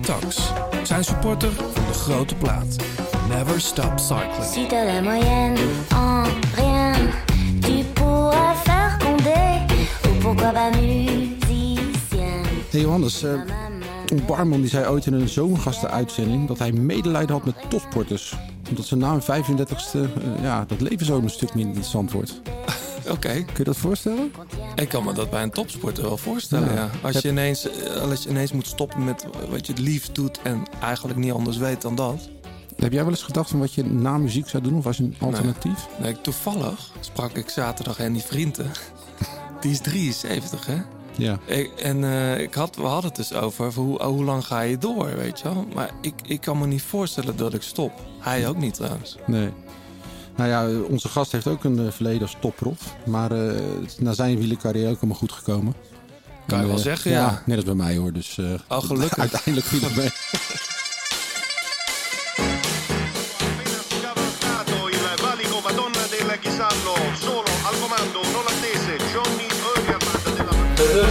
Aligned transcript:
Tax. 0.00 0.52
Zijn 0.82 1.04
supporter 1.04 1.52
van 1.52 1.84
de 1.86 1.92
grote 1.92 2.34
plaat. 2.34 2.76
Never 3.28 3.60
Stop 3.60 3.92
Cycling. 3.98 4.44
Si 4.52 4.66
t'as 4.66 4.84
la 4.84 5.00
moyenne 5.00 5.58
en 5.94 6.24
rien, 6.54 6.94
tu 7.60 7.84
pourras 7.92 8.54
faire 8.62 8.98
condé. 8.98 9.66
Ou 10.08 10.20
pourquoi 10.20 10.52
pas 10.52 10.70
musicien. 10.70 12.44
Hey 12.70 12.80
Johannes, 12.80 13.22
een 13.22 14.22
barman 14.26 14.60
die 14.60 14.70
zei 14.70 14.86
ooit 14.86 15.06
in 15.06 15.12
een 15.12 15.28
zomergastenuitzending 15.28 16.48
dat 16.48 16.58
hij 16.58 16.72
medelijden 16.72 17.34
had 17.34 17.44
met 17.44 17.54
topsporters. 17.68 18.34
Omdat 18.68 18.84
ze 18.84 18.96
na 18.96 19.10
hun 19.10 19.22
35ste 19.22 19.98
eh, 19.98 20.42
ja, 20.42 20.64
dat 20.64 20.80
leven 20.80 21.06
zo 21.06 21.18
een 21.18 21.30
stuk 21.30 21.54
minder 21.54 21.74
interessant 21.74 22.12
wordt. 22.12 22.40
Oké, 23.10 23.32
Kun 23.32 23.54
je 23.56 23.64
dat 23.64 23.76
voorstellen? 23.76 24.32
ik 24.74 24.88
kan 24.88 25.04
me 25.04 25.12
dat 25.12 25.30
bij 25.30 25.42
een 25.42 25.50
topsporter 25.50 26.02
wel 26.04 26.16
voorstellen. 26.16 26.74
Ja. 26.74 26.74
Ja. 26.74 26.90
Als, 27.02 27.18
je 27.18 27.28
ineens, 27.28 27.70
eh, 27.70 28.10
als 28.10 28.22
je 28.22 28.28
ineens 28.28 28.52
moet 28.52 28.66
stoppen 28.66 29.04
met 29.04 29.26
wat 29.50 29.66
je 29.66 29.72
het 29.72 29.82
liefst 29.82 30.14
doet 30.14 30.42
en 30.42 30.62
eigenlijk 30.80 31.18
niet 31.18 31.32
anders 31.32 31.56
weet 31.56 31.82
dan 31.82 31.94
dat. 31.94 32.28
Heb 32.76 32.92
jij 32.92 33.02
wel 33.02 33.12
eens 33.12 33.22
gedacht 33.22 33.50
van 33.50 33.58
wat 33.58 33.74
je 33.74 33.84
na 33.84 34.18
muziek 34.18 34.48
zou 34.48 34.62
doen 34.62 34.76
of 34.76 34.86
als 34.86 34.98
een 34.98 35.16
alternatief? 35.20 35.86
Nee, 36.00 36.20
toevallig 36.20 36.92
sprak 37.00 37.32
ik 37.36 37.48
zaterdag 37.48 37.96
Henny 37.96 38.20
Vrienden. 38.20 38.70
Die 39.60 39.70
is 39.70 39.80
73, 39.80 40.66
hè? 40.66 40.76
Ja. 41.16 41.38
Ik, 41.46 41.70
en 41.70 42.04
eh, 42.04 42.40
ik 42.40 42.54
had, 42.54 42.76
we 42.76 42.82
hadden 42.82 43.10
het 43.10 43.16
dus 43.16 43.32
over 43.32 43.72
hoe, 43.74 44.02
hoe 44.02 44.24
lang 44.24 44.46
ga 44.46 44.60
je 44.60 44.78
door, 44.78 45.16
weet 45.16 45.38
je 45.40 45.44
wel. 45.44 45.66
Maar 45.74 45.90
ik, 46.00 46.14
ik 46.22 46.40
kan 46.40 46.58
me 46.58 46.66
niet 46.66 46.82
voorstellen 46.82 47.36
dat 47.36 47.54
ik 47.54 47.62
stop. 47.62 47.92
Hij 48.18 48.48
ook 48.48 48.56
niet 48.56 48.74
trouwens. 48.74 49.16
Nee. 49.26 49.50
Nou 50.36 50.48
ja, 50.50 50.82
onze 50.88 51.08
gast 51.08 51.32
heeft 51.32 51.46
ook 51.46 51.64
een 51.64 51.86
eh, 51.86 51.92
verleden 51.92 52.22
als 52.22 52.36
topprof. 52.40 52.78
Maar 53.06 53.32
eh, 53.32 53.54
na 53.98 54.12
zijn 54.12 54.38
wielercarrière 54.38 54.90
ook 54.90 54.98
allemaal 54.98 55.18
goed 55.18 55.32
gekomen. 55.32 55.74
Kan 56.46 56.58
je 56.58 56.64
En, 56.64 56.68
wel 56.70 56.78
eh, 56.78 56.82
zeggen, 56.82 57.10
ja. 57.10 57.42
Net 57.46 57.56
als 57.56 57.64
bij 57.64 57.74
mij 57.74 57.96
hoor. 57.96 58.12
Dus, 58.12 58.38
eh, 58.38 58.44
Oh, 58.68 58.84
gelukkig. 58.84 59.18
Uiteindelijk 59.28 59.66
viel 59.66 59.80
het 59.80 59.96
mee. 59.96 60.10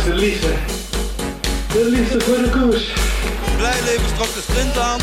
de 0.09 0.15
liefde. 0.15 0.53
De 1.73 1.89
liefde 1.89 2.21
voor 2.21 2.37
de 2.37 2.49
koers. 2.49 2.93
Blijleven 3.57 4.15
trok 4.15 4.33
de 4.33 4.41
sprint 4.41 4.77
aan. 4.77 4.99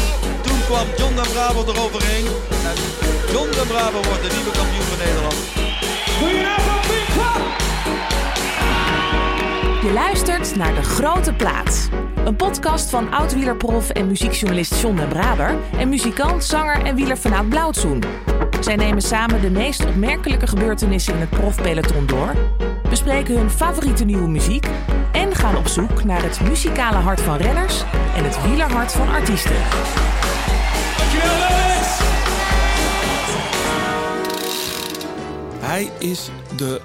Kwam 0.67 0.87
John 0.97 1.15
den 1.15 1.33
Bravo 1.33 1.65
eroverheen. 1.73 2.27
En 2.65 2.77
John 3.33 3.51
den 3.51 3.67
Bravo 3.67 4.03
wordt 4.03 4.23
de 4.23 4.31
nieuwe 4.35 4.51
kampioen 4.51 4.83
van 4.83 4.99
Nederland. 4.99 5.35
Je 9.83 9.93
luistert 9.93 10.57
naar 10.57 10.75
De 10.75 10.83
Grote 10.83 11.33
Plaats. 11.33 11.89
Een 12.25 12.37
podcast 12.37 12.91
van 12.91 13.13
oud-wielerprof 13.13 13.91
en 13.91 14.07
muziekjournalist 14.07 14.81
John 14.81 14.97
den 14.97 15.09
Braber... 15.09 15.55
en 15.79 15.89
muzikant, 15.89 16.45
zanger 16.45 16.85
en 16.85 16.95
wielerfanaat 16.95 17.49
Blauwtsoen. 17.49 18.03
Zij 18.61 18.77
nemen 18.77 19.03
samen 19.03 19.41
de 19.41 19.51
meest 19.51 19.87
opmerkelijke 19.87 20.47
gebeurtenissen 20.47 21.15
in 21.15 21.21
het 21.21 21.31
profpeloton 21.31 22.07
door... 22.07 22.35
bespreken 22.89 23.37
hun 23.37 23.51
favoriete 23.51 24.05
nieuwe 24.05 24.29
muziek... 24.29 24.67
en 25.13 25.35
gaan 25.35 25.57
op 25.57 25.67
zoek 25.67 26.05
naar 26.05 26.23
het 26.23 26.41
muzikale 26.41 26.99
hart 26.99 27.21
van 27.21 27.37
renners... 27.37 27.85
en 28.17 28.25
het 28.25 28.43
wielerhart 28.43 28.93
van 28.93 29.09
artiesten. 29.09 29.57
Hij 35.59 35.91
is 35.99 36.29
de 36.57 36.81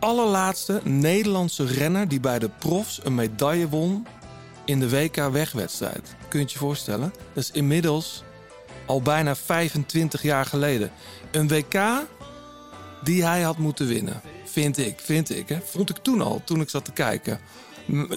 allerlaatste 0.00 0.80
Nederlandse 0.84 1.64
renner 1.64 2.08
die 2.08 2.20
bij 2.20 2.38
de 2.38 2.50
profs 2.58 3.00
een 3.04 3.14
medaille 3.14 3.68
won 3.68 4.06
in 4.64 4.80
de 4.80 4.90
WK 4.90 5.16
wegwedstrijd. 5.16 6.14
Kun 6.28 6.40
je 6.40 6.46
je 6.48 6.58
voorstellen? 6.58 7.12
Dat 7.32 7.42
is 7.42 7.50
inmiddels 7.50 8.22
al 8.86 9.02
bijna 9.02 9.36
25 9.36 10.22
jaar 10.22 10.46
geleden. 10.46 10.90
Een 11.30 11.48
WK 11.48 12.06
die 13.02 13.24
hij 13.24 13.42
had 13.42 13.58
moeten 13.58 13.86
winnen. 13.86 14.20
Vind 14.44 14.78
ik, 14.78 15.00
vind 15.00 15.30
ik. 15.30 15.48
Hè? 15.48 15.58
Vond 15.64 15.90
ik 15.90 15.96
toen 15.96 16.20
al, 16.20 16.42
toen 16.44 16.60
ik 16.60 16.70
zat 16.70 16.84
te 16.84 16.92
kijken. 16.92 17.40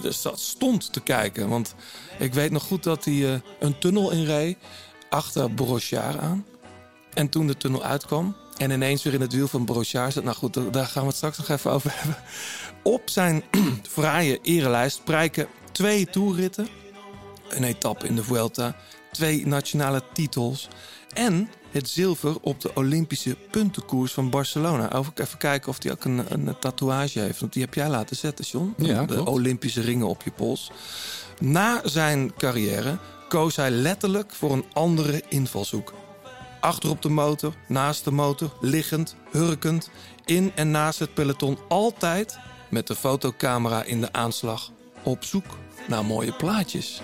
Dat 0.02 0.32
stond 0.34 0.92
te 0.92 1.00
kijken. 1.00 1.48
Want 1.48 1.74
ik 2.18 2.34
weet 2.34 2.50
nog 2.50 2.62
goed 2.62 2.82
dat 2.82 3.04
hij 3.04 3.32
eh, 3.32 3.40
een 3.60 3.78
tunnel 3.78 4.10
inreed 4.10 4.56
achter 5.10 5.50
Brochard 5.50 6.18
aan. 6.18 6.46
En 7.14 7.28
toen 7.28 7.46
de 7.46 7.56
tunnel 7.56 7.82
uitkwam 7.84 8.36
en 8.56 8.70
ineens 8.70 9.02
weer 9.02 9.14
in 9.14 9.20
het 9.20 9.32
wiel 9.32 9.48
van 9.48 9.64
Brochard 9.64 10.12
zat... 10.12 10.24
Nou 10.24 10.36
goed, 10.36 10.54
daar- 10.54 10.70
daar 10.70 10.86
gaan 10.86 11.02
we 11.02 11.08
het 11.08 11.16
straks 11.16 11.38
nog 11.38 11.48
even 11.48 11.70
over 11.70 11.90
hebben. 11.94 12.16
Op 12.82 13.02
zijn 13.04 13.42
fraaie 13.90 14.38
erelijst 14.42 15.04
prijken 15.04 15.46
twee 15.72 16.06
toerritten. 16.06 16.68
Een 17.48 17.64
etappe 17.64 18.06
in 18.06 18.14
de 18.14 18.24
Vuelta. 18.24 18.76
Twee 19.12 19.46
nationale 19.46 20.02
titels. 20.12 20.68
En 21.14 21.48
het 21.70 21.88
zilver 21.88 22.36
op 22.40 22.60
de 22.60 22.70
Olympische 22.74 23.36
puntenkoers 23.50 24.12
van 24.12 24.30
Barcelona. 24.30 24.92
Over, 24.92 25.12
even 25.14 25.38
kijken 25.38 25.68
of 25.68 25.82
hij 25.82 25.92
ook 25.92 26.04
een, 26.04 26.24
een 26.28 26.58
tatoeage 26.60 27.20
heeft. 27.20 27.40
Want 27.40 27.52
die 27.52 27.62
heb 27.62 27.74
jij 27.74 27.88
laten 27.88 28.16
zetten, 28.16 28.44
John. 28.44 28.74
Ja, 28.76 29.04
de 29.04 29.14
klopt. 29.14 29.28
Olympische 29.28 29.80
ringen 29.80 30.06
op 30.06 30.22
je 30.22 30.30
pols. 30.30 30.70
Na 31.40 31.80
zijn 31.84 32.32
carrière 32.36 32.98
koos 33.30 33.56
hij 33.56 33.70
letterlijk 33.70 34.32
voor 34.34 34.52
een 34.52 34.64
andere 34.72 35.22
invalshoek. 35.28 35.92
Achter 36.60 36.90
op 36.90 37.02
de 37.02 37.08
motor, 37.08 37.54
naast 37.68 38.04
de 38.04 38.10
motor, 38.10 38.56
liggend, 38.60 39.16
hurkend, 39.30 39.90
in 40.24 40.52
en 40.54 40.70
naast 40.70 40.98
het 40.98 41.14
peloton. 41.14 41.58
Altijd 41.68 42.38
met 42.70 42.86
de 42.86 42.94
fotocamera 42.94 43.82
in 43.82 44.00
de 44.00 44.12
aanslag. 44.12 44.70
Op 45.02 45.24
zoek 45.24 45.44
naar 45.88 46.04
mooie 46.04 46.32
plaatjes. 46.32 47.00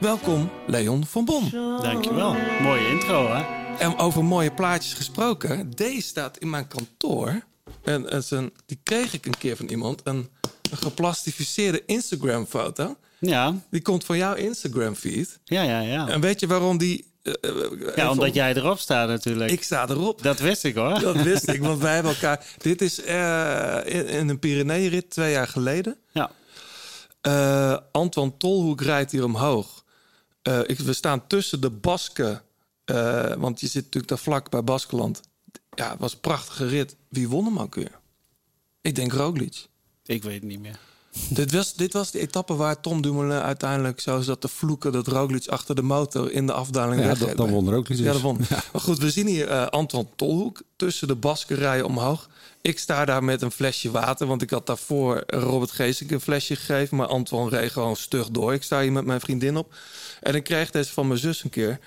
Welkom, 0.00 0.50
Leon 0.66 1.06
van 1.06 1.24
Bon. 1.24 1.50
Dankjewel. 1.82 2.36
Mooie 2.60 2.88
intro, 2.88 3.28
hè? 3.34 3.42
En 3.78 3.98
over 3.98 4.24
mooie 4.24 4.52
plaatjes 4.52 4.94
gesproken. 4.94 5.70
Deze 5.70 6.06
staat 6.06 6.38
in 6.38 6.50
mijn 6.50 6.68
kantoor. 6.68 7.44
En 7.82 8.02
het 8.02 8.22
is 8.24 8.30
een, 8.30 8.52
die 8.66 8.80
kreeg 8.82 9.12
ik 9.12 9.26
een 9.26 9.38
keer 9.38 9.56
van 9.56 9.66
iemand. 9.66 10.00
Een, 10.04 10.28
een 10.70 10.76
geplastificeerde 10.76 11.82
Instagram-foto. 11.86 12.96
Ja, 13.26 13.54
Die 13.70 13.82
komt 13.82 14.04
van 14.04 14.16
jouw 14.16 14.34
Instagram-feed. 14.34 15.38
ja, 15.44 15.62
ja, 15.62 15.80
ja. 15.80 16.08
En 16.08 16.20
weet 16.20 16.40
je 16.40 16.46
waarom 16.46 16.78
die... 16.78 17.12
eh, 17.22 17.32
eh, 17.40 17.54
Ja, 17.80 17.86
even 17.86 18.10
omdat 18.10 18.28
op- 18.28 18.34
jij 18.34 18.54
erop 18.56 18.78
staat 18.78 19.08
natuurlijk. 19.08 19.50
Ik 19.50 19.62
sta 19.62 19.88
erop. 19.88 20.22
Dat 20.22 20.38
wist 20.38 20.64
ik 20.64 20.74
hoor. 20.74 21.00
Dat 21.00 21.16
wist 21.22 21.48
ik, 21.48 21.60
want 21.68 21.80
wij 21.80 21.94
hebben 21.94 22.12
elkaar... 22.12 22.46
Dit 22.58 22.82
is 22.82 23.00
eh, 23.00 23.78
in, 23.84 24.06
in 24.06 24.28
een 24.28 24.38
Pyreneeënrit 24.38 25.10
twee 25.10 25.32
jaar 25.32 25.48
geleden. 25.48 25.96
Ja. 26.12 26.30
Eh 27.20 27.76
Antoine 27.92 28.36
Tolhoek 28.36 28.80
rijdt 28.80 29.10
hier 29.12 29.24
omhoog. 29.24 29.84
Eh, 30.42 30.58
ik, 30.66 30.78
we 30.78 30.92
staan 30.92 31.26
tussen 31.26 31.60
de 31.60 31.70
Basken. 31.70 32.42
eh, 32.84 33.32
want 33.34 33.60
je 33.60 33.66
zit 33.66 33.82
natuurlijk 33.84 34.08
daar 34.08 34.18
vlak 34.22 34.50
bij 34.50 34.64
Baskeland. 34.64 35.20
Ja, 35.74 35.90
het 35.90 35.98
was 36.00 36.12
een 36.12 36.20
prachtige 36.20 36.66
rit. 36.66 36.96
Wie 37.08 37.28
won 37.28 37.44
hem 37.44 37.58
ook 37.58 37.74
weer? 37.74 37.98
Ik 38.80 38.94
denk 38.94 39.12
Roglic. 39.12 39.66
Ik 40.04 40.22
weet 40.22 40.34
het 40.34 40.42
niet 40.42 40.60
meer. 40.60 40.78
Dit, 41.28 41.52
was, 41.52 41.74
dit 41.74 41.92
was 41.92 42.10
de 42.10 42.18
etappe 42.20 42.54
waar 42.54 42.80
Tom 42.80 43.02
Dumoulin 43.02 43.40
uiteindelijk 43.40 44.00
zo 44.00 44.20
zat 44.20 44.40
te 44.40 44.48
vloeken... 44.48 44.92
dat 44.92 45.06
Roglic 45.06 45.46
achter 45.48 45.74
de 45.74 45.82
motor 45.82 46.32
in 46.32 46.46
de 46.46 46.52
afdaling 46.52 47.02
Ja, 47.02 47.14
dat- 47.14 47.36
dan 47.36 47.50
won 47.50 47.68
er 47.68 47.74
ook 47.76 47.88
iets. 47.88 48.00
Ja, 48.00 48.12
dat 48.12 48.20
won. 48.20 48.38
Maar 48.72 48.80
goed, 48.82 48.98
we 48.98 49.10
zien 49.10 49.26
hier 49.26 49.48
eh 49.48 49.66
Anton 49.66 50.08
Tolhoek 50.16 50.62
tussen 50.76 51.08
de 51.08 51.14
baskerijen 51.14 51.84
omhoog. 51.84 52.28
Ik 52.62 52.78
sta 52.78 53.04
daar 53.04 53.24
met 53.24 53.42
een 53.42 53.50
flesje 53.50 53.90
water, 53.90 54.26
want 54.26 54.42
ik 54.42 54.50
had 54.50 54.66
daarvoor 54.66 55.22
Robert 55.26 55.70
Geesink 55.70 56.10
een 56.10 56.20
flesje 56.20 56.56
gegeven. 56.56 56.96
Maar 56.96 57.06
Anton 57.06 57.48
reed 57.48 57.70
gewoon 57.70 57.96
stug 57.96 58.28
door. 58.30 58.52
Ik 58.54 58.62
sta 58.62 58.80
hier 58.80 58.92
met 58.92 59.04
mijn 59.04 59.20
vriendin 59.20 59.56
op. 59.56 59.74
En 60.20 60.34
ik 60.34 60.44
kreeg 60.44 60.70
deze 60.70 60.92
van 60.92 61.06
mijn 61.06 61.20
zus 61.20 61.44
een 61.44 61.50
keer, 61.50 61.78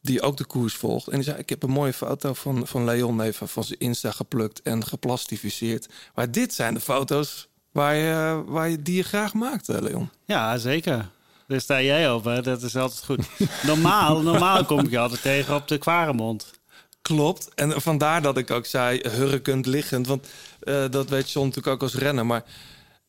die 0.00 0.22
ook 0.22 0.36
de 0.36 0.44
koers 0.44 0.74
volgt. 0.74 1.08
En 1.08 1.14
die 1.14 1.24
zei, 1.24 1.36
ik 1.38 1.48
heb 1.48 1.62
een 1.62 1.70
mooie 1.70 1.92
foto 1.92 2.34
van, 2.34 2.66
van 2.66 2.84
Leon 2.84 3.20
even 3.20 3.48
van 3.48 3.64
zijn 3.64 3.78
Insta 3.78 4.10
geplukt 4.10 4.62
en 4.62 4.86
geplastificeerd. 4.86 5.88
Maar 6.14 6.30
dit 6.30 6.54
zijn 6.54 6.74
de 6.74 6.80
foto's 6.80 7.48
waar 7.74 7.94
je, 7.94 8.42
waar 8.46 8.68
je, 8.68 8.82
die 8.82 8.96
je 8.96 9.02
graag 9.02 9.34
maakt, 9.34 9.68
eh, 9.68 9.80
Leon. 9.80 10.10
Ja, 10.24 10.58
zeker. 10.58 11.08
Daar 11.46 11.60
sta 11.60 11.82
jij 11.82 12.10
op, 12.10 12.24
hè? 12.24 12.42
Dat 12.42 12.62
is 12.62 12.76
altijd 12.76 13.04
goed. 13.04 13.26
Normaal, 13.66 14.22
normaal 14.22 14.64
kom 14.64 14.78
ik 14.78 14.90
je 14.90 14.98
altijd 14.98 15.22
tegen 15.22 15.54
op 15.54 15.68
de 15.68 15.78
Kwaremond. 15.78 16.50
Klopt. 17.02 17.54
En 17.54 17.82
vandaar 17.82 18.22
dat 18.22 18.38
ik 18.38 18.50
ook 18.50 18.66
zei 18.66 19.00
hurkend, 19.08 19.66
liggend. 19.66 20.06
Want 20.06 20.26
eh, 20.60 20.84
dat 20.90 21.08
weet 21.08 21.30
John 21.30 21.46
natuurlijk 21.46 21.74
ook 21.74 21.82
als 21.82 21.94
renner. 21.94 22.26
Maar 22.26 22.44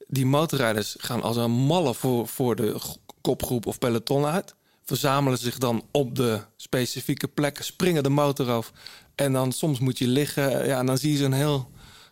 die 0.08 0.26
motorrijders 0.26 0.96
gaan 1.00 1.22
als 1.22 1.38
een 1.38 1.52
malle 1.52 1.94
voor, 1.94 2.28
voor 2.28 2.56
de 2.56 2.76
kopgroep 3.22 3.66
of 3.66 3.80
peloton 3.80 4.26
uit. 4.26 4.56
Verzamelen 4.86 5.38
zich 5.38 5.58
dan 5.58 5.84
op 5.92 6.16
de 6.16 6.40
specifieke 6.56 7.28
plekken, 7.28 7.66
springen 7.66 8.04
de 8.04 8.10
motor 8.10 8.52
af. 8.52 8.72
En 9.16 9.34
dan 9.34 9.52
soms 9.52 9.80
moet 9.80 9.98
je 9.98 10.08
liggen. 10.08 10.66
Ja, 10.66 10.80
en 10.80 10.86
dan 10.86 10.98
zie 10.98 11.12
je 11.12 11.18
zo'n 11.18 11.32
heel 11.32 11.72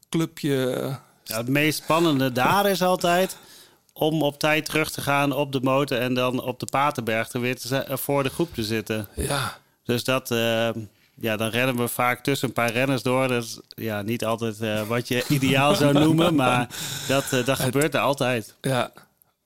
clubje. 0.09 1.00
Eh, 1.25 1.29
Ja, 1.35 1.37
het 1.37 1.47
meest 1.49 1.83
spannende 1.83 2.31
daar 2.31 2.65
is 2.69 2.81
altijd 2.81 3.37
om 3.93 4.21
op 4.21 4.39
tijd 4.39 4.65
terug 4.65 4.91
te 4.91 5.01
gaan 5.01 5.31
op 5.31 5.51
de 5.51 5.61
motor 5.61 5.97
en 5.99 6.13
dan 6.13 6.41
op 6.43 6.59
de 6.59 6.65
Paterberg 6.65 7.31
er 7.31 7.39
weer 7.41 7.59
te 7.59 7.67
zi- 7.67 7.97
voor 7.97 8.23
de 8.23 8.29
groep 8.29 8.53
te 8.53 8.63
zitten. 8.63 9.07
Ja, 9.15 9.57
Dus 9.83 10.03
dat, 10.03 10.31
eh, 10.31 10.69
ja, 11.15 11.35
dan 11.37 11.49
rennen 11.49 11.75
we 11.77 11.87
vaak 11.87 12.23
tussen 12.23 12.47
een 12.47 12.53
paar 12.53 12.71
renners 12.71 13.01
door. 13.01 13.27
Dat 13.27 13.43
is 13.43 13.59
ja, 13.67 14.01
niet 14.01 14.25
altijd 14.25 14.61
eh, 14.61 14.81
wat 14.87 15.07
je 15.07 15.25
ideaal 15.29 15.75
zou 15.75 15.93
noemen, 16.03 16.35
maar 16.35 16.67
dat, 17.07 17.23
eh, 17.31 17.45
dat 17.45 17.59
gebeurt 17.59 17.93
er 17.93 17.99
altijd. 18.01 18.55
ja. 18.61 18.91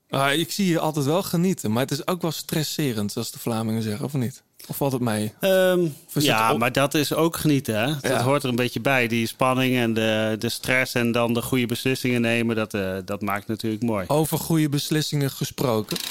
Ah, 0.10 0.34
ik 0.34 0.52
zie 0.52 0.68
je 0.68 0.80
altijd 0.80 1.06
wel 1.06 1.24
genieten, 1.24 1.72
maar 1.72 1.82
het 1.82 1.92
is 1.92 2.08
ook 2.08 2.22
wel 2.22 2.32
stresserend, 2.32 3.12
zoals 3.12 3.32
de 3.32 3.40
Vlamingen 3.40 3.82
zeggen, 3.82 4.06
of 4.06 4.14
niet? 4.14 4.44
Of 4.68 4.76
valt 4.78 4.92
het 4.92 5.02
mee? 5.02 5.34
Ehm, 5.40 5.80
is 6.14 6.24
ja, 6.24 6.48
het 6.50 6.58
maar 6.58 6.72
dat 6.72 6.94
is 6.94 7.14
ook 7.14 7.36
genieten. 7.38 7.80
Hè? 7.80 7.86
Dat 7.88 8.12
Ja. 8.12 8.22
hoort 8.22 8.44
er 8.44 8.50
een 8.50 8.56
beetje 8.56 8.82
bij. 8.82 9.08
Die 9.08 9.28
spanning 9.28 9.78
en 9.78 9.94
de, 9.94 10.36
de 10.40 10.50
stress 10.50 10.94
en 10.94 11.12
dan 11.12 11.34
de 11.34 11.42
goede 11.42 11.66
beslissingen 11.66 12.22
nemen, 12.22 12.56
dat, 12.56 12.74
eh, 12.74 12.82
dat 13.06 13.22
maakt 13.22 13.48
natuurlijk 13.48 13.84
mooi. 13.84 14.06
Over 14.08 14.38
goede 14.38 14.70
beslissingen 14.70 15.30
gesproken. 15.32 15.98
At 15.98 16.04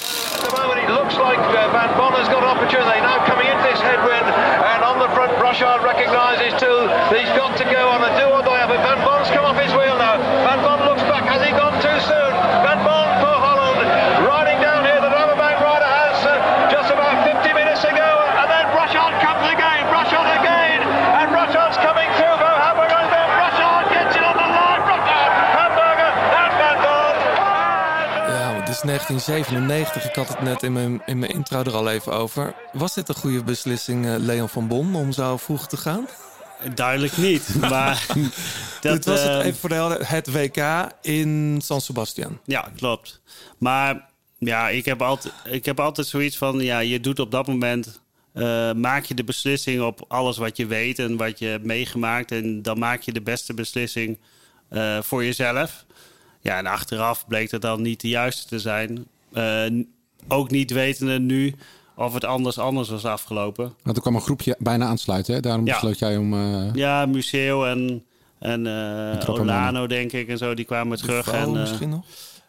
the 0.54 0.60
moment, 0.62 0.82
it 0.82 0.88
looks 0.88 1.14
like 1.14 1.40
uh, 1.40 1.72
Van 1.72 1.90
Bon 1.96 2.12
has 2.12 2.28
got 2.28 2.42
an 2.42 2.50
opportunity 2.56 3.00
now 3.00 3.18
coming 3.30 3.48
into 3.52 3.64
this 3.70 3.80
headwind. 3.88 4.26
And 4.72 4.80
on 4.90 4.96
the 5.04 5.08
front, 5.14 5.32
Brochard 5.38 5.82
recognises 5.82 6.52
too 6.62 6.78
that 7.08 7.16
he's 7.20 7.32
got 7.40 7.52
to 7.60 7.64
go 7.76 7.82
on 7.94 8.00
a 8.08 8.10
do 8.20 8.24
or 8.36 8.42
die. 8.50 8.66
But 8.72 8.80
Van 8.88 9.00
Bon's 9.06 9.28
come 9.34 9.44
off 9.50 9.58
his 9.64 9.72
wheel 9.78 9.96
now. 10.06 10.16
Van 10.46 10.60
Bon 10.66 10.78
looks 10.88 11.02
back. 11.12 11.24
Has 11.32 11.42
he 11.46 11.50
gone 11.62 11.76
too 11.86 11.98
soon? 12.10 12.32
Van 12.64 12.80
Bon 12.88 13.06
for 13.22 13.36
Holland. 13.46 13.78
Riding 14.32 14.58
down 14.66 14.80
here, 14.88 15.00
the 15.06 15.12
Rabobank 15.16 15.56
rider 15.68 15.90
has 16.00 16.16
uh, 16.24 16.32
just 16.74 16.88
about 16.94 17.16
50 17.26 17.52
minutes 17.60 17.80
to 17.86 17.90
go. 18.04 18.10
And 18.40 18.46
then 18.52 18.64
Brochard 18.74 19.14
comes 19.26 19.46
again. 19.54 19.82
Brochard 19.92 20.28
again. 20.40 20.80
And 21.18 21.26
Brochard's 21.34 21.78
coming 21.86 22.10
through. 22.18 22.36
Van 22.42 22.56
Hamburger 22.64 23.00
is 23.04 23.10
there. 23.14 23.28
Brochard 23.38 23.84
gets 23.94 24.14
it 24.18 24.24
on 24.30 24.36
the 24.42 24.48
line. 24.58 24.82
Brochard, 24.88 25.30
Hamburger 25.58 26.10
and 26.40 26.52
Van 26.60 26.76
Bon. 26.84 27.14
Ja, 28.36 28.46
het 28.60 28.68
is 28.68 28.74
1997. 28.86 30.04
Ik 30.04 30.14
had 30.14 30.28
het 30.28 30.40
net 30.42 30.62
in 30.62 30.72
mijn, 30.72 31.02
in 31.06 31.18
mijn 31.18 31.32
intro 31.32 31.58
er 31.62 31.74
al 31.74 31.90
even 31.90 32.12
over. 32.12 32.54
Was 32.72 32.94
dit 32.94 33.08
een 33.08 33.14
goede 33.14 33.44
beslissing, 33.44 34.06
eh, 34.06 34.14
Leon 34.18 34.48
van 34.48 34.68
Bon, 34.68 34.94
om 34.94 35.12
zo 35.12 35.36
vroeg 35.36 35.68
te 35.68 35.76
gaan? 35.76 36.06
Duidelijk 36.74 37.16
niet, 37.16 37.54
maar 37.70 38.06
dat, 38.80 38.92
dit 38.92 39.04
was 39.04 39.20
het, 39.22 39.28
eh, 39.40 39.44
even 39.46 39.58
voor 39.58 39.68
de 39.68 39.74
helder, 39.74 40.08
het 40.10 40.32
WK 40.32 40.88
in 41.02 41.60
San 41.64 41.80
Sebastian. 41.80 42.40
Ja, 42.44 42.68
klopt. 42.76 43.20
Maar 43.58 44.08
ja, 44.38 44.68
ik 44.68 44.84
heb 44.84 45.02
altijd, 45.02 45.34
ik 45.44 45.64
heb 45.64 45.80
altijd 45.80 46.06
zoiets 46.06 46.36
van: 46.36 46.58
ja, 46.60 46.78
je 46.78 47.00
doet 47.00 47.18
op 47.18 47.30
dat 47.30 47.46
moment. 47.46 48.00
eh, 48.32 48.72
maak 48.72 49.04
je 49.04 49.14
de 49.14 49.24
beslissing 49.24 49.82
op 49.82 50.04
alles 50.08 50.36
wat 50.36 50.56
je 50.56 50.66
weet 50.66 50.98
en 50.98 51.16
wat 51.16 51.38
je 51.38 51.46
hebt 51.46 51.64
meegemaakt. 51.64 52.32
En 52.32 52.62
dan 52.62 52.78
maak 52.78 53.00
je 53.02 53.12
de 53.12 53.22
beste 53.22 53.54
beslissing 53.54 54.18
eh, 54.68 55.02
voor 55.02 55.24
jezelf. 55.24 55.84
Ja, 56.46 56.58
en 56.58 56.66
achteraf 56.66 57.26
bleek 57.26 57.50
dat 57.50 57.60
dan 57.60 57.82
niet 57.82 58.00
de 58.00 58.08
juiste 58.08 58.46
te 58.46 58.58
zijn. 58.58 59.06
Eh, 59.32 59.64
ook 60.28 60.50
niet 60.50 60.70
wetende 60.70 61.18
nu 61.18 61.54
of 61.96 62.14
het 62.14 62.24
anders 62.24 62.58
anders 62.58 62.88
was 62.88 63.04
afgelopen. 63.04 63.72
Want 63.82 63.96
er 63.96 64.02
kwam 64.02 64.14
een 64.14 64.20
groepje 64.20 64.56
bijna 64.58 64.86
aansluiten. 64.86 65.34
Hè? 65.34 65.40
Daarom 65.40 65.66
Ja. 65.66 65.72
besloot 65.72 65.98
jij 65.98 66.16
om... 66.16 66.34
eh, 66.34 66.74
Ja, 66.74 67.06
Museo 67.06 67.64
en, 67.64 68.04
en 68.38 68.66
eh 68.66 69.18
Trapperman. 69.18 69.40
Olano, 69.54 69.86
denk 69.86 70.12
ik, 70.12 70.28
en 70.28 70.38
zo, 70.38 70.54
die 70.54 70.64
kwamen 70.64 70.98
terug. 70.98 71.28
En, 71.32 71.42
eh, 71.46 71.52
misschien 71.52 71.88
nog? 71.88 72.04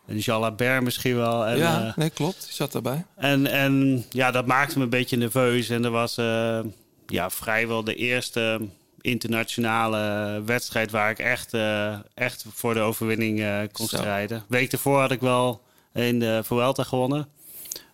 en 0.05 0.17
Jalabert 0.17 0.83
misschien 0.83 1.15
wel. 1.15 1.45
En, 1.45 1.57
ja, 1.57 1.93
nee, 1.95 2.09
klopt. 2.09 2.43
Die 2.45 2.53
zat 2.53 2.71
daarbij. 2.71 3.05
En, 3.15 3.47
en 3.47 4.03
ja, 4.09 4.31
dat 4.31 4.45
maakte 4.45 4.77
me 4.77 4.83
een 4.83 4.89
beetje 4.89 5.17
nerveus. 5.17 5.69
En 5.69 5.83
er 5.85 5.91
was 5.91 6.17
eh, 6.17 6.59
ja, 7.07 7.29
vrijwel 7.29 7.83
de 7.83 7.95
eerste 7.95 8.59
internationale 9.07 10.41
wedstrijd 10.45 10.91
waar 10.91 11.09
ik 11.09 11.19
echt, 11.19 11.53
eh, 11.53 11.95
echt 12.13 12.45
voor 12.53 12.73
de 12.73 12.79
overwinning 12.79 13.39
eh, 13.41 13.59
kon 13.71 13.87
Zo. 13.87 13.97
strijden. 13.97 14.43
Week 14.47 14.71
ervoor 14.71 14.99
had 14.99 15.11
ik 15.11 15.19
wel 15.19 15.61
in 15.93 16.19
de 16.19 16.41
Vuelta 16.43 16.83
gewonnen. 16.83 17.27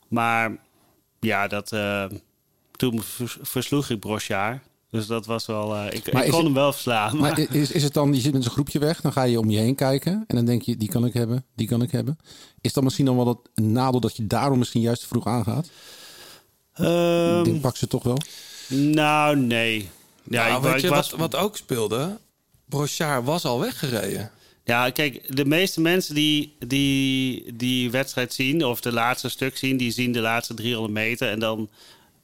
Maar 0.07 0.51
ja, 1.19 1.47
dat, 1.47 1.71
eh, 1.71 2.05
toen 2.71 3.01
vers- 3.03 3.37
versloeg 3.41 3.89
ik 3.89 3.99
Brochard. 3.99 4.59
Dus 4.89 5.07
dat 5.07 5.25
was 5.25 5.45
wel... 5.45 5.85
ik 5.85 5.93
ik 5.93 6.11
kon 6.11 6.19
het- 6.21 6.31
hem 6.31 6.53
wel 6.53 6.71
verslaan. 6.73 7.17
Maar 7.17 7.39
is, 7.39 7.71
is 7.71 7.83
het 7.83 7.93
dan, 7.93 8.13
je 8.13 8.21
zit 8.21 8.33
met 8.33 8.43
zo'n 8.43 8.51
groepje 8.51 8.79
weg, 8.79 9.01
dan 9.01 9.11
ga 9.11 9.23
je 9.23 9.39
om 9.39 9.49
je 9.49 9.57
heen 9.59 9.75
kijken. 9.75 10.23
En 10.27 10.35
dan 10.35 10.45
denk 10.45 10.61
je, 10.61 10.77
die 10.77 10.89
kan 10.89 11.05
ik 11.05 11.13
hebben, 11.13 11.45
die 11.55 11.67
kan 11.67 11.81
ik 11.81 11.91
hebben. 11.91 12.17
Is 12.61 12.73
dat 12.73 12.83
misschien 12.83 13.05
dan 13.05 13.15
wel 13.15 13.25
dat, 13.25 13.39
een 13.55 13.71
nadeel 13.71 13.99
dat 13.99 14.15
je 14.17 14.27
daarom 14.27 14.57
misschien 14.57 14.81
juist 14.81 15.01
te 15.01 15.07
vroeg 15.07 15.25
aangaat? 15.27 15.65
Ik 17.39 17.43
denk, 17.45 17.61
pak 17.61 17.75
ze 17.77 17.87
toch 17.87 18.03
wel. 18.03 18.17
nou, 18.67 19.37
nee. 19.37 19.89
Ja, 20.23 20.47
Nou, 20.47 20.57
ik, 20.57 20.63
weet 20.63 20.73
ik 20.75 20.81
je, 20.81 20.89
was, 20.89 21.09
wat, 21.09 21.19
wat 21.19 21.35
ook 21.35 21.57
speelde? 21.57 22.17
Brochard 22.65 23.25
was 23.25 23.45
al 23.45 23.59
weggereden. 23.59 24.31
Ja, 24.65 24.89
kijk, 24.89 25.35
de 25.35 25.45
meeste 25.45 25.81
mensen 25.81 26.15
die 26.15 26.55
die, 26.67 27.55
die 27.55 27.91
wedstrijd 27.91 28.33
zien, 28.33 28.65
of 28.65 28.81
de 28.81 28.91
laatste 28.91 29.29
stuk 29.29 29.57
zien, 29.57 29.77
die 29.77 29.91
zien 29.91 30.11
de 30.11 30.19
laatste 30.21 30.53
300 30.53 30.93
meter. 30.93 31.29
En 31.29 31.39
dan 31.39 31.69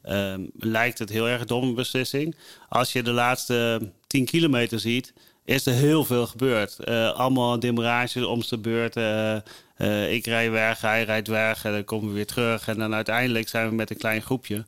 ehm, 0.01 0.42
lijkt 0.57 1.00
het 1.00 1.10
heel 1.10 1.28
erg 1.28 1.46
domme 1.46 1.74
beslissing. 1.74 2.36
Als 2.69 2.92
je 2.94 3.04
de 3.04 3.12
laatste 3.12 3.92
10 4.07 4.25
kilometer 4.25 4.80
ziet, 4.80 5.13
is 5.45 5.66
er 5.66 5.74
heel 5.74 6.06
veel 6.06 6.28
gebeurd. 6.28 6.80
Eh, 6.80 7.12
allemaal 7.12 7.60
demarages 7.60 8.24
om 8.24 8.42
de 8.50 8.57
beurt. 8.57 8.95
eh, 8.95 9.36
eh, 9.75 10.13
ik 10.13 10.25
rij 10.25 10.52
weg, 10.52 10.81
hij 10.81 11.04
rijdt 11.04 11.28
weg, 11.28 11.66
en 11.66 11.72
dan 11.72 11.84
komen 11.84 12.07
we 12.07 12.13
weer 12.16 12.25
terug. 12.28 12.68
En 12.68 12.78
dan 12.78 12.94
uiteindelijk 12.94 13.48
zijn 13.48 13.69
we 13.69 13.75
met 13.75 13.90
een 13.90 13.98
klein 13.98 14.22
groepje. 14.22 14.66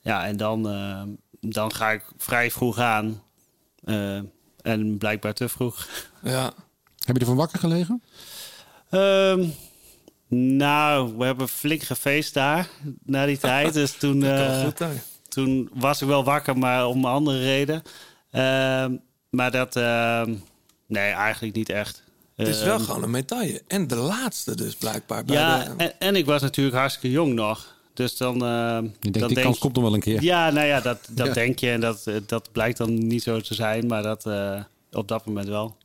Ja, 0.00 0.26
en 0.26 0.36
dan, 0.36 0.68
eh, 0.68 1.02
dan 1.40 1.74
ga 1.74 1.90
ik 1.90 2.04
vrij 2.16 2.50
vroeg 2.50 2.78
aan. 2.78 3.22
Eh, 3.84 4.20
en 4.62 4.98
blijkbaar 4.98 5.34
te 5.34 5.48
vroeg. 5.48 5.88
Ja. 6.22 6.52
Heb 7.04 7.14
je 7.14 7.20
ervan 7.20 7.36
wakker 7.36 7.58
gelegen? 7.58 8.02
Ehm, 8.90 9.46
nou, 10.28 11.16
we 11.16 11.24
hebben 11.24 11.48
flink 11.48 11.82
gefeest 11.82 12.34
daar 12.34 12.68
na 13.04 13.26
die 13.26 13.38
tijd. 13.38 13.72
Dus 13.72 13.92
toen, 13.98 14.22
eh, 14.22 14.64
goed, 14.64 14.82
toen 15.28 15.70
was 15.72 16.02
ik 16.02 16.08
wel 16.08 16.24
wakker, 16.24 16.58
maar 16.58 16.86
om 16.86 17.04
een 17.04 17.10
andere 17.10 17.38
reden. 17.38 17.82
Ehm, 18.30 18.96
maar 19.30 19.50
dat, 19.50 19.76
ehm, 19.76 20.34
nee, 20.86 21.10
eigenlijk 21.10 21.54
niet 21.54 21.68
echt. 21.68 22.02
Het 22.36 22.48
is 22.48 22.62
wel 22.62 22.78
gewoon 22.78 23.02
een 23.02 23.10
medaille. 23.10 23.62
En 23.66 23.86
de 23.86 23.96
laatste 23.96 24.56
dus 24.56 24.74
blijkbaar. 24.74 25.24
Bij 25.24 25.36
Ja, 25.36 25.64
de, 25.64 25.70
en, 25.76 25.92
en 25.98 26.16
ik 26.16 26.26
was 26.26 26.42
natuurlijk 26.42 26.76
hartstikke 26.76 27.10
jong 27.10 27.34
nog. 27.34 27.76
Dus 27.98 28.16
dan. 28.16 28.34
Je 28.34 28.40
denkt, 28.40 29.02
dan 29.02 29.12
die 29.12 29.20
denk 29.20 29.40
kans 29.46 29.58
komt 29.58 29.74
nog 29.74 29.84
wel 29.84 29.94
een 29.94 30.00
keer. 30.00 30.22
Ja, 30.22 30.50
nou 30.50 30.66
ja, 30.66 30.80
dat, 30.80 31.08
dat 31.10 31.26
Ja. 31.26 31.32
denk 31.32 31.58
je. 31.58 31.70
En 31.70 31.80
dat, 31.80 32.06
eh, 32.06 32.14
dat 32.26 32.52
blijkt 32.52 32.78
dan 32.78 33.06
niet 33.06 33.22
zo 33.22 33.40
te 33.40 33.54
zijn. 33.54 33.86
Maar 33.86 34.02
dat 34.02 34.26
eh, 34.26 34.62
op 34.92 35.08
dat 35.08 35.26
moment 35.26 35.48
wel. 35.48 35.76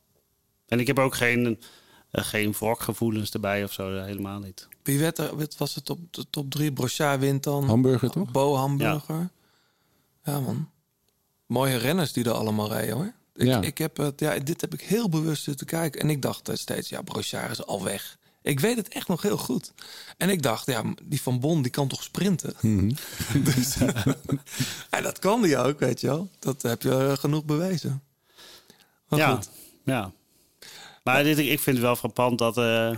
En 0.68 0.80
ik 0.80 0.86
heb 0.86 0.98
ook 0.98 1.14
geen, 1.14 1.60
eh, 2.10 2.24
geen 2.24 2.52
wrokgevoelens 2.52 3.30
erbij 3.30 3.64
of 3.64 3.72
zo. 3.72 4.02
helemaal 4.02 4.38
niet. 4.38 4.68
Wie 4.82 4.98
werd 4.98 5.18
er, 5.18 5.36
wat 5.36 5.56
was 5.56 5.74
het 5.74 5.90
op 5.90 5.98
de 6.10 6.24
top 6.30 6.50
drie? 6.50 6.72
Brochard 6.72 7.20
wint 7.20 7.42
dan. 7.42 7.64
Hamburger 7.64 8.10
toch? 8.10 8.30
Bo 8.30 8.54
Hamburger. 8.54 9.30
Ja. 10.24 10.40
man. 10.40 10.70
Mooie 11.46 11.76
renners 11.76 12.12
die 12.12 12.24
er 12.24 12.30
allemaal 12.32 12.68
rijden 12.68 12.94
hoor. 12.94 13.12
Ik, 13.34 13.46
Ja. 13.46 13.60
ik 13.60 13.78
heb 13.78 13.96
het, 13.96 14.20
ja, 14.20 14.38
dit 14.38 14.60
heb 14.60 14.74
ik 14.74 14.80
heel 14.80 15.08
bewust 15.08 15.42
zitten 15.42 15.66
kijken. 15.66 16.00
En 16.00 16.10
ik 16.10 16.22
dacht 16.22 16.50
steeds, 16.52 16.88
ja, 16.88 17.02
Brochard 17.02 17.50
is 17.50 17.66
al 17.66 17.84
weg. 17.84 18.18
Ik 18.44 18.60
weet 18.60 18.76
het 18.76 18.88
echt 18.88 19.08
nog 19.08 19.22
heel 19.22 19.36
goed. 19.38 19.72
En 20.16 20.28
ik 20.30 20.42
dacht, 20.42 20.66
ja, 20.66 20.82
die 21.02 21.22
van 21.22 21.40
Bon, 21.40 21.62
die 21.62 21.70
kan 21.70 21.88
toch 21.88 22.02
sprinten? 22.02 22.54
Mhm. 22.60 22.90
dus, 23.54 23.76
eh, 23.76 24.04
ja, 24.90 25.00
dat 25.00 25.18
kan 25.18 25.42
die 25.42 25.56
ook, 25.58 25.78
weet 25.78 26.00
je 26.00 26.06
wel. 26.06 26.30
Dat 26.38 26.62
heb 26.62 26.82
je 26.82 26.90
eh, 26.90 27.12
genoeg 27.12 27.44
bewezen. 27.44 28.02
Maar 29.08 29.18
ja, 29.18 29.34
goed. 29.34 29.50
ja. 29.84 30.12
Maar 31.04 31.22
dit, 31.22 31.38
ik 31.38 31.60
vind 31.60 31.76
het 31.76 31.84
wel 31.84 31.96
frappant 31.96 32.38
dat, 32.38 32.56
eh, 32.58 32.96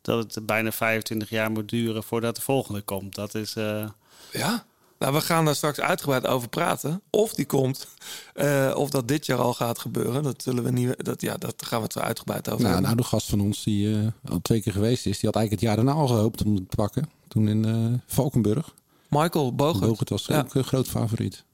dat 0.00 0.34
het 0.34 0.46
bijna 0.46 0.72
25 0.72 1.30
jaar 1.30 1.50
moet 1.50 1.68
duren 1.68 2.02
voordat 2.02 2.36
de 2.36 2.42
volgende 2.42 2.80
komt. 2.80 3.14
Dat 3.14 3.34
is. 3.34 3.54
eh, 3.56 3.88
Ja, 4.32 4.64
nou, 4.98 5.12
we 5.14 5.20
gaan 5.20 5.44
daar 5.44 5.54
straks 5.54 5.80
uitgebreid 5.80 6.26
over 6.26 6.48
praten. 6.48 7.00
Of 7.10 7.34
die 7.34 7.46
komt, 7.46 7.86
eh, 8.34 8.72
of 8.76 8.90
dat 8.90 9.08
dit 9.08 9.26
jaar 9.26 9.38
al 9.38 9.54
gaat 9.54 9.78
gebeuren. 9.78 10.22
Dat, 10.22 10.42
zullen 10.42 10.64
we 10.64 10.70
niet, 10.70 11.04
dat, 11.04 11.20
ja, 11.20 11.36
dat 11.36 11.54
gaan 11.66 11.78
we 11.78 11.84
het 11.84 11.98
uitgebreid 11.98 12.48
over 12.48 12.62
Nou, 12.64 12.66
een 12.66 12.70
hebben. 12.84 12.88
oude 12.90 13.02
gast 13.16 13.28
van 13.28 13.40
ons 13.40 13.64
die 13.64 13.94
eh, 14.00 14.06
al 14.30 14.38
twee 14.42 14.62
keer 14.62 14.72
geweest 14.72 15.06
is, 15.06 15.18
die 15.18 15.30
had 15.30 15.36
eigenlijk 15.36 15.50
het 15.50 15.60
jaar 15.60 15.76
daarna 15.76 16.00
al 16.00 16.06
gehoopt 16.06 16.44
om 16.44 16.54
het 16.54 16.70
te 16.70 16.76
pakken. 16.76 17.10
Toen 17.28 17.48
in 17.48 17.64
eh, 17.64 18.00
Valkenburg. 18.06 18.74
Michael 19.08 19.54
Bogert. 19.54 19.86
Bogert 19.88 20.08
was 20.08 20.26
Ja. 20.26 20.38
ook 20.38 20.54
een 20.54 20.64
groot 20.64 20.88
favoriet. 20.88 21.44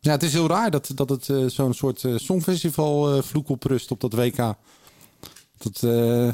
Ja, 0.00 0.10
het 0.10 0.22
is 0.22 0.32
heel 0.32 0.46
raar 0.48 0.70
dat, 0.70 0.90
dat 0.94 1.08
het 1.08 1.52
zo'n 1.52 1.74
soort 1.74 2.04
songfestival 2.16 3.22
vloek 3.22 3.48
op 3.48 3.62
rust 3.64 3.90
op 3.90 4.00
dat 4.00 4.12
WK. 4.12 4.54
Dat 5.58 5.82
eh 5.82 6.28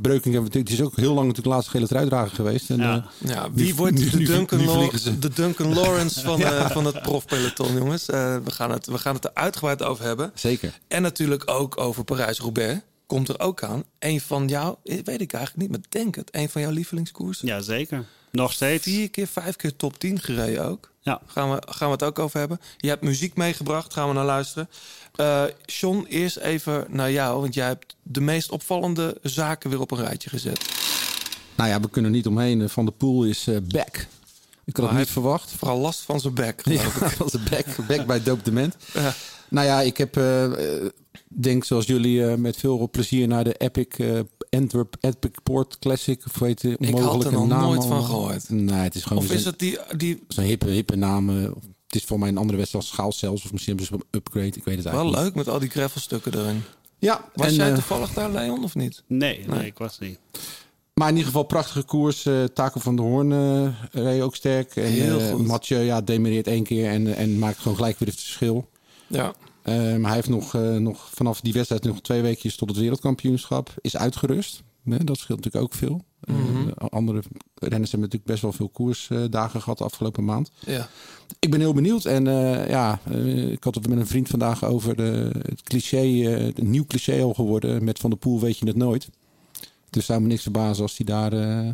Breuking 0.00 0.34
hebben 0.34 0.52
we- 0.52 0.58
het 0.58 0.70
is 0.70 0.82
ook 0.82 0.96
heel 0.96 1.06
lang 1.14 1.26
natuurlijk 1.26 1.42
de 1.42 1.48
laatste 1.48 1.70
gele 1.70 1.86
truidrager 1.86 2.34
geweest. 2.36 2.70
En, 2.70 2.76
Ja. 2.78 2.94
eh, 3.22 3.28
Ja, 3.30 3.46
Nu- 3.48 3.52
wie 3.54 3.74
wordt 3.74 3.94
nu- 3.98 4.10
de 4.10 4.18
Duncan, 4.24 4.58
nu 4.58 4.90
de 5.20 5.28
Duncan 5.34 5.74
Lawrence 5.78 6.20
van, 6.20 6.40
eh, 6.42 6.70
van 6.70 6.84
het 6.84 7.02
profpeloton, 7.02 7.74
jongens? 7.76 8.08
Eh, 8.08 8.36
we, 8.44 8.50
gaan 8.50 8.70
het, 8.70 8.86
we 8.86 8.98
gaan 8.98 9.14
het 9.14 9.24
er 9.24 9.30
uitgebreid 9.34 9.82
over 9.82 10.04
hebben. 10.04 10.30
zeker. 10.34 10.78
En 10.88 11.02
natuurlijk 11.02 11.50
ook 11.50 11.80
over 11.80 12.04
Parijs-Roubaix. 12.04 12.80
Komt 13.06 13.28
er 13.28 13.40
ook 13.40 13.62
aan. 13.62 13.84
Een 13.98 14.20
van 14.20 14.48
jou, 14.48 14.76
eh, 14.84 14.98
weet 15.04 15.20
ik 15.20 15.32
eigenlijk 15.32 15.56
niet, 15.56 15.70
maar 15.70 15.86
denk 15.88 16.14
het. 16.14 16.28
Een 16.34 16.48
van 16.48 16.60
jouw 16.62 16.70
lievelingskoersen. 16.70 17.46
ja, 17.48 17.60
zeker. 17.60 18.04
Nog 18.30 18.52
steeds. 18.52 18.82
Vier 18.84 19.10
keer, 19.10 19.26
vijf 19.26 19.56
keer 19.56 19.76
top 19.76 19.98
10 19.98 20.20
gereden 20.20 20.64
ook. 20.66 20.90
Ja. 21.00 21.20
Gaan 21.26 21.50
we, 21.50 21.62
gaan 21.68 21.86
we 21.88 21.92
het 21.92 22.02
ook 22.02 22.18
over 22.18 22.38
hebben. 22.38 22.60
Je 22.76 22.88
hebt 22.88 23.02
muziek 23.02 23.36
meegebracht, 23.36 23.92
gaan 23.92 24.08
we 24.08 24.14
naar 24.14 24.24
luisteren. 24.24 24.68
Eh 25.16 25.44
John, 25.66 26.06
eerst 26.08 26.36
even 26.36 26.86
naar 26.88 27.12
jou. 27.12 27.40
Want 27.40 27.54
jij 27.54 27.66
hebt 27.66 27.96
de 28.02 28.20
meest 28.20 28.50
opvallende 28.50 29.18
zaken 29.22 29.70
weer 29.70 29.80
op 29.80 29.90
een 29.90 30.04
rijtje 30.04 30.30
gezet. 30.30 30.64
Nou 31.56 31.68
ja, 31.68 31.80
we 31.80 31.90
kunnen 31.90 32.10
niet 32.10 32.26
omheen. 32.26 32.68
Van 32.68 32.84
de 32.84 32.90
Poel 32.90 33.24
is 33.24 33.46
eh, 33.46 33.56
back. 33.68 34.06
Ik 34.64 34.76
had 34.76 34.88
het 34.88 34.98
niet 34.98 35.08
verwacht. 35.08 35.50
Vooral 35.50 35.78
last 35.78 36.00
van 36.00 36.20
zijn 36.20 36.34
bek. 36.34 36.62
Ja, 36.70 36.82
dat 37.00 37.16
was 37.16 37.32
een 37.32 37.40
back, 37.50 37.66
back 37.86 38.06
bij 38.06 38.22
Doop 38.22 38.44
Dement. 38.44 38.76
Ja. 38.94 39.14
Nou 39.48 39.66
ja, 39.66 39.80
ik 39.80 39.96
heb, 39.96 40.16
eh, 40.16 40.50
denk 41.28 41.64
zoals 41.64 41.86
jullie, 41.86 42.36
met 42.36 42.56
veel 42.56 42.88
plezier 42.90 43.28
naar 43.28 43.44
de 43.44 43.54
Epic, 43.54 43.86
Antwerp 44.50 44.96
Epic 45.00 45.30
Port 45.42 45.78
Classic. 45.78 46.22
Of 46.26 46.38
weet 46.38 46.62
je, 46.62 46.76
Ik 46.78 46.98
had 46.98 47.24
er 47.24 47.32
nog 47.32 47.46
naam 47.48 47.60
nooit 47.62 47.84
van 47.84 48.04
gehoord. 48.04 48.48
Nee, 48.50 48.74
het 48.78 48.94
is 48.94 49.02
gewoon 49.02 49.22
Of 49.22 49.32
is 49.32 49.44
het 49.44 49.58
die, 49.58 49.78
die 49.96 50.22
zo'n 50.28 50.44
hippe, 50.44 50.66
hippe 50.66 50.96
naam. 50.96 51.54
Is 51.96 52.04
voor 52.04 52.18
mij 52.18 52.28
een 52.28 52.36
andere 52.38 52.58
wedstrijd 52.58 52.84
als 52.84 52.94
schaal 52.94 53.12
zelfs. 53.12 53.44
Of 53.44 53.52
misschien 53.52 53.76
hebben 53.76 53.98
ze 53.98 54.04
een 54.04 54.18
upgrade. 54.20 54.46
Ik 54.46 54.64
weet 54.64 54.74
het 54.76 54.84
wel 54.84 54.92
eigenlijk 54.94 55.22
leuk 55.24 55.34
met 55.34 55.48
al 55.48 55.58
die 55.58 55.68
gravelstukken 55.70 56.34
erin? 56.38 56.62
Ja, 56.98 57.24
Was 57.34 57.46
en, 57.46 57.54
jij 57.54 57.68
eh, 57.68 57.74
toevallig 57.74 58.12
daar, 58.12 58.30
Leon, 58.30 58.64
of 58.64 58.74
niet? 58.74 59.02
Nee, 59.06 59.38
nee, 59.38 59.58
Nee. 59.58 59.66
ik 59.66 59.78
was 59.78 59.98
niet. 59.98 60.18
Maar 60.94 61.08
in 61.08 61.14
ieder 61.14 61.26
geval 61.30 61.42
prachtige 61.42 61.82
koers. 61.82 62.26
eh 62.26 62.44
Taco 62.44 62.80
van 62.80 62.96
der 62.96 63.04
Hoorn 63.04 63.32
eh 63.32 63.68
reed 64.04 64.22
ook 64.22 64.36
sterk. 64.36 64.76
En, 64.76 64.84
Heel 64.84 65.20
eh, 65.20 65.30
goed. 65.30 65.46
Mathieu 65.46 65.80
ja, 65.80 66.00
demereert 66.00 66.46
één 66.46 66.64
keer 66.64 66.90
en, 66.90 67.16
en 67.16 67.38
maakt 67.38 67.58
gewoon 67.58 67.76
gelijk 67.76 67.98
weer 67.98 68.08
het 68.08 68.20
verschil. 68.20 68.68
Ja. 69.06 69.34
Eh, 69.62 69.74
maar 69.74 70.00
hij 70.06 70.14
heeft 70.14 70.28
nog, 70.28 70.54
eh, 70.54 70.76
nog 70.76 71.08
vanaf 71.14 71.40
die 71.40 71.52
wedstrijd 71.52 71.84
nog 71.84 72.00
twee 72.00 72.22
weekjes 72.22 72.56
tot 72.56 72.68
het 72.68 72.78
wereldkampioenschap. 72.78 73.74
Is 73.80 73.96
uitgerust. 73.96 74.62
Nee, 74.82 75.04
dat 75.04 75.18
scheelt 75.18 75.44
natuurlijk 75.44 75.64
ook 75.72 75.78
veel. 75.78 76.04
Eh, 76.20 76.34
Mhm. 76.34 76.68
andere 76.88 77.22
renners 77.54 77.90
hebben 77.90 78.00
natuurlijk 78.10 78.24
best 78.24 78.42
wel 78.42 78.52
veel 78.52 78.68
koersdagen 78.68 79.60
gehad 79.62 79.78
de 79.78 79.84
afgelopen 79.84 80.24
maand. 80.24 80.50
Ja. 80.66 80.88
Ik 81.38 81.50
ben 81.50 81.60
heel 81.60 81.74
benieuwd. 81.74 82.04
En 82.04 82.26
eh, 82.26 82.68
ja, 82.68 83.00
eh, 83.10 83.50
ik 83.50 83.64
had 83.64 83.74
het 83.74 83.88
met 83.88 83.98
een 83.98 84.06
vriend 84.06 84.28
vandaag 84.28 84.64
over 84.64 84.96
de, 84.96 85.30
het 85.42 85.62
cliché, 85.62 85.96
eh 85.98 86.46
een 86.54 86.70
nieuw 86.70 86.84
cliché 86.86 87.22
al 87.22 87.34
geworden. 87.34 87.84
Met 87.84 87.98
Van 87.98 88.10
der 88.10 88.18
Poel 88.18 88.40
weet 88.40 88.58
je 88.58 88.66
het 88.66 88.76
nooit. 88.76 89.08
Dus 89.90 90.06
zou 90.06 90.20
me 90.20 90.26
niks 90.26 90.42
verbazen 90.42 90.82
als 90.82 90.96
hij 90.96 91.06
daar, 91.06 91.32
eh, 91.32 91.68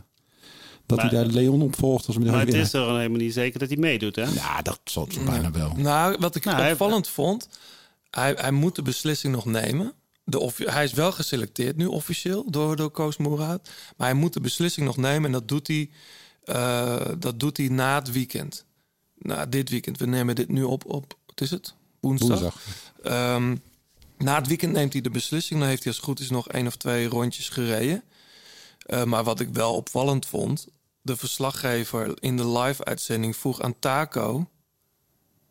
dat 0.86 0.98
Maar- 0.98 1.10
hij 1.10 1.22
daar 1.22 1.32
Leon 1.32 1.62
opvolgt. 1.62 2.06
Als 2.06 2.18
Maar 2.18 2.38
het 2.46 2.54
is 2.54 2.70
toch 2.70 2.86
helemaal 2.96 3.18
niet 3.18 3.32
zeker 3.32 3.58
dat 3.58 3.68
hij 3.68 3.78
meedoet, 3.78 4.16
hè? 4.16 4.22
Ja, 4.24 4.62
dat 4.62 4.80
zal 4.84 5.06
het 5.08 5.24
bijna 5.24 5.50
wel. 5.50 5.72
Nou, 5.76 6.16
wat 6.20 6.34
ik 6.34 6.44
Nou, 6.44 6.56
hij- 6.60 6.70
opvallend 6.72 7.08
vond, 7.08 7.48
hij, 8.10 8.32
hij 8.38 8.50
moet 8.52 8.74
de 8.74 8.82
beslissing 8.82 9.34
nog 9.34 9.44
nemen. 9.44 9.92
De 10.24 10.52
hij 10.56 10.84
is 10.84 10.92
wel 10.92 11.12
geselecteerd 11.12 11.76
nu 11.76 11.86
officieel 11.86 12.50
door, 12.50 12.76
door 12.76 12.90
Koos 12.90 13.16
Moerhout. 13.16 13.70
Maar 13.96 14.08
hij 14.08 14.16
moet 14.16 14.32
de 14.32 14.40
beslissing 14.40 14.86
nog 14.86 14.96
nemen 14.96 15.24
en 15.24 15.32
dat 15.32 15.48
doet 15.48 15.66
hij, 15.66 15.90
eh, 16.44 17.08
dat 17.18 17.40
doet 17.40 17.56
hij 17.56 17.68
na 17.68 17.94
het 17.94 18.12
weekend. 18.12 18.64
Na 19.18 19.46
dit 19.46 19.70
weekend. 19.70 19.98
We 19.98 20.06
nemen 20.06 20.34
dit 20.34 20.48
nu 20.48 20.62
op 20.62 20.84
op, 20.84 21.18
wat 21.26 21.40
is 21.40 21.50
het? 21.50 21.74
Woensdag. 22.00 22.28
Woensdag. 22.28 22.62
Ehm, 23.02 23.56
na 24.18 24.34
het 24.34 24.46
weekend 24.46 24.72
neemt 24.72 24.92
hij 24.92 25.02
de 25.02 25.10
beslissing. 25.10 25.60
Dan 25.60 25.68
heeft 25.68 25.84
hij 25.84 25.92
als 25.92 26.00
het 26.00 26.06
goed 26.06 26.20
is 26.20 26.30
nog 26.30 26.48
één 26.48 26.66
of 26.66 26.76
twee 26.76 27.06
rondjes 27.06 27.48
gereden. 27.48 28.02
Eh, 28.78 29.04
maar 29.04 29.24
wat 29.24 29.40
ik 29.40 29.48
wel 29.48 29.74
opvallend 29.74 30.26
vond... 30.26 30.66
de 31.02 31.16
verslaggever 31.16 32.14
in 32.20 32.36
de 32.36 32.48
live-uitzending 32.48 33.36
vroeg 33.36 33.60
aan 33.60 33.78
Taco... 33.78 34.46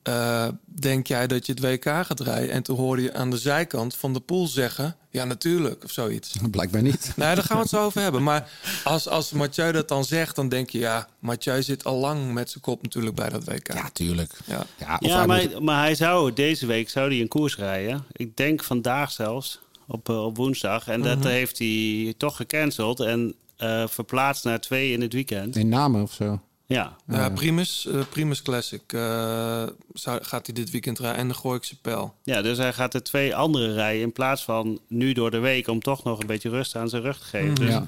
eh, 0.04 0.48
denk 0.66 1.08
jij 1.08 1.28
dat 1.28 1.46
je 1.46 1.52
het 1.54 1.62
WK 1.62 1.84
gaat 1.86 2.20
rijden? 2.20 2.52
En 2.52 2.64
toen 2.64 2.78
hoorde 2.78 3.02
je 3.02 3.14
aan 3.14 3.30
de 3.30 3.38
zijkant 3.38 3.96
van 3.96 4.14
de 4.14 4.20
pool 4.20 4.48
zeggen... 4.48 4.96
ja, 5.10 5.24
natuurlijk, 5.26 5.84
of 5.84 5.92
zoiets. 5.92 6.36
Blijkbaar 6.52 6.82
niet. 6.82 7.12
Nee, 7.16 7.36
daar 7.36 7.44
gaan 7.44 7.56
we 7.56 7.62
het 7.62 7.72
zo 7.72 7.84
over 7.86 8.02
hebben. 8.02 8.24
Maar 8.24 8.50
als, 8.84 9.08
als 9.08 9.32
Mathieu 9.32 9.72
dat 9.72 9.88
dan 9.88 10.06
zegt, 10.06 10.36
dan 10.36 10.50
denk 10.50 10.70
je... 10.70 10.80
ja, 10.80 11.08
Mathieu 11.20 11.62
zit 11.64 11.84
al 11.84 11.98
lang 11.98 12.34
met 12.34 12.50
zijn 12.50 12.64
kop 12.64 12.82
natuurlijk 12.82 13.16
bij 13.16 13.30
dat 13.30 13.44
WK. 13.44 13.74
Ja, 13.74 13.90
tuurlijk. 13.94 14.32
Ja. 14.46 14.64
Ja, 14.80 14.98
of 15.02 15.08
Ja, 15.08 15.18
hij 15.18 15.28
maar, 15.28 15.42
moet- 15.52 15.60
maar 15.60 15.80
hij 15.84 15.96
zou 15.96 16.34
deze 16.34 16.66
week 16.66 16.90
zou 16.90 17.10
hij 17.10 17.22
een 17.22 17.28
koers 17.28 17.56
rijden. 17.58 18.04
Ik 18.12 18.38
denk 18.38 18.64
vandaag 18.64 19.12
zelfs, 19.12 19.60
op, 19.88 20.10
eh, 20.10 20.26
op 20.26 20.38
woensdag. 20.38 20.88
En 20.88 21.02
dat 21.02 21.18
Mhm. 21.18 21.28
heeft 21.28 21.58
hij 21.60 22.14
toch 22.18 22.36
gecanceld 22.36 23.00
en 23.00 23.36
eh, 23.58 23.88
verplaatst 23.88 24.44
naar 24.44 24.60
twee 24.60 24.92
in 24.92 25.02
het 25.02 25.14
weekend. 25.14 25.56
in 25.56 25.70
namen 25.70 26.02
of 26.02 26.14
zo. 26.14 26.40
Ja, 26.72 26.96
Ja, 27.08 27.30
Primus, 27.30 27.88
eh, 27.88 28.00
Primus 28.10 28.42
Classic 28.42 28.82
eh, 28.88 29.64
zou, 29.94 30.24
gaat 30.24 30.46
hij 30.46 30.56
dit 30.56 30.72
weekend 30.72 31.00
rijden 31.00 31.20
en 31.20 31.28
de 31.28 31.34
Gooikse 31.34 31.76
Pijl. 31.82 32.14
ja, 32.24 32.42
dus 32.42 32.58
hij 32.58 32.74
gaat 32.74 32.94
er 32.94 33.04
twee 33.04 33.36
andere 33.36 33.74
rijden 33.74 34.02
in 34.02 34.12
plaats 34.12 34.44
van 34.44 34.80
nu 34.88 35.14
door 35.14 35.32
de 35.32 35.40
week 35.40 35.68
om 35.68 35.80
toch 35.82 36.04
nog 36.04 36.20
een 36.20 36.28
beetje 36.28 36.50
rust 36.50 36.76
aan 36.76 36.90
zijn 36.90 37.02
rug 37.02 37.18
te 37.20 37.26
geven. 37.26 37.56
Dus 37.56 37.70
Ja. 37.70 37.86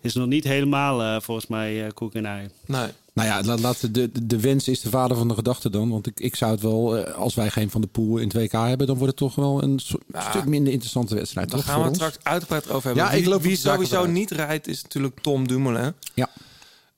is 0.00 0.14
nog 0.14 0.26
niet 0.26 0.44
helemaal 0.44 1.02
eh, 1.02 1.20
volgens 1.20 1.46
mij 1.46 1.84
eh, 1.86 1.90
koek 1.94 2.14
en 2.14 2.26
ei. 2.26 2.48
Nee. 2.66 2.86
Nou 3.14 3.28
ja, 3.28 3.42
laat, 3.42 3.60
laat 3.60 3.80
de, 3.80 3.90
de, 4.12 4.26
de 4.26 4.40
wens 4.40 4.68
is 4.68 4.80
de 4.80 4.88
vader 4.90 5.16
van 5.16 5.28
de 5.28 5.34
gedachte 5.34 5.70
dan. 5.70 5.90
Want 5.90 6.06
ik, 6.06 6.20
ik 6.20 6.36
zou 6.36 6.52
het 6.52 6.60
wel, 6.60 6.96
eh, 6.96 7.14
als 7.14 7.34
wij 7.34 7.50
geen 7.50 7.70
van 7.70 7.80
de 7.80 7.86
pool 7.86 8.16
in 8.16 8.28
het 8.28 8.36
WK 8.36 8.52
hebben, 8.52 8.86
dan 8.86 8.96
wordt 8.96 9.20
het 9.20 9.30
toch 9.30 9.34
wel 9.34 9.62
een 9.62 9.78
so- 9.78 9.98
Ja. 10.12 10.30
stuk 10.30 10.44
minder 10.44 10.72
interessante 10.72 11.14
wedstrijd. 11.14 11.50
Daar 11.50 11.62
gaan 11.62 11.78
we 11.80 11.84
het 11.86 11.94
straks 11.94 12.16
uitgebreid 12.22 12.70
over 12.70 12.86
hebben. 12.86 13.04
Ja, 13.04 13.10
wie 13.10 13.20
ik 13.20 13.26
loop 13.26 13.42
wie 13.42 13.56
sowieso 13.56 14.06
niet 14.06 14.30
rijdt 14.30 14.66
is 14.68 14.82
natuurlijk 14.82 15.20
Tom 15.20 15.48
Dumoulin. 15.48 15.92
Ja. 16.14 16.28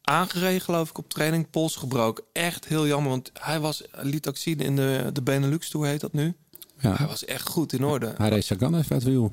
Aangereden 0.04 0.60
geloof 0.60 0.90
ik 0.90 0.98
op 0.98 1.08
training, 1.10 1.50
pols 1.50 1.76
gebroken. 1.76 2.24
Echt 2.32 2.64
heel 2.64 2.86
jammer, 2.86 3.10
want 3.10 3.30
hij 3.40 3.60
was, 3.60 3.82
liet 3.92 4.28
ook 4.28 4.36
zien 4.36 4.58
in 4.60 4.76
de, 4.76 5.10
de 5.12 5.22
Benelux 5.22 5.68
Tour 5.70 5.86
heet 5.86 6.00
dat 6.00 6.12
nu. 6.12 6.34
Ja. 6.80 6.94
Hij 6.96 7.06
was 7.06 7.24
echt 7.24 7.48
goed 7.48 7.72
in 7.72 7.84
orde. 7.84 8.14
Hij 8.16 8.28
reed 8.28 8.44
Sagan 8.44 8.74
even 8.74 8.92
uit 8.92 9.02
het 9.02 9.12
wiel. 9.12 9.32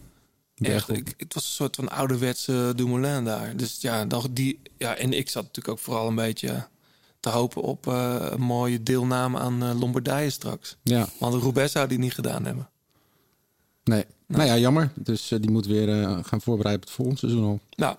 Echt, 0.56 0.90
ik, 0.90 1.14
het 1.18 1.34
was 1.34 1.44
een 1.44 1.50
soort 1.52 1.76
van 1.76 1.90
ouderwetse 1.90 2.74
Dumoulin 2.76 3.24
daar. 3.24 3.56
Dus 3.58 3.78
ja, 3.82 4.06
dan 4.06 4.28
die, 4.32 4.60
ja, 4.78 4.96
en 4.96 5.14
ik 5.14 5.30
zat 5.30 5.44
natuurlijk 5.44 5.68
ook 5.78 5.80
vooral 5.84 6.08
een 6.08 6.16
beetje 6.16 6.68
te 7.20 7.30
hopen 7.30 7.62
op 7.62 7.88
eh, 7.88 8.16
een 8.20 8.42
mooie 8.42 8.84
deelname 8.84 9.40
aan 9.40 9.64
eh, 9.64 9.80
Lombardije 9.80 10.30
straks. 10.30 10.78
Ja, 10.84 11.10
Want 11.18 11.34
de 11.34 11.40
Roubaix 11.40 11.72
zou 11.72 11.88
die 11.88 12.00
niet 12.00 12.14
gedaan 12.14 12.46
hebben. 12.46 12.70
nee. 13.84 14.06
Nou 14.28 14.46
ja, 14.46 14.58
jammer. 14.58 14.92
Dus 14.96 15.32
eh, 15.32 15.40
die 15.40 15.52
moet 15.52 15.66
weer 15.66 16.02
eh, 16.02 16.20
gaan 16.24 16.42
voorbereiden 16.42 16.82
op 16.84 16.88
het 16.88 16.96
volgende 16.98 17.20
seizoen 17.20 17.44
al. 17.44 17.60
Nou, 17.76 17.98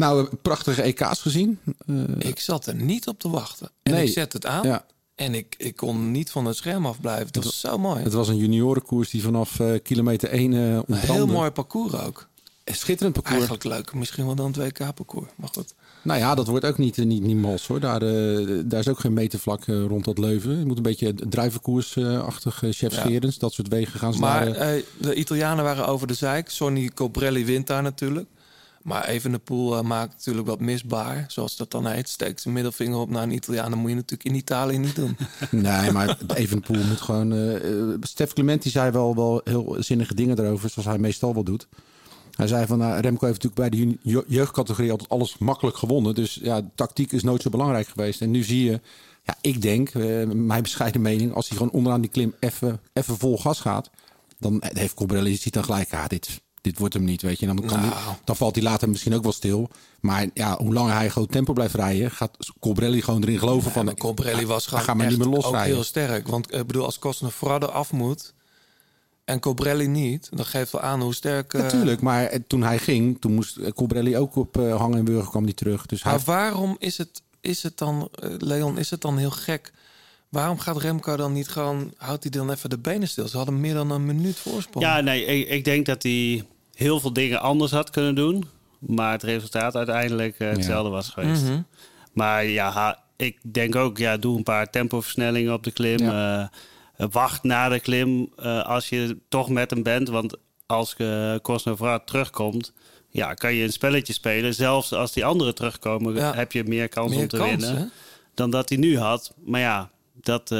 Nou, 0.00 0.28
prachtige 0.42 0.82
EK's 0.82 1.20
gezien. 1.20 1.58
Eh, 1.86 1.94
ik 2.18 2.40
zat 2.40 2.66
er 2.66 2.74
niet 2.74 3.08
op 3.08 3.18
te 3.18 3.28
wachten. 3.30 3.70
En 3.82 3.92
Nee. 3.92 4.06
ik 4.06 4.12
zet 4.12 4.32
het 4.32 4.46
aan. 4.46 4.66
ja, 4.66 4.84
En 5.14 5.34
ik, 5.34 5.54
ik 5.58 5.76
kon 5.76 6.10
niet 6.10 6.30
van 6.30 6.44
het 6.44 6.56
scherm 6.56 6.86
afblijven. 6.86 7.26
Het 7.26 7.44
was 7.44 7.60
zo 7.60 7.78
mooi. 7.78 8.02
het 8.02 8.12
was 8.12 8.28
een 8.28 8.36
juniorenkoers 8.36 9.10
die 9.10 9.22
vanaf 9.22 9.60
eh, 9.60 9.72
kilometer 9.82 10.28
1 10.28 10.52
eh 10.52 10.58
Een 10.60 10.76
ontbrandde. 10.76 11.12
heel 11.12 11.26
mooi 11.26 11.50
parcours 11.50 11.92
ook. 11.94 12.28
Schitterend 12.64 13.14
parcours. 13.14 13.36
Eigenlijk 13.46 13.64
leuk. 13.76 13.94
Misschien 13.94 14.26
wel 14.26 14.34
dan 14.34 14.46
het 14.46 14.56
WK-parcours. 14.56 15.28
Maar 15.36 15.48
goed. 15.52 15.74
Nou 16.02 16.18
ja, 16.20 16.34
dat 16.34 16.46
wordt 16.46 16.64
ook 16.64 16.78
niet, 16.78 16.98
eh, 16.98 17.04
niet, 17.04 17.22
niet 17.22 17.36
mals 17.36 17.66
hoor. 17.66 17.80
Daar, 17.80 18.02
eh, 18.02 18.46
daar 18.64 18.80
is 18.80 18.88
ook 18.88 18.98
geen 19.00 19.12
metervlak 19.12 19.66
eh, 19.66 19.84
rond 19.84 20.04
dat 20.04 20.18
Leuven. 20.18 20.58
Je 20.58 20.64
moet 20.64 20.76
een 20.76 20.82
beetje 20.82 21.14
druivenkoersachtig 21.14 22.62
uh, 22.62 22.72
chef 22.72 22.94
Ja. 22.94 23.00
Scherens. 23.00 23.38
Dat 23.38 23.52
soort 23.52 23.68
wegen 23.68 23.98
gaan 24.00 24.12
ze 24.12 24.18
Maar 24.20 24.46
eh, 24.46 24.76
eh, 24.76 24.84
de 25.00 25.14
Italianen 25.14 25.64
waren 25.64 25.86
over 25.86 26.06
de 26.06 26.14
zijk. 26.14 26.50
Sonny 26.50 26.88
Cobrelli 26.94 27.44
wint 27.44 27.66
daar 27.66 27.82
natuurlijk. 27.82 28.28
Maar 28.82 29.08
Evenepoel 29.08 29.76
uh, 29.76 29.82
maakt 29.82 30.12
natuurlijk 30.12 30.46
wat 30.46 30.60
misbaar. 30.60 31.24
Zoals 31.28 31.56
dat 31.56 31.70
dan 31.70 31.86
heet. 31.86 32.08
Steekt 32.08 32.40
zijn 32.40 32.54
middelvinger 32.54 32.98
op 32.98 33.10
naar 33.10 33.22
een 33.22 33.32
Italiaan. 33.32 33.70
Dat 33.70 33.78
moet 33.78 33.88
je 33.88 33.94
natuurlijk 33.94 34.28
in 34.28 34.34
Italië 34.34 34.78
niet 34.78 34.94
doen. 34.94 35.16
Nee, 35.50 35.90
maar 35.90 36.18
Evenepoel 36.34 36.84
moet 36.84 37.00
gewoon... 37.00 37.32
eh 37.32 37.48
eh, 37.56 37.96
Stef 38.00 38.32
Clementi 38.32 38.70
zei 38.70 38.90
wel, 38.90 39.14
wel 39.14 39.40
heel 39.44 39.76
zinnige 39.78 40.14
dingen 40.14 40.38
erover, 40.38 40.70
zoals 40.70 40.88
hij 40.88 40.98
meestal 40.98 41.34
wel 41.34 41.44
doet. 41.44 41.68
Hij 42.34 42.46
zei 42.46 42.66
van, 42.66 42.78
nou, 42.78 43.00
Remco 43.00 43.26
heeft 43.26 43.42
natuurlijk 43.42 43.70
bij 43.70 43.98
de 44.02 44.24
jeugdcategorie 44.26 44.90
altijd 44.90 45.08
alles 45.08 45.38
makkelijk 45.38 45.76
gewonnen. 45.76 46.14
Dus 46.14 46.38
ja, 46.42 46.70
tactiek 46.74 47.12
is 47.12 47.22
nooit 47.22 47.42
zo 47.42 47.50
belangrijk 47.50 47.88
geweest. 47.88 48.20
En 48.20 48.30
nu 48.30 48.42
zie 48.42 48.64
je, 48.64 48.80
ja, 49.22 49.36
ik 49.40 49.62
denk, 49.62 49.88
eh, 49.88 50.26
mijn 50.26 50.62
bescheiden 50.62 51.02
mening, 51.02 51.34
als 51.34 51.48
hij 51.48 51.56
gewoon 51.56 51.72
onderaan 51.72 52.00
die 52.00 52.10
klim 52.10 52.34
even, 52.38 52.80
even 52.92 53.16
vol 53.16 53.38
gas 53.38 53.60
gaat, 53.60 53.90
dan 54.38 54.62
heeft 54.64 54.94
Cobrelli 54.94 55.36
ziet 55.36 55.52
dan 55.52 55.64
gelijk, 55.64 55.92
ah, 55.94 56.06
dit, 56.06 56.40
dit 56.60 56.78
wordt 56.78 56.94
hem 56.94 57.04
niet, 57.04 57.22
weet 57.22 57.38
je. 57.40 57.46
Dan, 57.46 57.56
kan 57.64 57.80
Nou. 57.80 57.82
die- 57.82 57.98
dan 58.24 58.36
valt 58.36 58.54
hij 58.54 58.64
later 58.64 58.88
misschien 58.88 59.14
ook 59.14 59.22
wel 59.22 59.32
stil. 59.32 59.70
Maar 60.00 60.26
ja, 60.34 60.56
hoe 60.56 60.72
langer 60.72 60.92
hij 60.94 61.10
gewoon 61.10 61.28
tempo 61.28 61.52
blijft 61.52 61.74
rijden, 61.74 62.10
gaat 62.10 62.36
Cobrelli 62.60 63.02
gewoon 63.02 63.22
erin 63.22 63.38
geloven 63.38 63.70
van... 63.70 63.84
Maar 63.84 63.94
Cobrelli 63.94 64.46
was 64.46 64.66
gewoon 64.66 64.84
gaat 64.84 64.96
maar 64.96 65.06
niet 65.06 65.18
meer 65.18 65.26
ook 65.26 65.34
losrijden. 65.34 65.74
heel 65.74 65.84
sterk. 65.84 66.28
Want 66.28 66.54
ik 66.54 66.66
bedoel, 66.66 66.84
als 66.84 66.98
Cosnefroide 66.98 67.70
af 67.70 67.92
moet... 67.92 68.34
en 69.24 69.40
Cobrelli 69.40 69.86
niet... 69.86 70.28
dan 70.32 70.44
geeft 70.46 70.72
wel 70.72 70.80
aan 70.80 71.00
hoe 71.00 71.14
sterk... 71.14 71.54
eh, 71.54 71.60
Natuurlijk, 71.62 72.00
maar 72.00 72.24
eh, 72.24 72.40
toen 72.46 72.62
hij 72.62 72.78
ging, 72.78 73.20
toen 73.20 73.34
moest 73.34 73.56
eh, 73.56 73.70
Cobrelli 73.70 74.16
ook 74.16 74.36
op 74.36 74.58
eh, 74.58 74.80
en 74.94 75.04
Burger 75.04 75.30
kwam 75.30 75.44
die 75.44 75.54
terug. 75.54 75.86
Dus 75.86 76.02
hij 76.02 76.12
Maar 76.12 76.22
waarom 76.24 76.76
is 76.78 76.98
het, 76.98 77.22
is 77.40 77.62
het 77.62 77.78
dan, 77.78 78.08
eh, 78.12 78.30
Leon, 78.38 78.78
is 78.78 78.90
het 78.90 79.00
dan 79.00 79.16
heel 79.18 79.30
gek? 79.30 79.72
Waarom 80.30 80.58
gaat 80.58 80.76
Remco 80.76 81.16
dan 81.16 81.32
niet 81.32 81.48
gewoon, 81.48 81.92
houdt 81.96 82.22
hij 82.22 82.30
dan 82.32 82.50
even 82.50 82.70
de 82.70 82.78
benen 82.78 83.08
stil? 83.08 83.28
Ze 83.28 83.36
hadden 83.36 83.60
meer 83.60 83.74
dan 83.74 83.90
een 83.90 84.06
minuut 84.06 84.36
voorsprong. 84.36 84.84
Ja, 84.84 85.00
nee, 85.00 85.24
ik, 85.24 85.48
ik 85.48 85.64
denk 85.64 85.86
dat 85.86 86.02
hij 86.02 86.44
heel 86.74 87.00
veel 87.00 87.12
dingen 87.12 87.40
anders 87.40 87.70
had 87.70 87.90
kunnen 87.90 88.14
doen. 88.14 88.44
Maar 88.78 89.12
het 89.12 89.22
resultaat 89.22 89.76
uiteindelijk 89.76 90.38
eh, 90.38 90.48
hetzelfde 90.50 90.90
was 90.90 91.08
geweest. 91.08 91.42
Mhm. 91.42 91.60
Maar 92.12 92.44
ja, 92.44 92.70
ha- 92.70 93.02
ik 93.16 93.38
denk 93.52 93.76
ook, 93.76 93.98
ja, 93.98 94.16
doe 94.16 94.36
een 94.36 94.42
paar 94.42 94.70
tempoversnellingen 94.70 95.52
op 95.52 95.62
de 95.64 95.70
klim. 95.70 95.98
Eh, 96.08 96.44
wacht 97.10 97.42
na 97.42 97.68
de 97.68 97.80
klim 97.80 98.32
eh, 98.36 98.62
als 98.66 98.88
je 98.88 99.18
toch 99.28 99.48
met 99.48 99.70
hem 99.70 99.82
bent. 99.82 100.08
Want 100.08 100.36
als 100.66 100.94
uh, 100.98 101.34
terugkomt, 102.04 102.72
ja, 103.08 103.34
kan 103.34 103.54
je 103.54 103.64
een 103.64 103.72
spelletje 103.72 104.12
spelen. 104.12 104.54
Zelfs 104.54 104.92
als 104.92 105.12
die 105.12 105.24
anderen 105.24 105.54
terugkomen, 105.54 106.14
Ja. 106.14 106.34
heb 106.34 106.52
je 106.52 106.64
meer 106.64 106.88
kans 106.88 107.10
Meer 107.10 107.20
om 107.20 107.28
te 107.28 107.36
kans, 107.36 107.50
winnen. 107.50 107.76
hè? 107.76 107.84
Dan 108.34 108.50
dat 108.50 108.68
hij 108.68 108.78
nu 108.78 108.98
had. 108.98 109.34
Maar 109.44 109.60
ja, 109.60 109.90
dat, 110.22 110.50
eh, 110.50 110.58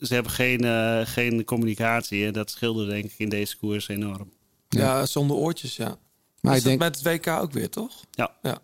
ze 0.00 0.08
hebben 0.08 0.32
geen, 0.32 0.64
eh, 0.64 1.00
geen 1.04 1.44
communicatie. 1.44 2.26
En 2.26 2.32
dat 2.32 2.50
scheelde 2.50 2.86
denk 2.86 3.04
ik 3.04 3.14
in 3.18 3.28
deze 3.28 3.56
koers 3.56 3.88
enorm. 3.88 4.30
Ja, 4.68 5.06
zonder 5.06 5.36
oortjes, 5.36 5.76
ja. 5.76 5.98
Maar 6.40 6.52
is 6.52 6.58
ik 6.58 6.64
denk, 6.64 6.80
dat 6.80 6.88
met 6.88 7.14
het 7.14 7.24
WK 7.26 7.40
ook 7.40 7.52
weer, 7.52 7.70
toch? 7.70 7.92
Ja. 8.10 8.30
Ja. 8.42 8.58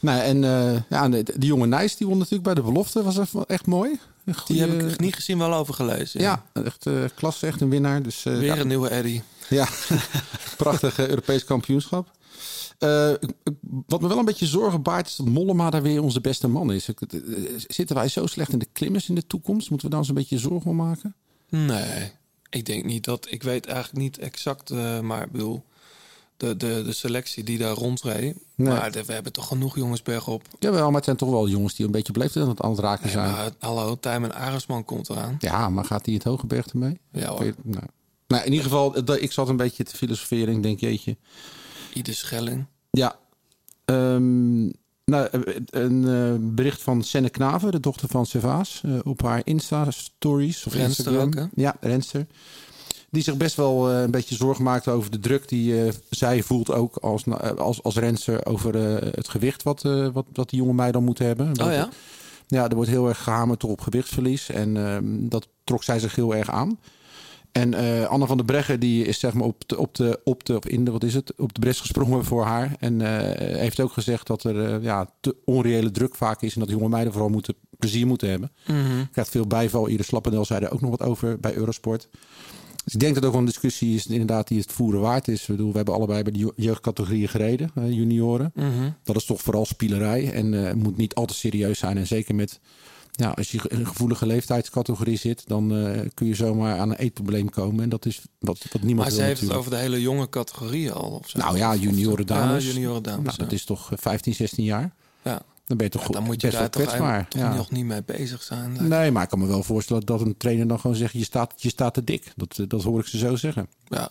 nou, 0.00 0.20
en 0.20 0.44
eh, 0.44 0.80
ja, 0.88 1.08
de, 1.08 1.22
die 1.22 1.48
jonge 1.48 1.66
Nijs, 1.66 1.96
die 1.96 2.06
won 2.06 2.16
natuurlijk 2.18 2.44
bij 2.44 2.54
de 2.54 2.62
belofte, 2.62 3.02
was 3.02 3.18
echt, 3.18 3.34
echt 3.46 3.66
mooi. 3.66 3.98
Die 4.46 4.60
heb 4.60 4.82
ik 4.82 5.00
niet 5.00 5.14
gezien, 5.14 5.38
wel 5.38 5.54
over 5.54 5.74
gelezen. 5.74 6.20
Ja, 6.20 6.44
echt 6.52 6.86
eh 6.86 7.04
klasse, 7.14 7.46
echt 7.46 7.60
een 7.60 7.70
winnaar. 7.70 8.02
Dus, 8.02 8.24
eh, 8.24 8.32
Weer 8.32 8.44
ja, 8.44 8.56
een 8.56 8.66
nieuwe 8.66 8.88
Eddie. 8.88 9.22
ja, 9.48 9.68
prachtig 10.56 10.98
Europees 10.98 11.44
kampioenschap. 11.44 12.10
Eh, 12.78 13.12
wat 13.86 14.00
me 14.00 14.08
wel 14.08 14.18
een 14.18 14.24
beetje 14.24 14.46
zorgen 14.46 14.82
baart 14.82 15.06
is 15.06 15.16
dat 15.16 15.26
Mollema 15.26 15.70
daar 15.70 15.82
weer 15.82 16.02
onze 16.02 16.20
beste 16.20 16.48
man 16.48 16.72
is. 16.72 16.88
Eh, 16.88 16.94
Zitten 17.66 17.96
wij 17.96 18.08
zo 18.08 18.26
slecht 18.26 18.52
in 18.52 18.58
de 18.58 18.68
klimmers 18.72 19.08
in 19.08 19.14
de 19.14 19.26
toekomst? 19.26 19.70
Moeten 19.70 19.86
we 19.88 19.92
daar 19.92 20.00
eens 20.02 20.08
een 20.10 20.14
beetje 20.18 20.38
zorgen 20.38 20.70
om 20.70 20.76
maken? 20.76 21.14
Nee, 21.48 22.10
ik 22.50 22.66
denk 22.66 22.84
niet 22.84 23.04
dat... 23.04 23.26
Ik 23.30 23.42
weet 23.42 23.66
eigenlijk 23.66 23.98
niet 23.98 24.18
exact, 24.18 24.70
eh, 24.70 25.00
maar 25.00 25.22
ik 25.22 25.32
bedoel... 25.32 25.62
De, 26.36 26.56
de, 26.56 26.82
de 26.84 26.92
selectie 26.92 27.44
die 27.44 27.58
daar 27.58 27.74
rondreed. 27.74 28.36
Nee. 28.54 28.68
Maar 28.68 28.92
de- 28.92 29.04
we 29.04 29.12
hebben 29.12 29.32
toch 29.32 29.46
genoeg 29.46 29.76
jongens 29.76 30.02
bergop. 30.02 30.42
Jawel, 30.58 30.86
maar 30.86 30.94
het 30.94 31.04
zijn 31.04 31.16
toch 31.16 31.30
wel 31.30 31.48
jongens 31.48 31.74
die 31.74 31.86
een 31.86 31.92
beetje 31.92 32.12
beleefd 32.12 32.36
aan 32.36 32.48
het 32.48 32.60
aan 32.60 32.70
het 32.70 32.78
raken 32.78 33.10
zijn. 33.10 33.30
Maar, 33.30 33.50
hallo, 33.58 33.98
Tijmen 34.00 34.34
Aresman 34.34 34.84
komt 34.84 35.08
eraan. 35.08 35.36
Ja, 35.38 35.68
maar 35.68 35.84
gaat 35.84 36.04
hij 36.06 36.14
het 36.14 36.24
hoge 36.24 36.46
bergte 36.46 36.76
mee? 36.78 36.98
Ja 37.12 37.28
hoor. 37.28 37.54
Nou. 37.62 37.84
nou, 38.28 38.44
in 38.44 38.50
ieder 38.50 38.64
geval, 38.64 39.12
ik 39.20 39.32
zat 39.32 39.48
een 39.48 39.56
beetje 39.56 39.84
te 39.84 39.96
filosoferen. 39.96 40.54
Ik 40.56 40.62
denk, 40.62 40.80
jeetje. 40.80 41.16
Ieder 41.92 42.14
Schelling. 42.14 42.66
Ja. 42.90 43.18
Ehm, 43.84 44.64
nou, 45.04 45.28
eh, 45.30 45.54
een 45.66 46.08
eh, 46.08 46.54
bericht 46.54 46.82
van 46.82 47.02
Senne 47.02 47.30
Knaven, 47.30 47.70
de 47.70 47.80
dochter 47.80 48.08
van 48.08 48.26
Servaas, 48.26 48.82
eh, 48.84 48.92
op 49.04 49.22
haar 49.22 49.40
Insta-stories. 49.44 50.66
Of 50.66 50.72
Renster 50.72 51.12
Instagram. 51.12 51.44
ook? 51.44 51.50
Ja, 51.54 51.76
Renster. 51.80 52.26
Die 53.10 53.22
zich 53.22 53.36
best 53.36 53.56
wel 53.56 53.90
een 53.90 54.10
beetje 54.10 54.34
zorgen 54.34 54.64
maakte 54.64 54.90
over 54.90 55.10
de 55.10 55.18
druk 55.18 55.48
die 55.48 55.92
zij 56.10 56.42
voelt 56.42 56.70
ook 56.70 56.96
als, 56.96 57.24
als, 57.56 57.82
als 57.82 57.96
renster 57.96 58.46
over 58.46 58.74
het 59.14 59.28
gewicht 59.28 59.62
wat, 59.62 59.82
wat, 60.12 60.24
wat 60.32 60.50
die 60.50 60.58
jonge 60.58 60.72
meiden 60.72 60.96
dan 60.96 61.04
moeten 61.04 61.26
hebben. 61.26 61.48
Oh 61.48 61.72
ja? 61.72 61.88
Ja, 62.46 62.68
er 62.68 62.74
wordt 62.74 62.90
heel 62.90 63.08
erg 63.08 63.22
gehamerd 63.22 63.64
op 63.64 63.80
gewichtsverlies. 63.80 64.48
En 64.48 64.76
ehm, 64.76 65.28
dat 65.28 65.48
trok 65.64 65.82
zij 65.82 65.98
zich 65.98 66.14
heel 66.14 66.34
erg 66.34 66.50
aan. 66.50 66.78
En 67.52 67.74
eh, 67.74 68.04
Anne 68.06 68.26
van 68.26 68.36
der 68.36 68.46
Breggen 68.46 68.80
die 68.80 69.04
is 69.04 69.18
zeg 69.20 69.32
maar 69.32 69.46
op 69.46 69.62
de, 69.66 69.78
op 69.78 69.94
de, 69.94 70.20
op 70.24 70.44
de, 70.44 70.56
of 70.56 70.66
in 70.66 70.84
de, 70.84 70.90
wat 70.90 71.04
is 71.04 71.14
het, 71.14 71.32
op 71.36 71.54
de 71.54 71.60
bres 71.60 71.80
gesprongen 71.80 72.24
voor 72.24 72.44
haar. 72.44 72.76
En 72.78 73.00
eh, 73.00 73.58
heeft 73.58 73.80
ook 73.80 73.92
gezegd 73.92 74.26
dat 74.26 74.44
er 74.44 74.64
eh, 74.74 74.82
ja, 74.82 75.10
te 75.20 75.36
onreële 75.44 75.90
druk 75.90 76.14
vaak 76.14 76.42
is. 76.42 76.54
En 76.54 76.60
dat 76.60 76.70
jonge 76.70 76.88
meiden 76.88 77.12
vooral 77.12 77.30
moeten, 77.30 77.54
plezier 77.78 78.06
moeten 78.06 78.28
hebben. 78.30 78.52
Mhm. 78.66 79.04
Krijgt 79.12 79.30
veel 79.30 79.46
bijval. 79.46 79.88
Ieder 79.88 80.06
Slappendel 80.06 80.44
zei 80.44 80.64
er 80.64 80.72
ook 80.72 80.80
nog 80.80 80.90
wat 80.90 81.02
over 81.02 81.40
bij 81.40 81.54
Eurosport. 81.54 82.08
Dus 82.84 82.94
ik 82.94 83.00
denk 83.00 83.14
dat 83.14 83.24
ook 83.24 83.30
wel 83.30 83.40
een 83.40 83.46
discussie 83.46 83.94
is 83.94 84.06
inderdaad 84.06 84.48
die 84.48 84.58
het 84.60 84.72
voeren 84.72 85.00
waard 85.00 85.28
is. 85.28 85.40
Ik 85.40 85.46
bedoel, 85.46 85.70
we 85.70 85.76
hebben 85.76 85.94
allebei 85.94 86.22
bij 86.22 86.32
de 86.32 86.38
je- 86.38 86.52
jeugdcategorieën 86.56 87.28
gereden, 87.28 87.70
junioren. 87.94 88.52
Mhm. 88.54 88.90
Dat 89.02 89.16
is 89.16 89.24
toch 89.24 89.40
vooral 89.40 89.64
spielerij 89.66 90.32
en 90.32 90.78
moet 90.78 90.96
niet 90.96 91.14
al 91.14 91.26
te 91.26 91.34
serieus 91.34 91.78
zijn. 91.78 91.96
En 91.96 92.06
zeker 92.06 92.34
met, 92.34 92.60
ja, 93.10 93.30
als 93.30 93.50
je 93.50 93.60
in 93.68 93.78
een 93.78 93.86
gevoelige 93.86 94.26
leeftijdscategorie 94.26 95.16
zit, 95.16 95.42
dan 95.46 95.76
eh, 95.76 96.00
kun 96.14 96.26
je 96.26 96.34
zomaar 96.34 96.78
aan 96.78 96.90
een 96.90 96.96
eetprobleem 96.96 97.50
komen. 97.50 97.82
En 97.82 97.88
dat 97.88 98.06
is 98.06 98.20
wat, 98.38 98.58
wat 98.72 98.82
niemand 98.82 98.96
Maar 98.96 99.06
wil 99.08 99.16
ze 99.16 99.22
heeft 99.22 99.40
het 99.40 99.52
over 99.52 99.70
de 99.70 99.76
hele 99.76 100.00
jonge 100.00 100.28
categorieën 100.28 100.92
al. 100.92 101.10
Of 101.10 101.28
zo. 101.28 101.38
Nou 101.38 101.56
ja, 101.56 101.74
junioren 101.74 102.26
dames. 102.26 102.64
Ja, 102.64 102.72
junioren 102.72 103.02
dames. 103.02 103.24
Nou, 103.24 103.38
dat 103.38 103.52
is 103.52 103.64
toch 103.64 103.92
eh, 103.92 103.98
15, 103.98 104.34
16 104.34 104.64
jaar. 104.64 104.94
Ja. 105.24 105.42
Dan 105.64 105.76
ben 105.76 105.86
je 105.86 105.92
toch 105.92 106.00
Ja, 106.00 106.06
goed, 106.06 106.16
dan 106.16 106.24
moet 106.24 106.40
je 106.40 106.46
best 106.46 106.58
daar 106.58 106.70
toch, 106.70 106.82
kwetsbaar. 106.82 107.28
toch 107.28 107.54
nog 107.54 107.70
niet 107.70 107.84
mee 107.84 108.02
bezig 108.02 108.42
zijn. 108.42 108.88
Nee, 108.88 109.10
maar 109.10 109.22
ik 109.22 109.28
kan 109.28 109.38
me 109.38 109.46
wel 109.46 109.62
voorstellen 109.62 110.06
dat 110.06 110.20
een 110.20 110.36
trainer 110.36 110.68
dan 110.68 110.80
gewoon 110.80 110.96
zegt: 110.96 111.12
je 111.12 111.24
staat, 111.24 111.52
je 111.56 111.68
staat 111.68 111.94
te 111.94 112.04
dik. 112.04 112.32
Dat, 112.36 112.58
eh, 112.58 112.64
dat 112.68 112.82
hoor 112.82 113.00
ik 113.00 113.06
ze 113.06 113.18
zo 113.18 113.36
zeggen. 113.36 113.68
Ja. 113.88 114.10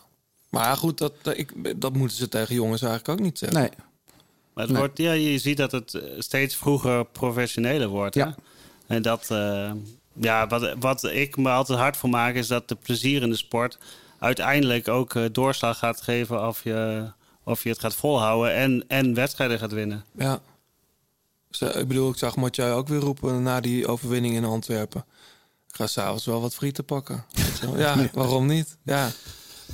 Maar 0.50 0.77
goed, 0.77 0.98
dat, 0.98 1.13
dat, 1.22 1.38
ik, 1.38 1.82
dat 1.82 1.94
moeten 1.94 2.18
ze 2.18 2.27
tegen 2.30 2.56
jongens 2.56 2.82
eigenlijk 2.82 3.20
ook 3.20 3.25
niet 3.25 3.38
zeggen. 3.38 3.60
Nee. 3.60 3.70
Maar 4.54 4.63
het 4.66 4.74
Nee. 4.74 4.77
wordt, 4.82 4.98
ja, 4.98 5.12
je 5.12 5.38
ziet 5.38 5.58
dat 5.58 5.72
het 5.72 5.94
eh, 5.94 6.01
steeds 6.18 6.56
vroeger 6.56 7.06
professioneler 7.06 7.88
wordt. 7.88 8.16
Hè? 8.16 8.22
Ja. 8.22 8.36
En 8.88 9.01
dat, 9.01 9.32
eh, 9.32 9.72
ja, 10.13 10.48
wat, 10.48 10.74
wat 10.79 11.03
ik 11.03 11.38
me 11.38 11.50
altijd 11.50 11.79
hard 11.79 11.98
voor 11.98 12.10
maak, 12.10 12.36
is 12.36 12.48
dat 12.48 12.67
de 12.67 12.75
plezier 12.75 13.22
in 13.22 13.29
de 13.29 13.36
sport 13.36 13.77
uiteindelijk 14.20 14.88
ook 14.88 15.15
eh, 15.15 15.24
doorslag 15.32 15.77
gaat 15.77 16.01
geven 16.01 16.48
of 16.48 16.63
je, 16.63 17.08
of 17.44 17.63
je 17.63 17.70
het 17.70 17.79
gaat 17.79 17.96
volhouden 17.96 18.53
en, 18.53 18.84
en 18.88 19.13
wedstrijden 19.13 19.60
gaat 19.60 19.72
winnen. 19.72 20.06
Ja. 20.17 20.39
Ik 21.60 21.88
bedoel, 21.88 22.09
ik 22.09 22.18
zag 22.18 22.35
Mathieu 22.35 22.72
ook 22.72 22.88
weer 22.88 23.00
roepen 23.00 23.44
na 23.44 23.59
die 23.59 23.88
overwinning 23.88 24.35
in 24.35 24.46
Antwerpen. 24.46 25.05
Ik 25.68 25.75
ga 25.75 25.88
s'avonds 25.88 26.25
wel 26.25 26.42
wat 26.42 26.55
frieten 26.55 26.85
pakken. 26.85 27.25
Ja, 27.75 28.09
waarom 28.14 28.46
niet? 28.46 28.77
Ja. 28.83 29.09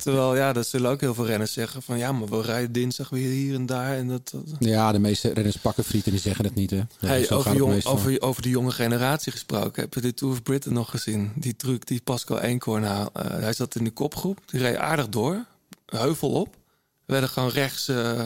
Terwijl, 0.01 0.35
ja, 0.35 0.53
dat 0.53 0.67
zullen 0.67 0.91
ook 0.91 1.01
heel 1.01 1.13
veel 1.13 1.25
renners 1.25 1.53
zeggen 1.53 1.81
van... 1.81 1.97
ja, 1.97 2.11
maar 2.11 2.27
we 2.29 2.41
rijden 2.41 2.71
dinsdag 2.71 3.09
weer 3.09 3.29
hier 3.31 3.55
en 3.55 3.65
daar. 3.65 3.95
En 3.97 4.07
dat, 4.07 4.29
dat- 4.33 4.43
Ja, 4.59 4.91
de 4.91 4.99
meeste 4.99 5.33
renners 5.33 5.57
pakken 5.57 5.83
frieten 5.83 6.11
die 6.11 6.21
zeggen 6.21 6.45
het 6.45 6.55
niet. 6.55 6.69
Hè. 6.69 6.75
Ja, 6.77 6.85
Hey, 6.99 7.23
zo 7.23 7.37
gaat 7.37 7.37
over, 7.53 7.55
jong, 7.57 7.85
over, 7.85 8.21
over 8.21 8.41
de 8.41 8.49
jonge 8.49 8.71
generatie 8.71 9.31
gesproken. 9.31 9.81
Heb 9.83 9.93
je 9.93 10.01
de 10.01 10.13
Tour 10.13 10.33
of 10.33 10.43
Britain 10.43 10.73
nog 10.75 10.89
gezien? 10.89 11.31
Die 11.35 11.55
truc 11.55 11.85
die 11.87 12.01
Pascal 12.01 12.39
Eenkorn 12.39 12.83
haal- 12.83 13.09
eh, 13.13 13.25
hij 13.29 13.53
zat 13.53 13.75
in 13.75 13.83
de 13.83 13.91
kopgroep. 13.91 14.39
Die 14.45 14.59
reed 14.59 14.75
aardig 14.75 15.09
door. 15.09 15.45
Heuvel 15.85 16.29
op. 16.31 16.55
Werden 17.05 17.29
gewoon 17.29 17.49
rechts 17.49 17.87
eh, 17.87 18.25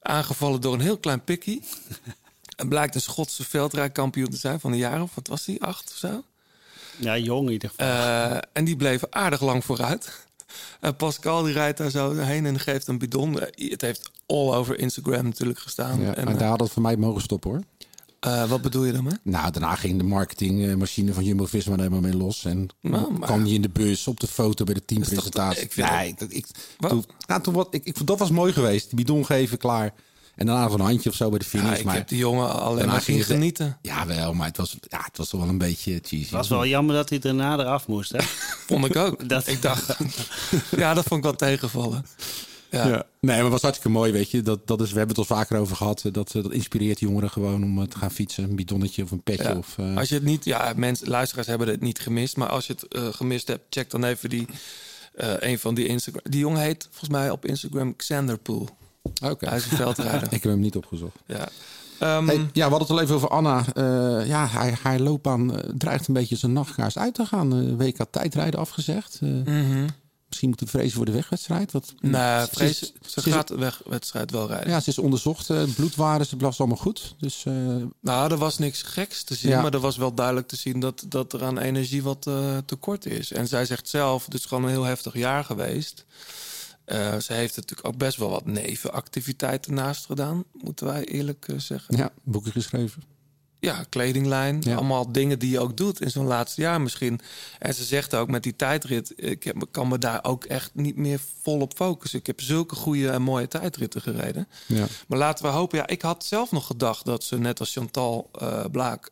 aangevallen 0.00 0.60
door 0.60 0.74
een 0.74 0.80
heel 0.80 0.98
klein 0.98 1.24
pikkie. 1.24 1.62
en 2.56 2.68
blijkt 2.68 2.94
een 2.94 3.00
Schotse 3.00 3.44
veldrijkampioen 3.44 4.28
te 4.30 4.36
zijn 4.36 4.60
van 4.60 4.72
een 4.72 4.78
jaar 4.78 5.02
of 5.02 5.14
wat 5.14 5.28
was 5.28 5.44
die? 5.44 5.62
Acht 5.62 5.90
of 5.90 5.96
zo? 5.96 6.22
Ja, 6.96 7.18
jong 7.18 7.46
in 7.46 7.52
ieder 7.52 7.68
geval. 7.68 7.86
Eh, 7.86 8.38
en 8.52 8.64
die 8.64 8.76
bleven 8.76 9.08
aardig 9.10 9.40
lang 9.40 9.64
vooruit. 9.64 10.22
En 10.80 10.96
Pascal 10.96 11.42
die 11.42 11.52
rijdt 11.52 11.78
daar 11.78 11.90
zo 11.90 12.14
heen 12.16 12.46
en 12.46 12.60
geeft 12.60 12.86
een 12.86 12.98
bidon. 12.98 13.40
Eh, 13.40 13.70
Het 13.70 13.80
heeft 13.80 14.10
all 14.26 14.52
over 14.54 14.78
Instagram 14.78 15.24
natuurlijk 15.24 15.58
gestaan. 15.58 16.00
Ja, 16.00 16.14
en, 16.14 16.28
eh, 16.28 16.38
daar 16.38 16.48
had 16.48 16.60
het 16.60 16.70
voor 16.70 16.82
mij 16.82 16.96
mogen 16.96 17.22
stoppen 17.22 17.50
hoor. 17.50 17.60
eh, 18.20 18.48
wat 18.48 18.62
bedoel 18.62 18.84
je 18.84 18.92
daarmee? 18.92 19.14
Nou, 19.22 19.50
daarna 19.50 19.74
ging 19.74 19.98
de 19.98 20.04
marketingmachine 20.04 21.12
van 21.12 21.24
Jumbo-Visma 21.24 21.72
er 21.72 21.78
helemaal 21.78 22.00
mee 22.00 22.16
los. 22.16 22.44
En 22.44 22.68
Nou, 22.80 23.12
maar- 23.12 23.20
kwam 23.28 23.46
je 23.46 23.54
in 23.54 23.62
de 23.62 23.68
bus 23.68 24.06
op 24.06 24.20
de 24.20 24.26
foto 24.26 24.64
bij 24.64 24.74
de 24.74 24.84
teampresentatie. 24.84 25.62
ik 25.62 25.72
vind 25.72 25.90
nee, 25.90 26.14
dat, 26.18 26.32
ik, 26.32 26.46
toen, 26.78 27.04
nou, 27.26 27.42
toen 27.42 27.54
wat, 27.54 27.68
ik, 27.74 27.84
ik, 27.84 28.06
dat 28.06 28.18
was 28.18 28.30
mooi 28.30 28.52
geweest. 28.52 28.86
Die 28.86 28.96
bidon 28.96 29.26
geven, 29.26 29.58
klaar. 29.58 29.92
En 30.36 30.46
daarna 30.46 30.64
nog 30.64 30.74
een 30.74 30.80
handje 30.80 31.10
of 31.10 31.16
zo 31.16 31.28
bij 31.28 31.38
de 31.38 31.44
finish. 31.44 31.68
Ja, 31.70 31.76
ik 31.76 31.84
maar 31.84 31.94
heb 31.94 32.08
die 32.08 32.18
jongen 32.18 32.52
alleen 32.60 32.86
maar 32.86 33.00
ging 33.00 33.16
zien 33.24 33.26
genieten. 33.36 33.78
Ja, 33.82 34.06
wel, 34.06 34.34
maar 34.34 34.46
het 34.46 34.56
was, 34.56 34.76
ja, 34.80 35.00
het 35.04 35.16
was 35.16 35.28
toch 35.28 35.40
wel 35.40 35.48
een 35.48 35.58
beetje 35.58 35.98
cheesy. 36.02 36.22
Het 36.22 36.30
was 36.30 36.48
wel 36.48 36.66
jammer 36.66 36.94
dat 36.94 37.08
hij 37.08 37.18
daarna 37.18 37.58
eraf 37.58 37.86
moest. 37.86 38.12
Hè? 38.12 38.18
Vond 38.66 38.84
ik 38.84 38.96
ook. 38.96 39.28
Dat- 39.28 39.46
Ik 39.46 39.62
dacht, 39.62 39.96
ja, 40.76 40.94
dat 40.94 41.04
vond 41.04 41.18
ik 41.18 41.22
wel 41.24 41.34
tegenvallen. 41.36 42.06
Ja. 42.70 42.86
Ja. 42.88 42.92
Nee, 43.20 43.34
maar 43.34 43.38
het 43.42 43.48
was 43.52 43.62
hartstikke 43.62 43.92
mooi, 43.98 44.12
weet 44.12 44.30
je. 44.30 44.42
Dat, 44.42 44.66
dat 44.66 44.80
is, 44.80 44.90
we 44.92 44.98
hebben 44.98 45.16
het 45.16 45.28
al 45.28 45.36
vaker 45.36 45.58
over 45.58 45.76
gehad. 45.76 46.04
Dat, 46.12 46.34
eh, 46.34 46.42
dat 46.42 46.52
inspireert 46.52 47.00
jongeren 47.00 47.30
gewoon 47.30 47.62
om 47.62 47.80
eh, 47.80 47.86
te 47.88 47.98
gaan 47.98 48.10
fietsen. 48.10 48.44
Een 48.44 48.56
bidonnetje 48.56 49.02
of 49.02 49.10
een 49.10 49.22
petje. 49.22 49.42
Ja. 49.48 49.54
Of, 49.56 49.78
eh, 49.78 49.96
Als 49.96 50.08
je 50.08 50.14
het 50.14 50.24
niet, 50.24 50.44
ja, 50.44 50.72
mensen, 50.76 51.08
luisteraars 51.08 51.46
hebben 51.46 51.68
het 51.68 51.80
niet 51.80 51.98
gemist, 51.98 52.36
maar 52.36 52.48
als 52.48 52.66
je 52.66 52.72
het 52.72 52.88
eh, 52.92 53.06
gemist 53.12 53.48
hebt, 53.48 53.62
check 53.70 53.90
dan 53.90 54.04
even 54.04 54.28
die, 54.28 54.46
eh, 55.14 55.32
een 55.38 55.58
van 55.58 55.74
die 55.74 55.86
Instagram. 55.86 56.22
Die 56.30 56.40
jongen 56.40 56.60
heet 56.60 56.86
volgens 56.90 57.10
mij 57.10 57.30
op 57.30 57.44
Instagram 57.46 57.96
Xanderpool. 57.96 58.68
Oké. 59.24 59.48
Hij 59.48 59.56
is 59.58 59.64
een 59.70 59.76
veldrijder. 59.76 60.22
Ik 60.32 60.42
heb 60.42 60.52
hem 60.52 60.60
niet 60.60 60.76
opgezocht. 60.76 61.16
ja. 61.26 61.48
Hey, 61.98 62.36
ja, 62.36 62.46
we 62.52 62.60
hadden 62.60 62.78
het 62.78 62.90
al 62.90 63.00
even 63.00 63.14
over 63.14 63.28
Anna. 63.28 63.64
Eh, 63.74 64.26
ja, 64.26 64.46
haar, 64.46 64.78
haar 64.82 64.98
loopbaan 65.00 65.56
eh, 65.60 65.70
dreigt 65.78 66.08
een 66.08 66.14
beetje 66.14 66.36
zijn 66.36 66.52
nachtkaars 66.52 66.98
uit 66.98 67.14
te 67.14 67.26
gaan. 67.26 67.52
Eh, 67.52 67.86
WK 67.86 68.04
tijdrijden 68.10 68.60
afgezegd. 68.60 69.18
Eh, 69.22 69.28
mhm. 69.28 69.88
Misschien 70.28 70.48
moeten 70.48 70.68
vrezen 70.68 70.96
voor 70.96 71.04
de 71.04 71.12
wegwedstrijd. 71.12 71.72
Wat, 71.72 71.94
Nee, 72.00 72.12
ze 72.12 72.42
is- 72.42 72.48
vrees, 72.50 72.92
ze 73.06 73.30
gaat 73.30 73.48
de 73.48 73.56
wegwedstrijd 73.58 74.30
wel 74.30 74.46
rijden. 74.46 74.68
Ja, 74.70 74.80
ze 74.80 74.90
is 74.90 74.98
onderzocht. 74.98 75.74
bloedwaarden, 75.74 76.26
ze 76.26 76.36
was 76.38 76.58
allemaal 76.58 76.76
goed. 76.78 77.14
Dus 77.18 77.44
Nou, 78.00 78.30
er 78.32 78.38
was 78.38 78.58
niks 78.58 78.82
geks 78.82 79.22
te 79.22 79.34
zien, 79.34 79.50
Ja. 79.50 79.62
maar 79.62 79.72
er 79.74 79.80
was 79.80 79.96
wel 79.96 80.14
duidelijk 80.14 80.48
te 80.48 80.56
zien 80.56 80.80
dat, 80.80 81.04
dat 81.08 81.32
er 81.32 81.44
aan 81.44 81.58
energie 81.58 82.02
wat 82.02 82.30
tekort 82.66 83.06
is. 83.06 83.32
En 83.32 83.48
zij 83.48 83.64
zegt 83.64 83.88
zelf, 83.88 84.24
het 84.24 84.34
is 84.34 84.44
gewoon 84.44 84.64
een 84.64 84.70
heel 84.70 84.84
heftig 84.84 85.14
jaar 85.14 85.44
geweest. 85.44 86.04
Eh, 86.84 87.16
ze 87.18 87.32
heeft 87.32 87.56
natuurlijk 87.56 87.88
ook 87.88 87.96
best 87.96 88.16
wel 88.18 88.30
wat 88.30 88.46
nevenactiviteiten 88.46 89.74
naast 89.74 90.06
gedaan, 90.06 90.44
moeten 90.52 90.86
wij 90.86 91.04
eerlijk 91.04 91.48
eh, 91.48 91.58
zeggen. 91.58 91.96
ja, 91.96 92.10
boeken 92.22 92.52
geschreven. 92.52 93.02
Ja, 93.60 93.84
kledinglijn, 93.88 94.58
Ja. 94.60 94.76
allemaal 94.76 95.12
dingen 95.12 95.38
die 95.38 95.50
je 95.50 95.60
ook 95.60 95.76
doet 95.76 96.00
in 96.00 96.10
zo'n 96.10 96.26
laatste 96.26 96.60
jaar 96.60 96.80
misschien. 96.80 97.20
En 97.58 97.74
ze 97.74 97.84
zegt 97.84 98.14
ook 98.14 98.28
met 98.28 98.42
die 98.42 98.56
tijdrit, 98.56 99.12
ik 99.16 99.44
heb, 99.44 99.66
kan 99.70 99.88
me 99.88 99.98
daar 99.98 100.24
ook 100.24 100.44
echt 100.44 100.70
niet 100.74 100.96
meer 100.96 101.20
volop 101.42 101.72
focussen. 101.76 102.18
Ik 102.18 102.26
heb 102.26 102.40
zulke 102.40 102.74
goede 102.74 103.10
en 103.10 103.22
mooie 103.22 103.48
tijdritten 103.48 104.00
gereden. 104.02 104.48
Ja. 104.66 104.86
Maar 105.08 105.18
laten 105.18 105.44
we 105.44 105.50
hopen. 105.50 105.78
Ja, 105.78 105.86
ik 105.86 106.02
had 106.02 106.24
zelf 106.24 106.50
nog 106.50 106.66
gedacht 106.66 107.04
dat 107.04 107.24
ze 107.24 107.38
net 107.38 107.60
als 107.60 107.72
Chantal 107.72 108.28
eh, 108.32 108.64
Blaak. 108.72 109.10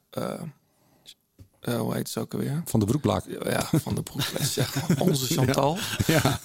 hoe 1.78 1.94
heet 1.94 2.08
ze 2.08 2.20
ook 2.20 2.32
alweer? 2.32 2.62
Van 2.64 2.80
de 2.80 2.86
Broekblaak. 2.86 3.24
Ja, 3.44 3.68
van 3.72 3.94
de 3.94 4.02
broek. 4.02 4.22
zeg, 4.40 4.88
onze 4.98 5.26
Chantal. 5.34 5.78
Ja. 6.06 6.40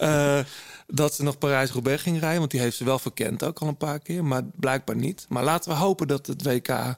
Dat 0.87 1.13
ze 1.13 1.23
nog 1.23 1.37
Parijs-Roubaix 1.37 2.01
ging 2.01 2.19
rijden. 2.19 2.39
Want 2.39 2.51
die 2.51 2.59
heeft 2.59 2.77
ze 2.77 2.83
wel 2.83 2.99
verkend 2.99 3.43
ook 3.43 3.59
al 3.59 3.67
een 3.67 3.77
paar 3.77 3.99
keer. 3.99 4.23
Maar 4.23 4.43
blijkbaar 4.55 4.95
niet. 4.95 5.25
Maar 5.29 5.43
laten 5.43 5.71
we 5.71 5.77
hopen 5.77 6.07
dat 6.07 6.27
het 6.27 6.43
WK 6.43 6.97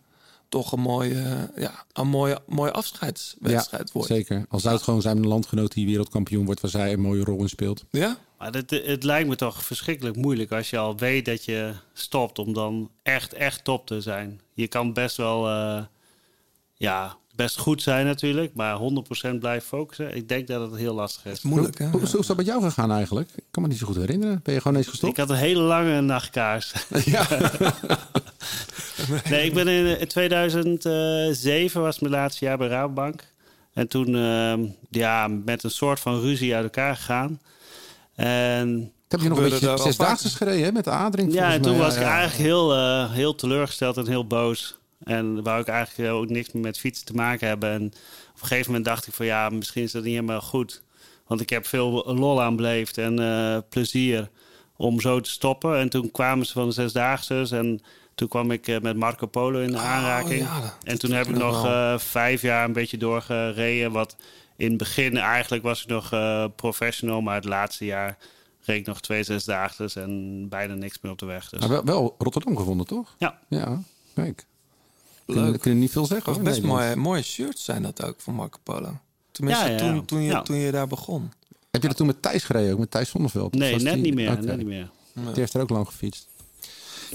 toch 0.50 0.72
een 0.72 0.80
mooie, 0.80 1.50
ja, 1.56 1.86
een 1.94 2.08
mooie, 2.08 2.40
mooie 2.48 2.72
afscheidswedstrijd 2.72 3.92
wordt. 3.92 4.08
Zeker. 4.08 4.46
Al 4.50 4.60
zou 4.60 4.74
het 4.76 4.84
gewoon 4.84 5.02
zijn 5.02 5.18
een 5.18 5.28
landgenoot 5.28 5.74
die 5.74 5.86
wereldkampioen 5.86 6.46
wordt... 6.46 6.62
waar 6.62 6.72
zij 6.72 6.94
een 6.94 7.02
mooie 7.02 7.24
rol 7.24 7.40
in 7.40 7.50
speelt. 7.50 7.86
Ja? 7.90 8.18
Maar 8.38 8.52
het, 8.52 8.70
het 8.70 9.04
lijkt 9.04 9.30
me 9.30 9.36
toch 9.36 9.64
verschrikkelijk 9.66 10.16
moeilijk 10.16 10.52
als 10.52 10.70
je 10.70 10.78
al 10.78 10.98
weet 10.98 11.26
dat 11.26 11.46
je 11.46 11.74
stopt 11.94 12.40
om 12.40 12.54
dan 12.54 12.90
echt, 13.04 13.34
echt 13.34 13.64
top 13.64 13.88
te 13.88 14.02
zijn. 14.02 14.42
Je 14.54 14.68
kan 14.68 14.94
best 14.94 15.18
wel, 15.18 15.48
eh, 15.48 15.84
ja, 16.74 17.18
best 17.40 17.58
goed 17.58 17.82
zijn 17.82 18.06
natuurlijk, 18.06 18.54
maar 18.54 18.78
100% 18.78 19.36
blijven 19.40 19.68
focussen. 19.68 20.16
Ik 20.16 20.28
denk 20.28 20.48
dat 20.48 20.72
het 20.72 20.80
heel 20.80 20.94
lastig 20.94 21.26
is. 21.26 21.42
Moeilijk, 21.42 21.78
hè? 21.78 21.90
Hoe, 21.90 22.00
hoe 22.00 22.20
is 22.20 22.28
dat 22.28 22.38
met 22.38 22.46
jou 22.46 22.62
gegaan 22.62 22.92
eigenlijk? 22.92 23.30
Ik 23.36 23.44
kan 23.52 23.64
me 23.64 23.70
niet 23.70 23.78
zo 23.78 23.86
goed 23.86 23.96
herinneren. 23.96 24.40
Ben 24.44 24.54
je 24.54 24.62
gewoon 24.62 24.78
eens 24.78 24.88
gestopt? 24.88 25.12
Ik 25.12 25.20
had 25.20 25.30
een 25.30 25.36
hele 25.36 25.62
lange 25.62 26.02
nachtkaars. 26.02 26.74
Ja. 27.06 27.28
nee, 29.30 29.46
ik 29.46 29.54
ben 29.54 29.68
in, 29.68 30.00
in 30.00 30.08
2007 30.08 31.82
was 31.82 32.00
mijn 32.00 32.14
laatste 32.14 32.46
jaar 32.46 32.58
bij 32.58 32.68
Rabobank. 32.68 33.24
En 33.74 33.88
toen 33.88 34.16
ehm, 34.16 34.66
ja, 34.90 35.28
met 35.28 35.64
een 35.64 35.72
soort 35.72 36.00
van 36.00 36.20
ruzie 36.22 36.56
uit 36.56 36.64
elkaar 36.64 36.96
gegaan. 36.96 37.40
En 38.16 38.92
Heb 39.08 39.20
je 39.20 39.30
nog 39.30 39.38
een 39.38 39.50
beetje 39.50 39.78
zesdaagse 39.78 40.30
gereden 40.30 40.64
hè, 40.64 40.72
met 40.72 40.84
de 40.84 40.90
adering? 40.92 41.34
ja, 41.34 41.52
en 41.54 41.62
toen 41.62 41.72
mij? 41.78 41.82
was 41.82 41.96
ik 41.96 42.02
Ja, 42.02 42.18
eigenlijk 42.18 42.50
heel, 42.50 42.76
eh, 42.76 43.12
heel 43.12 43.36
teleurgesteld 43.36 43.98
en 43.98 44.08
heel 44.08 44.28
boos. 44.28 44.79
En 45.04 45.44
wou 45.44 45.62
ik 45.62 45.68
eigenlijk 45.68 46.14
ook 46.14 46.30
niks 46.30 46.52
meer 46.52 46.64
met 46.64 46.80
fietsen 46.80 47.06
te 47.06 47.14
maken 47.14 47.48
hebben. 47.48 47.70
En 47.72 47.86
op 47.86 48.42
een 48.42 48.48
gegeven 48.48 48.66
moment 48.68 48.86
dacht 48.86 49.08
ik 49.08 49.14
van 49.14 49.26
ja, 49.26 49.50
misschien 49.50 49.84
is 49.84 49.92
dat 49.92 50.04
niet 50.04 50.14
helemaal 50.14 50.42
goed. 50.42 50.84
Want 51.28 51.42
ik 51.42 51.50
heb 51.50 51.66
veel 51.68 52.14
lol 52.16 52.42
aan 52.42 52.56
beleefd 52.56 52.98
en 52.98 53.20
eh, 53.20 53.58
plezier 53.70 54.30
om 54.76 55.00
zo 55.02 55.20
te 55.22 55.30
stoppen. 55.30 55.78
En 55.78 55.90
toen 55.90 56.12
kwamen 56.12 56.46
ze 56.46 56.54
van 56.54 56.66
de 56.68 56.72
Zesdaagse 56.74 57.48
en 57.52 57.82
toen 58.16 58.28
kwam 58.28 58.52
ik 58.52 58.68
eh, 58.68 58.80
met 58.80 58.98
Marco 58.98 59.26
Polo 59.28 59.60
in 59.60 59.72
de 59.72 59.78
aanraking. 59.78 60.40
ja, 60.42 60.62
dat- 60.62 60.78
en 60.84 61.00
toen 61.00 61.12
heb 61.12 61.26
ik 61.28 61.36
nog 61.38 61.66
eh, 61.66 61.98
vijf 62.00 62.42
jaar 62.42 62.66
een 62.66 62.74
beetje 62.74 62.98
doorgereden. 62.98 63.92
Wat 63.92 64.16
in 64.58 64.70
het 64.70 64.78
begin 64.78 65.18
eigenlijk 65.18 65.64
was 65.64 65.82
ik 65.82 65.88
nog 65.88 66.12
eh, 66.14 66.46
professional, 66.56 67.22
maar 67.22 67.36
het 67.36 67.46
laatste 67.46 67.86
jaar 67.86 68.18
reed 68.62 68.80
ik 68.80 68.86
nog 68.86 69.02
twee 69.02 69.24
Zesdaagse 69.24 70.02
en 70.02 70.46
bijna 70.50 70.74
niks 70.74 70.98
meer 71.02 71.12
op 71.12 71.18
de 71.20 71.26
weg. 71.26 71.50
Dus. 71.50 71.60
Maar 71.60 71.70
wel, 71.70 71.84
wel 71.86 72.16
Rotterdam 72.18 72.58
gevonden, 72.58 72.86
toch? 72.88 73.16
Ja. 73.18 73.40
Ja, 73.50 73.82
kijk. 74.16 74.46
Kunnen, 75.34 75.52
Leuk. 75.52 75.62
kunnen 75.62 75.80
niet 75.80 75.92
veel 75.92 76.06
zeggen. 76.06 76.34
hoor, 76.34 76.42
Best 76.44 76.62
mooie, 76.62 76.96
mooie 76.96 77.22
shirts 77.22 77.64
zijn 77.64 77.82
dat 77.82 78.04
ook 78.04 78.16
van 78.22 78.34
Marco 78.34 78.60
Polo. 78.64 78.98
Tenminste, 79.32 79.64
Ja, 79.66 79.70
ja, 79.72 79.78
ja. 79.86 79.92
Toen, 79.94 80.06
toen, 80.06 80.22
je, 80.22 80.30
Ja. 80.32 80.42
toen 80.42 80.56
je 80.56 80.72
daar 80.72 80.88
begon. 80.88 81.32
Heb 81.72 81.82
je 81.82 81.88
dat 81.88 81.98
toen 81.98 82.08
met 82.08 82.22
Thijs 82.22 82.44
gereden, 82.44 82.74
ook 82.74 82.80
met 82.80 82.92
Thijs 82.92 83.10
Zonneveld? 83.10 83.54
Nee, 83.56 83.76
net 83.76 83.94
die- 83.94 84.04
niet 84.04 84.14
meer. 84.16 84.40
Net 84.46 84.58
niet 84.58 84.66
meer. 84.68 84.90
Die 85.14 85.24
heeft 85.34 85.54
er 85.54 85.62
ook 85.62 85.70
lang 85.70 85.88
gefietst. 85.88 86.28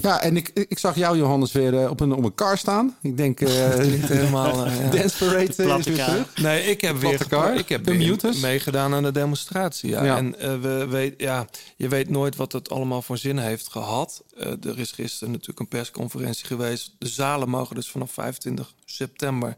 Ja, 0.01 0.21
en 0.21 0.37
ik, 0.37 0.49
ik 0.53 0.79
zag 0.79 0.95
jou, 0.95 1.17
Johannes, 1.17 1.51
weer 1.51 1.81
eh, 1.81 1.89
op 1.89 1.99
een, 1.99 2.13
op 2.13 2.23
een 2.23 2.35
car 2.35 2.57
staan. 2.57 2.97
Ik 3.01 3.17
denk, 3.17 3.41
eh 3.41 3.77
Niet 3.95 4.07
helemaal... 4.07 4.65
ja. 4.69 4.89
Dance 4.95 5.17
Parade 5.17 5.45
is 5.45 5.55
Platte 5.55 5.89
weer 5.89 6.05
car. 6.05 6.07
terug. 6.07 6.37
Nee, 6.37 6.63
ik 6.63 6.81
heb 6.81 6.97
weer 6.97 7.13
ik 7.57 7.69
heb 7.69 7.83
de 7.83 7.97
weer 7.97 8.35
meegedaan 8.41 8.93
aan 8.93 9.03
de 9.03 9.11
demonstratie. 9.11 9.89
Ja. 9.89 10.03
Ja. 10.03 10.17
En 10.17 10.39
eh, 10.39 10.59
we 10.59 10.87
weet, 10.87 11.13
ja, 11.17 11.47
je 11.75 11.87
weet 11.87 12.09
nooit 12.09 12.35
wat 12.35 12.51
het 12.51 12.69
allemaal 12.69 13.01
voor 13.01 13.17
zin 13.17 13.37
heeft 13.37 13.67
gehad. 13.67 14.23
Eh, 14.37 14.51
er 14.63 14.79
is 14.79 14.91
gisteren 14.91 15.31
natuurlijk 15.31 15.59
een 15.59 15.67
persconferentie 15.67 16.45
geweest. 16.45 16.95
De 16.97 17.07
zalen 17.07 17.49
mogen 17.49 17.75
dus 17.75 17.89
vanaf 17.89 18.11
25 18.11 18.73
september. 18.85 19.57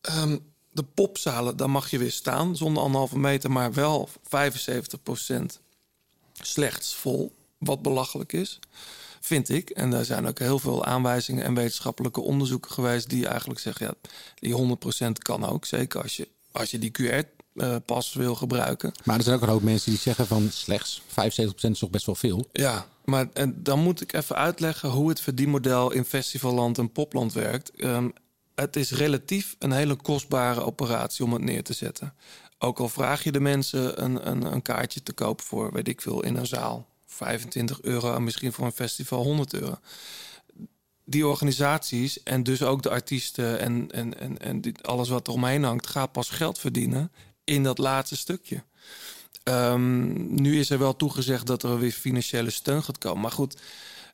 Ehm, 0.00 0.36
de 0.70 0.82
popzalen, 0.82 1.56
daar 1.56 1.70
mag 1.70 1.90
je 1.90 1.98
weer 1.98 2.12
staan 2.12 2.56
zonder 2.56 2.82
anderhalve 2.82 3.18
meter, 3.18 3.50
maar 3.50 3.72
wel 3.72 4.08
75% 4.22 5.60
slechts 6.32 6.94
vol. 6.94 7.34
Wat 7.64 7.82
belachelijk 7.82 8.32
is, 8.32 8.58
vind 9.20 9.48
ik. 9.48 9.70
En 9.70 9.90
daar 9.90 10.04
zijn 10.04 10.26
ook 10.26 10.38
heel 10.38 10.58
veel 10.58 10.84
aanwijzingen 10.84 11.44
en 11.44 11.54
wetenschappelijke 11.54 12.20
onderzoeken 12.20 12.70
geweest 12.70 13.08
die 13.08 13.26
eigenlijk 13.26 13.60
zeggen: 13.60 13.86
ja, 13.86 14.10
die 14.34 14.76
100% 15.08 15.10
kan 15.22 15.44
ook. 15.44 15.64
Zeker 15.64 16.02
als 16.02 16.16
je, 16.16 16.28
als 16.52 16.70
je 16.70 16.78
die 16.78 16.92
QR-pas 17.00 18.12
wil 18.12 18.34
gebruiken. 18.34 18.92
Maar 19.04 19.16
er 19.16 19.22
zijn 19.22 19.36
ook 19.36 19.42
een 19.42 19.48
hoop 19.48 19.62
mensen 19.62 19.90
die 19.90 20.00
zeggen 20.00 20.26
van 20.26 20.48
slechts 20.50 21.02
75% 21.02 21.04
is 21.60 21.78
toch 21.78 21.90
best 21.90 22.06
wel 22.06 22.14
veel. 22.14 22.46
Ja, 22.52 22.86
maar 23.04 23.28
en 23.32 23.62
dan 23.62 23.78
moet 23.78 24.00
ik 24.00 24.12
even 24.12 24.36
uitleggen 24.36 24.88
hoe 24.88 25.08
het 25.08 25.20
verdienmodel 25.20 25.92
in 25.92 26.04
festivalland 26.04 26.78
en 26.78 26.92
popland 26.92 27.32
werkt. 27.32 27.70
Ehm, 27.70 28.08
het 28.54 28.76
is 28.76 28.90
relatief 28.90 29.56
een 29.58 29.72
hele 29.72 29.94
kostbare 29.94 30.60
operatie 30.64 31.24
om 31.24 31.32
het 31.32 31.42
neer 31.42 31.62
te 31.62 31.72
zetten. 31.72 32.14
Ook 32.58 32.78
al 32.78 32.88
vraag 32.88 33.24
je 33.24 33.32
de 33.32 33.40
mensen 33.40 34.04
een, 34.04 34.28
een, 34.28 34.52
een 34.52 34.62
kaartje 34.62 35.02
te 35.02 35.12
kopen 35.12 35.44
voor, 35.44 35.72
weet 35.72 35.88
ik 35.88 36.00
veel, 36.00 36.22
in 36.22 36.36
een 36.36 36.46
zaal. 36.46 36.86
25 37.14 37.82
euro 37.82 38.14
en 38.14 38.24
misschien 38.24 38.52
voor 38.52 38.64
een 38.64 38.72
festival 38.72 39.22
100 39.22 39.54
euro. 39.54 39.78
Die 41.04 41.26
organisaties 41.26 42.22
en 42.22 42.42
dus 42.42 42.62
ook 42.62 42.82
de 42.82 42.90
artiesten 42.90 43.60
en, 43.60 43.90
en, 43.90 44.20
en, 44.20 44.38
en 44.38 44.60
die, 44.60 44.74
alles 44.82 45.08
wat 45.08 45.28
eromheen 45.28 45.62
hangt, 45.62 45.86
gaat 45.86 46.12
pas 46.12 46.28
geld 46.28 46.58
verdienen 46.58 47.12
in 47.44 47.62
dat 47.62 47.78
laatste 47.78 48.16
stukje. 48.16 48.62
Ehm, 49.42 50.34
nu 50.34 50.58
is 50.58 50.70
er 50.70 50.78
wel 50.78 50.96
toegezegd 50.96 51.46
dat 51.46 51.62
er 51.62 51.78
weer 51.78 51.92
financiële 51.92 52.50
steun 52.50 52.82
gaat 52.82 52.98
komen. 52.98 53.20
Maar 53.20 53.30
goed, 53.30 53.56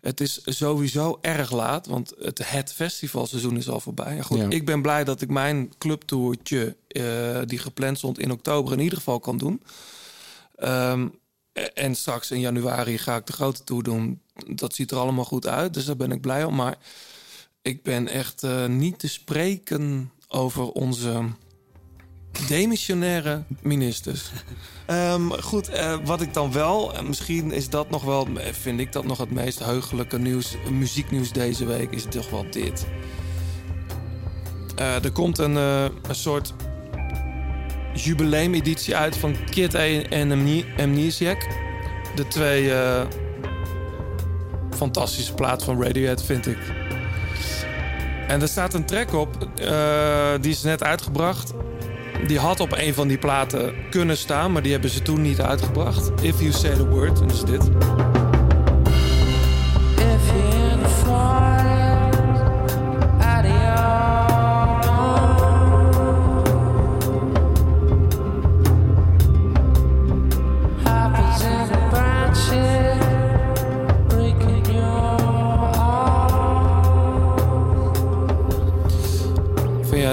het 0.01 0.21
is 0.21 0.41
sowieso 0.45 1.19
erg 1.21 1.53
laat, 1.53 1.87
want 1.87 2.13
het, 2.19 2.51
het 2.51 2.73
festivalseizoen 2.73 3.57
is 3.57 3.69
al 3.69 3.81
voorbij. 3.81 4.23
Goed, 4.23 4.39
Ja. 4.39 4.49
Ik 4.49 4.65
ben 4.65 4.83
blij 4.83 5.05
dat 5.05 5.21
ik 5.21 5.29
mijn 5.29 5.73
clubtourtje, 5.79 6.77
eh, 6.89 7.41
die 7.45 7.59
gepland 7.59 7.99
stond 7.99 8.19
in 8.19 8.31
oktober, 8.31 8.73
in 8.73 8.81
ieder 8.81 8.99
geval 8.99 9.21
kan 9.21 9.39
doen. 9.39 9.63
Ehm, 10.57 11.09
en 11.75 11.95
straks 11.95 12.31
in 12.31 12.41
januari 12.41 12.99
ga 12.99 13.17
ik 13.17 13.27
de 13.27 13.33
grote 13.33 13.65
tour 13.65 13.83
doen. 13.83 14.21
Dat 14.47 14.75
ziet 14.75 14.91
er 14.91 14.97
allemaal 14.97 15.25
goed 15.25 15.47
uit, 15.47 15.75
dus 15.75 15.85
daar 15.85 15.97
ben 15.97 16.13
ik 16.13 16.21
blij 16.21 16.45
om. 16.45 16.55
Maar 16.55 16.79
ik 17.63 17.83
ben 17.83 18.09
echt 18.09 18.43
eh, 18.43 18.67
niet 18.67 18.99
te 18.99 19.09
spreken 19.09 20.13
over 20.29 20.71
onze 20.71 21.23
demissionaire 22.49 23.43
ministers. 23.63 24.31
Ehm, 24.87 25.31
goed, 25.31 25.69
eh, 25.69 25.99
wat 26.05 26.21
ik 26.21 26.35
dan 26.35 26.53
wel, 26.53 26.95
en 26.95 27.07
misschien 27.07 27.53
is 27.53 27.69
dat 27.69 27.91
nog 27.91 28.03
wel, 28.03 28.27
eh, 28.27 28.53
vind 28.53 28.81
ik 28.81 28.93
dat 28.93 29.05
nog 29.05 29.19
het 29.19 29.31
meest 29.31 29.59
heugelijke 29.59 30.19
nieuws, 30.19 30.57
muzieknieuws 30.71 31.33
deze 31.33 31.65
week, 31.65 31.91
is 31.91 32.05
toch 32.05 32.31
wel 32.31 32.51
dit. 32.51 32.87
Eh, 34.81 35.05
er 35.05 35.13
komt 35.13 35.39
een, 35.39 35.57
eh, 35.57 35.85
een 35.85 36.15
soort 36.15 36.55
jubileumeditie 37.95 38.97
uit 38.97 39.17
van 39.17 39.37
Kid 39.51 39.75
A 39.75 39.85
en 40.11 40.33
Amne- 40.33 40.65
Amnesiac. 40.79 41.47
De 42.15 42.29
twee 42.29 42.73
eh, 42.73 43.03
fantastische 44.77 45.35
plaat 45.35 45.65
van 45.65 45.83
Radiohead, 45.83 46.25
vind 46.25 46.47
ik. 46.47 46.59
En 48.29 48.43
er 48.43 48.49
staat 48.49 48.75
een 48.75 48.85
track 48.85 49.15
op, 49.15 49.49
eh, 49.61 50.31
die 50.41 50.51
is 50.51 50.63
net 50.63 50.83
uitgebracht. 50.83 51.53
Die 52.27 52.39
had 52.39 52.61
op 52.61 52.73
een 52.77 52.95
van 52.95 53.09
die 53.09 53.19
platen 53.19 53.75
kunnen 53.91 54.17
staan, 54.17 54.53
maar 54.53 54.63
die 54.63 54.73
hebben 54.73 54.91
ze 54.91 55.03
toen 55.03 55.23
niet 55.23 55.41
uitgebracht. 55.41 56.11
If 56.23 56.41
You 56.41 56.53
Say 56.53 56.75
The 56.75 56.89
Word, 56.89 57.21
en 57.21 57.31
is 57.31 57.43
dit. 57.43 57.63
Vind 59.95 60.87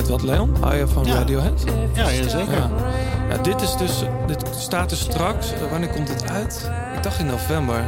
het 0.07 0.21
wat, 0.21 0.29
Leon? 0.31 0.55
Hou 0.59 0.75
je 0.75 0.87
van. 0.87 1.05
Radiohead? 1.07 1.63
Ja, 1.93 2.09
ja, 2.09 2.27
zeker. 2.29 2.69
Ja. 3.29 3.37
dit 3.41 3.61
is 3.61 3.77
dus. 3.77 4.03
Dit 4.27 4.43
staat 4.59 4.91
er 4.91 4.97
straks. 4.97 5.53
eh, 5.53 5.71
Wanneer 5.71 5.89
komt 5.89 6.09
het 6.09 6.29
uit? 6.29 6.71
Ik 6.95 7.03
dacht 7.03 7.19
in 7.19 7.25
november. 7.25 7.83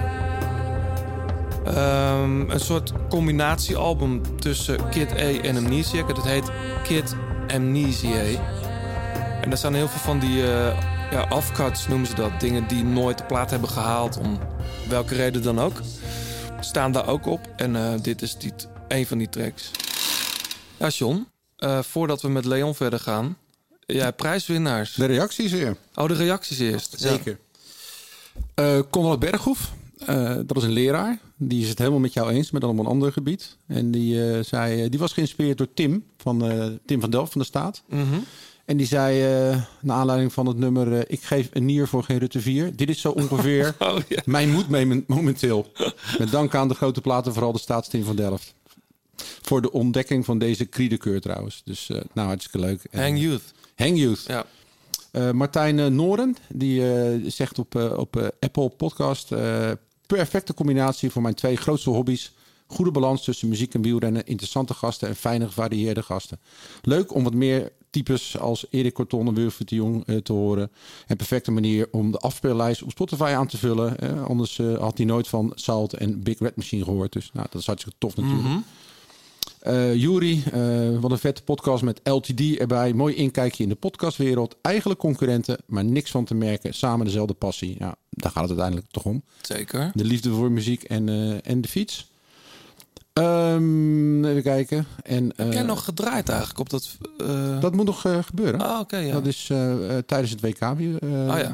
Ehm, 1.66 2.50
een 2.50 2.60
soort 2.60 2.94
combinatiealbum 3.10 4.22
tussen 4.40 4.90
Kid 4.90 5.12
A 5.12 5.16
en 5.42 5.58
Amnesiac. 5.58 6.08
Het 6.08 6.24
heet 6.24 6.52
Kid 6.84 7.16
Amnesia. 7.54 8.22
En 9.42 9.50
daar 9.50 9.58
staan 9.58 9.74
heel 9.74 9.88
veel 9.88 10.00
van 10.02 10.20
die 10.20 10.44
eh, 10.52 10.78
ja, 11.12 11.26
offcuts, 11.30 11.88
noemen 11.88 12.08
ze 12.08 12.16
dat. 12.16 12.40
Dingen 12.40 12.68
die 12.68 12.84
nooit 12.84 13.18
de 13.18 13.24
plaat 13.24 13.50
hebben 13.50 13.70
gehaald, 13.70 14.18
om 14.18 14.40
welke 14.90 15.16
reden 15.16 15.44
dan 15.44 15.60
ook. 15.60 15.82
Staan 16.60 16.92
daar 16.92 17.08
ook 17.08 17.26
op. 17.26 17.40
En 17.56 17.76
eh, 17.76 17.84
dit 18.02 18.22
is 18.22 18.38
die, 18.38 18.54
een 18.88 19.06
van 19.08 19.18
die 19.18 19.30
tracks. 19.30 19.72
Ja, 20.78 20.88
John. 20.88 21.28
Eh, 21.60 21.80
voordat 21.82 22.22
we 22.22 22.30
met 22.30 22.46
Leon 22.46 22.76
verder 22.76 23.00
gaan. 23.00 23.38
Ja, 23.86 24.12
prijswinnaars. 24.12 24.94
De 24.94 25.06
reacties 25.06 25.52
weer. 25.52 25.78
Oh, 25.96 26.08
de 26.08 26.14
reacties 26.14 26.60
eerst. 26.60 26.94
Zeker. 26.98 27.40
Eh 28.54 28.80
Conrad 28.90 29.20
Berghoef, 29.20 29.72
eh, 30.06 30.36
dat 30.46 30.58
is 30.58 30.64
een 30.64 30.72
leraar. 30.72 31.20
Die 31.38 31.62
is 31.64 31.70
het 31.70 31.78
helemaal 31.78 32.00
met 32.00 32.14
jou 32.14 32.30
eens, 32.32 32.52
maar 32.52 32.62
dan 32.62 32.70
op 32.70 32.80
een 32.80 32.86
ander 32.86 33.12
gebied. 33.12 33.58
En 33.68 33.92
die, 33.92 34.44
zei, 34.44 34.90
die 34.90 35.00
was 35.00 35.14
geïnspireerd 35.14 35.58
door 35.58 35.74
Tim, 35.74 36.04
van, 36.18 36.44
Tim 36.86 37.00
van 37.02 37.10
Delft 37.10 37.32
van 37.32 37.42
de 37.42 37.48
Staat. 37.48 37.84
Ja. 37.90 37.96
Mhm. 37.96 38.20
En 38.66 38.78
die 38.78 38.88
zei, 38.88 39.20
naar 39.82 39.96
aanleiding 39.98 40.34
van 40.34 40.46
het 40.46 40.58
nummer... 40.58 41.10
ik 41.12 41.22
geef 41.24 41.50
een 41.54 41.66
nier 41.66 41.88
voor 41.88 42.04
geen 42.04 42.18
Rutte 42.18 42.40
4. 42.40 42.76
Dit 42.76 42.90
is 42.90 43.02
zo 43.02 43.10
ongeveer 43.10 43.76
Oh, 43.80 43.98
ja. 44.08 44.22
mijn 44.26 44.50
moed 44.52 44.70
me- 44.70 45.04
momenteel. 45.08 45.72
Met 46.18 46.32
dank 46.32 46.56
aan 46.56 46.68
de 46.68 46.74
grote 46.74 47.02
platen, 47.02 47.34
vooral 47.34 47.52
de 47.52 47.60
Staatstim 47.60 48.04
van 48.04 48.16
Delft. 48.16 48.54
Voor 49.42 49.62
de 49.62 49.72
ontdekking 49.72 50.26
van 50.26 50.40
deze 50.40 50.66
kriedekeur 50.66 51.22
trouwens. 51.22 51.62
Dus 51.66 51.90
eh, 51.90 52.02
nou, 52.14 52.28
hartstikke 52.28 52.60
leuk. 52.60 52.82
Hang 52.92 53.20
Youth. 53.20 53.54
Hang 53.76 53.98
Youth. 53.98 54.24
Ja. 54.28 54.46
Eh, 55.12 55.32
Martijn 55.32 55.80
eh, 55.80 55.86
Noren, 55.86 56.36
die 56.48 56.82
zegt 57.32 57.60
op, 57.60 57.76
op 57.76 58.34
Apple 58.40 58.70
Podcast... 58.70 59.30
perfecte 60.08 60.54
combinatie 60.54 61.10
voor 61.10 61.22
mijn 61.22 61.36
twee 61.36 61.56
grootste 61.56 61.90
hobby's. 61.90 62.32
Goede 62.68 62.92
balans 62.92 63.24
tussen 63.24 63.48
muziek 63.48 63.74
en 63.74 63.82
wielrennen, 63.82 64.26
interessante 64.26 64.74
gasten 64.74 65.08
en 65.08 65.16
fijne 65.16 65.46
gevarieerde 65.46 66.04
gasten. 66.04 66.40
Leuk 66.82 67.14
om 67.14 67.24
wat 67.24 67.34
meer 67.34 67.72
types 67.90 68.38
als 68.38 68.66
Erik 68.70 68.94
Corton 68.94 69.28
en 69.28 69.34
Wilfried 69.34 69.70
de 69.70 69.76
Jong 69.76 70.06
eh, 70.06 70.18
te 70.18 70.34
horen. 70.34 70.72
En 71.08 71.18
perfecte 71.18 71.52
manier 71.52 71.88
om 71.92 72.12
de 72.12 72.18
afspeellijst 72.18 72.84
op 72.84 72.92
Spotify 72.92 73.34
aan 73.36 73.48
te 73.48 73.58
vullen. 73.58 73.98
Eh, 73.98 74.24
anders 74.24 74.60
eh, 74.60 74.78
had 74.78 74.98
hij 74.98 75.06
nooit 75.06 75.28
van 75.28 75.52
Salt 75.56 75.94
en 75.94 76.24
Big 76.24 76.40
Red 76.40 76.56
Machine 76.56 76.84
gehoord. 76.84 77.14
Dus 77.14 77.30
nou, 77.34 77.48
dat 77.52 77.62
is 77.62 77.68
hartstikke 77.68 77.98
tof 78.00 78.16
natuurlijk. 78.16 78.48
Mhm. 78.48 78.60
Eh 79.60 79.96
Jury, 79.96 80.44
eh, 80.52 81.00
wat 81.00 81.12
een 81.12 81.18
vette 81.18 81.44
podcast 81.44 81.84
met 81.84 82.00
LTD 82.04 82.58
erbij. 82.58 82.94
Mooi 82.94 83.16
inkijkje 83.16 83.64
in 83.64 83.70
de 83.70 83.76
podcastwereld. 83.76 84.56
Eigenlijk 84.62 85.00
concurrenten, 85.00 85.58
maar 85.68 85.86
niks 85.86 86.12
van 86.12 86.26
te 86.26 86.34
merken. 86.36 86.74
Samen 86.74 87.06
dezelfde 87.06 87.34
passie. 87.34 87.76
Ja, 87.80 87.96
daar 88.10 88.32
gaat 88.32 88.42
het 88.42 88.50
uiteindelijk 88.52 88.88
toch 88.92 89.06
om. 89.06 89.24
Zeker. 89.42 89.92
De 89.94 90.04
liefde 90.06 90.30
voor 90.32 90.52
muziek 90.52 90.84
en, 90.84 91.10
eh, 91.10 91.52
en 91.52 91.62
de 91.62 91.68
fiets. 91.68 92.08
Ehm, 93.14 94.26
even 94.26 94.44
kijken. 94.44 94.86
En, 95.04 95.32
Heb 95.36 95.54
jij 95.54 95.62
nog 95.64 95.84
gedraaid 95.84 96.30
eigenlijk 96.30 96.60
op 96.60 96.70
dat... 96.70 96.98
Dat 97.62 97.74
moet 97.76 97.86
nog 97.86 98.02
gebeuren. 98.26 98.60
Ah, 98.62 98.80
oké, 98.80 98.98
ja. 98.98 99.14
Dat 99.14 99.26
is 99.26 99.46
tijdens 100.06 100.32
het 100.32 100.42
WK 100.42 100.74
wie- 100.78 101.00
eh, 101.00 101.30
Ah, 101.30 101.40
ja. 101.40 101.52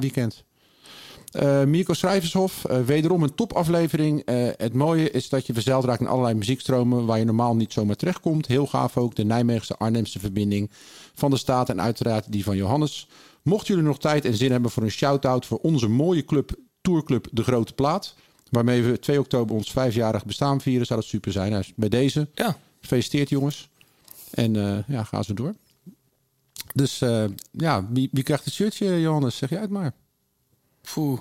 Eh 1.35 1.63
Mirko 1.63 1.93
Schrijvershof, 1.93 2.65
eh, 2.65 2.81
wederom 2.81 3.23
een 3.23 3.35
topaflevering. 3.35 4.21
Eh, 4.25 4.47
het 4.57 4.73
mooie 4.73 5.11
is 5.11 5.29
dat 5.29 5.45
je 5.45 5.53
verzeild 5.53 5.83
raakt 5.85 5.99
in 6.01 6.07
allerlei 6.07 6.35
muziekstromen 6.35 7.05
waar 7.05 7.17
je 7.19 7.25
normaal 7.25 7.55
niet 7.55 7.73
zomaar 7.73 7.95
terechtkomt. 7.95 8.47
Heel 8.47 8.67
gaaf 8.67 8.97
ook 8.97 9.15
de 9.15 9.23
Nijmeegse 9.25 9.77
Arnhemse 9.77 10.19
verbinding 10.19 10.69
van 11.13 11.29
de 11.31 11.37
staat 11.37 11.69
en 11.69 11.81
uiteraard 11.81 12.31
die 12.31 12.43
van 12.43 12.57
Johannes. 12.57 13.07
Mochten 13.43 13.67
jullie 13.73 13.89
nog 13.89 13.99
tijd 13.99 14.25
en 14.25 14.33
zin 14.33 14.51
hebben 14.51 14.71
voor 14.71 14.83
een 14.83 14.91
shout-out 14.91 15.45
voor 15.45 15.57
onze 15.61 15.87
mooie 15.87 16.25
club, 16.25 16.51
Tourclub 16.81 17.27
De 17.31 17.43
Grote 17.43 17.73
Plaat. 17.73 18.15
Waarmee 18.49 18.83
we 18.83 18.99
2 18.99 19.19
oktober 19.19 19.55
ons 19.55 19.71
vijfjarig 19.71 20.25
bestaan 20.25 20.61
vieren, 20.61 20.85
zou 20.85 20.99
dat 20.99 21.09
super 21.09 21.31
zijn. 21.31 21.51
Nou, 21.51 21.63
bij 21.75 21.89
deze, 21.89 22.27
Ja. 22.33 22.57
gefeliciteerd 22.81 23.29
jongens. 23.29 23.69
En 24.31 24.83
ja, 24.87 25.03
gaan 25.03 25.23
ze 25.23 25.33
door. 25.33 25.55
Dus 26.73 26.99
ja, 27.51 27.87
wie, 27.89 28.09
wie 28.11 28.23
krijgt 28.23 28.45
het 28.45 28.53
shirtje, 28.53 29.01
Johannes? 29.01 29.37
Zeg 29.37 29.49
jij 29.49 29.61
het 29.61 29.69
maar. 29.69 29.93
Poeh. 30.93 31.19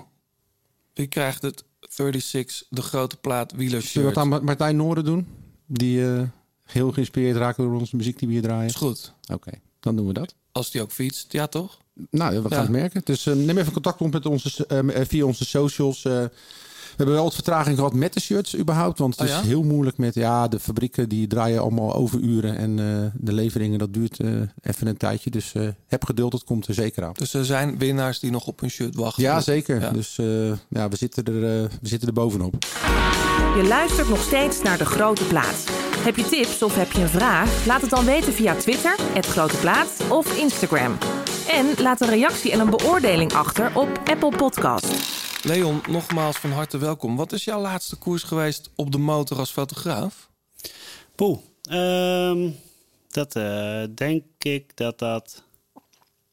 Wie 0.93 1.07
krijgt 1.07 1.41
het 1.41 1.63
36, 1.79 2.63
de 2.69 2.81
grote 2.81 3.17
plaat 3.17 3.51
wieler 3.51 3.81
Zullen 3.81 4.07
we 4.07 4.13
wat 4.13 4.23
aan 4.23 4.29
Ma- 4.29 4.39
Martijn 4.39 4.75
Noorden 4.75 5.03
doen? 5.05 5.27
Die 5.65 6.13
eh, 6.13 6.21
heel 6.63 6.91
geïnspireerd 6.91 7.37
raken 7.37 7.63
door 7.63 7.79
onze 7.79 7.95
muziek 7.95 8.19
die 8.19 8.27
we 8.27 8.33
hier 8.33 8.43
draaien. 8.43 8.65
Is 8.69 8.75
goed. 8.75 9.13
Oké, 9.33 9.51
dan 9.79 9.95
doen 9.95 10.07
we 10.07 10.13
dat. 10.13 10.35
Als 10.51 10.71
die 10.71 10.81
ook 10.81 10.91
fietst, 10.91 11.31
ja 11.31 11.47
toch? 11.47 11.77
Nou, 12.09 12.33
we 12.35 12.41
gaan 12.41 12.49
Ja. 12.57 12.61
het 12.61 12.69
merken. 12.71 13.01
Dus 13.03 13.25
eh, 13.25 13.33
neem 13.33 13.57
even 13.57 13.73
contact 13.73 14.01
op 14.01 14.11
met 14.11 14.25
onze, 14.25 14.65
eh, 14.67 15.05
via 15.05 15.25
onze 15.25 15.45
socials. 15.45 16.07
We 16.97 17.03
hebben 17.03 17.15
wel 17.15 17.23
wat 17.23 17.33
vertraging 17.33 17.75
gehad 17.77 17.93
met 17.93 18.13
de 18.13 18.19
shirts 18.19 18.57
überhaupt. 18.57 18.99
Want 18.99 19.13
het 19.19 19.29
Oh 19.29 19.35
ja? 19.35 19.41
is 19.41 19.47
heel 19.47 19.63
moeilijk 19.63 19.97
met 19.97 20.15
ja, 20.15 20.47
de 20.47 20.59
fabrieken 20.59 21.09
die 21.09 21.27
draaien 21.27 21.61
allemaal 21.61 21.93
overuren. 21.95 22.57
En 22.57 22.79
eh, 22.79 23.11
de 23.13 23.33
leveringen, 23.33 23.79
dat 23.79 23.93
duurt 23.93 24.19
eh, 24.19 24.29
even 24.61 24.87
een 24.87 24.97
tijdje. 24.97 25.29
Dus 25.29 25.53
eh, 25.53 25.67
heb 25.87 26.05
geduld, 26.05 26.33
het 26.33 26.43
komt 26.43 26.67
er 26.67 26.73
zeker 26.73 27.03
aan. 27.05 27.13
Dus 27.13 27.33
er 27.33 27.45
zijn 27.45 27.77
winnaars 27.77 28.19
die 28.19 28.31
nog 28.31 28.47
op 28.47 28.59
hun 28.59 28.69
shirt 28.69 28.95
wachten. 28.95 29.23
Ja, 29.23 29.39
zeker. 29.41 29.81
Ja. 29.81 29.89
Dus 29.89 30.17
eh, 30.17 30.25
ja, 30.69 30.89
we 30.89 30.95
zitten, 30.95 31.25
er, 31.25 31.41
we 31.41 31.69
zitten 31.81 32.07
er 32.07 32.13
bovenop. 32.13 32.55
Je 33.55 33.65
luistert 33.67 34.09
nog 34.09 34.21
steeds 34.21 34.61
naar 34.61 34.77
De 34.77 34.85
Grote 34.85 35.23
Plaat. 35.23 35.63
Heb 35.97 36.15
je 36.15 36.25
tips 36.25 36.63
of 36.63 36.75
heb 36.75 36.91
je 36.91 37.01
een 37.01 37.09
vraag? 37.09 37.65
Laat 37.65 37.81
het 37.81 37.89
dan 37.89 38.05
weten 38.05 38.33
via 38.33 38.55
Twitter, 38.55 38.95
het 39.13 39.25
Grote 39.25 39.55
Plaat 39.57 39.89
of 40.09 40.37
Instagram. 40.37 40.97
En 41.49 41.65
laat 41.83 42.01
een 42.01 42.09
reactie 42.09 42.51
en 42.51 42.59
een 42.59 42.69
beoordeling 42.69 43.33
achter 43.33 43.71
op 43.73 44.01
Apple 44.05 44.37
Podcast. 44.37 45.24
Leon, 45.45 45.81
nogmaals 45.89 46.37
van 46.37 46.51
harte 46.51 46.77
welkom. 46.77 47.15
Wat 47.15 47.31
is 47.31 47.43
jouw 47.43 47.61
laatste 47.61 47.95
koers 47.95 48.23
geweest 48.23 48.69
op 48.75 48.91
de 48.91 48.97
motor 48.97 49.37
als 49.37 49.51
fotograaf? 49.51 50.29
Poeh. 51.15 51.39
Ehm, 51.61 52.49
dat 53.07 53.35
eh, 53.35 53.83
denk 53.95 54.23
ik 54.37 54.77
dat 54.77 54.99
dat 54.99 55.43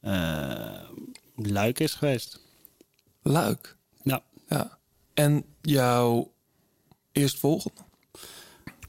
eh, 0.01 0.81
Luik 1.37 1.81
is 1.81 1.95
geweest. 1.95 2.41
Luik. 3.23 3.77
Ja. 4.03 4.23
Ja. 4.49 4.79
En 5.15 5.45
jouw 5.61 6.33
eerstvolgende? 7.13 7.81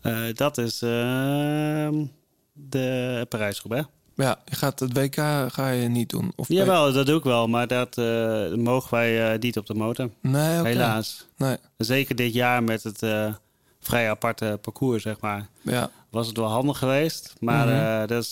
Eh, 0.01 0.33
dat 0.33 0.57
is 0.57 0.81
ehm, 0.81 2.05
de 2.53 3.25
Parijs-Roubaix. 3.29 3.87
Ja, 4.15 4.39
je 4.45 4.55
gaat 4.55 4.79
het 4.79 4.97
WK 4.97 5.15
ga 5.53 5.69
je 5.69 5.87
niet 5.87 6.09
doen. 6.09 6.33
Of 6.35 6.47
Jawel, 6.47 6.93
dat 6.93 7.05
doe 7.05 7.17
ik 7.17 7.23
wel, 7.23 7.47
maar 7.47 7.67
dat 7.67 7.97
eh, 7.97 8.53
mogen 8.53 8.93
wij 8.93 9.33
eh, 9.33 9.39
niet 9.39 9.57
op 9.57 9.65
de 9.65 9.73
motor. 9.73 10.09
Nee. 10.21 10.61
Helaas. 10.63 11.27
Nee. 11.37 11.57
Zeker 11.77 12.15
dit 12.15 12.33
jaar 12.33 12.63
met 12.63 12.83
het 12.83 13.03
eh, 13.03 13.33
vrij 13.79 14.09
aparte 14.09 14.59
parcours, 14.61 15.03
zeg 15.03 15.19
maar. 15.19 15.47
Ja. 15.61 15.91
Was 16.09 16.27
het 16.27 16.37
wel 16.37 16.47
handig 16.49 16.77
geweest, 16.77 17.33
maar 17.39 17.67
Mhm. 17.67 17.75
eh, 17.75 18.07
dat 18.07 18.23
is 18.23 18.31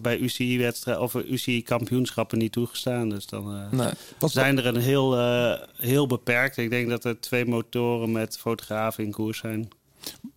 bij 0.00 0.18
UCI-wedstrijd 0.18 0.98
of 0.98 1.14
UCI-kampioenschappen 1.14 2.38
niet 2.38 2.52
toegestaan. 2.52 3.08
Dus 3.08 3.26
dan 3.26 3.54
eh, 3.56 3.78
Nee. 3.78 3.90
zijn 4.18 4.58
er 4.58 4.66
een 4.66 4.80
heel, 4.80 5.18
eh, 5.18 5.52
heel 5.76 6.06
beperkt. 6.06 6.56
Ik 6.56 6.70
denk 6.70 6.88
dat 6.88 7.04
er 7.04 7.20
twee 7.20 7.44
motoren 7.46 8.12
met 8.12 8.38
fotografen 8.38 9.04
in 9.04 9.10
koers 9.12 9.38
zijn. 9.38 9.68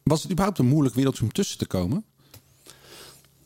Was 0.04 0.22
het 0.22 0.32
überhaupt 0.32 0.60
een 0.60 0.66
moeilijk 0.68 0.96
wereldje 0.96 1.24
om 1.24 1.32
tussen 1.32 1.58
te 1.58 1.66
komen? 1.68 2.04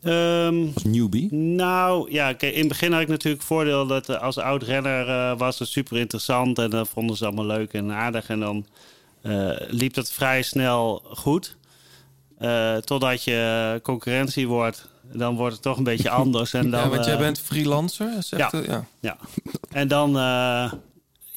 Ehm, 0.02 0.66
Als 0.74 0.84
newbie? 0.84 1.34
Nou 1.34 2.12
ja, 2.12 2.32
kijk, 2.32 2.52
in 2.52 2.58
het 2.58 2.68
begin 2.68 2.92
had 2.92 3.00
ik 3.00 3.08
natuurlijk 3.08 3.42
het 3.42 3.52
voordeel 3.52 3.86
dat 3.86 4.08
eh, 4.08 4.22
als 4.22 4.38
oud 4.38 4.62
renner 4.62 5.08
eh, 5.08 5.38
was 5.38 5.58
het 5.58 5.68
super 5.68 5.96
interessant 5.96 6.58
en 6.58 6.70
dat 6.70 6.88
vonden 6.88 7.16
ze 7.16 7.24
allemaal 7.26 7.46
leuk 7.46 7.72
en 7.72 7.92
aardig. 7.92 8.28
En 8.28 8.40
dan 8.40 8.66
eh, 9.22 9.50
liep 9.68 9.94
het 9.94 10.12
vrij 10.12 10.42
snel 10.42 11.02
goed. 11.14 11.58
Totdat 12.84 13.24
je 13.24 13.80
concurrentie 13.82 14.48
wordt, 14.48 14.88
dan 15.12 15.36
wordt 15.36 15.52
het 15.52 15.62
toch 15.62 15.76
een 15.76 15.84
beetje 15.84 16.10
anders. 16.22 16.52
En 16.52 16.70
dan, 16.70 16.80
ja, 16.80 16.88
want 16.88 17.04
jij 17.04 17.18
bent 17.18 17.40
freelancer, 17.40 18.22
zegt 18.22 18.52
ja. 18.52 18.58
ja. 18.58 18.66
ja. 18.66 18.86
ja. 19.00 19.16
En 19.70 19.88
dan, 19.88 20.12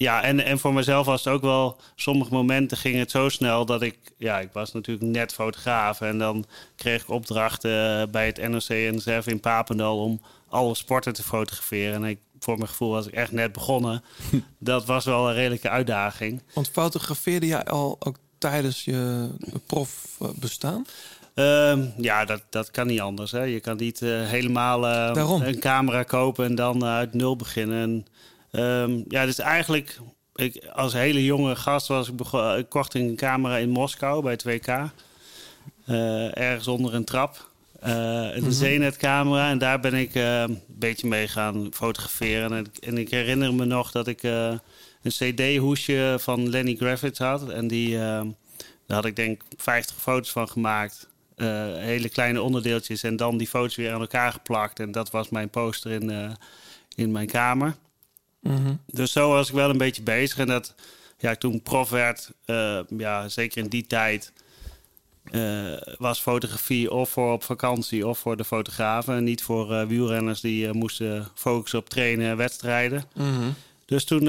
ja, 0.04 0.24
en, 0.24 0.46
en 0.46 0.60
voor 0.60 0.74
mezelf 0.74 1.06
was 1.06 1.24
het 1.24 1.34
ook 1.34 1.42
wel, 1.42 1.80
sommige 1.96 2.34
momenten 2.34 2.78
ging 2.78 2.96
het 2.96 3.12
zo 3.12 3.30
snel 3.30 3.66
dat 3.66 3.82
ik, 3.82 3.98
ja, 4.18 4.40
ik 4.40 4.50
was 4.54 4.74
natuurlijk 4.74 5.06
net 5.06 5.34
fotograaf. 5.34 6.02
En 6.02 6.18
dan 6.18 6.46
kreeg 6.76 7.02
ik 7.02 7.10
opdrachten 7.10 8.12
bij 8.12 8.26
het 8.26 8.48
NOC-NSF 8.50 9.28
in 9.28 9.40
Papendal 9.40 10.00
om 10.00 10.22
alle 10.50 10.76
sporten 10.76 11.14
te 11.14 11.24
fotograferen. 11.24 11.94
En 11.94 12.04
ik, 12.04 12.20
voor 12.40 12.58
mijn 12.58 12.70
gevoel 12.70 12.90
was 12.90 13.08
ik 13.08 13.14
echt 13.14 13.32
net 13.32 13.52
begonnen. 13.52 14.04
dat 14.58 14.86
was 14.86 15.06
wel 15.06 15.28
een 15.28 15.36
redelijke 15.36 15.70
uitdaging. 15.70 16.42
Want 16.54 16.70
fotografeerde 16.70 17.48
jij 17.48 17.64
al 17.64 17.96
ook 18.00 18.16
tijdens 18.38 18.84
je 18.84 19.30
prof 19.66 20.18
eh? 20.60 20.76
Ehm, 21.34 21.86
ja, 21.98 22.26
dat, 22.26 22.42
dat 22.50 22.72
kan 22.72 22.88
niet 22.88 23.02
anders. 23.02 23.32
Hè. 23.32 23.44
Je 23.44 23.60
kan 23.60 23.78
niet 23.78 24.02
eh, 24.02 24.10
helemaal 24.10 24.88
eh, 24.88 25.48
een 25.48 25.60
camera 25.60 26.04
kopen 26.04 26.46
en 26.46 26.56
dan 26.56 26.86
uit 26.86 27.14
nul 27.14 27.36
beginnen. 27.36 27.82
En, 27.82 28.06
ehm, 28.54 29.02
ja, 29.08 29.26
dus 29.26 29.40
eigenlijk, 29.40 30.00
ik, 30.36 30.66
als 30.74 30.94
hele 30.94 31.24
jonge 31.24 31.56
gast 31.56 31.88
was 31.88 32.10
ik, 32.10 32.20
ik 32.58 32.70
kocht 32.70 32.94
een 32.94 33.16
camera 33.16 33.58
in 33.58 33.70
Moskou 33.70 34.22
bij 34.24 34.32
het 34.32 34.44
WK. 34.44 34.68
Eh, 35.86 36.38
ergens 36.38 36.68
onder 36.68 36.94
een 36.94 37.04
trap. 37.06 37.52
Eh 37.80 37.92
een 38.36 38.42
Mhm. 38.42 38.52
Zenith-camera. 38.52 39.50
En 39.50 39.58
daar 39.58 39.80
ben 39.80 39.94
ik 39.94 40.16
eh, 40.16 40.42
een 40.42 40.62
beetje 40.68 41.08
mee 41.08 41.28
gaan 41.28 41.68
fotograferen. 41.74 42.54
En, 42.54 42.66
ik- 42.66 42.78
en 42.86 42.98
ik 42.98 43.10
herinner 43.10 43.54
me 43.54 43.66
nog 43.66 43.92
dat 43.92 44.08
ik 44.08 44.24
eh, 44.24 44.54
een 45.02 45.12
CD-hoesje 45.12 46.16
van 46.20 46.50
Lenny 46.50 46.76
Kravitz 46.76 47.20
had. 47.20 47.50
En 47.50 47.68
die, 47.68 47.96
eh, 47.96 48.02
daar 48.88 48.96
had 48.98 49.06
ik 49.06 49.16
denk 49.16 49.42
50 49.58 49.96
foto's 49.96 50.32
van 50.32 50.50
gemaakt. 50.50 51.12
Hele 51.76 52.10
kleine 52.10 52.42
onderdeeltjes. 52.42 53.04
En 53.04 53.16
dan 53.16 53.38
die 53.38 53.48
foto's 53.48 53.76
weer 53.76 53.94
aan 53.94 54.02
elkaar 54.02 54.32
geplakt. 54.32 54.80
En 54.80 54.92
dat 54.92 55.12
was 55.12 55.30
mijn 55.30 55.50
poster 55.50 55.92
in, 55.92 56.36
in 56.96 57.12
mijn 57.12 57.28
kamer. 57.28 57.76
Mhm. 58.44 58.74
Dus 58.86 59.12
zo 59.12 59.30
was 59.30 59.48
ik 59.48 59.56
wel 59.56 59.70
een 59.70 59.78
beetje 59.78 60.02
bezig. 60.02 60.38
En 60.38 60.48
dat, 60.48 60.76
ja, 61.18 61.36
toen 61.36 61.62
prof 61.62 61.90
werd, 61.90 62.32
eh, 62.46 62.80
ja, 62.98 63.30
zeker 63.30 63.64
in 63.64 63.70
die 63.70 63.88
tijd, 63.88 64.32
eh, 65.32 65.74
was 65.98 66.20
fotografie 66.20 66.92
of 66.92 67.10
voor 67.10 67.32
op 67.32 67.44
vakantie 67.44 68.08
of 68.08 68.20
voor 68.20 68.38
de 68.38 68.46
fotografen. 68.46 69.16
En 69.16 69.24
niet 69.24 69.44
voor 69.44 69.74
eh, 69.74 69.86
wielrenners 69.86 70.42
die 70.42 70.74
moesten 70.74 71.28
focussen 71.36 71.80
op 71.80 71.90
trainen 71.90 72.30
en 72.30 72.38
wedstrijden. 72.38 73.04
Mhm. 73.16 73.50
Dus 73.86 74.04
toen 74.04 74.24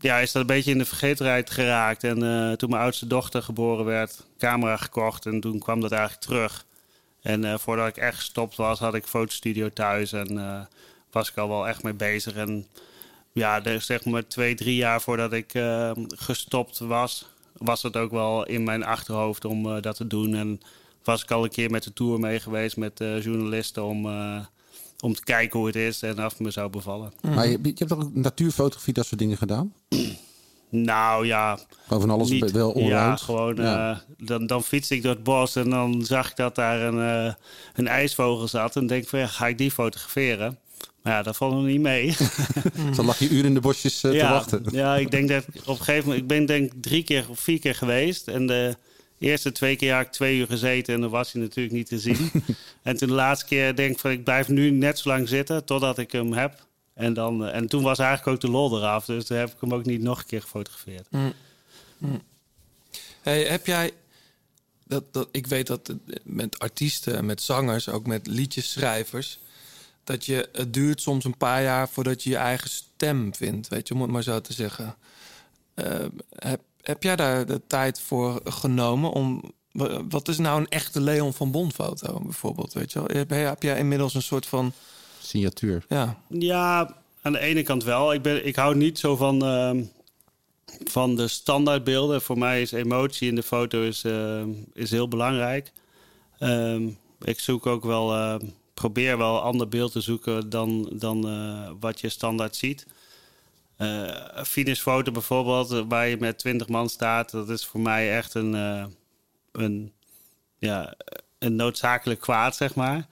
ja, 0.00 0.18
is 0.18 0.32
dat 0.32 0.40
een 0.42 0.46
beetje 0.46 0.70
in 0.70 0.78
de 0.78 0.84
vergetenheid 0.84 1.50
geraakt. 1.50 2.04
En 2.04 2.18
toen 2.58 2.70
mijn 2.70 2.82
oudste 2.82 3.06
dochter 3.06 3.42
geboren 3.42 3.84
werd, 3.84 4.26
camera 4.38 4.76
gekocht. 4.76 5.26
En 5.26 5.40
toen 5.40 5.58
kwam 5.58 5.80
dat 5.80 5.92
eigenlijk 5.92 6.22
terug. 6.22 6.64
En 7.22 7.60
voordat 7.60 7.88
ik 7.88 7.96
echt 7.96 8.16
gestopt 8.16 8.56
was, 8.56 8.78
had 8.78 8.94
ik 8.94 9.06
fotostudio 9.06 9.68
thuis. 9.68 10.12
En 10.12 10.68
was 11.10 11.30
ik 11.30 11.36
al 11.36 11.48
wel 11.48 11.68
echt 11.68 11.82
mee 11.82 11.92
bezig. 11.92 12.34
En 12.34 12.66
ja, 13.32 13.60
dus 13.60 13.86
zeg 13.86 14.04
maar 14.04 14.26
twee, 14.26 14.54
drie 14.54 14.76
jaar 14.76 15.00
voordat 15.00 15.32
ik 15.32 15.54
eh, 15.54 15.90
gestopt 16.08 16.78
was, 16.78 17.26
was 17.56 17.82
het 17.82 17.96
ook 17.96 18.10
wel 18.10 18.46
in 18.46 18.64
mijn 18.64 18.84
achterhoofd 18.84 19.44
om 19.44 19.66
eh, 19.76 19.82
dat 19.82 19.96
te 19.96 20.06
doen. 20.06 20.34
En 20.34 20.60
was 21.04 21.22
ik 21.22 21.30
al 21.30 21.44
een 21.44 21.50
keer 21.50 21.70
met 21.70 21.82
de 21.82 21.92
tour 21.92 22.20
mee 22.20 22.40
geweest 22.40 22.76
met 22.76 23.00
eh, 23.00 23.22
journalisten 23.22 23.84
om, 23.84 24.06
om 25.00 25.14
te 25.14 25.24
kijken 25.24 25.58
hoe 25.58 25.66
het 25.66 25.76
is 25.76 26.02
en 26.02 26.24
of 26.24 26.32
het 26.32 26.40
me 26.40 26.50
zou 26.50 26.70
bevallen. 26.70 27.12
Maar 27.20 27.46
je, 27.48 27.58
je 27.62 27.72
hebt 27.74 27.88
toch 27.88 28.02
ook 28.02 28.14
natuurfotografie, 28.14 28.92
dat 28.94 29.06
soort 29.06 29.20
dingen 29.20 29.36
gedaan? 29.36 29.72
Nou 30.72 31.26
ja. 31.26 31.58
Gewoon 31.86 32.00
van 32.00 32.10
alles 32.10 32.30
niet- 32.30 32.50
wel 32.50 32.78
Ja, 32.78 33.16
gewoon. 33.16 33.56
Ja. 33.56 34.02
dan, 34.18 34.46
dan 34.46 34.62
fietste 34.62 34.94
ik 34.94 35.02
door 35.02 35.12
het 35.14 35.22
bos 35.22 35.56
en 35.56 35.70
dan 35.70 36.04
zag 36.04 36.30
ik 36.30 36.36
dat 36.36 36.54
daar 36.54 36.80
een, 36.80 37.34
een 37.74 37.88
ijsvogel 37.88 38.48
zat. 38.48 38.76
En 38.76 38.86
denk 38.86 39.08
van, 39.08 39.18
ja, 39.18 39.26
ga 39.26 39.46
ik 39.46 39.58
die 39.58 39.70
fotograferen? 39.70 40.58
Ja, 41.04 41.22
dat 41.22 41.36
valt 41.36 41.54
nog 41.54 41.64
niet 41.64 41.80
mee. 41.80 42.16
Dan 42.96 43.04
lag 43.04 43.18
je 43.18 43.28
uren 43.28 43.44
in 43.44 43.54
de 43.54 43.60
bosjes 43.60 44.04
eh, 44.04 44.10
te 44.10 44.18
wachten. 44.18 44.64
Ja, 44.70 44.96
ik 44.96 45.10
denk 45.10 45.28
dat 45.28 45.44
op 45.46 45.66
een 45.66 45.76
gegeven 45.76 46.04
moment... 46.04 46.22
Ik 46.22 46.26
ben 46.26 46.46
denk 46.46 46.72
ik 46.72 46.82
drie 46.82 47.04
keer 47.04 47.26
of 47.28 47.40
vier 47.40 47.60
keer 47.60 47.74
geweest. 47.74 48.28
En 48.28 48.46
de 48.46 48.76
eerste 49.18 49.52
twee 49.52 49.76
keer 49.76 49.94
had 49.94 50.06
ik 50.06 50.12
twee 50.12 50.38
uur 50.38 50.46
gezeten... 50.46 50.94
en 50.94 51.00
dan 51.00 51.10
was 51.10 51.32
hij 51.32 51.42
natuurlijk 51.42 51.74
niet 51.74 51.86
te 51.86 51.98
zien. 51.98 52.30
en 52.82 52.96
toen 52.96 53.08
de 53.08 53.14
laatste 53.14 53.46
keer 53.46 53.76
denk 53.76 53.92
ik 53.92 53.98
van... 53.98 54.10
ik 54.10 54.24
blijf 54.24 54.48
nu 54.48 54.70
net 54.70 54.98
zo 54.98 55.08
lang 55.08 55.28
zitten 55.28 55.64
totdat 55.64 55.98
ik 55.98 56.12
hem 56.12 56.32
heb. 56.32 56.66
En, 56.94 57.14
dan, 57.14 57.44
eh, 57.44 57.54
en 57.54 57.66
toen 57.66 57.82
was 57.82 57.98
eigenlijk 57.98 58.28
ook 58.28 58.40
de 58.40 58.56
lol 58.56 58.76
eraf. 58.76 59.04
Dus 59.04 59.24
toen 59.24 59.36
heb 59.36 59.48
ik 59.48 59.60
hem 59.60 59.74
ook 59.74 59.84
niet 59.84 60.02
nog 60.02 60.18
een 60.18 60.26
keer 60.26 60.42
gefotografeerd. 60.42 61.08
Hey, 63.20 63.42
heb 63.42 63.66
jij... 63.66 63.90
Dat, 64.86 65.12
dat, 65.12 65.28
ik 65.32 65.46
weet 65.46 65.66
dat 65.66 65.94
met 66.22 66.58
artiesten 66.58 67.16
en 67.16 67.26
met 67.26 67.42
zangers, 67.42 67.88
ook 67.88 68.06
met 68.06 68.26
liedjesschrijvers... 68.26 69.38
dat 70.04 70.24
je, 70.26 70.48
het 70.52 70.72
duurt 70.74 71.00
soms 71.00 71.24
een 71.24 71.36
paar 71.36 71.62
jaar 71.62 71.88
voordat 71.88 72.22
je 72.22 72.30
je 72.30 72.36
eigen 72.36 72.70
stem 72.70 73.34
vindt. 73.34 73.68
Weet 73.68 73.88
je, 73.88 73.94
om 73.94 74.02
het 74.02 74.10
maar 74.10 74.22
zo 74.22 74.40
te 74.40 74.52
zeggen. 74.52 74.94
Eh, 75.74 76.04
heb, 76.34 76.60
heb 76.82 77.02
jij 77.02 77.16
daar 77.16 77.46
de 77.46 77.60
tijd 77.66 78.00
voor 78.00 78.40
genomen 78.44 79.10
om... 79.12 79.52
wa- 79.72 80.06
Wat 80.08 80.28
is 80.28 80.38
nou 80.38 80.60
een 80.60 80.68
echte 80.68 81.00
Leon 81.00 81.32
van 81.34 81.50
Bon 81.50 81.72
foto 81.72 82.20
bijvoorbeeld? 82.20 82.72
Weet 82.72 82.92
je 82.92 82.98
wel? 83.06 83.16
Heb, 83.16 83.30
heb 83.30 83.62
jij 83.62 83.78
inmiddels 83.78 84.14
een 84.14 84.22
soort 84.22 84.46
van... 84.46 84.72
Signatuur. 85.22 85.84
Ja, 85.88 86.16
Ja, 86.28 86.96
aan 87.22 87.32
de 87.32 87.38
ene 87.38 87.62
kant 87.62 87.84
wel. 87.84 88.12
Ik, 88.12 88.22
ben, 88.22 88.46
ik 88.46 88.56
hou 88.56 88.76
niet 88.76 88.98
zo 88.98 89.16
van, 89.16 89.44
ehm, 89.44 89.82
van 90.84 91.16
de 91.16 91.28
standaardbeelden. 91.28 92.22
Voor 92.22 92.38
mij 92.38 92.62
is 92.62 92.72
emotie 92.72 93.28
in 93.28 93.34
de 93.34 93.42
foto 93.42 93.82
is, 93.82 94.04
ehm, 94.04 94.48
is 94.72 94.90
heel 94.90 95.08
belangrijk. 95.08 95.72
Ehm, 96.38 96.88
ik 97.22 97.40
zoek 97.40 97.66
ook 97.66 97.84
wel, 97.84 98.38
probeer 98.80 99.18
wel 99.18 99.36
een 99.36 99.42
ander 99.42 99.68
beeld 99.68 99.92
te 99.92 100.00
zoeken 100.00 100.50
dan, 100.50 100.90
dan 100.92 101.28
eh, 101.28 101.70
wat 101.80 102.00
je 102.00 102.08
standaard 102.08 102.56
ziet. 102.56 102.86
Eh, 103.76 104.10
een 104.30 104.46
finishfoto 104.46 105.12
bijvoorbeeld, 105.12 105.72
eh, 105.72 105.82
waar 105.88 106.08
je 106.08 106.16
met 106.16 106.38
20 106.38 106.68
man 106.68 106.88
staat, 106.88 107.30
dat 107.30 107.48
is 107.48 107.66
voor 107.66 107.80
mij 107.80 108.16
echt 108.16 108.34
een, 108.34 108.54
eh, 108.54 108.84
een, 109.52 109.92
ja, 110.58 110.94
een 111.38 111.56
noodzakelijk 111.56 112.20
kwaad, 112.20 112.56
zeg 112.56 112.74
maar. 112.74 113.08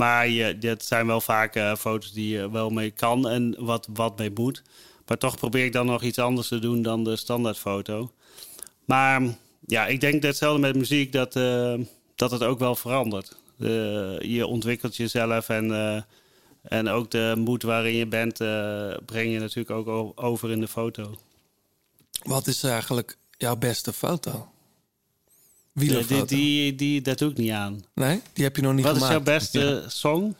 Maar 0.00 0.28
je, 0.28 0.58
dit 0.58 0.84
zijn 0.84 1.06
wel 1.06 1.20
vaak 1.20 1.54
eh, 1.54 1.74
foto's 1.74 2.12
die 2.12 2.28
je 2.36 2.50
wel 2.50 2.70
mee 2.70 2.90
kan 2.90 3.28
en 3.28 3.54
wat, 3.58 3.88
wat 3.92 4.18
mee 4.18 4.30
moet. 4.34 4.62
Maar 5.06 5.18
toch 5.18 5.36
probeer 5.36 5.64
ik 5.64 5.72
dan 5.72 5.86
nog 5.86 6.02
iets 6.02 6.18
anders 6.18 6.48
te 6.48 6.58
doen 6.58 6.82
dan 6.82 7.04
de 7.04 7.16
standaardfoto. 7.16 8.12
Maar 8.84 9.22
ja, 9.66 9.86
ik 9.86 10.00
denk 10.00 10.22
hetzelfde 10.22 10.60
met 10.60 10.76
muziek, 10.76 11.12
dat, 11.12 11.36
eh, 11.36 11.74
dat 12.14 12.30
het 12.30 12.42
ook 12.42 12.58
wel 12.58 12.74
verandert. 12.74 13.36
Eh, 13.60 14.18
je 14.20 14.46
ontwikkelt 14.46 14.96
jezelf 14.96 15.48
en, 15.48 15.72
eh, 15.74 16.02
en 16.62 16.88
ook 16.88 17.10
de 17.10 17.34
moed 17.38 17.62
waarin 17.62 17.94
je 17.94 18.06
bent, 18.06 18.40
eh, 18.40 18.92
breng 19.06 19.32
je 19.32 19.38
natuurlijk 19.38 19.70
ook 19.70 20.12
over 20.22 20.50
in 20.50 20.60
de 20.60 20.68
foto. 20.68 21.14
wat 22.22 22.46
is 22.46 22.62
eigenlijk 22.62 23.16
jouw 23.36 23.56
beste 23.56 23.92
foto? 23.92 24.48
Die, 25.74 25.88
Wielerfoto? 25.88 26.24
die, 26.24 26.36
die, 26.38 26.74
die, 26.74 27.00
dat 27.02 27.18
doe 27.18 27.30
ik 27.30 27.36
niet 27.36 27.50
aan. 27.50 27.84
Nee, 27.94 28.22
die 28.32 28.44
heb 28.44 28.56
je 28.56 28.62
nog 28.62 28.74
niet 28.74 28.84
Wat 28.84 28.96
is 28.96 29.02
gemaakt. 29.02 29.24
jouw 29.26 29.34
beste 29.38 29.84
song? 29.88 30.34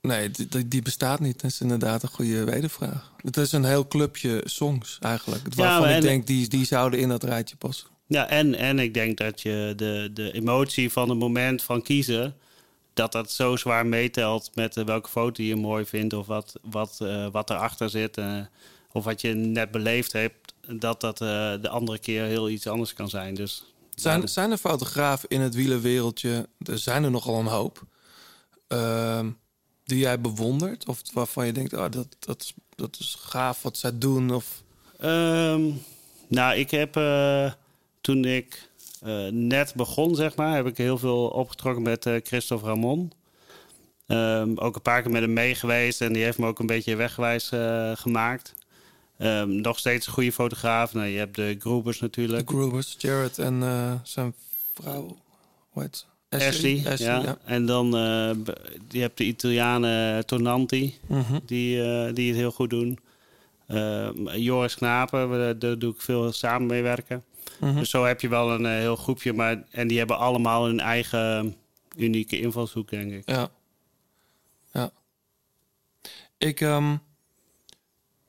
Nee, 0.00 0.30
die, 0.30 0.68
die- 0.68 0.82
bestaat 0.82 1.20
niet. 1.20 1.40
Dat 1.40 1.50
is 1.50 1.60
inderdaad 1.60 2.02
een 2.02 2.08
goede 2.08 2.44
wedervraag. 2.44 3.12
Het 3.22 3.36
is 3.36 3.52
een 3.52 3.64
heel 3.64 3.88
clubje 3.88 4.42
songs 4.44 4.98
eigenlijk. 5.00 5.54
Waarvan 5.54 5.88
ik 5.88 5.94
en- 5.94 6.00
denk, 6.02 6.26
die, 6.26 6.48
die 6.48 6.64
zouden 6.64 7.00
in 7.00 7.08
dat 7.08 7.22
rijtje 7.24 7.56
passen. 7.56 7.86
Ja, 8.06 8.28
en, 8.28 8.54
en 8.54 8.78
ik 8.78 8.94
denk 8.94 9.18
dat 9.18 9.40
je 9.40 9.72
de, 9.76 10.10
de 10.14 10.32
emotie 10.32 10.92
van 10.92 11.08
het 11.08 11.18
moment 11.18 11.62
van 11.62 11.82
kiezen... 11.82 12.36
dat 12.94 13.12
dat 13.12 13.30
zo 13.30 13.56
zwaar 13.56 13.86
meetelt 13.86 14.50
met 14.54 14.76
eh, 14.76 14.84
welke 14.84 15.08
foto 15.08 15.42
je 15.42 15.56
mooi 15.56 15.84
vindt... 15.84 16.12
of 16.12 16.26
wat, 16.26 16.52
wat, 16.62 16.98
eh, 17.00 17.26
wat 17.30 17.50
erachter 17.50 17.90
zit, 17.90 18.16
eh, 18.16 18.40
of 18.92 19.04
wat 19.04 19.20
je 19.20 19.34
net 19.34 19.70
beleefd 19.70 20.12
hebt... 20.12 20.54
dat 20.68 21.00
dat 21.00 21.18
de 21.18 21.68
andere 21.68 21.98
keer 21.98 22.24
heel 22.24 22.48
iets 22.48 22.66
anders 22.66 22.92
kan 22.92 23.08
zijn. 23.08 23.34
Dus, 23.34 23.64
Zijn, 23.94 24.20
ja, 24.20 24.26
zijn 24.26 24.50
er 24.50 24.58
fotografen 24.58 25.28
in 25.28 25.40
het 25.40 25.54
wielerwereldje, 25.54 26.48
er 26.58 26.78
zijn 26.78 27.04
er 27.04 27.10
nogal 27.10 27.40
een 27.40 27.46
hoop... 27.46 27.82
ehm, 28.68 29.30
die 29.84 29.98
jij 29.98 30.20
bewondert? 30.20 30.88
Of 30.88 31.00
waarvan 31.12 31.46
je 31.46 31.52
denkt, 31.52 31.72
oh, 31.72 31.90
dat, 31.90 32.16
dat, 32.18 32.42
is, 32.42 32.54
dat 32.74 32.96
is 32.98 33.16
gaaf 33.18 33.62
wat 33.62 33.76
zij 33.76 33.98
doen? 33.98 34.34
Of... 34.34 34.62
Ehm, 34.98 35.70
nou, 36.28 36.56
ik 36.56 36.70
heb 36.70 36.96
toen 38.04 38.24
ik 38.24 38.68
eh, 39.02 39.26
net 39.30 39.74
begon, 39.74 40.14
zeg 40.14 40.36
maar, 40.36 40.54
heb 40.54 40.66
ik 40.66 40.76
heel 40.76 40.98
veel 40.98 41.26
opgetrokken 41.26 41.82
met 41.82 42.06
eh, 42.06 42.14
Christophe 42.24 42.66
Ramon. 42.66 43.12
Ehm, 44.06 44.52
ook 44.56 44.74
een 44.74 44.82
paar 44.82 45.02
keer 45.02 45.10
met 45.10 45.22
hem 45.22 45.32
mee 45.32 45.54
geweest 45.54 46.00
en 46.00 46.12
die 46.12 46.22
heeft 46.22 46.38
me 46.38 46.46
ook 46.46 46.58
een 46.58 46.66
beetje 46.66 46.96
wegwijs 46.96 47.50
eh, 47.50 47.92
gemaakt. 47.94 48.54
Ehm, 49.18 49.60
nog 49.60 49.78
steeds 49.78 50.06
een 50.06 50.12
goede 50.12 50.32
fotograaf. 50.32 50.92
Nou, 50.94 51.06
je 51.06 51.18
hebt 51.18 51.36
de 51.36 51.56
Groebers 51.58 51.98
De 51.98 52.04
natuurlijk. 52.04 52.48
Groovers, 52.48 52.94
Jared 52.98 53.38
en 53.38 53.62
zijn 54.02 54.34
vrouw, 54.74 55.16
hoe 55.68 55.88
ze? 55.90 56.04
Ashley, 56.28 56.82
Ashley, 56.86 57.22
ja. 57.22 57.38
En 57.44 57.66
dan 57.66 57.86
je 58.88 59.00
hebt 59.00 59.18
de 59.18 59.24
Italianen 59.24 60.26
Tonanti, 60.26 60.98
Mhm. 61.06 61.38
die, 61.46 61.82
die 62.12 62.28
het 62.28 62.36
heel 62.36 62.50
goed 62.52 62.70
doen. 62.70 62.98
Ehm, 63.66 64.28
Joris 64.28 64.74
Knapen, 64.74 65.58
daar 65.58 65.78
doe 65.78 65.92
ik 65.92 66.00
veel 66.00 66.32
samen 66.32 66.66
mee 66.66 66.82
werken. 66.82 67.24
Mhm. 67.60 67.78
Dus 67.78 67.90
zo 67.90 68.04
heb 68.04 68.20
je 68.20 68.28
wel 68.28 68.50
een 68.50 68.66
eh, 68.66 68.72
heel 68.72 68.96
groepje, 68.96 69.32
maar 69.32 69.64
en 69.70 69.88
die 69.88 69.98
hebben 69.98 70.18
allemaal 70.18 70.66
hun 70.66 70.80
eigen 70.80 71.56
unieke 71.96 72.40
invalshoek, 72.40 72.90
denk 72.90 73.12
ik. 73.12 73.22
Ja. 73.28 73.50
Ja. 74.72 74.90
Ik, 76.38 76.60
ehm, 76.60 76.96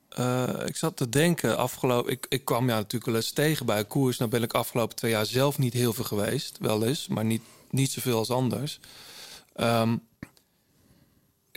eh, 0.09 0.65
ik 0.65 0.75
zat 0.75 0.97
te 0.97 1.09
denken, 1.09 1.57
afgelopen... 1.57 2.11
Ik, 2.11 2.25
ik 2.29 2.45
kwam 2.45 2.65
jou 2.65 2.77
natuurlijk 2.77 3.05
wel 3.05 3.15
eens 3.15 3.31
tegen 3.31 3.65
bij 3.65 3.79
een 3.79 3.87
koers. 3.87 4.17
Nou 4.17 4.29
ben 4.29 4.43
ik 4.43 4.53
afgelopen 4.53 4.95
twee 4.95 5.11
jaar 5.11 5.25
zelf 5.25 5.57
niet 5.57 5.73
heel 5.73 5.93
veel 5.93 6.03
geweest. 6.03 6.57
Wel 6.59 6.83
eens, 6.83 7.07
maar 7.07 7.25
niet, 7.25 7.43
niet 7.69 7.91
zoveel 7.91 8.17
als 8.17 8.31
anders. 8.31 8.79
Ehm, 9.53 9.97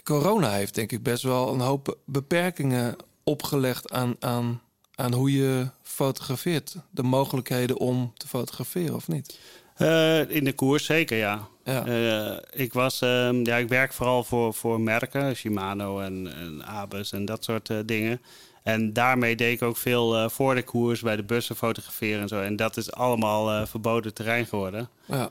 corona 0.02 0.52
heeft 0.52 0.74
denk 0.74 0.92
ik 0.92 1.02
best 1.02 1.22
wel 1.22 1.52
een 1.52 1.61
hoop 1.61 1.98
beperkingen 2.04 2.96
opgelegd 3.24 3.90
aan, 3.90 4.16
aan, 4.20 4.62
aan 4.98 5.12
hoe 5.12 5.32
je 5.32 5.66
fotografeert. 5.82 6.76
De 6.90 7.02
mogelijkheden 7.02 7.76
om 7.76 8.12
te 8.16 8.28
fotograferen, 8.28 8.94
of 8.94 9.08
niet? 9.08 9.38
Eh, 9.76 10.30
in 10.30 10.44
de 10.44 10.52
koers 10.52 10.84
zeker, 10.84 11.18
ja. 11.18 11.48
Ja. 11.64 11.87
Eh, 11.87 12.37
ik, 12.50 12.72
was, 12.72 13.00
ehm, 13.00 13.44
ja, 13.44 13.56
ik 13.56 13.68
werk 13.68 13.92
vooral 13.92 14.24
voor, 14.24 14.54
voor 14.54 14.80
merken, 14.80 15.37
Shimano 15.37 16.00
en, 16.00 16.32
en 16.37 16.66
Abus 16.66 17.12
en 17.12 17.24
dat 17.24 17.44
soort 17.44 17.70
eh, 17.70 17.76
dingen. 17.84 18.20
En 18.62 18.92
daarmee 18.92 19.37
deed 19.37 19.52
ik 19.52 19.62
ook 19.62 19.76
veel 19.76 20.30
voor 20.30 20.54
de 20.54 20.62
koers 20.62 21.00
bij 21.00 21.16
de 21.16 21.22
bussen 21.22 21.56
fotograferen 21.56 22.20
en 22.20 22.28
zo. 22.28 22.40
En 22.40 22.56
dat 22.56 22.76
is 22.76 22.92
allemaal 22.92 23.66
verboden 23.66 24.14
terrein 24.14 24.46
geworden. 24.46 24.88
Ja. 25.06 25.30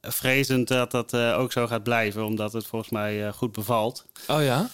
Vrezend 0.00 0.68
dat 0.68 0.90
dat 0.90 1.16
ook 1.16 1.52
zo 1.52 1.66
gaat 1.66 1.82
blijven, 1.82 2.24
omdat 2.24 2.52
het 2.52 2.66
volgens 2.66 2.90
mij 2.90 3.32
goed 3.32 3.52
bevalt. 3.52 4.06
Oh 4.28 4.42
ja? 4.42 4.68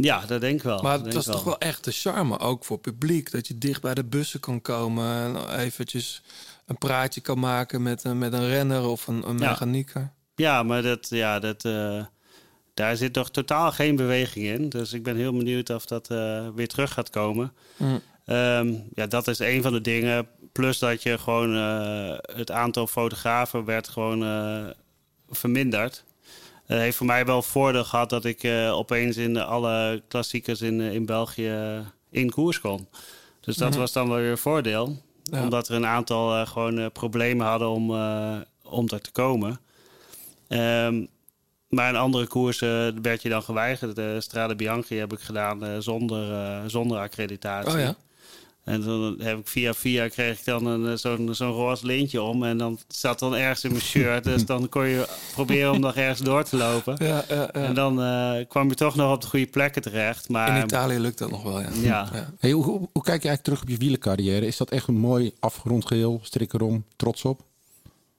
Ja, 0.00 0.26
dat 0.26 0.40
denk 0.40 0.56
ik 0.56 0.62
wel. 0.62 0.82
Maar 0.82 0.96
dat 1.02 1.12
dat 1.12 1.14
is 1.14 1.24
toch 1.24 1.44
wel 1.44 1.58
echt 1.58 1.84
de 1.84 1.90
charme, 1.92 2.38
ook 2.38 2.64
voor 2.64 2.78
publiek. 2.78 3.30
Dat 3.30 3.46
je 3.46 3.58
dicht 3.58 3.82
bij 3.82 3.94
de 3.94 4.04
bussen 4.04 4.40
kan 4.40 4.60
komen 4.60 5.06
en 5.36 5.58
eventjes 5.58 6.22
een 6.66 6.78
praatje 6.78 7.20
kan 7.20 7.38
maken 7.38 7.82
met 7.82 8.04
een, 8.04 8.18
met 8.18 8.32
een 8.32 8.48
renner 8.48 8.86
of 8.86 9.06
een, 9.06 9.28
een 9.28 9.38
Ja. 9.38 9.48
mechanieker. 9.50 10.12
Ja, 10.34 10.62
maar 10.62 10.82
dat, 10.82 11.06
ja, 11.08 11.38
dat, 11.38 11.64
eh, 11.64 12.04
daar 12.74 12.96
zit 12.96 13.12
toch 13.12 13.30
totaal 13.30 13.72
geen 13.72 13.96
beweging 13.96 14.46
in. 14.46 14.68
Dus 14.68 14.92
ik 14.92 15.02
ben 15.02 15.16
heel 15.16 15.32
benieuwd 15.32 15.70
of 15.70 15.86
dat 15.86 16.10
eh, 16.10 16.48
weer 16.54 16.68
terug 16.68 16.92
gaat 16.92 17.10
komen. 17.10 17.52
Mm. 17.76 18.00
Ehm, 18.24 18.74
ja, 18.94 19.06
dat 19.06 19.28
is 19.28 19.38
een 19.38 19.62
van 19.62 19.72
de 19.72 19.80
dingen. 19.80 20.28
Plus 20.52 20.78
dat 20.78 21.02
je 21.02 21.18
gewoon 21.18 21.56
eh, 21.56 22.36
het 22.36 22.50
aantal 22.50 22.86
fotografen 22.86 23.64
werd 23.64 23.88
gewoon 23.88 24.20
verminderd. 25.30 26.04
Dat 26.68 26.78
heeft 26.78 26.96
voor 26.96 27.06
mij 27.06 27.24
wel 27.26 27.42
voordeel 27.42 27.84
gehad 27.84 28.10
dat 28.10 28.24
ik 28.24 28.42
eh, 28.42 28.72
opeens 28.72 29.16
in 29.16 29.36
alle 29.36 30.02
klassiekers 30.08 30.60
in, 30.60 30.80
eh, 30.80 30.94
in 30.94 31.06
België 31.06 31.52
in 32.10 32.30
koers 32.30 32.60
kon. 32.60 32.88
Dus 33.40 33.56
dat 33.56 33.70
Mhm. 33.70 33.78
was 33.78 33.92
dan 33.92 34.08
wel 34.08 34.16
weer 34.18 34.30
een 34.30 34.38
voordeel. 34.38 35.02
Ja. 35.22 35.42
Omdat 35.42 35.68
er 35.68 35.74
een 35.74 35.86
aantal 35.86 36.46
gewoon 36.46 36.92
problemen 36.92 37.46
hadden 37.46 37.68
om, 37.68 37.90
om 38.62 38.88
er 38.88 39.00
te 39.00 39.10
komen. 39.12 39.60
Ehm, 40.48 41.04
maar 41.68 41.88
in 41.88 41.96
andere 41.96 42.26
koersen 42.26 43.02
werd 43.02 43.22
je 43.22 43.28
dan 43.28 43.42
geweigerd. 43.42 43.96
De 43.96 44.16
Strade 44.20 44.54
Bianchi 44.56 44.96
heb 44.96 45.12
ik 45.12 45.20
gedaan 45.20 45.82
zonder, 45.82 46.62
zonder 46.70 46.98
accreditatie. 46.98 47.72
Oh 47.72 47.78
ja? 47.80 47.96
En 48.68 48.80
dan 48.82 49.14
heb 49.18 49.38
ik 49.38 49.46
via 49.48 49.74
via 49.74 50.08
kreeg 50.08 50.38
ik 50.38 50.44
dan 50.44 50.66
een, 50.66 50.86
eh, 50.86 50.96
zo'n 50.96 51.34
zo'n 51.34 51.50
roze 51.52 51.86
lintje 51.86 52.22
om. 52.22 52.44
En 52.44 52.58
dan 52.58 52.78
zat 52.88 53.18
dan 53.18 53.34
ergens 53.36 53.64
in 53.64 53.70
mijn 53.70 53.82
shirt. 53.82 54.24
dus 54.24 54.46
dan 54.46 54.68
kon 54.68 54.86
je 54.86 55.08
proberen 55.32 55.72
om 55.72 55.80
nog 55.80 55.94
ergens 55.94 56.20
door 56.20 56.44
te 56.44 56.56
lopen. 56.56 56.94
Ja, 56.98 57.24
ja, 57.28 57.34
ja. 57.36 57.50
En 57.52 57.74
dan 57.74 58.02
eh, 58.02 58.48
kwam 58.48 58.68
je 58.68 58.74
toch 58.74 58.96
nog 58.96 59.14
op 59.14 59.20
de 59.20 59.26
goede 59.26 59.46
plekken 59.46 59.82
terecht. 59.82 60.28
Maar 60.28 60.56
In 60.56 60.62
Italië 60.64 60.98
lukt 60.98 61.18
dat 61.18 61.30
nog 61.30 61.42
wel, 61.42 61.60
ja. 61.60 61.68
Ja. 61.80 62.08
Ja. 62.12 62.30
Hey, 62.38 62.50
hoe, 62.50 62.64
hoe, 62.64 62.78
hoe 62.92 63.02
kijk 63.02 63.22
je 63.22 63.28
eigenlijk 63.28 63.42
terug 63.42 63.62
op 63.62 63.68
je 63.68 63.76
wielercarrière? 63.76 64.46
Is 64.46 64.56
dat 64.56 64.70
echt 64.70 64.88
een 64.88 64.98
mooi 64.98 65.32
afgerond 65.40 65.86
geheel? 65.86 66.20
Strik 66.22 66.52
erom, 66.52 66.84
trots 66.96 67.24
op? 67.24 67.40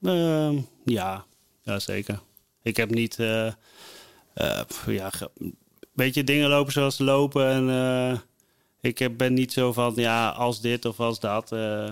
Ehm, 0.01 0.57
ja, 0.85 1.25
ja, 1.63 1.79
zeker. 1.79 2.19
Ik 2.63 2.77
heb 2.77 2.89
niet... 2.89 3.19
eh, 3.19 3.47
eh, 4.33 4.61
pff, 4.67 4.85
ja, 4.87 5.11
weet 5.93 6.13
je, 6.13 6.23
dingen 6.23 6.49
lopen 6.49 6.71
zoals 6.71 6.95
ze 6.95 7.03
lopen. 7.03 7.47
En 7.49 7.69
eh, 7.69 8.19
ik 8.81 8.97
heb, 8.99 9.17
ben 9.17 9.33
niet 9.33 9.53
zo 9.53 9.73
van, 9.73 9.93
ja, 9.95 10.29
als 10.29 10.61
dit 10.61 10.85
of 10.85 10.99
als 10.99 11.19
dat. 11.19 11.51
eh. 11.51 11.83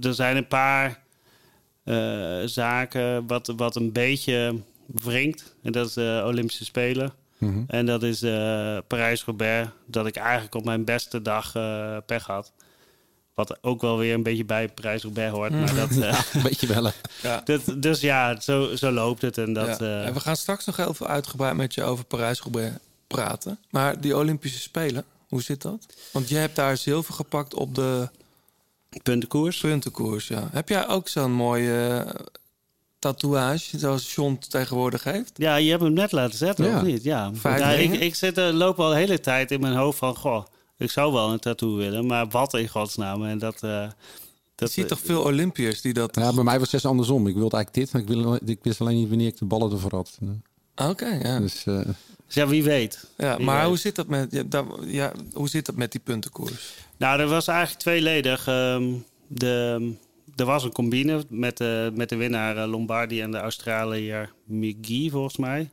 er 0.00 0.14
zijn 0.14 0.36
een 0.36 0.48
paar 0.48 1.02
eh, 1.84 2.42
zaken 2.44 3.26
wat, 3.26 3.52
wat 3.56 3.76
een 3.76 3.92
beetje 3.92 4.60
wringt. 4.86 5.54
En 5.62 5.72
dat 5.72 5.86
is 5.86 5.92
de 5.92 6.22
Olympische 6.26 6.64
Spelen. 6.64 7.12
Mhm. 7.38 7.62
En 7.66 7.86
dat 7.86 8.02
is 8.02 8.22
eh 8.22 8.78
Parijs-Roubaix. 8.86 9.68
Dat 9.86 10.06
ik 10.06 10.16
eigenlijk 10.16 10.54
op 10.54 10.64
mijn 10.64 10.84
beste 10.84 11.22
dag 11.22 11.54
eh, 11.54 11.96
pech 12.06 12.26
had. 12.26 12.52
Wat 13.34 13.58
ook 13.62 13.80
wel 13.80 13.98
weer 13.98 14.14
een 14.14 14.22
beetje 14.22 14.44
bij 14.44 14.68
Parijs-Roubaix 14.68 15.32
hoort. 15.32 15.50
Maar 15.52 15.74
dat, 15.74 15.90
eh, 15.90 16.20
Een 16.34 16.42
beetje. 16.42 16.92
Ja. 17.22 17.40
dat, 17.44 17.60
dus 17.76 18.00
ja, 18.00 18.40
zo, 18.40 18.76
zo 18.76 18.90
loopt 18.92 19.22
het. 19.22 19.38
En 19.38 19.52
dat, 19.52 19.66
Ja. 19.78 19.78
eh, 20.00 20.06
En 20.06 20.12
we 20.14 20.20
gaan 20.20 20.36
straks 20.36 20.64
nog 20.66 20.76
heel 20.76 20.94
veel 20.94 21.06
uitgebreid 21.06 21.56
met 21.56 21.74
je 21.74 21.82
over 21.82 22.04
Parijs-Roubaix 22.04 22.74
praten. 23.06 23.58
Maar 23.70 24.00
die 24.00 24.16
Olympische 24.16 24.60
Spelen, 24.60 25.04
hoe 25.28 25.42
zit 25.42 25.62
dat? 25.62 25.86
Want 26.12 26.28
je 26.28 26.36
hebt 26.36 26.56
daar 26.56 26.76
zilver 26.76 27.14
gepakt 27.14 27.54
op 27.54 27.74
de 27.74 28.08
puntenkoers. 29.02 29.60
puntenkoers. 29.60 30.28
Ja. 30.28 30.48
Heb 30.52 30.68
jij 30.68 30.88
ook 30.88 31.08
zo'n 31.08 31.32
mooie 31.32 32.04
eh, 32.06 32.24
tatoeage 32.98 33.78
zoals 33.78 34.14
John 34.14 34.38
tegenwoordig 34.48 35.04
heeft? 35.04 35.30
Ja, 35.36 35.56
je 35.56 35.70
hebt 35.70 35.82
hem 35.82 35.92
net 35.92 36.12
laten 36.12 36.38
zetten, 36.38 36.64
Ja. 36.64 36.76
of 36.76 36.82
niet? 36.82 37.02
Ja. 37.02 37.30
Vijf 37.34 37.58
ja 37.60 37.70
ik, 37.70 37.92
ik 38.00 38.14
zit, 38.14 38.38
er 38.38 38.52
loop 38.52 38.80
al 38.80 38.88
de 38.88 38.96
hele 38.96 39.20
tijd 39.20 39.50
in 39.50 39.60
mijn 39.60 39.74
hoofd 39.76 39.98
van... 39.98 40.16
Goh, 40.16 40.44
ik 40.76 40.90
zou 40.90 41.12
wel 41.12 41.32
een 41.32 41.38
tattoo 41.38 41.76
willen, 41.76 42.06
maar 42.06 42.28
wat 42.28 42.54
in 42.54 42.68
godsnaam? 42.68 43.24
En 43.24 43.38
dat... 43.38 43.54
eh, 43.62 43.70
Je 43.70 43.90
dat 44.54 44.70
ziet 44.72 44.88
toch 44.88 45.00
veel 45.00 45.22
Olympiërs 45.22 45.80
die 45.80 45.92
dat... 45.92 46.14
Ja, 46.16 46.32
bij 46.34 46.44
mij 46.44 46.58
was 46.58 46.72
het 46.72 46.84
andersom. 46.84 47.26
Ik 47.26 47.34
wilde 47.34 47.56
eigenlijk 47.56 47.74
dit, 47.74 47.92
maar 47.92 48.02
ik, 48.16 48.22
wil, 48.24 48.38
ik 48.44 48.58
wist 48.62 48.80
alleen 48.80 48.96
niet 48.96 49.08
wanneer 49.08 49.26
ik 49.26 49.38
de 49.38 49.44
ballen 49.44 49.72
ervoor 49.72 49.94
had. 49.94 50.18
Oké, 50.76 51.06
ja. 51.22 51.38
Dus 51.40 51.66
eh, 51.66 51.80
Dus 52.28 52.36
ja, 52.36 52.46
wie 52.46 52.62
weet. 52.62 53.10
ja 53.16 53.36
Wie 53.36 53.46
maar 53.46 53.58
weet. 53.58 53.66
hoe 53.68 53.76
zit, 53.78 53.96
dat 53.96 54.06
met, 54.06 54.32
ja, 54.32 54.42
daar- 54.46 54.64
ja, 54.86 55.12
hoe 55.32 55.48
zit 55.48 55.66
dat 55.66 55.76
met 55.76 55.92
die 55.92 56.00
puntenkoers? 56.00 56.74
Nou, 56.96 57.20
er 57.20 57.26
was 57.28 57.48
eigenlijk 57.48 57.80
tweeledig. 57.80 58.46
Ehm 58.46 58.84
de, 59.26 59.92
er 60.36 60.44
was 60.44 60.64
een 60.64 60.72
combine 60.72 61.24
met 61.28 61.56
de, 61.56 61.90
met 61.94 62.08
de 62.08 62.16
winnaar 62.16 62.56
eh, 62.56 62.68
Lombardi 62.70 63.20
en 63.20 63.30
de 63.30 63.38
Australiër 63.38 64.32
McGee, 64.44 65.10
volgens 65.10 65.36
mij. 65.36 65.70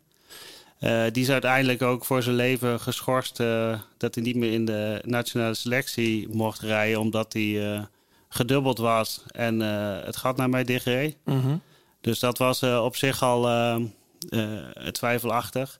Eh, 0.79 1.03
die 1.11 1.23
is 1.23 1.29
uiteindelijk 1.29 1.81
ook 1.81 2.05
voor 2.05 2.23
zijn 2.23 2.35
leven 2.35 2.79
geschorst 2.79 3.39
eh, 3.39 3.79
dat 3.97 4.15
hij 4.15 4.23
niet 4.23 4.35
meer 4.35 4.51
in 4.51 4.65
de 4.65 5.01
nationale 5.05 5.53
selectie 5.53 6.27
mocht 6.29 6.59
rijden, 6.59 6.99
omdat 6.99 7.33
hij 7.33 7.73
eh, 7.73 7.83
gedubbeld 8.29 8.77
was 8.77 9.23
en 9.27 9.59
het 10.05 10.17
gat 10.17 10.37
naar 10.37 10.49
mij 10.49 10.63
dichtreed. 10.63 11.17
Mhm. 11.25 11.55
Dus 12.01 12.19
dat 12.19 12.37
was 12.37 12.63
op 12.63 12.95
zich 12.95 13.23
al 13.23 13.47
twijfelachtig. 14.91 15.79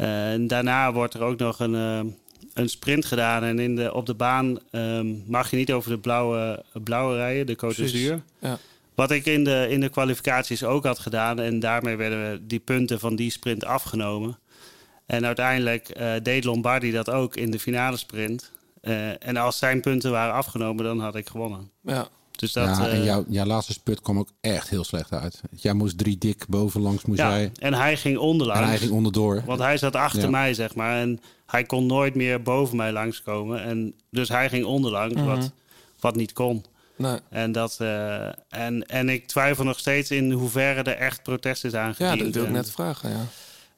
En 0.00 0.46
daarna 0.46 0.92
wordt 0.92 1.14
er 1.14 1.22
ook 1.22 1.38
nog 1.38 1.58
een, 1.58 1.74
eh, 1.74 2.12
een 2.54 2.68
sprint 2.68 3.04
gedaan. 3.04 3.44
En 3.44 3.58
in 3.58 3.76
de, 3.76 3.94
op 3.94 4.06
de 4.06 4.14
baan 4.14 4.58
ehm, 4.70 5.06
mag 5.26 5.50
je 5.50 5.56
niet 5.56 5.72
over 5.72 5.90
de 5.90 5.98
blauwe, 5.98 6.64
blauwe 6.84 7.16
rijden, 7.16 7.46
de 7.46 7.54
Côte 7.56 7.76
d'Azur. 7.76 8.22
ja. 8.38 8.58
Wat 8.94 9.10
ik 9.10 9.26
in 9.26 9.44
de, 9.44 9.66
in 9.70 9.80
de 9.80 9.88
kwalificaties 9.88 10.64
ook 10.64 10.84
had 10.84 10.98
gedaan. 10.98 11.38
En 11.38 11.60
daarmee 11.60 11.96
werden 11.96 12.48
die 12.48 12.58
punten 12.58 13.00
van 13.00 13.16
die 13.16 13.30
sprint 13.30 13.64
afgenomen. 13.64 14.38
En 15.06 15.26
uiteindelijk 15.26 15.88
eh, 15.88 16.12
deed 16.22 16.44
Lombardi 16.44 16.90
dat 16.90 17.10
ook 17.10 17.36
in 17.36 17.50
de 17.50 17.58
finale 17.58 17.96
sprint. 17.96 18.52
Eh, 18.80 19.26
en 19.26 19.36
als 19.36 19.58
zijn 19.58 19.80
punten 19.80 20.10
waren 20.10 20.34
afgenomen, 20.34 20.84
dan 20.84 21.00
had 21.00 21.16
ik 21.16 21.28
gewonnen. 21.28 21.70
Ja. 21.82 22.08
Dus 22.40 22.52
dat, 22.52 22.76
ja, 22.76 22.88
en 22.88 22.90
eh, 22.98 23.04
jouw, 23.04 23.24
jouw 23.28 23.44
laatste 23.44 23.72
spurt 23.72 24.00
kwam 24.00 24.18
ook 24.18 24.28
echt 24.40 24.68
heel 24.68 24.84
slecht 24.84 25.12
uit. 25.12 25.40
Jij 25.56 25.72
moest 25.72 25.98
drie 25.98 26.18
dik 26.18 26.44
bovenlangs 26.48 27.04
moest 27.04 27.18
ja, 27.18 27.30
jij. 27.30 27.52
en 27.58 27.74
hij 27.74 27.96
ging 27.96 28.18
onderlangs. 28.18 28.60
En 28.62 28.68
hij 28.68 28.78
ging 28.78 28.90
onderdoor. 28.90 29.42
Want 29.46 29.60
hij 29.60 29.76
zat 29.78 29.96
achter 29.96 30.20
Ja. 30.22 30.30
mij, 30.30 30.54
zeg 30.54 30.74
maar. 30.74 30.96
En 31.00 31.20
hij 31.46 31.64
kon 31.64 31.86
nooit 31.86 32.14
meer 32.14 32.42
boven 32.42 32.76
mij 32.76 32.92
langskomen. 32.92 33.62
En 33.62 33.94
dus 34.10 34.28
hij 34.28 34.48
ging 34.48 34.64
onderlangs, 34.64 35.14
Mhm. 35.14 35.24
wat, 35.24 35.50
wat 36.00 36.16
niet 36.16 36.32
kon. 36.32 36.64
Nee. 36.96 37.18
En, 37.30 37.52
dat, 37.52 37.76
eh, 37.78 38.26
en, 38.48 38.86
en 38.86 39.08
ik 39.08 39.26
twijfel 39.26 39.64
nog 39.64 39.78
steeds 39.78 40.10
in 40.10 40.32
hoeverre 40.32 40.82
er 40.82 40.96
echt 40.96 41.22
protest 41.22 41.64
is 41.64 41.72
Ja, 41.72 41.82
aangediend. 41.84 42.20
dat 42.20 42.34
wil 42.34 42.44
ik 42.44 42.50
net 42.50 42.70
vragen, 42.70 43.10
ja. 43.10 43.24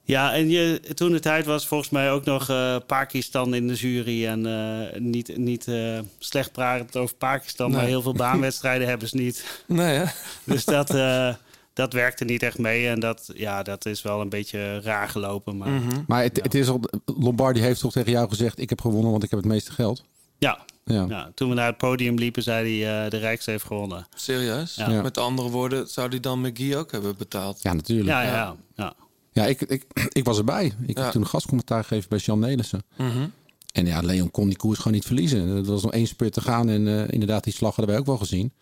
Ja, 0.05 0.33
en 0.35 0.51
je, 0.51 0.81
toen 0.95 1.13
de 1.13 1.21
tijd 1.21 1.47
was 1.47 1.67
volgens 1.67 1.91
mij 1.91 2.11
ook 2.11 2.25
nog 2.25 2.49
eh, 2.49 2.77
Pakistan 2.87 3.55
in 3.55 3.67
de 3.69 3.75
jury. 3.75 4.27
En 4.27 4.47
eh, 4.47 5.01
niet, 5.01 5.37
niet 5.37 5.69
eh, 5.69 5.99
slecht 6.19 6.53
praten 6.53 7.01
over 7.01 7.15
Pakistan, 7.17 7.71
maar 7.71 7.85
heel 7.85 8.03
veel 8.03 8.13
baanwedstrijden 8.27 8.89
hebben 8.89 9.09
ze 9.09 9.17
niet. 9.17 9.63
Nee, 9.67 9.97
hè? 9.97 10.05
Dus 10.53 10.65
dat, 10.65 10.95
eh, 10.95 11.35
dat 11.73 11.93
werkte 11.93 12.25
niet 12.25 12.43
echt 12.43 12.59
mee. 12.59 12.89
En 12.89 13.01
dat, 13.01 13.31
ja, 13.35 13.63
dat 13.63 13.87
is 13.87 14.03
wel 14.03 14.21
een 14.21 14.29
beetje 14.29 14.81
raar 14.81 15.09
gelopen. 15.09 15.57
Maar 15.57 15.69
Mhm. 15.69 16.01
Maar 16.07 16.23
het, 16.23 16.43
het 16.43 16.55
is 16.55 16.69
al, 16.69 16.81
Lombardi 17.05 17.61
heeft 17.61 17.81
toch 17.81 17.93
tegen 17.93 18.13
jou 18.13 18.29
gezegd: 18.29 18.59
Ik 18.59 18.69
heb 18.69 18.81
gewonnen, 18.81 19.11
want 19.11 19.23
ik 19.23 19.31
heb 19.31 19.39
het 19.39 19.49
meeste 19.49 19.73
geld. 19.73 20.05
ja, 20.39 20.59
Ja. 20.85 21.07
Ja, 21.09 21.31
toen 21.35 21.49
we 21.49 21.55
naar 21.55 21.67
het 21.67 21.77
podium 21.77 22.15
liepen, 22.19 22.43
zei 22.43 22.83
hij: 22.83 23.05
eh, 23.05 23.11
de 23.11 23.17
Rijkste 23.17 23.51
heeft 23.51 23.65
gewonnen. 23.65 24.07
Serieus? 24.15 24.75
Ja. 24.75 24.91
Ja. 24.91 25.03
Met 25.03 25.19
andere 25.19 25.49
woorden, 25.49 25.89
zou 25.89 26.09
die 26.09 26.21
dan 26.21 26.41
McGee 26.41 26.77
ook 26.77 26.93
hebben 26.93 27.17
betaald? 27.17 27.63
Ja, 27.63 27.73
natuurlijk. 27.73 28.09
Ja, 28.09 28.23
Ja, 28.23 28.57
ja, 28.77 28.95
ja. 29.33 29.47
ik, 29.47 29.61
ik, 29.61 29.87
ik 30.13 30.25
was 30.25 30.39
erbij. 30.39 30.73
Ik 30.87 30.97
Ja. 30.97 31.03
heb 31.03 31.13
toen 31.13 31.21
een 31.23 31.29
gastcommentaar 31.29 31.83
gegeven 31.85 32.09
bij 32.09 32.19
Jan 32.19 32.39
Nelissen. 32.39 32.83
Mhm. 32.97 33.27
En 33.73 33.87
ja, 33.87 34.01
Leon 34.01 34.31
kon 34.31 34.47
die 34.49 34.57
koers 34.57 34.79
gewoon 34.79 34.93
niet 34.93 35.05
verliezen. 35.07 35.49
Er 35.49 35.65
was 35.65 35.83
nog 35.83 35.93
één 35.93 36.07
spurt 36.07 36.33
te 36.33 36.41
gaan 36.41 36.69
en 36.69 36.89
eh, 36.89 37.13
inderdaad, 37.13 37.45
die 37.45 37.53
slag 37.53 37.77
hadden 37.77 37.95
wij 37.95 37.99
ook 38.03 38.07
wel 38.09 38.19
gezien. 38.19 38.53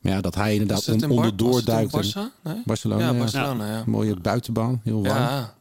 Maar 0.00 0.12
ja, 0.12 0.20
dat 0.20 0.34
hij 0.34 0.52
inderdaad 0.52 0.86
in 0.86 1.10
onderdoor 1.10 1.64
duikt. 1.64 1.92
Nee? 1.92 2.62
Barcelona, 2.64 3.10
Ja. 3.12 3.18
Barcelona, 3.18 3.66
ja. 3.72 3.82
Mooie 3.86 4.16
buitenbaan, 4.16 4.80
heel 4.84 5.02
warm. 5.02 5.16
Ja, 5.16 5.54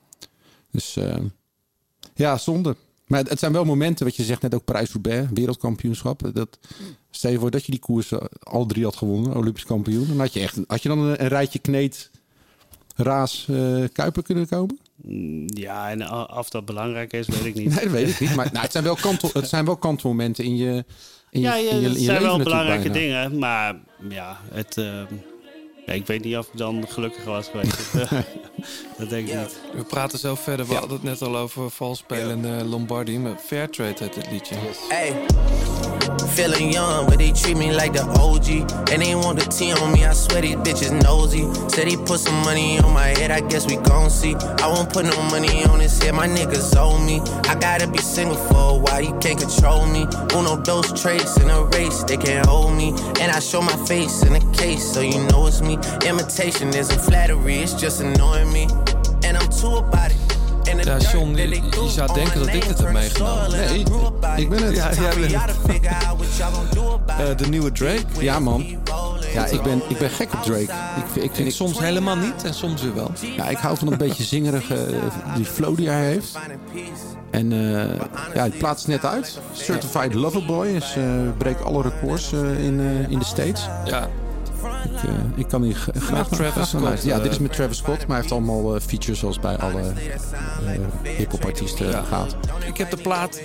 Dus 0.72 0.96
eh, 0.98 1.16
ja, 2.16 2.38
zonde. 2.38 2.76
Maar 3.08 3.24
het, 3.24 3.40
zijn 3.40 3.52
wel 3.52 3.66
momenten, 3.66 4.06
wat 4.06 4.16
je 4.16 4.24
zegt 4.24 4.42
net 4.42 4.54
ook 4.56 4.64
Parijs-Roubaix, 4.66 5.28
wereldkampioenschap. 5.34 6.30
Dat, 6.34 6.58
stel 7.12 7.32
je 7.32 7.40
voor 7.40 7.52
dat 7.52 7.66
je 7.66 7.72
die 7.72 7.80
koers 7.80 8.12
al 8.44 8.66
drie 8.66 8.84
had 8.84 8.96
gewonnen, 8.96 9.36
Olympisch 9.36 9.66
kampioen. 9.66 10.08
Dan 10.08 10.20
had 10.20 10.34
je, 10.34 10.40
echt, 10.40 10.58
had 10.68 10.82
je 10.84 10.90
dan 10.90 11.00
een, 11.00 11.22
een 11.22 11.28
rijtje 11.28 11.60
kneed, 11.60 12.10
raas, 12.98 13.48
eh, 13.50 13.84
kuiper 13.94 14.24
kunnen 14.24 14.48
komen? 14.48 14.80
Mm, 15.04 15.46
Ja, 15.54 15.90
en 15.90 16.12
of 16.38 16.50
dat 16.50 16.66
belangrijk 16.66 17.14
is, 17.14 17.28
weet 17.28 17.46
ik 17.46 17.56
niet. 17.56 17.70
Nee, 17.76 17.84
dat 17.84 17.92
weet 17.94 18.10
ik 18.10 18.20
niet. 18.20 18.36
Maar 18.36 18.50
nou, 18.52 18.64
het, 18.64 18.72
zijn 18.72 18.84
wel 18.84 18.96
kantel, 18.96 19.30
het 19.34 19.50
zijn 19.50 19.66
wel 19.66 19.78
kantelmomenten 19.78 20.44
in 20.44 20.58
je, 20.58 20.86
in 21.30 21.42
je, 21.42 21.48
ja, 21.48 21.56
ja, 21.56 21.70
in 21.72 21.80
je, 21.80 21.86
in 21.86 21.92
het 21.94 22.02
zijn 22.02 22.22
wel 22.22 22.38
belangrijke 22.38 22.90
bijna. 22.90 23.24
dingen. 23.28 23.40
Maar 23.40 23.76
ja, 24.10 24.38
het, 24.52 24.78
eh, 24.78 25.02
ja, 25.88 25.94
ik 25.94 26.08
weet 26.08 26.24
niet 26.24 26.38
of 26.38 26.46
ik 26.46 26.58
dan 26.58 26.86
gelukkig 26.88 27.24
was 27.24 27.48
geweest. 27.48 27.94
dat 28.98 29.10
denk 29.10 29.28
ik 29.28 29.40
niet. 29.40 29.60
we 29.74 29.84
praten 29.84 30.20
zo 30.20 30.36
verder. 30.36 30.68
We 30.68 30.74
hadden 30.74 30.92
het 30.92 31.04
net 31.04 31.22
al 31.22 31.38
over 31.38 31.70
valspelende 31.70 32.66
Lombardi. 32.66 33.20
Met 33.20 33.42
Fairtrade 33.46 33.96
heet 34.00 34.16
het 34.16 34.32
liedje. 34.32 34.56
Hey, 34.90 35.26
feeling 36.38 36.72
young, 36.72 37.08
but 37.08 37.18
they 37.18 37.32
treat 37.32 37.58
me 37.58 37.72
like 37.72 37.94
the 37.94 38.04
OG. 38.04 38.48
And 38.92 39.02
they 39.02 39.16
want 39.16 39.40
the 39.40 39.46
T 39.46 39.72
on 39.74 39.92
me, 39.94 40.06
I 40.06 40.14
swear 40.14 40.42
these 40.42 40.56
bitches 40.58 40.92
nosy. 41.04 41.44
Said 41.70 41.88
he 41.88 41.98
put 41.98 42.20
some 42.20 42.40
money 42.42 42.80
on 42.80 42.94
my 42.94 43.08
head, 43.08 43.32
I 43.32 43.42
guess 43.42 43.66
we 43.66 43.78
gon' 43.78 44.10
see. 44.10 44.36
I 44.36 44.68
won't 44.68 44.92
put 44.92 45.06
no 45.06 45.22
money 45.32 45.66
on 45.66 45.80
his 45.80 45.98
head, 46.02 46.14
my 46.14 46.28
niggas 46.28 46.76
owe 46.78 47.00
me. 47.00 47.22
I 47.50 47.56
gotta 47.56 47.88
be 47.88 47.98
single 48.00 48.36
for 48.36 48.76
a 48.76 48.78
while, 48.78 49.02
you 49.02 49.18
can't 49.20 49.40
control 49.40 49.86
me. 49.88 50.06
Uno, 50.36 50.58
those 50.58 50.94
traits 51.02 51.38
in 51.38 51.50
a 51.50 51.64
race, 51.64 52.04
they 52.04 52.18
can't 52.18 52.46
hold 52.46 52.74
me. 52.76 52.90
And 53.20 53.32
I 53.32 53.40
show 53.40 53.62
my 53.62 53.78
face 53.88 54.24
in 54.24 54.36
a 54.36 54.54
case, 54.54 54.84
so 54.94 55.02
you 55.02 55.20
know 55.30 55.48
it's 55.48 55.62
me. 55.62 55.77
Imitation 56.08 56.74
isn't 56.74 57.02
flattery, 57.02 57.54
it's 57.62 57.80
just 57.82 58.00
annoying 58.02 58.52
me. 58.52 58.62
And 59.28 59.42
I'm 59.42 59.50
too 59.62 59.76
about 59.78 60.10
it. 60.12 60.16
Ja, 60.86 60.98
John, 60.98 61.32
that 61.36 61.50
je- 61.50 61.62
je 61.84 61.90
zou 61.90 62.14
denken 62.14 62.40
dat 62.40 62.48
ik 62.54 62.64
het 62.64 62.80
heb 62.80 62.92
meegenomen. 62.92 63.52
Nee, 63.52 63.84
ik 64.36 64.50
ben 64.50 64.64
het. 64.64 64.76
Ja, 64.76 64.90
jij 64.94 65.14
bent 65.20 65.32
het. 65.32 65.42
Eh, 67.08 67.38
de 67.38 67.48
nieuwe 67.50 67.72
Drake? 67.72 68.04
Ja, 68.20 68.40
man. 68.40 68.66
Ja, 69.34 69.46
ik 69.46 69.62
ben, 69.62 69.82
ik 69.88 69.98
ben 69.98 70.10
gek 70.10 70.34
op 70.34 70.42
Drake. 70.44 70.62
Ik, 70.62 70.70
vind- 71.12 71.26
ik, 71.26 71.32
vind, 71.36 71.48
Ik 71.48 71.54
soms 71.54 71.80
helemaal 71.80 72.16
niet 72.16 72.44
en 72.44 72.54
soms 72.54 72.82
weer 72.82 72.96
wel. 72.96 73.12
ja, 73.38 73.48
ik 73.50 73.58
hou 73.58 73.78
van 73.78 73.92
een 73.92 73.98
beetje 73.98 74.24
zingerige, 74.24 74.76
eh, 74.76 75.36
die 75.36 75.46
flow 75.46 75.78
die 75.78 75.90
hij 75.90 76.06
heeft. 76.06 76.38
En 77.32 77.52
eh, 77.52 78.06
ja, 78.36 78.44
het 78.44 78.58
plaatst 78.58 78.88
net 78.88 79.06
uit. 79.06 79.40
Certified 79.52 80.14
Lover 80.14 80.46
Boy 80.46 80.68
is, 80.68 80.94
eh 80.98 81.04
breekt 81.38 81.64
alle 81.64 81.82
records 81.82 82.34
eh, 82.34 82.40
in, 82.66 82.80
eh, 82.80 83.12
in 83.12 83.20
de 83.20 83.26
States. 83.26 83.62
Ja, 83.86 84.08
Ik, 84.64 85.10
eh, 85.10 85.16
ik 85.36 85.48
kan 85.48 85.64
hier 85.64 85.88
graag 85.96 86.28
Travis 86.28 86.72
naar 86.72 86.82
luisteren. 86.82 87.18
Ja, 87.18 87.24
dit 87.24 87.32
is 87.32 87.40
met 87.40 87.54
Travis 87.54 87.78
Scott, 87.78 87.98
maar 88.00 88.08
hij 88.08 88.18
heeft 88.18 88.32
allemaal 88.32 88.76
eh, 88.76 88.82
features 88.82 89.20
zoals 89.20 89.40
bij 89.40 89.58
alle 89.58 89.82
eh 89.82 91.12
hip-hop 91.18 91.46
artiesten 91.46 91.90
Ja. 91.90 92.02
gaat. 92.04 92.36
Ik 92.66 92.78
heb 92.78 92.90
de 92.90 92.98
plaat. 92.98 93.42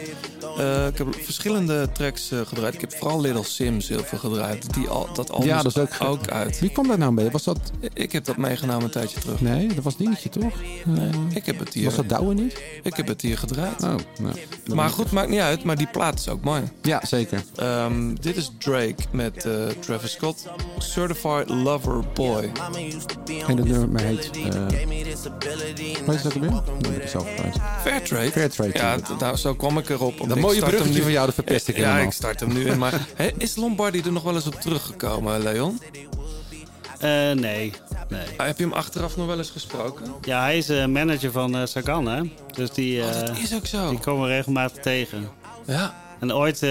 Eh, 0.58 0.86
ik 0.86 0.98
heb 0.98 1.14
verschillende 1.20 1.88
tracks 1.92 2.30
eh, 2.30 2.38
gedraaid. 2.46 2.74
Ik 2.74 2.80
heb 2.80 2.92
vooral 2.92 3.20
Little 3.20 3.44
Sims 3.44 3.88
heel 3.88 4.04
veel 4.04 4.18
gedraaid. 4.18 4.74
Die 4.74 4.88
al, 4.88 5.08
dat 5.14 5.30
album 5.30 5.48
Ja, 5.48 5.62
dat 5.62 5.76
is 5.76 5.82
ook- 5.82 6.08
ook 6.08 6.28
uit. 6.28 6.60
Wie 6.60 6.70
kwam 6.70 6.88
daar 6.88 6.98
nou 6.98 7.12
mee? 7.12 7.30
Was 7.30 7.44
dat... 7.44 7.58
Ik 7.94 8.12
heb 8.12 8.24
dat 8.24 8.36
meegenomen 8.36 8.84
een 8.84 8.90
tijdje 8.90 9.20
terug. 9.20 9.40
Nee, 9.40 9.66
dat 9.74 9.84
was 9.84 9.96
Dingetje, 9.96 10.28
toch? 10.28 10.52
Eh, 10.96 11.02
Ik 11.36 11.46
heb 11.46 11.58
het 11.58 11.74
hier. 11.74 11.84
was 11.84 11.94
dat 11.96 12.08
Douwe 12.08 12.34
niet? 12.34 12.62
Ik 12.82 12.94
heb 12.96 13.06
het 13.06 13.20
hier 13.20 13.38
gedraaid. 13.38 13.82
Oh, 13.82 13.94
nou. 14.20 14.34
Maar 14.74 14.88
goed, 14.90 15.10
maakt 15.10 15.28
niet 15.28 15.40
uit. 15.40 15.64
Maar 15.64 15.76
die 15.76 15.86
plaat 15.92 16.18
is 16.18 16.28
ook 16.28 16.42
mooi. 16.44 16.62
Ja, 16.82 17.00
zeker. 17.06 17.42
Ehm, 17.56 18.14
dit 18.20 18.36
is 18.36 18.50
Drake 18.58 18.94
met 19.10 19.44
eh, 19.44 19.52
Travis 19.80 20.12
Scott. 20.12 20.48
Certified 20.78 21.48
Lover 21.48 22.04
Boy. 22.14 22.50
En 23.48 23.56
dat 23.56 23.66
nummer 23.66 24.00
heet... 24.02 24.30
Hoe 26.04 26.14
heet 26.14 26.22
dat 26.22 26.32
weer? 26.32 26.62
Fairtrade. 27.82 28.30
Fairtrade, 28.30 28.70
Ja, 28.74 28.96
daar, 29.18 29.38
zo 29.38 29.54
kwam 29.54 29.78
ik 29.78 29.88
erop. 29.88 30.28
Dat 30.28 30.38
mooie 30.42 30.60
bruggetje 30.60 31.02
van 31.02 31.12
jou, 31.12 31.26
dat 31.26 31.34
verpest 31.34 31.68
ik 31.68 31.76
Ja, 31.76 31.82
helemaal. 31.82 32.04
ik 32.06 32.12
start 32.12 32.40
hem 32.40 32.52
nu 32.52 32.66
in. 32.66 32.78
Maar 32.78 33.06
hè, 33.14 33.30
is 33.38 33.56
Lombardi 33.56 34.00
er 34.00 34.12
nog 34.12 34.22
wel 34.22 34.34
eens 34.34 34.46
op 34.46 34.54
teruggekomen, 34.60 35.42
Leon? 35.42 35.80
Eh, 36.98 37.10
nee, 37.10 37.34
nee. 38.08 38.26
Ah, 38.36 38.46
heb 38.46 38.58
je 38.58 38.64
hem 38.64 38.72
achteraf 38.72 39.16
nog 39.16 39.26
wel 39.26 39.38
eens 39.38 39.50
gesproken? 39.50 40.04
Ja, 40.22 40.40
hij 40.42 40.58
is 40.58 40.68
eh, 40.68 40.86
manager 40.86 41.32
van 41.32 41.56
eh, 41.56 41.66
Sagan, 41.66 42.06
hè? 42.06 42.22
Dus 42.54 42.70
die, 42.70 43.02
Oh, 43.02 43.12
dat 43.12 43.38
is 43.38 43.54
ook 43.54 43.66
zo. 43.66 43.90
die 43.90 43.98
komen 43.98 44.22
we 44.28 44.34
regelmatig 44.34 44.82
tegen. 44.82 45.28
Ja. 45.66 45.94
En 46.20 46.34
ooit 46.34 46.62
eh, 46.62 46.68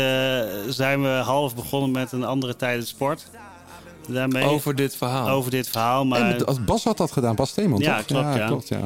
zijn 0.69 1.01
we 1.01 1.07
half 1.07 1.55
begonnen 1.55 1.91
met 1.91 2.11
een 2.11 2.24
andere 2.24 2.55
tijd 2.55 2.88
sport. 2.88 3.24
Daarmee. 4.07 4.43
Over 4.45 4.76
dit 4.76 4.95
verhaal. 4.95 5.30
Over 5.30 5.51
dit 5.51 5.67
verhaal, 5.69 6.05
maar... 6.05 6.36
En 6.38 6.65
Bas 6.65 6.84
had 6.84 6.97
dat 6.97 7.11
gedaan, 7.11 7.36
Bas 7.36 7.49
Steeman, 7.49 7.80
Ja, 7.80 7.95
toch? 7.97 8.05
klopt, 8.05 8.36
ja. 8.36 8.47
klopt, 8.47 8.67
ja. 8.67 8.80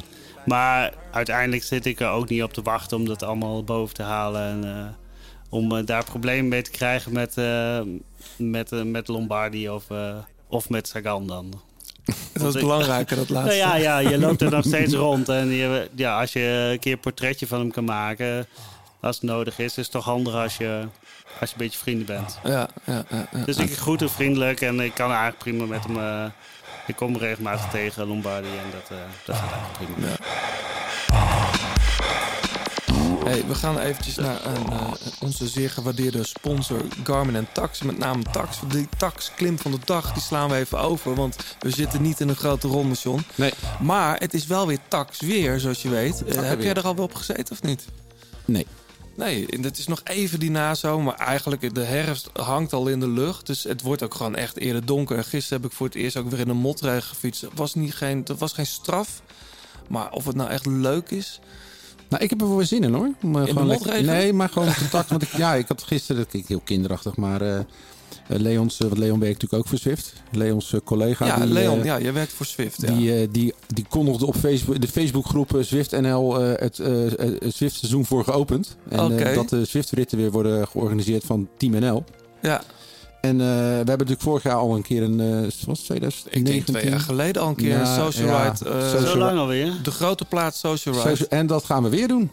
Maar 0.45 0.93
uiteindelijk 1.11 1.63
zit 1.63 1.85
ik 1.85 1.99
er 1.99 2.09
ook 2.09 2.29
niet 2.29 2.43
op 2.43 2.53
te 2.53 2.61
wachten 2.61 2.97
om 2.97 3.05
dat 3.05 3.23
allemaal 3.23 3.63
boven 3.63 3.95
te 3.95 4.03
halen. 4.03 4.41
En, 4.41 4.75
eh, 4.77 4.85
om 5.49 5.75
eh, 5.77 5.85
daar 5.85 6.03
problemen 6.03 6.47
mee 6.47 6.61
te 6.61 6.71
krijgen 6.71 7.13
met, 7.13 7.37
eh, 7.37 7.79
met, 8.37 8.85
met 8.85 9.07
Lombardi 9.07 9.69
of, 9.69 9.83
of 10.47 10.69
met 10.69 10.87
Sagan 10.87 11.27
dan. 11.27 11.61
Dat 12.33 12.47
is 12.47 12.53
ik- 12.55 12.61
belangrijker, 12.61 13.15
dat 13.15 13.29
laatste. 13.35 13.55
Nou 13.63 13.69
ja, 13.69 13.75
ja, 13.75 14.09
je 14.09 14.17
loopt 14.17 14.41
er 14.41 14.51
nog 14.51 14.65
steeds 14.65 14.93
rond. 15.07 15.29
En 15.29 15.47
je, 15.47 15.89
ja, 15.95 16.19
als 16.19 16.33
je 16.33 16.69
een 16.71 16.79
keer 16.79 16.91
een 16.93 16.99
portretje 16.99 17.47
van 17.47 17.59
hem 17.59 17.71
kan 17.71 17.83
maken, 17.85 18.47
als 18.99 19.15
het 19.15 19.25
nodig 19.25 19.59
is, 19.59 19.65
is 19.65 19.75
het 19.75 19.91
toch 19.91 20.05
handig 20.05 20.33
als 20.33 20.57
je, 20.57 20.87
als 21.39 21.49
je 21.49 21.55
een 21.55 21.61
beetje 21.63 21.79
vrienden 21.79 22.05
bent. 22.05 22.39
Ja, 22.43 22.67
ja, 22.85 23.03
ja, 23.09 23.27
ja. 23.33 23.43
Dus 23.45 23.57
ik 23.57 23.77
groet 23.77 23.99
hem 23.99 24.09
vriendelijk 24.09 24.61
en 24.61 24.79
ik 24.79 24.93
kan 24.93 25.07
eigenlijk 25.09 25.37
prima 25.37 25.65
met 25.65 25.83
hem. 25.83 26.31
ik 26.91 26.95
kom 26.95 27.17
regelmatig 27.17 27.69
tegen 27.69 28.07
Lombardi 28.07 28.47
en 28.47 28.71
dat, 28.71 28.97
eh, 28.97 29.05
dat 29.25 29.35
gaat 29.35 29.51
eigenlijk 29.51 29.93
prima. 29.93 30.17
Hey, 33.25 33.45
we 33.45 33.55
gaan 33.55 33.79
eventjes 33.79 34.15
naar 34.15 34.45
een, 34.45 34.71
eh, 34.71 34.91
onze 35.19 35.47
zeer 35.47 35.69
gewaardeerde 35.69 36.23
sponsor 36.23 36.81
Garmin 37.03 37.35
en 37.35 37.47
Tax. 37.51 37.81
Met 37.81 37.97
name 37.97 38.23
Tax. 38.31 38.59
Die 38.67 38.87
Tax 38.97 39.31
klim 39.35 39.59
van 39.59 39.71
de 39.71 39.79
dag, 39.83 40.13
die 40.13 40.21
slaan 40.21 40.49
we 40.49 40.55
even 40.55 40.79
over. 40.79 41.15
Want 41.15 41.35
we 41.59 41.69
zitten 41.69 42.01
niet 42.01 42.19
in 42.19 42.29
een 42.29 42.35
grote 42.35 42.67
ronde, 42.67 42.95
John. 42.95 43.25
Nee. 43.35 43.53
Maar 43.81 44.19
het 44.19 44.33
is 44.33 44.45
wel 44.45 44.67
weer 44.67 44.79
Tax 44.87 45.19
weer, 45.19 45.59
zoals 45.59 45.81
je 45.81 45.89
weet. 45.89 46.23
Eh, 46.23 46.35
heb 46.35 46.57
weer. 46.57 46.65
jij 46.65 46.73
er 46.73 46.83
al 46.85 46.95
wel 46.95 47.03
op 47.05 47.15
gezeten 47.15 47.51
of 47.51 47.61
niet? 47.61 47.85
Nee. 48.45 48.67
Nee, 49.15 49.45
en 49.47 49.63
het 49.63 49.77
is 49.77 49.87
nog 49.87 50.01
even 50.03 50.39
die 50.39 50.51
nazo. 50.51 51.01
Maar 51.01 51.15
eigenlijk, 51.15 51.75
de 51.75 51.83
herfst 51.83 52.29
hangt 52.33 52.73
al 52.73 52.87
in 52.87 52.99
de 52.99 53.09
lucht. 53.09 53.45
Dus 53.45 53.63
het 53.63 53.81
wordt 53.81 54.03
ook 54.03 54.13
gewoon 54.15 54.35
echt 54.35 54.57
eerder 54.57 54.85
donker. 54.85 55.17
En 55.17 55.23
gisteren 55.23 55.61
heb 55.61 55.71
ik 55.71 55.77
voor 55.77 55.85
het 55.87 55.95
eerst 55.95 56.17
ook 56.17 56.29
weer 56.29 56.39
in 56.39 56.49
een 56.49 56.57
motregen 56.57 57.03
gefietst. 57.03 57.41
Dat 57.41 57.51
was, 57.55 57.73
niet 57.75 57.93
geen, 57.93 58.23
dat 58.23 58.39
was 58.39 58.53
geen 58.53 58.65
straf. 58.65 59.21
Maar 59.89 60.11
of 60.11 60.25
het 60.25 60.35
nou 60.35 60.49
echt 60.49 60.65
leuk 60.65 61.09
is... 61.09 61.39
Nou, 62.09 62.23
ik 62.23 62.29
heb 62.29 62.41
er 62.41 62.47
wel 62.47 62.57
weer 62.57 62.65
zin 62.65 62.83
in 62.83 62.93
hoor. 62.93 63.09
Om, 63.21 63.33
de 63.33 63.47
gewoon 63.47 63.67
lekker- 63.67 63.67
motregen? 63.67 64.05
Nee, 64.05 64.33
maar 64.33 64.49
gewoon 64.49 64.73
contact. 64.73 65.09
want 65.09 65.21
ik, 65.21 65.29
ja, 65.37 65.53
ik 65.53 65.67
had 65.67 65.83
gisteren, 65.83 66.21
dat 66.21 66.29
klinkt 66.31 66.47
heel 66.47 66.61
kinderachtig, 66.63 67.15
maar 67.15 67.41
eh, 67.41 67.59
Leons, 68.27 68.79
eh, 68.79 68.87
want 68.87 68.97
Leon 68.99 69.19
werkt 69.19 69.33
natuurlijk 69.41 69.63
ook 69.63 69.67
voor 69.69 69.77
Zwift. 69.79 70.13
Leons 70.31 70.73
eh, 70.73 70.79
collega. 70.83 71.25
Ja, 71.25 71.35
die, 71.37 71.53
Leon, 71.53 71.79
eh, 71.79 71.85
ja, 71.85 71.99
jij 71.99 72.13
werkt 72.13 72.31
voor 72.33 72.45
Swift. 72.45 72.81
Ja. 72.81 72.91
Die, 72.93 73.15
eh, 73.21 73.27
die, 73.31 73.53
die 73.67 73.85
kondigde 73.89 74.25
op 74.25 74.35
Facebook, 74.35 74.81
de 74.81 74.87
Facebookgroep 74.87 75.55
eh, 75.55 75.63
Zwift 75.63 75.91
NL 76.01 76.41
eh, 76.41 76.51
het, 76.59 76.79
eh, 76.79 77.05
eh, 77.05 77.35
het 77.39 77.55
Zwift 77.55 77.75
seizoen 77.75 78.05
voor 78.05 78.23
geopend. 78.23 78.75
En 78.89 79.19
eh, 79.19 79.35
dat 79.35 79.49
de 79.49 79.65
Zwift 79.65 79.91
ritten 79.91 80.17
weer 80.17 80.31
worden 80.31 80.67
georganiseerd 80.67 81.23
van 81.23 81.47
Team 81.57 81.71
NL. 81.79 82.03
ja, 82.41 82.61
En 83.21 83.31
eh, 83.41 83.47
we 83.47 83.53
hebben 83.73 83.85
natuurlijk 83.97 84.21
vorig 84.21 84.43
jaar 84.43 84.55
al 84.55 84.75
een 84.75 84.81
keer 84.81 85.03
een, 85.03 85.19
eh, 85.19 85.41
was 85.65 85.77
het 85.77 85.85
2019? 85.85 86.31
ik 86.39 86.45
denk 86.45 86.63
twee 86.79 86.89
jaar 86.91 86.99
geleden 86.99 87.41
al 87.41 87.47
een 87.49 87.55
keer 87.55 87.69
Ja, 87.69 87.79
een 87.79 88.11
social 88.11 88.27
ja, 88.27 88.43
ride. 88.49 88.69
eh, 88.69 88.89
social 88.89 89.11
Zo 89.11 89.17
lang 89.17 89.37
alweer. 89.37 89.73
de 89.83 89.91
grote 89.91 90.25
plaats 90.25 90.59
social 90.59 90.95
ride. 90.95 91.09
Social- 91.09 91.29
en 91.29 91.47
dat 91.47 91.63
gaan 91.63 91.83
we 91.83 91.89
weer 91.89 92.07
doen. 92.07 92.31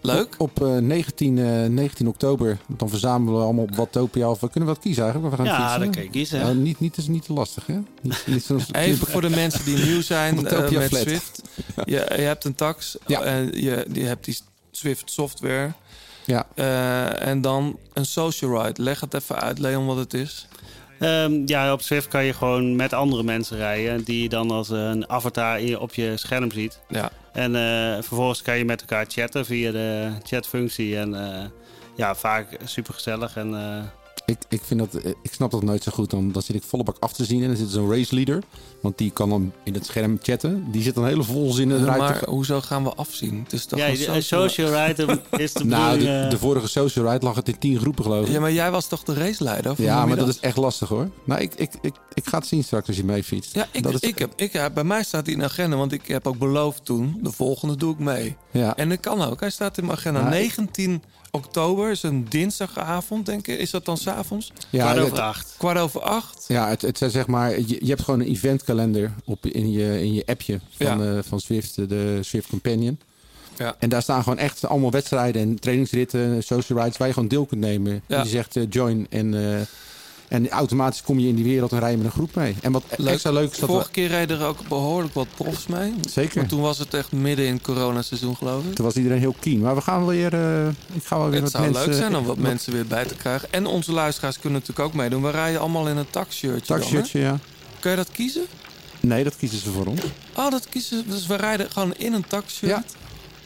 Leuk. 0.00 0.34
Op, 0.38 0.60
op, 0.60 0.66
eh, 0.66 0.76
19, 0.76 1.38
eh, 1.38 1.64
19 1.68 2.08
oktober. 2.08 2.58
Dan 2.66 2.88
verzamelen 2.88 3.38
we 3.38 3.44
allemaal 3.44 3.64
op 3.64 3.76
Watopia. 3.76 4.30
Of 4.30 4.40
we 4.40 4.50
kunnen 4.50 4.68
wat 4.68 4.78
kiezen 4.78 5.02
eigenlijk. 5.04 5.36
We 5.36 5.42
gaan 5.42 5.52
Ja, 5.54 5.80
fietsen. 5.80 6.02
je 6.02 6.10
kiezen. 6.10 6.40
Nou, 6.40 6.54
niet, 6.54 6.80
niet, 6.80 6.96
is 6.96 7.06
niet 7.06 7.24
te 7.24 7.32
lastig, 7.32 7.66
hè? 7.66 7.78
Niet, 8.02 8.24
niet 8.26 8.48
Even 8.72 9.06
voor 9.06 9.20
de 9.20 9.30
mensen 9.30 9.64
die 9.64 9.84
nieuw 9.84 10.02
zijn 10.02 10.36
eh, 10.46 10.70
met 10.70 10.84
Flat. 10.88 11.00
Swift. 11.02 11.42
Je, 11.84 11.92
je 12.16 12.22
hebt 12.22 12.44
een 12.44 12.54
tax 12.54 12.96
Ja. 13.06 13.22
en 13.22 13.44
je, 13.60 13.86
je 13.92 14.04
hebt 14.04 14.24
die 14.24 14.38
Swift 14.70 15.10
software. 15.10 15.72
Ja. 16.24 16.46
Eh, 16.54 17.26
en 17.26 17.40
dan 17.40 17.78
een 17.92 18.06
social 18.06 18.62
ride. 18.62 18.82
Leg 18.82 19.00
het 19.00 19.14
even 19.14 19.40
uit, 19.40 19.58
Leon, 19.58 19.86
wat 19.86 19.96
het 19.96 20.14
is. 20.14 20.46
Ehm, 21.00 21.42
ja, 21.46 21.72
op 21.72 21.82
Zwift 21.82 22.08
kan 22.08 22.24
je 22.24 22.32
gewoon 22.32 22.76
met 22.76 22.92
andere 22.92 23.22
mensen 23.22 23.56
rijden. 23.56 24.04
Die 24.04 24.22
je 24.22 24.28
dan 24.28 24.50
als 24.50 24.68
een 24.68 25.10
avatar 25.10 25.78
op 25.78 25.94
je 25.94 26.16
scherm 26.16 26.50
ziet. 26.50 26.80
Ja. 26.88 27.10
En 27.32 27.54
eh, 27.54 27.94
vervolgens 27.94 28.42
kan 28.42 28.58
je 28.58 28.64
met 28.64 28.80
elkaar 28.80 29.04
chatten 29.08 29.44
via 29.44 29.70
de 29.70 30.12
chatfunctie. 30.22 30.96
En 30.96 31.14
eh, 31.14 31.44
ja, 31.96 32.14
vaak 32.14 32.56
super 32.64 32.94
gezellig. 32.94 33.36
En 33.36 33.54
eh, 33.54 33.82
Ik, 34.30 34.38
ik, 34.48 34.60
vind 34.64 34.80
dat, 34.80 34.94
eh, 35.02 35.10
ik 35.22 35.32
snap 35.32 35.50
dat 35.50 35.62
nooit 35.62 35.82
zo 35.82 35.92
goed. 35.92 36.10
Dan, 36.10 36.32
dan 36.32 36.42
zit 36.42 36.56
ik 36.56 36.62
volle 36.62 36.82
bak 36.82 36.96
af 37.00 37.12
te 37.12 37.24
zien. 37.24 37.42
En 37.42 37.48
dan 37.48 37.56
zit 37.56 37.68
zo'n 37.70 37.90
race 37.90 38.14
leader. 38.14 38.42
Want 38.80 38.98
die 38.98 39.10
kan 39.10 39.28
dan 39.28 39.52
in 39.64 39.74
het 39.74 39.86
scherm 39.86 40.18
chatten. 40.22 40.66
Die 40.70 40.82
zit 40.82 40.94
dan 40.94 41.06
hele 41.06 41.22
volzinnen 41.22 41.80
eruit. 41.82 41.98
maar 41.98 42.18
te- 42.18 42.30
hoezo 42.30 42.60
gaan 42.60 42.84
we 42.84 42.94
afzien? 42.94 43.40
Het 43.42 43.52
is 43.52 43.64
toch 43.64 43.78
ja, 43.78 43.88
een 43.88 43.96
social... 43.96 44.20
social 44.48 44.86
ride 44.86 45.20
is 45.30 45.52
de 45.52 45.64
nou, 45.76 45.98
de, 45.98 46.08
eh, 46.10 46.30
de 46.30 46.38
vorige 46.38 46.68
social 46.68 47.12
ride 47.12 47.24
lag 47.24 47.34
het 47.34 47.48
in 47.48 47.58
tien 47.58 47.78
groepen, 47.78 48.04
geloof 48.04 48.26
ik. 48.26 48.32
Ja, 48.32 48.40
maar 48.40 48.52
jij 48.52 48.70
was 48.70 48.86
toch 48.88 49.02
de 49.02 49.14
raceleider? 49.14 49.70
Of 49.70 49.76
hoe 49.76 49.86
Ja, 49.86 50.06
maar 50.06 50.16
dat 50.16 50.28
is 50.28 50.40
echt 50.40 50.56
lastig 50.56 50.88
hoor. 50.88 51.10
Nou, 51.24 51.40
ik, 51.40 51.54
ik, 51.54 51.72
ik, 51.80 51.94
ik 52.14 52.26
ga 52.26 52.38
het 52.38 52.46
zien 52.46 52.64
straks 52.64 52.86
als 52.88 52.96
je 52.96 53.04
mee 53.04 53.24
fietst. 53.24 53.54
Ja, 53.54 53.66
ik, 53.70 53.82
dat 53.82 53.92
is, 53.94 54.00
ik 54.00 54.18
heb, 54.18 54.32
ik, 54.36 54.52
ja, 54.52 54.70
bij 54.70 54.84
mij 54.84 55.02
staat 55.02 55.24
hij 55.24 55.34
in 55.34 55.38
de 55.40 55.44
agenda, 55.46 55.76
want 55.76 55.92
ik 55.92 56.06
heb 56.06 56.26
ook 56.26 56.38
beloofd 56.38 56.84
toen, 56.84 57.18
de 57.22 57.32
volgende 57.32 57.76
doe 57.76 57.92
ik 57.92 57.98
mee. 57.98 58.36
ja. 58.50 58.76
En 58.76 58.88
dat 58.88 59.00
kan 59.00 59.22
ook, 59.22 59.40
hij 59.40 59.50
staat 59.50 59.78
in 59.78 59.84
mijn 59.84 59.98
agenda. 59.98 60.20
Ja, 60.20 60.26
ik- 60.26 60.32
19 60.32 61.02
oktober 61.30 61.90
is 61.90 62.02
een 62.02 62.26
dinsdagavond, 62.28 63.26
denk 63.26 63.46
ik. 63.46 63.58
Is 63.58 63.70
dat 63.70 63.84
dan 63.84 63.96
s'avonds? 63.96 64.52
ja, 64.70 64.82
kwart 64.84 64.96
het- 64.96 65.04
over 65.06 65.20
acht. 65.20 65.54
Kwart 65.58 65.78
over 65.78 66.00
acht? 66.00 66.44
Ja, 66.48 66.68
het, 66.68 66.82
het 66.82 66.98
zijn 66.98 67.10
zeg 67.10 67.26
maar, 67.26 67.58
je, 67.58 67.66
je 67.80 67.88
hebt 67.88 68.02
gewoon 68.02 68.20
een 68.20 68.26
eventkalender 68.26 69.12
op, 69.24 69.46
in, 69.46 69.72
je, 69.72 70.00
in 70.02 70.14
je 70.14 70.22
appje 70.26 70.60
van, 70.76 71.02
Ja. 71.02 71.16
eh, 71.16 71.22
van 71.22 71.40
Swift, 71.40 71.74
de 71.88 72.18
Swift 72.22 72.48
Companion. 72.48 73.00
Ja. 73.58 73.74
En 73.78 73.88
daar 73.88 74.02
staan 74.02 74.22
gewoon 74.22 74.38
echt 74.38 74.64
allemaal 74.66 74.90
wedstrijden 74.90 75.42
en 75.42 75.58
trainingsritten, 75.58 76.42
social 76.42 76.78
rides 76.82 76.96
waar 76.96 77.06
je 77.08 77.14
gewoon 77.14 77.28
deel 77.28 77.46
kunt 77.46 77.60
nemen. 77.60 78.02
Ja. 78.06 78.22
Je 78.22 78.28
zegt 78.28 78.56
eh, 78.56 78.62
join 78.70 79.06
en, 79.10 79.34
eh, 79.54 79.60
en 80.30 80.48
automatisch 80.48 81.02
kom 81.02 81.18
je 81.18 81.28
in 81.28 81.34
die 81.34 81.44
wereld 81.44 81.72
en 81.72 81.78
rij 81.78 81.90
je 81.90 81.96
met 81.96 82.06
een 82.06 82.12
groep 82.12 82.34
mee. 82.34 82.56
En 82.60 82.72
wat 82.72 82.82
Leuk. 82.96 83.12
extra 83.12 83.30
leuk 83.30 83.50
is 83.50 83.58
dat 83.58 83.68
Vorige 83.68 83.86
we, 83.86 83.92
keer 83.92 84.08
reden 84.08 84.40
er 84.40 84.46
ook 84.46 84.68
behoorlijk 84.68 85.14
wat 85.14 85.26
profs 85.36 85.66
mee. 85.66 85.94
Zeker. 86.08 86.38
Maar 86.38 86.48
toen 86.48 86.60
was 86.60 86.78
het 86.78 86.94
echt 86.94 87.12
midden 87.12 87.46
in 87.46 87.60
coronaseizoen, 87.60 88.36
geloof 88.36 88.64
ik. 88.64 88.74
toen 88.74 88.84
was 88.84 88.94
iedereen 88.94 89.18
heel 89.18 89.34
keen. 89.40 89.60
Maar 89.60 89.74
we 89.74 89.80
gaan 89.80 90.06
weer, 90.06 90.34
eh, 90.34 90.68
ik 90.92 91.04
ga 91.04 91.18
wel 91.18 91.30
weer 91.30 91.42
Het 91.42 91.42
wat 91.42 91.50
zou 91.50 91.64
mensen... 91.64 91.88
leuk 91.90 91.98
zijn 91.98 92.16
om 92.16 92.24
wat 92.24 92.36
mensen 92.36 92.72
weer 92.72 92.86
bij 92.86 93.04
te 93.04 93.14
krijgen. 93.14 93.52
En 93.52 93.66
onze 93.66 93.92
luisteraars 93.92 94.38
kunnen 94.38 94.60
natuurlijk 94.60 94.88
ook 94.88 94.94
meedoen. 94.94 95.22
We 95.22 95.30
rijden 95.30 95.60
allemaal 95.60 95.88
in 95.88 95.96
een 95.96 96.10
taxshirtje? 96.10 96.74
Taxshirtje, 96.74 97.18
ja. 97.18 97.38
Kun 97.78 97.90
je 97.90 97.96
dat 97.96 98.10
kiezen? 98.10 98.42
Nee, 99.00 99.24
dat 99.24 99.36
kiezen 99.36 99.58
ze 99.58 99.70
voor 99.70 99.86
ons. 99.86 100.00
Oh, 100.36 100.50
dat 100.50 100.68
kiezen 100.68 101.04
Dus 101.08 101.26
we 101.26 101.34
rijden 101.36 101.70
gewoon 101.70 101.94
in 101.96 102.12
een 102.12 102.26
taxshirt. 102.26 102.70
Ja. 102.72 102.82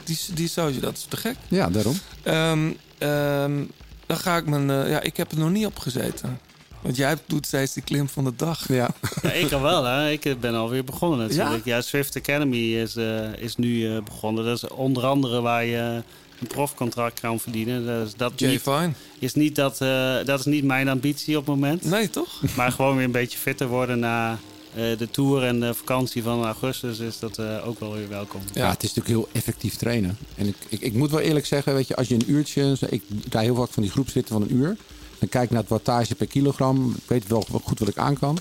Die, 0.04 0.18
die 0.34 0.48
social, 0.48 0.80
dat 0.80 0.96
is 0.96 1.06
te 1.08 1.16
gek. 1.16 1.36
Ja, 1.48 1.70
daarom. 1.70 1.98
Ehm, 2.22 2.70
ehm, 2.98 3.64
dan 4.06 4.16
ga 4.16 4.36
ik 4.36 4.46
mijn... 4.46 4.70
eh, 4.70 4.90
ja, 4.90 5.00
ik 5.00 5.16
heb 5.16 5.32
er 5.32 5.38
nog 5.38 5.50
niet 5.50 5.66
op 5.66 5.78
gezeten. 5.78 6.38
Want 6.84 6.96
jij 6.96 7.16
doet 7.26 7.46
steeds 7.46 7.72
die 7.72 7.82
klim 7.82 8.08
van 8.08 8.24
de 8.24 8.32
dag. 8.36 8.68
Ja. 8.68 8.90
Ja, 9.22 9.32
ik 9.32 9.52
al 9.52 9.60
wel, 9.60 9.84
hè. 9.84 10.10
Ik 10.10 10.40
ben 10.40 10.54
alweer 10.54 10.84
begonnen 10.84 11.18
natuurlijk. 11.18 11.64
Ja, 11.64 11.80
Swift 11.80 12.16
Academy 12.16 12.56
is, 12.56 12.96
eh, 12.96 13.32
is 13.38 13.56
nu 13.56 13.96
eh, 13.96 14.02
begonnen. 14.02 14.44
Dat 14.44 14.56
is 14.56 14.68
onder 14.68 15.06
andere 15.06 15.40
waar 15.40 15.64
je 15.64 16.02
een 16.40 16.46
profcontract 16.46 17.20
kan 17.20 17.40
verdienen. 17.40 17.84
Dus 17.86 18.14
dat 18.16 18.32
Jay 18.36 18.50
niet, 18.50 18.60
Fine. 18.60 18.92
is 19.18 19.34
niet 19.34 19.54
dat, 19.54 19.80
eh, 19.80 20.16
dat 20.24 20.38
is 20.38 20.44
niet 20.44 20.64
mijn 20.64 20.88
ambitie 20.88 21.36
op 21.36 21.46
het 21.46 21.54
moment. 21.54 21.84
Nee, 21.84 22.10
toch? 22.10 22.42
Maar 22.56 22.72
gewoon 22.72 22.96
weer 22.96 23.04
een 23.04 23.10
beetje 23.10 23.38
fitter 23.38 23.68
worden 23.68 23.98
na 23.98 24.38
eh, 24.74 24.98
de 24.98 25.08
tour 25.10 25.42
en 25.44 25.60
de 25.60 25.74
vakantie 25.74 26.22
van 26.22 26.44
augustus 26.44 26.98
is 26.98 27.18
dat 27.18 27.38
eh, 27.38 27.66
ook 27.66 27.80
wel 27.80 27.94
weer 27.94 28.08
welkom. 28.08 28.40
Ja, 28.52 28.70
het 28.70 28.82
is 28.82 28.94
natuurlijk 28.94 29.26
heel 29.26 29.28
effectief 29.32 29.74
trainen. 29.76 30.18
En 30.34 30.46
ik, 30.46 30.56
ik, 30.68 30.80
ik 30.80 30.92
moet 30.92 31.10
wel 31.10 31.20
eerlijk 31.20 31.46
zeggen, 31.46 31.74
weet 31.74 31.88
je, 31.88 31.96
als 31.96 32.08
je 32.08 32.14
een 32.14 32.30
uurtje... 32.30 32.76
Ik 32.88 33.02
rij 33.30 33.42
heel 33.42 33.54
vaak 33.54 33.70
van 33.70 33.82
die 33.82 33.92
groepsritten 33.92 34.32
van 34.34 34.42
een 34.42 34.54
uur. 34.54 34.76
Dan 35.18 35.28
kijk 35.28 35.44
ik 35.44 35.50
naar 35.50 35.60
het 35.60 35.68
wattage 35.68 36.14
per 36.14 36.26
kilogram. 36.26 36.90
Ik 36.96 37.02
weet 37.08 37.26
wel 37.26 37.46
goed 37.64 37.78
wat 37.78 37.88
ik 37.88 37.96
aan 37.98 38.18
kan. 38.18 38.38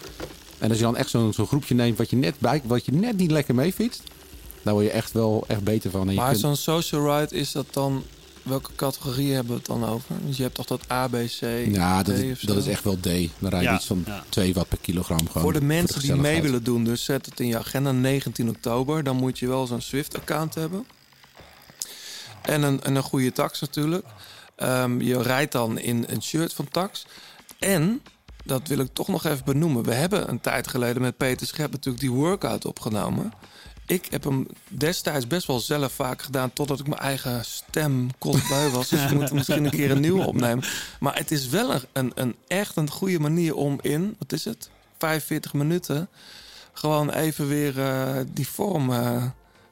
En 0.60 0.70
als 0.70 0.78
je 0.78 0.84
dan 0.84 0.98
echt 0.98 1.10
zo'n 1.10 1.34
zo'n 1.34 1.48
groepje 1.48 1.76
neemt 1.76 1.98
wat 1.98 2.10
je 2.10 2.16
net 2.16 2.40
bij, 2.40 2.62
wat 2.66 2.86
je 2.86 2.92
net 2.92 3.18
niet 3.18 3.32
lekker 3.32 3.56
mee 3.56 3.74
fietst, 3.74 4.02
dan 4.62 4.74
word 4.74 4.86
je 4.86 4.92
echt 4.92 5.12
wel 5.12 5.44
echt 5.48 5.64
beter 5.64 5.92
van. 5.92 6.08
En 6.08 6.14
je 6.14 6.20
Maar 6.20 6.28
kunt- 6.30 6.40
zo'n 6.40 6.56
social 6.56 7.20
ride, 7.20 7.36
is 7.36 7.52
dat 7.52 7.66
dan... 7.72 8.04
Welke 8.44 8.70
categorie 8.76 9.34
hebben 9.34 9.52
we 9.52 9.58
het 9.58 9.66
dan 9.68 9.86
over? 9.86 10.16
Dus 10.26 10.38
je 10.38 10.44
hebt 10.44 10.56
toch 10.56 10.66
dat 10.66 10.92
A, 10.92 11.08
B, 11.08 11.12
C, 11.12 11.42
ja, 11.72 12.04
dat, 12.04 12.16
D 12.16 12.20
is, 12.20 12.32
of 12.32 12.40
zo? 12.40 12.48
dat 12.48 12.58
is 12.58 12.68
echt 12.68 12.84
wel 12.84 12.98
D. 13.00 13.04
Dan 13.04 13.50
rij 13.50 13.60
je 13.60 13.66
Ja, 13.66 13.76
iets 13.76 13.86
van 13.86 14.04
ja. 14.06 14.24
2 14.30 14.54
watt 14.54 14.70
per 14.70 14.78
kilogram 14.82 15.28
gewoon. 15.28 15.42
Voor 15.42 15.54
de 15.54 15.62
mensen 15.62 16.02
die 16.02 16.16
mee 16.16 16.42
willen 16.42 16.64
doen, 16.64 16.84
dus 16.84 17.04
zet 17.04 17.26
het 17.26 17.40
in 17.40 17.48
je 17.48 17.58
agenda 17.58 17.92
19 17.92 18.50
oktober. 18.50 19.04
Dan 19.04 19.16
moet 19.16 19.40
je 19.40 19.48
wel 19.48 19.68
zo'n 19.68 19.82
Swift-account 19.82 20.56
hebben. 20.56 20.86
En 22.42 22.62
een, 22.64 22.84
en 22.84 22.96
een 22.96 23.04
goede 23.04 23.32
tax 23.32 23.60
natuurlijk. 23.62 24.06
Ehm, 24.64 25.02
je 25.02 25.22
rijdt 25.22 25.52
dan 25.52 25.80
in 25.80 26.06
een 26.08 26.24
shirt 26.24 26.54
van 26.54 26.68
tax. 26.68 27.06
En, 27.60 28.02
dat 28.44 28.68
wil 28.68 28.80
ik 28.80 28.94
toch 28.94 29.08
nog 29.08 29.26
even 29.26 29.46
benoemen. 29.46 29.84
We 29.84 29.94
hebben 29.94 30.30
een 30.30 30.42
tijd 30.42 30.68
geleden 30.68 31.02
met 31.02 31.18
Peter 31.18 31.48
Schep 31.48 31.72
natuurlijk 31.72 32.04
die 32.04 32.12
workout 32.12 32.66
opgenomen. 32.66 33.34
Ik 33.86 34.08
heb 34.10 34.24
hem 34.24 34.48
destijds 34.68 35.28
best 35.28 35.48
wel 35.48 35.60
zelf 35.60 35.92
vaak 35.92 36.22
gedaan... 36.22 36.54
totdat 36.54 36.80
ik 36.80 36.88
mijn 36.88 37.02
eigen 37.02 37.46
stem 37.46 38.10
kostbui 38.18 38.70
was. 38.70 38.90
Dus 38.90 39.06
we 39.06 39.16
moeten 39.20 39.36
misschien 39.36 39.66
een 39.66 39.72
keer 39.72 39.92
een 39.92 40.02
nieuwe 40.02 40.26
opnemen. 40.26 40.64
Maar 41.00 41.16
het 41.16 41.32
is 41.32 41.48
wel 41.48 41.74
een, 41.94 42.12
een, 42.16 42.36
echt 42.48 42.76
een 42.76 42.90
goede 42.90 43.20
manier 43.20 43.56
om 43.56 43.80
in... 43.82 44.16
wat 44.20 44.32
is 44.32 44.46
het? 44.46 44.70
45 44.98 45.54
minuten... 45.54 46.10
gewoon 46.74 47.10
even 47.10 47.48
weer 47.48 47.80
eh, 47.80 48.16
die 48.28 48.48
vorm 48.48 48.92
eh, 48.92 49.24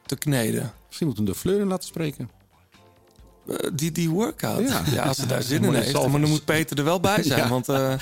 te 0.06 0.16
kneden. 0.16 0.72
Misschien 0.86 1.06
moeten 1.06 1.24
we 1.24 1.32
de 1.32 1.38
Fleur 1.38 1.60
in 1.60 1.66
laten 1.66 1.88
spreken. 1.88 2.41
Eh, 3.48 3.56
die, 3.74 3.92
die 3.92 4.10
workout. 4.10 4.68
Ja. 4.68 4.82
Ja. 4.92 5.02
als 5.02 5.16
ze 5.16 5.26
daar 5.26 5.42
zin 5.42 5.64
in 5.64 5.74
heeft. 5.74 5.92
Maar 5.92 6.20
dan 6.20 6.28
moet 6.28 6.44
Peter 6.44 6.78
er 6.78 6.84
wel 6.84 7.00
bij 7.00 7.22
zijn. 7.32 7.40
Ja. 7.40 7.48
Want, 7.48 7.68
eh, 7.68 7.92
eh, 7.92 7.98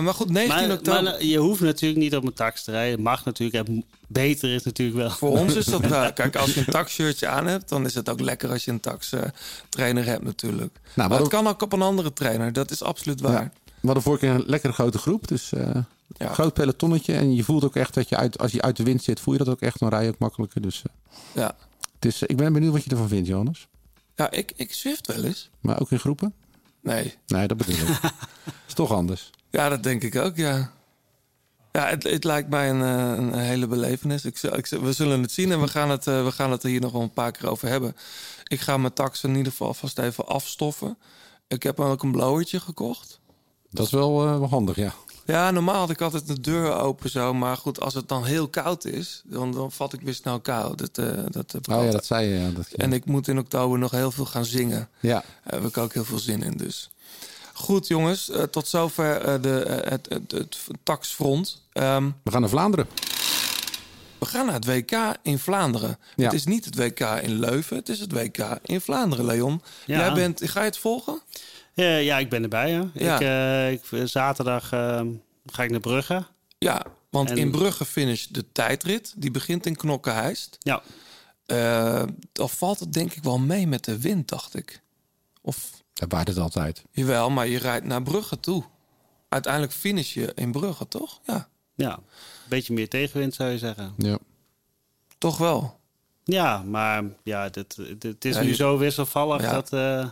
maar 0.00 0.14
goed, 0.14 0.30
19 0.30 0.68
Maar, 0.68 0.76
oktober. 0.76 1.02
maar 1.02 1.24
je 1.24 1.38
hoeft 1.38 1.60
natuurlijk 1.60 2.00
niet 2.00 2.16
op 2.16 2.24
een 2.26 2.32
tax 2.32 2.64
te 2.64 2.70
rijden. 2.70 3.00
Mag 3.00 3.24
natuurlijk. 3.24 3.66
En 3.68 3.84
beter 4.06 4.54
is 4.54 4.62
natuurlijk 4.62 4.98
wel. 4.98 5.10
Voor 5.10 5.38
ons 5.38 5.54
is 5.54 5.64
dat 5.64 5.80
wel. 5.86 6.12
Kijk, 6.20 6.36
als 6.36 6.54
je 6.54 6.60
een 6.60 6.66
taxshirtje 6.72 7.26
aan 7.28 7.46
hebt, 7.46 7.68
dan 7.68 7.84
is 7.84 7.94
het 7.94 8.08
ook 8.08 8.20
lekker 8.20 8.50
als 8.50 8.64
je 8.64 8.70
een 8.70 8.80
tax 8.80 9.12
eh, 9.12 9.20
trainer 9.68 10.04
hebt 10.04 10.24
natuurlijk. 10.24 10.80
maar 10.94 11.10
het 11.10 11.20
ook- 11.20 11.30
kan 11.30 11.46
ook 11.46 11.62
op 11.62 11.72
een 11.72 11.82
andere 11.82 12.12
trainer. 12.12 12.52
Dat 12.52 12.70
is 12.70 12.82
absoluut 12.82 13.20
waar. 13.20 13.32
Ja. 13.42 13.50
We 13.80 13.86
hadden 13.86 14.02
vorige 14.02 14.26
keer 14.26 14.34
een 14.34 14.44
lekkere 14.46 14.72
grote 14.72 14.98
groep. 14.98 15.28
Dus 15.28 15.52
eh 15.52 15.70
Ja. 16.16 16.32
groot 16.32 16.54
pelotonnetje. 16.54 17.12
En 17.14 17.34
je 17.34 17.44
voelt 17.44 17.64
ook 17.64 17.76
echt 17.76 17.94
dat 17.94 18.08
je 18.08 18.16
uit, 18.16 18.38
als 18.38 18.52
je 18.52 18.62
uit 18.62 18.76
de 18.76 18.82
wind 18.82 19.02
zit, 19.02 19.20
voel 19.20 19.32
je 19.34 19.38
dat 19.44 19.48
ook 19.48 19.60
echt. 19.60 19.78
Dan 19.78 19.88
rij 19.88 20.02
je 20.04 20.08
ook 20.08 20.18
makkelijker. 20.18 20.62
Dus 20.62 20.82
eh, 20.86 20.92
Ja, 21.42 21.54
het 21.94 22.04
is, 22.04 22.22
ik 22.22 22.36
ben 22.36 22.52
benieuwd 22.52 22.72
wat 22.72 22.84
je 22.84 22.90
ervan 22.90 23.08
vindt, 23.08 23.28
Johannes. 23.28 23.68
Ja 24.20 24.30
ik, 24.30 24.52
ik 24.56 24.72
Zwift 24.72 25.06
wel 25.06 25.24
eens. 25.24 25.50
Maar 25.60 25.80
ook 25.80 25.90
in 25.90 25.98
groepen? 25.98 26.34
Nee. 26.82 27.14
Nee, 27.26 27.46
dat 27.46 27.56
bedoel 27.56 27.74
ik. 27.74 28.00
is 28.68 28.74
toch 28.74 28.92
anders. 28.92 29.30
Ja, 29.50 29.68
dat 29.68 29.82
denk 29.82 30.02
ik 30.02 30.16
ook, 30.16 30.36
ja. 30.36 30.72
Ja, 31.72 31.86
het, 31.88 32.02
het 32.02 32.24
lijkt 32.24 32.48
mij 32.48 32.70
een, 32.70 32.82
eh, 32.82 33.24
een 33.24 33.38
hele 33.38 33.66
belevenis. 33.66 34.24
Ik, 34.24 34.42
ik, 34.42 34.66
we 34.66 34.92
zullen 34.92 35.22
het 35.22 35.32
zien 35.32 35.52
en 35.52 35.60
we 35.60 35.68
gaan 35.68 35.90
het, 35.90 36.06
eh, 36.06 36.24
we 36.24 36.32
gaan 36.32 36.50
het 36.50 36.62
er 36.62 36.68
hier 36.68 36.80
nog 36.80 36.92
wel 36.92 37.02
een 37.02 37.12
paar 37.12 37.32
keer 37.32 37.50
over 37.50 37.68
hebben. 37.68 37.96
Ik 38.46 38.60
ga 38.60 38.76
mijn 38.76 38.92
tax 38.92 39.24
in 39.24 39.36
ieder 39.36 39.52
geval 39.52 39.74
vast 39.74 39.98
even 39.98 40.26
afstoffen. 40.26 40.98
Ik 41.48 41.62
heb 41.62 41.80
ook 41.80 42.02
een 42.02 42.12
blowertje 42.12 42.60
gekocht. 42.60 43.20
Dat 43.70 43.86
is 43.86 43.92
wel, 43.92 44.26
eh, 44.26 44.38
wel 44.38 44.48
handig, 44.48 44.76
ja. 44.76 44.94
Ja, 45.30 45.50
normaal 45.50 45.78
had 45.78 45.90
ik 45.90 46.00
altijd 46.00 46.26
de 46.26 46.40
deur 46.40 46.72
open 46.72 47.10
zo. 47.10 47.34
Maar 47.34 47.56
goed, 47.56 47.80
als 47.80 47.94
het 47.94 48.08
dan 48.08 48.24
heel 48.24 48.48
koud 48.48 48.84
is, 48.84 49.22
dan, 49.24 49.52
dan 49.52 49.72
vat 49.72 49.92
ik 49.92 50.00
weer 50.00 50.14
snel 50.14 50.40
koud. 50.40 50.78
Dat, 50.78 50.98
eh, 50.98 51.24
dat 51.30 51.54
Oh 51.70 51.84
ja, 51.84 51.90
dat 51.90 52.06
zei 52.06 52.28
je. 52.28 52.38
Ja, 52.40 52.50
dat, 52.50 52.66
En 52.76 52.92
ik 52.92 53.04
moet 53.04 53.28
in 53.28 53.38
oktober 53.38 53.78
nog 53.78 53.90
heel 53.90 54.10
veel 54.10 54.24
gaan 54.26 54.44
zingen. 54.44 54.88
ja. 55.00 55.24
Daar 55.44 55.60
heb 55.60 55.68
ik 55.68 55.76
ook 55.78 55.92
heel 55.94 56.04
veel 56.04 56.18
zin 56.18 56.42
in 56.42 56.56
dus. 56.56 56.90
Goed 57.52 57.86
jongens, 57.86 58.30
eh, 58.30 58.42
tot 58.42 58.68
zover 58.68 59.16
eh, 59.20 59.42
de, 59.42 59.82
het, 59.84 60.06
het, 60.08 60.32
het 60.32 60.58
taxfront. 60.82 61.62
Ehm, 61.72 62.10
We 62.22 62.30
gaan 62.30 62.40
naar 62.40 62.50
Vlaanderen. 62.50 62.86
we 64.18 64.26
gaan 64.26 64.46
naar 64.46 64.54
het 64.54 64.64
WK 64.64 65.16
in 65.22 65.38
Vlaanderen. 65.38 65.98
Ja. 66.16 66.24
Het 66.24 66.32
is 66.32 66.44
niet 66.44 66.64
het 66.64 66.76
WK 66.76 67.00
in 67.00 67.38
Leuven, 67.38 67.76
het 67.76 67.88
is 67.88 68.00
het 68.00 68.12
WK 68.12 68.58
in 68.64 68.80
Vlaanderen, 68.80 69.24
Leon. 69.24 69.62
Ja. 69.86 69.98
Jij 69.98 70.12
bent, 70.12 70.40
ga 70.44 70.60
je 70.60 70.66
het 70.66 70.78
volgen? 70.78 71.20
Ja, 71.80 71.96
ja, 71.96 72.18
ik 72.18 72.28
ben 72.28 72.42
erbij. 72.42 72.70
Ja. 72.70 72.90
Ja. 72.94 73.14
Ik, 73.68 73.80
eh, 73.90 74.00
ik, 74.02 74.08
zaterdag 74.08 74.72
eh, 74.72 75.00
ga 75.46 75.62
ik 75.62 75.70
naar 75.70 75.80
Brugge. 75.80 76.24
Ja, 76.58 76.82
want 77.10 77.30
En- 77.30 77.36
in 77.36 77.50
Brugge 77.50 77.84
finish 77.84 78.26
de 78.26 78.44
tijdrit. 78.52 79.14
Die 79.16 79.30
begint 79.30 79.66
in 79.66 79.76
Knokkenheist. 79.76 80.56
Ja. 80.60 80.82
Eh 81.46 82.02
dan 82.32 82.48
valt 82.50 82.80
het 82.80 82.92
denk 82.92 83.12
ik 83.12 83.22
wel 83.22 83.38
mee 83.38 83.66
met 83.66 83.84
de 83.84 83.98
wind, 84.00 84.28
dacht 84.28 84.54
ik. 84.54 84.80
Of 85.42 85.70
Dat 85.92 86.12
waait 86.12 86.28
het 86.28 86.38
altijd. 86.38 86.82
jawel, 86.90 87.30
maar 87.30 87.46
je 87.46 87.58
rijdt 87.58 87.86
naar 87.86 88.02
Brugge 88.02 88.40
toe. 88.40 88.64
Uiteindelijk 89.28 89.72
finish 89.72 90.14
je 90.14 90.32
in 90.34 90.52
Brugge, 90.52 90.88
toch? 90.88 91.20
Ja, 91.24 91.48
Ja, 91.74 91.92
een 91.96 92.02
beetje 92.48 92.72
meer 92.72 92.88
tegenwind 92.88 93.34
zou 93.34 93.50
je 93.50 93.58
zeggen. 93.58 93.94
Ja. 93.96 94.18
toch 95.18 95.38
wel. 95.38 95.78
Ja, 96.24 96.62
maar 96.62 97.04
ja, 97.22 97.48
dit, 97.48 97.76
dit- 97.76 98.02
het 98.02 98.24
is 98.24 98.34
Ja, 98.34 98.42
nu 98.42 98.48
je- 98.48 98.54
zo 98.54 98.78
wisselvallig 98.78 99.42
Ja. 99.42 99.52
dat... 99.52 99.72
eh, 99.72 100.08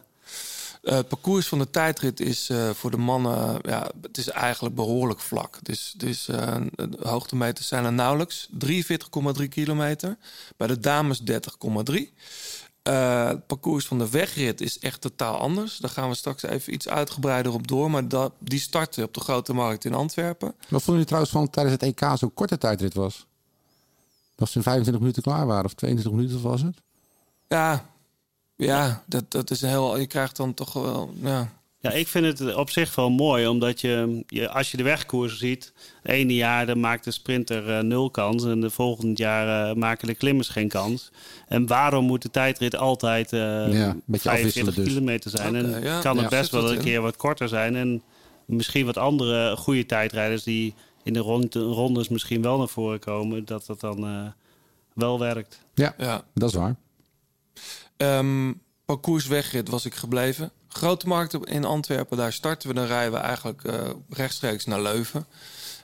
Eh, 0.83 0.95
het 0.97 1.09
parcours 1.09 1.49
van 1.49 1.59
de 1.59 1.71
tijdrit 1.71 2.21
is 2.21 2.49
eh, 2.49 2.71
voor 2.71 2.91
de 2.91 2.97
mannen, 2.97 3.59
ja, 3.63 3.91
het 4.03 4.19
is 4.19 4.29
eigenlijk 4.29 4.75
behoorlijk 4.75 5.21
vlak. 5.21 5.59
Dus, 5.63 5.95
dus 5.97 6.29
eh, 6.29 6.57
de 6.71 6.99
hoogtemeters 7.09 7.69
zijn 7.69 7.85
er 7.85 7.93
nauwelijks. 7.93 8.49
43,3 9.39 9.49
kilometer. 9.49 10.17
Bij 10.57 10.67
de 10.67 10.81
dames 10.81 11.21
30,3. 11.21 12.13
Eh, 12.89 13.27
het 13.27 13.47
parcours 13.47 13.87
van 13.87 13.99
de 13.99 14.11
wegrit 14.11 14.61
is 14.61 14.79
echt 14.79 15.01
totaal 15.01 15.39
anders. 15.39 15.79
Daar 15.79 15.91
gaan 15.91 16.09
we 16.09 16.15
straks 16.15 16.43
even 16.43 16.73
iets 16.73 16.89
uitgebreider 16.89 17.53
op 17.53 17.67
door. 17.67 17.91
Maar 17.91 18.09
dat, 18.09 18.33
die 18.39 18.61
starten 18.61 19.05
op 19.05 19.15
de 19.15 19.21
Grote 19.21 19.53
Markt 19.53 19.85
in 19.85 19.95
Antwerpen. 19.95 20.49
Wat 20.49 20.69
vonden 20.69 20.85
jullie 20.87 21.07
trouwens 21.07 21.33
van 21.33 21.51
tijdens 21.51 21.75
het 21.75 21.83
EK 21.83 22.19
zo'n 22.19 22.35
korte 22.35 22.59
tijdrit 22.59 22.95
was? 22.95 23.27
Dat 24.35 24.49
ze 24.49 24.57
in 24.57 24.63
25 24.63 25.03
minuten 25.03 25.23
klaar 25.23 25.47
waren, 25.47 25.65
of 25.65 25.75
22 25.75 26.21
minuten 26.21 26.43
was 26.43 26.63
het? 26.63 26.77
Ja, 27.49 27.91
ja 28.67 29.03
dat, 29.07 29.31
dat 29.31 29.51
is 29.51 29.63
een 29.63 29.69
heel... 29.69 29.99
Je 29.99 30.07
krijgt 30.07 30.37
dan 30.37 30.55
toch 30.55 30.73
wel... 30.73 31.15
Ja, 31.23 31.53
Ja, 31.81 31.91
ik 31.91 32.09
vind 32.09 32.39
het 32.39 32.55
op 32.55 32.71
zich 32.71 32.95
wel 32.95 33.11
mooi, 33.11 33.47
omdat 33.47 33.81
je, 33.81 34.25
je 34.27 34.49
als 34.49 34.71
je 34.71 34.77
de 34.77 34.83
wegkoers 34.83 35.39
ziet, 35.39 35.73
het 36.03 36.13
ene 36.13 36.35
jaar 36.35 36.67
dan 36.67 36.81
maakt 36.81 37.05
de 37.05 37.11
sprinter 37.11 37.77
eh, 37.77 37.83
nul 37.83 38.11
kans 38.11 38.45
en 38.45 38.61
de 38.61 38.71
volgend 38.71 39.19
jaar 39.19 39.71
eh, 39.71 39.77
maken 39.77 40.07
de 40.07 40.15
klimmers 40.15 40.49
geen 40.49 40.69
kans. 40.69 41.11
En 41.49 41.67
waarom 41.67 42.05
moet 42.05 42.23
de 42.23 42.31
tijdrit 42.31 42.77
altijd 42.77 43.33
eh 43.33 43.41
Ja, 43.41 43.89
een 43.89 44.03
beetje 44.05 44.29
45 44.29 44.31
afwisselen 44.31 44.75
dus. 44.75 44.85
kilometer 44.85 45.31
zijn? 45.31 45.57
En 45.57 45.83
ja. 45.83 46.01
kan 46.01 46.19
het 46.19 46.29
best 46.29 46.51
wel 46.51 46.71
een 46.71 46.77
in. 46.77 46.85
keer 46.85 47.01
wat 47.01 47.17
korter 47.17 47.49
zijn 47.49 47.77
en 47.77 48.03
misschien 48.45 48.87
wat 48.87 48.97
andere 48.97 49.57
goede 49.57 49.87
tijdrijders 49.87 50.43
die 50.43 50.75
in 51.03 51.13
de 51.13 51.19
rond, 51.19 51.55
rondes 51.55 52.09
misschien 52.09 52.43
wel 52.43 52.59
naar 52.59 52.69
voren 52.69 52.99
komen, 52.99 53.45
dat 53.45 53.67
dat 53.67 53.81
dan 53.81 54.07
eh, 54.07 54.27
wel 54.95 55.19
werkt. 55.19 55.61
Ja, 55.75 55.95
ja. 55.99 56.23
dat 56.35 56.49
is 56.49 56.55
waar. 56.55 56.77
Ehm 57.99 58.53
parcours 58.85 59.27
wegrit 59.27 59.69
was 59.69 59.85
ik 59.85 59.95
gebleven. 59.95 60.51
Grote 60.69 61.07
markt 61.09 61.35
in 61.47 61.65
Antwerpen, 61.65 62.17
daar 62.17 62.33
starten 62.33 62.69
we. 62.69 62.75
Dan 62.75 62.87
rijden 62.87 63.13
we 63.13 63.19
eigenlijk 63.19 63.65
eh, 63.65 63.75
rechtstreeks 64.11 64.65
naar 64.65 64.83
Leuven. 64.83 65.27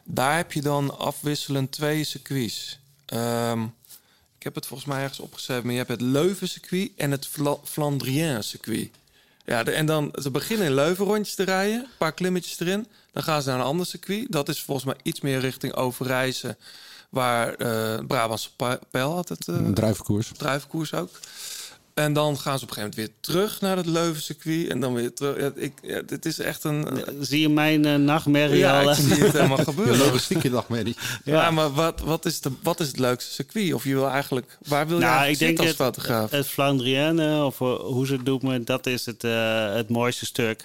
Daar 0.05 0.37
heb 0.37 0.53
je 0.53 0.63
dan 0.63 0.99
afwisselend 0.99 1.73
twee 1.73 2.05
circuits. 2.05 2.79
Ehm, 3.07 3.63
ik 4.39 4.43
heb 4.43 4.55
het 4.55 4.67
volgens 4.67 4.89
mij 4.89 5.01
ergens 5.03 5.21
opgeschreven, 5.21 5.63
maar 5.65 5.73
je 5.73 5.79
hebt 5.79 5.91
het 5.91 6.01
Leuven-circuit 6.01 6.91
en 6.97 7.11
het 7.11 7.29
Flandrien-circuit. 7.65 8.91
Ja, 9.47 9.63
de- 9.63 9.71
en 9.71 9.87
dan 9.87 10.13
ze 10.23 10.31
beginnen 10.31 10.67
in 10.67 10.75
Leuven 10.75 11.05
rondjes 11.05 11.35
te 11.35 11.43
rijden, 11.43 11.79
een 11.81 11.87
paar 11.99 12.13
klimmetjes 12.13 12.61
erin. 12.61 12.87
Dan 13.13 13.23
gaan 13.23 13.43
ze 13.43 13.49
naar 13.49 13.59
een 13.59 13.65
ander 13.65 13.87
circuit. 13.87 14.27
Dat 14.33 14.49
is 14.49 14.63
volgens 14.63 14.87
mij 14.87 14.97
iets 15.03 15.21
meer 15.21 15.41
richting 15.41 15.75
Overijse, 15.75 16.57
waar 17.09 17.55
eh 17.55 17.99
Brabantse 18.07 18.51
Pijl 18.91 19.13
had 19.15 19.29
het. 19.29 19.49
eh, 19.49 19.67
druivenkoers. 19.75 20.31
druivenkoers 20.37 20.95
ook. 20.95 21.11
En 21.95 22.13
dan 22.13 22.39
gaan 22.39 22.59
ze 22.59 22.65
op 22.65 22.71
een 22.71 22.75
gegeven 22.77 22.97
moment 22.97 23.21
weer 23.21 23.35
terug 23.35 23.61
naar 23.61 23.77
het 23.77 23.87
Leuven-circuit. 23.87 24.69
En 24.69 24.81
dan 24.81 24.95
weer 24.95 25.15
terug. 25.15 25.41
Ja, 25.41 25.51
ik, 25.55 25.73
ja, 25.83 26.03
dit 26.03 26.27
is 26.27 26.39
echt 26.39 26.65
een... 26.65 27.05
Zie 27.21 27.41
je 27.41 27.49
mijn 27.49 27.85
eh, 27.85 27.95
nachtmerrie 27.95 28.59
ja, 28.59 28.81
al? 28.83 28.91
ik 28.91 28.97
eh? 28.97 29.05
zie 29.05 29.25
het 29.25 29.33
helemaal 29.33 29.57
Je 29.65 29.65
gebeuren. 29.65 29.99
logistieke 29.99 30.51
dagmerrie. 30.51 30.97
Ja, 31.25 31.51
maar 31.51 31.73
wat, 31.73 32.01
wat, 32.01 32.25
is 32.25 32.41
de, 32.41 32.51
wat 32.63 32.81
is 32.81 32.87
het 32.87 32.99
leukste 32.99 33.33
circuit? 33.33 33.75
Of 33.75 33.85
je 33.85 33.95
wil 33.95 34.09
eigenlijk... 34.09 34.59
Waar 34.67 34.87
wil 34.87 34.99
je 34.99 35.05
Nou, 35.05 35.17
eigenlijk 35.17 35.53
ik 35.53 35.57
denk 35.57 35.69
zitten 35.69 35.85
als 35.87 35.97
het, 35.97 36.07
fotograaf? 36.07 36.31
het 36.31 36.47
Flandrienne, 36.47 37.45
of 37.45 37.61
eh, 37.61 37.75
hoe 37.75 38.07
ze 38.07 38.13
het 38.13 38.25
noemen, 38.25 38.65
dat 38.65 38.87
is 38.87 39.07
het, 39.07 39.25
eh, 39.25 39.75
het 39.75 39.89
mooiste 39.89 40.27
stuk. 40.27 40.65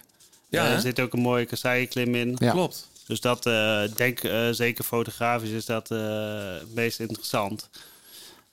Ja, 0.49 0.65
er 0.71 0.81
zit 0.81 0.99
ook 0.99 1.13
een 1.13 1.21
mooie 1.21 1.45
kasseieklim 1.45 2.15
in. 2.15 2.35
Ja. 2.39 2.51
Klopt. 2.51 2.87
Dus 3.09 3.21
dat, 3.21 3.45
eh 3.45 3.81
denk 3.95 4.19
eh, 4.23 4.47
zeker 4.51 4.83
fotografisch 4.83 5.49
is 5.49 5.65
dat 5.65 5.91
eh, 5.91 5.99
het 6.59 6.73
meest 6.73 6.99
interessant. 6.99 7.69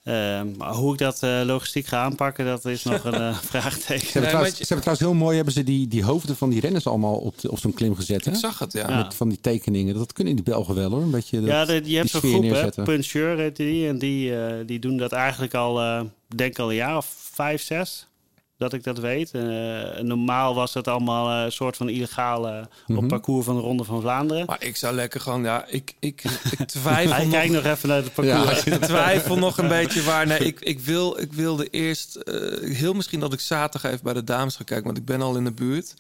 Eh, 0.07 0.41
maar 0.57 0.73
hoe 0.73 0.93
ik 0.93 0.99
dat 0.99 1.23
eh, 1.23 1.41
logistiek 1.45 1.87
ga 1.87 2.03
aanpakken, 2.03 2.45
dat 2.45 2.65
is 2.65 2.83
nog 2.83 3.05
een 3.05 3.15
eh, 3.15 3.37
vraagteken. 3.53 4.07
Ze 4.07 4.13
hebben, 4.13 4.29
trouwens, 4.31 4.57
ze 4.57 4.65
hebben 4.75 4.81
trouwens 4.81 5.07
heel 5.09 5.15
mooi 5.25 5.37
hebben 5.37 5.55
ze 5.55 5.63
die, 5.63 5.89
die 5.89 6.05
hoofden 6.05 6.37
van 6.37 6.51
die 6.51 6.61
renners 6.61 6.87
allemaal 6.87 7.15
op, 7.15 7.39
de- 7.41 7.51
op 7.51 7.59
zo'n 7.59 7.75
klim 7.75 7.95
gezet. 7.95 8.25
Hè? 8.25 8.31
Ik 8.31 8.37
zag 8.37 8.59
het, 8.59 8.73
ja. 8.73 8.89
Ja. 8.89 8.97
Met 8.97 9.15
van 9.15 9.29
die 9.29 9.41
tekeningen. 9.41 9.95
Dat 9.95 10.13
kunnen 10.13 10.35
die 10.35 10.45
Belgen 10.45 10.75
wel 10.75 10.91
hoor. 10.91 11.03
Een 11.03 11.11
beetje 11.11 11.41
dat, 11.41 11.49
Ja, 11.49 11.65
de- 11.65 11.81
je 11.85 11.97
hebt 11.97 12.11
zo'n 12.11 12.21
groep, 12.21 12.43
hè. 12.77 12.83
Puncheur 12.83 13.39
heet 13.39 13.57
die. 13.57 13.89
En 13.89 13.99
die, 13.99 14.37
eh, 14.45 14.55
die 14.67 14.79
doen 14.79 14.97
dat 14.97 15.13
eigenlijk 15.13 15.55
al, 15.55 15.81
eh 15.81 16.01
denk 16.37 16.59
al 16.59 16.69
een 16.71 16.75
jaar 16.77 16.97
of 16.97 17.07
vijf, 17.33 17.63
zes. 17.63 18.07
Dat 18.59 18.73
ik 18.73 18.85
dat 18.85 18.99
weet. 18.99 19.31
Eh, 19.31 19.43
normaal 20.01 20.55
was 20.55 20.75
het 20.75 20.89
allemaal 20.89 21.31
eh, 21.39 21.45
een 21.45 21.53
soort 21.53 21.77
van 21.77 21.89
illegaal 21.89 22.49
eh, 22.49 22.65
Mhm. 22.87 22.99
op 22.99 23.09
parcours 23.09 23.45
van 23.45 23.55
de 23.55 23.61
Ronde 23.61 23.85
van 23.85 24.01
Vlaanderen. 24.01 24.47
Maar 24.47 24.65
ik 24.65 24.77
zou 24.77 24.95
lekker 24.95 25.21
gewoon, 25.21 25.43
ja, 25.43 25.65
ik, 25.69 25.95
ik, 26.01 26.23
ik 26.59 26.67
twijfel 26.69 27.13
Hij 27.15 27.23
nog. 27.25 27.33
kijkt 27.33 27.53
nog 27.53 27.65
even 27.65 27.89
naar 27.89 28.03
het 28.03 28.15
parcours. 28.15 28.65
Ik 28.75 28.75
twijfel 28.83 29.39
nog 29.39 29.59
een 29.59 29.69
beetje 29.69 30.03
waar. 30.03 30.27
Nee, 30.27 30.39
ik, 30.39 30.61
ik, 30.61 30.81
wil, 30.81 31.21
ik 31.21 31.33
wilde 31.33 31.69
eerst 31.71 32.15
eh, 32.17 32.71
heel 32.77 32.93
misschien 32.95 33.21
dat 33.21 33.33
ik 33.33 33.41
zaterdag 33.41 33.91
even 33.93 34.05
bij 34.05 34.15
de 34.15 34.25
dames 34.25 34.57
ga 34.57 34.65
kijken, 34.65 34.87
want 34.87 34.99
ik 34.99 35.05
ben 35.05 35.23
al 35.23 35.37
in 35.37 35.45
de 35.45 35.53
buurt. 35.53 35.95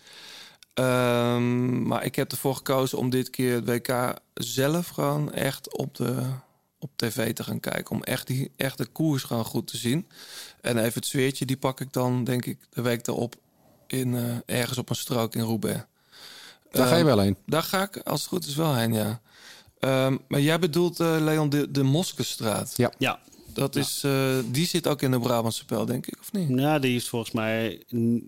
Ehm, 0.74 1.82
maar 1.86 2.04
ik 2.04 2.14
heb 2.16 2.30
ervoor 2.30 2.54
gekozen 2.57 2.98
om 2.98 3.11
dit 3.11 3.30
keer 3.30 3.54
het 3.54 3.64
WK 3.66 4.14
zelf 4.34 4.88
gewoon 4.88 5.32
echt 5.32 5.76
op, 5.76 5.94
de, 5.94 6.14
op 6.78 6.90
tv 6.96 7.32
te 7.34 7.44
gaan 7.44 7.61
kijken. 7.61 7.90
Om 7.96 8.02
echt, 8.02 8.26
die, 8.26 8.50
echt 8.57 8.78
de 8.78 8.86
koers 8.86 9.22
gewoon 9.22 9.44
goed 9.44 9.66
te 9.66 9.76
zien. 9.76 10.07
En 10.67 10.79
even 10.79 10.95
het 10.95 11.07
zweertje, 11.07 11.45
die 11.45 11.57
pak 11.57 11.81
ik 11.81 11.93
dan 11.93 12.25
denk 12.25 12.47
ik 12.47 12.59
de 12.71 12.83
week 12.83 13.07
erop 13.07 13.35
in, 13.87 14.14
eh, 14.14 14.57
ergens 14.59 14.79
op 14.79 14.91
een 14.91 14.97
strook 14.97 15.35
in 15.35 15.43
Roubaix. 15.43 15.81
Daar 16.71 16.87
ga 16.87 16.93
je 16.93 16.97
Ehm, 16.97 17.07
wel 17.07 17.19
heen. 17.19 17.37
Daar 17.47 17.62
ga 17.62 17.83
ik 17.83 17.97
als 17.97 18.21
het 18.21 18.29
goed 18.29 18.47
is 18.47 18.55
wel 18.55 18.75
heen, 18.75 18.93
ja. 18.93 19.21
Ehm, 19.81 20.17
maar 20.29 20.41
jij 20.41 20.59
bedoelt, 20.59 21.01
eh, 21.01 21.17
Leon, 21.21 21.49
de, 21.49 21.71
de 21.71 21.83
Moskestraat. 21.83 22.73
Ja. 22.77 22.93
Ja. 22.99 23.19
Dat 23.53 23.77
is, 23.77 24.03
eh, 24.05 24.12
die 24.51 24.67
zit 24.67 24.87
ook 24.87 25.03
in 25.03 25.11
de 25.11 25.19
Brabantse 25.19 25.64
Pijl, 25.64 25.85
denk 25.87 26.07
ik, 26.07 26.14
of 26.21 26.33
niet? 26.33 26.59
Ja, 26.59 26.79
die 26.79 26.97
is 26.97 27.09
volgens 27.09 27.33
mij 27.33 27.83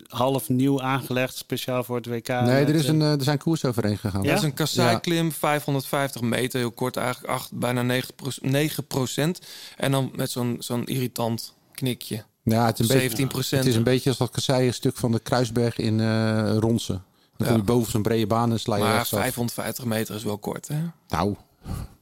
half 0.07 0.49
nieuw 0.49 0.83
aangelegd, 0.83 1.37
speciaal 1.37 1.85
voor 1.85 1.97
het 1.97 2.07
WK. 2.07 2.29
nee, 2.29 2.65
er, 2.65 2.75
is 2.75 2.89
een, 2.89 3.01
er 3.01 3.23
zijn 3.23 3.39
koers 3.39 3.65
overheen 3.65 3.99
gegaan. 3.99 4.23
Dat 4.23 4.37
is 4.37 4.43
een 4.43 4.55
kasseiklim, 4.55 5.33
550 5.33 6.21
meter, 6.21 6.59
heel 6.59 6.71
kort 6.71 6.97
eigenlijk, 6.97 7.33
acht, 7.33 7.53
bijna 7.53 8.01
9 8.41 8.87
procent. 8.87 9.41
En 9.77 9.91
dan 9.91 10.11
met 10.15 10.31
zo'n 10.31 10.57
zo'n 10.59 10.85
irritant 10.87 11.57
knikje. 11.79 12.25
Ja, 12.43 12.67
het 12.67 12.79
is 12.79 12.89
een 12.89 12.99
17 13.01 13.29
beetje, 13.29 13.57
Het 13.57 13.67
is 13.67 13.75
een 13.75 13.83
beetje 13.83 14.09
als 14.09 14.19
dat 14.19 14.31
kasseien 14.31 14.75
stuk 14.75 14.97
van 14.97 15.13
de 15.13 15.21
Kruisberg 15.21 15.79
in 15.79 16.01
eh 16.01 16.57
Ronsen. 16.59 17.05
Dan 17.37 17.47
kom 17.47 17.57
je 17.57 17.63
Ja. 17.63 17.65
boven 17.73 17.91
zo'n 17.91 18.03
brede 18.03 18.27
baan 18.27 18.51
en 18.53 18.61
sla 18.61 18.77
je 18.77 18.83
Maar 18.83 18.95
rechtsaf. 18.95 19.21
550 19.21 19.85
meter 19.85 20.15
is 20.15 20.23
wel 20.25 20.39
kort, 20.39 20.69
hè? 20.69 20.77
Nou, 21.09 21.35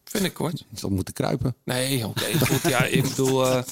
Vind 0.04 0.24
ik 0.24 0.34
kort. 0.34 0.58
je 0.70 0.78
zal 0.78 0.90
moeten 0.90 1.14
kruipen. 1.14 1.54
Nee, 1.64 2.06
oké, 2.06 2.38
goed. 2.46 2.62
Ja, 2.70 2.84
ik 2.84 3.02
bedoel, 3.02 3.46
eh, 3.46 3.62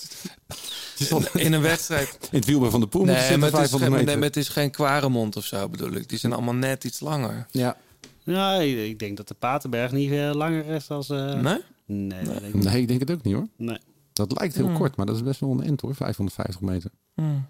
in 1.46 1.52
een 1.52 1.60
wedstrijd... 1.62 2.18
In 2.30 2.38
het 2.38 2.70
van 2.70 2.80
de 2.80 2.86
Poel 2.86 3.00
moet 3.04 3.10
je 3.10 3.16
Nee, 3.16 3.20
zitten 3.20 3.38
maar 3.38 3.50
het, 3.50 3.60
is 3.60 3.70
500 3.70 3.82
geen, 3.82 3.90
meter. 3.90 4.06
nee, 4.06 4.16
maar 4.16 4.26
het 4.26 4.36
is 4.36 4.48
geen 4.48 4.70
kwaremond 4.70 5.36
of 5.36 5.44
zo, 5.44 5.68
bedoel 5.68 5.92
ik. 5.92 6.08
Die 6.08 6.18
zijn 6.18 6.32
allemaal 6.32 6.54
net 6.54 6.84
iets 6.84 7.00
langer. 7.00 7.46
Ja. 7.50 7.76
Ja, 8.24 8.54
ik, 8.54 8.78
ik 8.78 8.98
denk 8.98 9.16
dat 9.16 9.28
de 9.28 9.34
Paterberg 9.34 9.92
niet 9.92 10.10
eh, 10.10 10.30
langer 10.34 10.66
is 10.66 10.88
als... 10.88 11.08
eh, 11.10 11.34
Nee? 11.34 11.58
Nee. 11.86 12.24
Nee, 12.52 12.80
ik 12.80 12.88
denk 12.88 13.00
het 13.00 13.10
ook 13.10 13.22
niet 13.22 13.34
hoor. 13.34 13.46
Nee. 13.56 13.78
Dat 14.14 14.38
lijkt 14.38 14.54
heel 14.54 14.66
Hmm. 14.66 14.76
kort, 14.76 14.96
maar 14.96 15.06
dat 15.06 15.14
is 15.16 15.22
best 15.22 15.40
wel 15.40 15.50
een 15.50 15.62
end 15.62 15.80
hoor. 15.80 15.94
550 15.94 16.60
meter. 16.60 16.90
Hmm. 17.14 17.46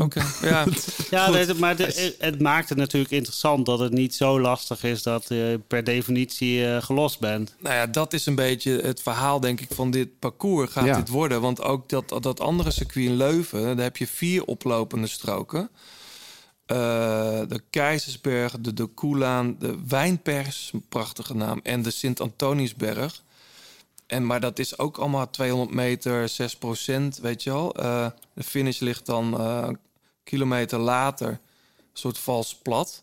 Oké, 0.00 0.22
ja. 0.42 0.64
Ja, 1.10 1.30
nee, 1.30 1.54
maar 1.54 1.78
het, 1.78 2.14
het 2.18 2.40
maakt 2.40 2.68
het 2.68 2.78
natuurlijk 2.78 3.12
interessant 3.12 3.66
dat 3.66 3.78
het 3.78 3.92
niet 3.92 4.14
zo 4.14 4.40
lastig 4.40 4.84
is 4.84 5.02
dat 5.02 5.28
je 5.28 5.60
per 5.66 5.84
definitie 5.84 6.66
eh, 6.66 6.82
gelost 6.82 7.20
bent. 7.20 7.54
Nou 7.60 7.74
ja, 7.74 7.86
dat 7.86 8.12
is 8.12 8.26
een 8.26 8.34
beetje 8.34 8.80
het 8.80 9.02
verhaal, 9.02 9.40
denk 9.40 9.60
ik, 9.60 9.68
van 9.74 9.90
dit 9.90 10.18
parcours 10.18 10.70
gaat 10.72 10.84
Ja. 10.84 10.96
dit 10.96 11.08
worden. 11.08 11.40
Want 11.40 11.62
ook 11.62 11.88
dat, 11.88 12.08
dat 12.22 12.40
andere 12.40 12.70
circuit 12.70 13.06
in 13.06 13.16
Leuven, 13.16 13.62
daar 13.62 13.84
heb 13.84 13.96
je 13.96 14.06
vier 14.06 14.44
oplopende 14.44 15.06
stroken. 15.06 15.68
Eh, 16.66 16.76
de 17.48 17.62
Keizersberg, 17.70 18.56
de 18.60 18.74
De 18.74 18.86
Koelaan, 18.86 19.56
de 19.58 19.76
Wijnpers, 19.88 20.70
een 20.72 20.84
prachtige 20.88 21.34
naam, 21.34 21.60
en 21.62 21.82
de 21.82 21.90
Sint-Antoniusberg. 21.90 23.22
En, 24.06 24.26
maar 24.26 24.40
dat 24.40 24.58
is 24.58 24.78
ook 24.78 24.96
allemaal 24.98 25.30
200 25.30 25.70
meter, 25.70 26.28
6 26.28 26.56
procent, 26.56 27.18
weet 27.18 27.42
je 27.42 27.50
wel. 27.50 27.74
Eh, 27.74 28.06
de 28.34 28.42
finish 28.42 28.78
ligt 28.80 29.06
dan 29.06 29.38
eh, 29.38 29.64
een 29.66 29.78
kilometer 30.24 30.78
later, 30.78 31.28
een 31.28 31.38
soort 31.92 32.18
vals 32.18 32.54
plat. 32.62 33.02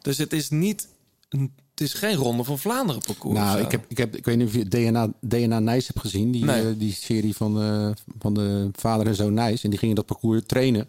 Dus 0.00 0.18
het 0.18 0.32
is 0.32 0.50
niet, 0.50 0.88
een- 1.28 1.52
het 1.70 1.80
is 1.80 1.94
geen 1.94 2.14
Ronde 2.14 2.44
van 2.44 2.58
Vlaanderen 2.58 3.02
parcours. 3.02 3.38
Nou, 3.38 3.58
zo. 3.58 3.64
ik, 3.64 3.70
heb, 3.70 3.84
ik, 3.88 3.98
heb, 3.98 4.16
ik 4.16 4.24
weet 4.24 4.36
niet 4.36 4.46
of 4.46 4.54
je 4.54 4.68
DNA, 4.68 5.08
DNA 5.20 5.58
Nijs 5.58 5.86
hebt 5.86 6.00
gezien. 6.00 6.30
Die, 6.30 6.44
Nee. 6.44 6.68
eh, 6.68 6.78
die 6.78 6.92
serie 6.92 7.36
van, 7.36 7.62
eh, 7.62 7.90
van 8.18 8.34
de 8.34 8.68
vader 8.72 9.06
en 9.06 9.14
zoon 9.14 9.34
Nijs. 9.34 9.64
En 9.64 9.70
die 9.70 9.78
gingen 9.78 9.94
dat 9.96 10.06
parcours 10.06 10.42
trainen. 10.46 10.88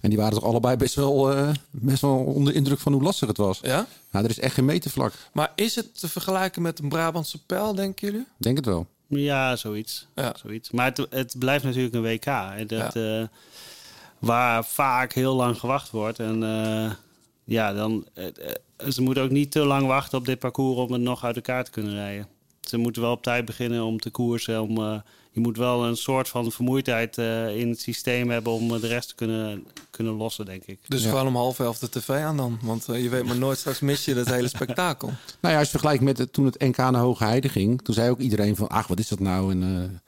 En 0.00 0.08
die 0.08 0.18
waren 0.18 0.34
toch 0.34 0.44
allebei 0.44 0.76
best 0.76 0.94
wel, 0.94 1.32
eh, 1.32 1.50
best 1.70 2.02
wel 2.02 2.16
onder 2.16 2.54
indruk 2.54 2.78
van 2.78 2.92
hoe 2.92 3.02
lastig 3.02 3.28
het 3.28 3.36
was. 3.36 3.58
Ja? 3.62 3.86
Nou, 4.10 4.24
er 4.24 4.30
is 4.30 4.38
echt 4.38 4.54
geen 4.54 4.64
metervlak. 4.64 5.12
Maar 5.32 5.52
is 5.54 5.74
het 5.74 6.00
te 6.00 6.08
vergelijken 6.08 6.62
met 6.62 6.78
een 6.78 6.88
Brabantse 6.88 7.44
pijl, 7.44 7.74
denken 7.74 8.08
jullie? 8.08 8.26
Denk 8.36 8.56
het 8.56 8.66
wel. 8.66 8.86
Ja, 9.06 9.56
zoiets. 9.56 10.06
Ja. 10.14 10.34
zoiets. 10.42 10.70
Maar 10.70 10.86
het, 10.86 11.06
het 11.10 11.34
blijft 11.38 11.64
natuurlijk 11.64 11.94
een 11.94 12.02
WK. 12.02 12.24
hè, 12.24 12.66
Dat, 12.66 12.96
eh, 12.96 13.22
waar 14.18 14.64
vaak 14.64 15.12
heel 15.12 15.34
lang 15.34 15.58
gewacht 15.58 15.90
wordt. 15.90 16.18
En 16.18 16.42
eh, 16.42 16.90
ja, 17.44 17.72
dan, 17.72 18.06
ze 18.88 19.02
moeten 19.02 19.22
ook 19.22 19.30
niet 19.30 19.50
te 19.50 19.60
lang 19.60 19.86
wachten 19.86 20.18
op 20.18 20.24
dit 20.24 20.38
parcours 20.38 20.78
om 20.78 20.92
het 20.92 21.02
nog 21.02 21.24
uit 21.24 21.36
elkaar 21.36 21.64
te 21.64 21.70
kunnen 21.70 21.94
rijden. 21.94 22.26
Ze 22.60 22.76
moeten 22.76 23.02
wel 23.02 23.12
op 23.12 23.22
tijd 23.22 23.44
beginnen 23.44 23.84
om 23.84 23.98
te 23.98 24.10
koersen. 24.10 24.62
Om, 24.62 24.78
eh, 24.78 25.00
je 25.32 25.40
moet 25.40 25.56
wel 25.56 25.84
een 25.84 25.96
soort 25.96 26.28
van 26.28 26.52
vermoeidheid 26.52 27.18
eh, 27.18 27.56
in 27.56 27.68
het 27.68 27.80
systeem 27.80 28.30
hebben 28.30 28.52
om 28.52 28.74
eh, 28.74 28.80
de 28.80 28.86
rest 28.86 29.08
te 29.08 29.14
kunnen, 29.14 29.66
kunnen 29.90 30.12
lossen, 30.14 30.44
denk 30.44 30.62
ik. 30.64 30.78
Dus 30.88 31.04
gewoon 31.04 31.26
om 31.26 31.36
half 31.36 31.58
elf 31.58 31.78
de 31.78 31.88
tv 31.90 32.08
aan 32.08 32.36
dan. 32.36 32.58
Want 32.62 32.88
eh, 32.88 33.02
je 33.02 33.08
weet 33.08 33.24
maar 33.24 33.36
nooit, 33.38 33.58
straks 33.58 33.80
mis 33.80 34.04
je 34.04 34.14
dat 34.14 34.26
hele 34.28 34.48
spektakel. 34.48 35.08
Nou 35.40 35.52
ja, 35.54 35.58
als 35.60 35.64
je 35.70 35.78
vergelijkt 35.78 36.02
met 36.02 36.18
het- 36.18 36.32
toen 36.32 36.44
het 36.44 36.58
NK 36.60 36.76
naar 36.76 36.94
Hoge 36.94 37.24
Heide 37.24 37.48
ging. 37.48 37.82
Toen 37.82 37.94
zei 37.94 38.10
ook 38.10 38.18
iedereen 38.18 38.56
van, 38.56 38.68
ach, 38.68 38.86
wat 38.86 38.98
is 38.98 39.08
dat 39.08 39.20
nou? 39.20 39.50
Een 39.50 39.62
eh, 39.62 39.98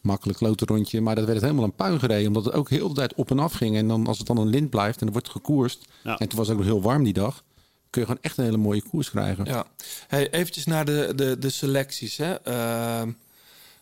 makkelijk 0.00 0.38
klote 0.38 0.64
rondje. 0.64 1.00
Maar 1.00 1.14
dat 1.14 1.24
werd 1.24 1.36
het 1.36 1.44
helemaal 1.46 1.66
een 1.68 1.74
puin 1.76 1.98
gereden. 2.00 2.26
Omdat 2.26 2.44
het 2.44 2.54
ook 2.54 2.70
heel 2.70 2.88
de 2.88 2.94
tijd 2.94 3.14
op 3.14 3.30
en 3.30 3.38
af 3.38 3.52
ging. 3.52 3.76
En 3.76 3.88
dan, 3.88 4.06
als 4.06 4.18
het 4.18 4.26
dan 4.26 4.36
een 4.38 4.48
lint 4.48 4.70
blijft 4.70 5.00
en 5.00 5.06
er 5.06 5.12
wordt 5.12 5.28
gekoerst. 5.28 5.86
Ja. 6.04 6.18
En 6.18 6.28
toen 6.28 6.38
was 6.38 6.48
het 6.48 6.56
ook 6.56 6.62
nog 6.62 6.72
heel 6.72 6.82
warm 6.82 7.04
die 7.04 7.12
dag. 7.12 7.42
Kun 7.90 8.00
je 8.00 8.06
gewoon 8.06 8.22
echt 8.22 8.36
een 8.38 8.44
hele 8.44 8.56
mooie 8.56 8.82
koers 8.90 9.10
krijgen. 9.10 9.44
Ja. 9.44 9.66
Hey, 10.08 10.30
eventjes 10.30 10.64
naar 10.64 10.84
de, 10.84 11.12
de, 11.16 11.38
de 11.38 11.50
selecties 11.50 12.16
hè, 12.16 12.34
ehm, 12.34 13.10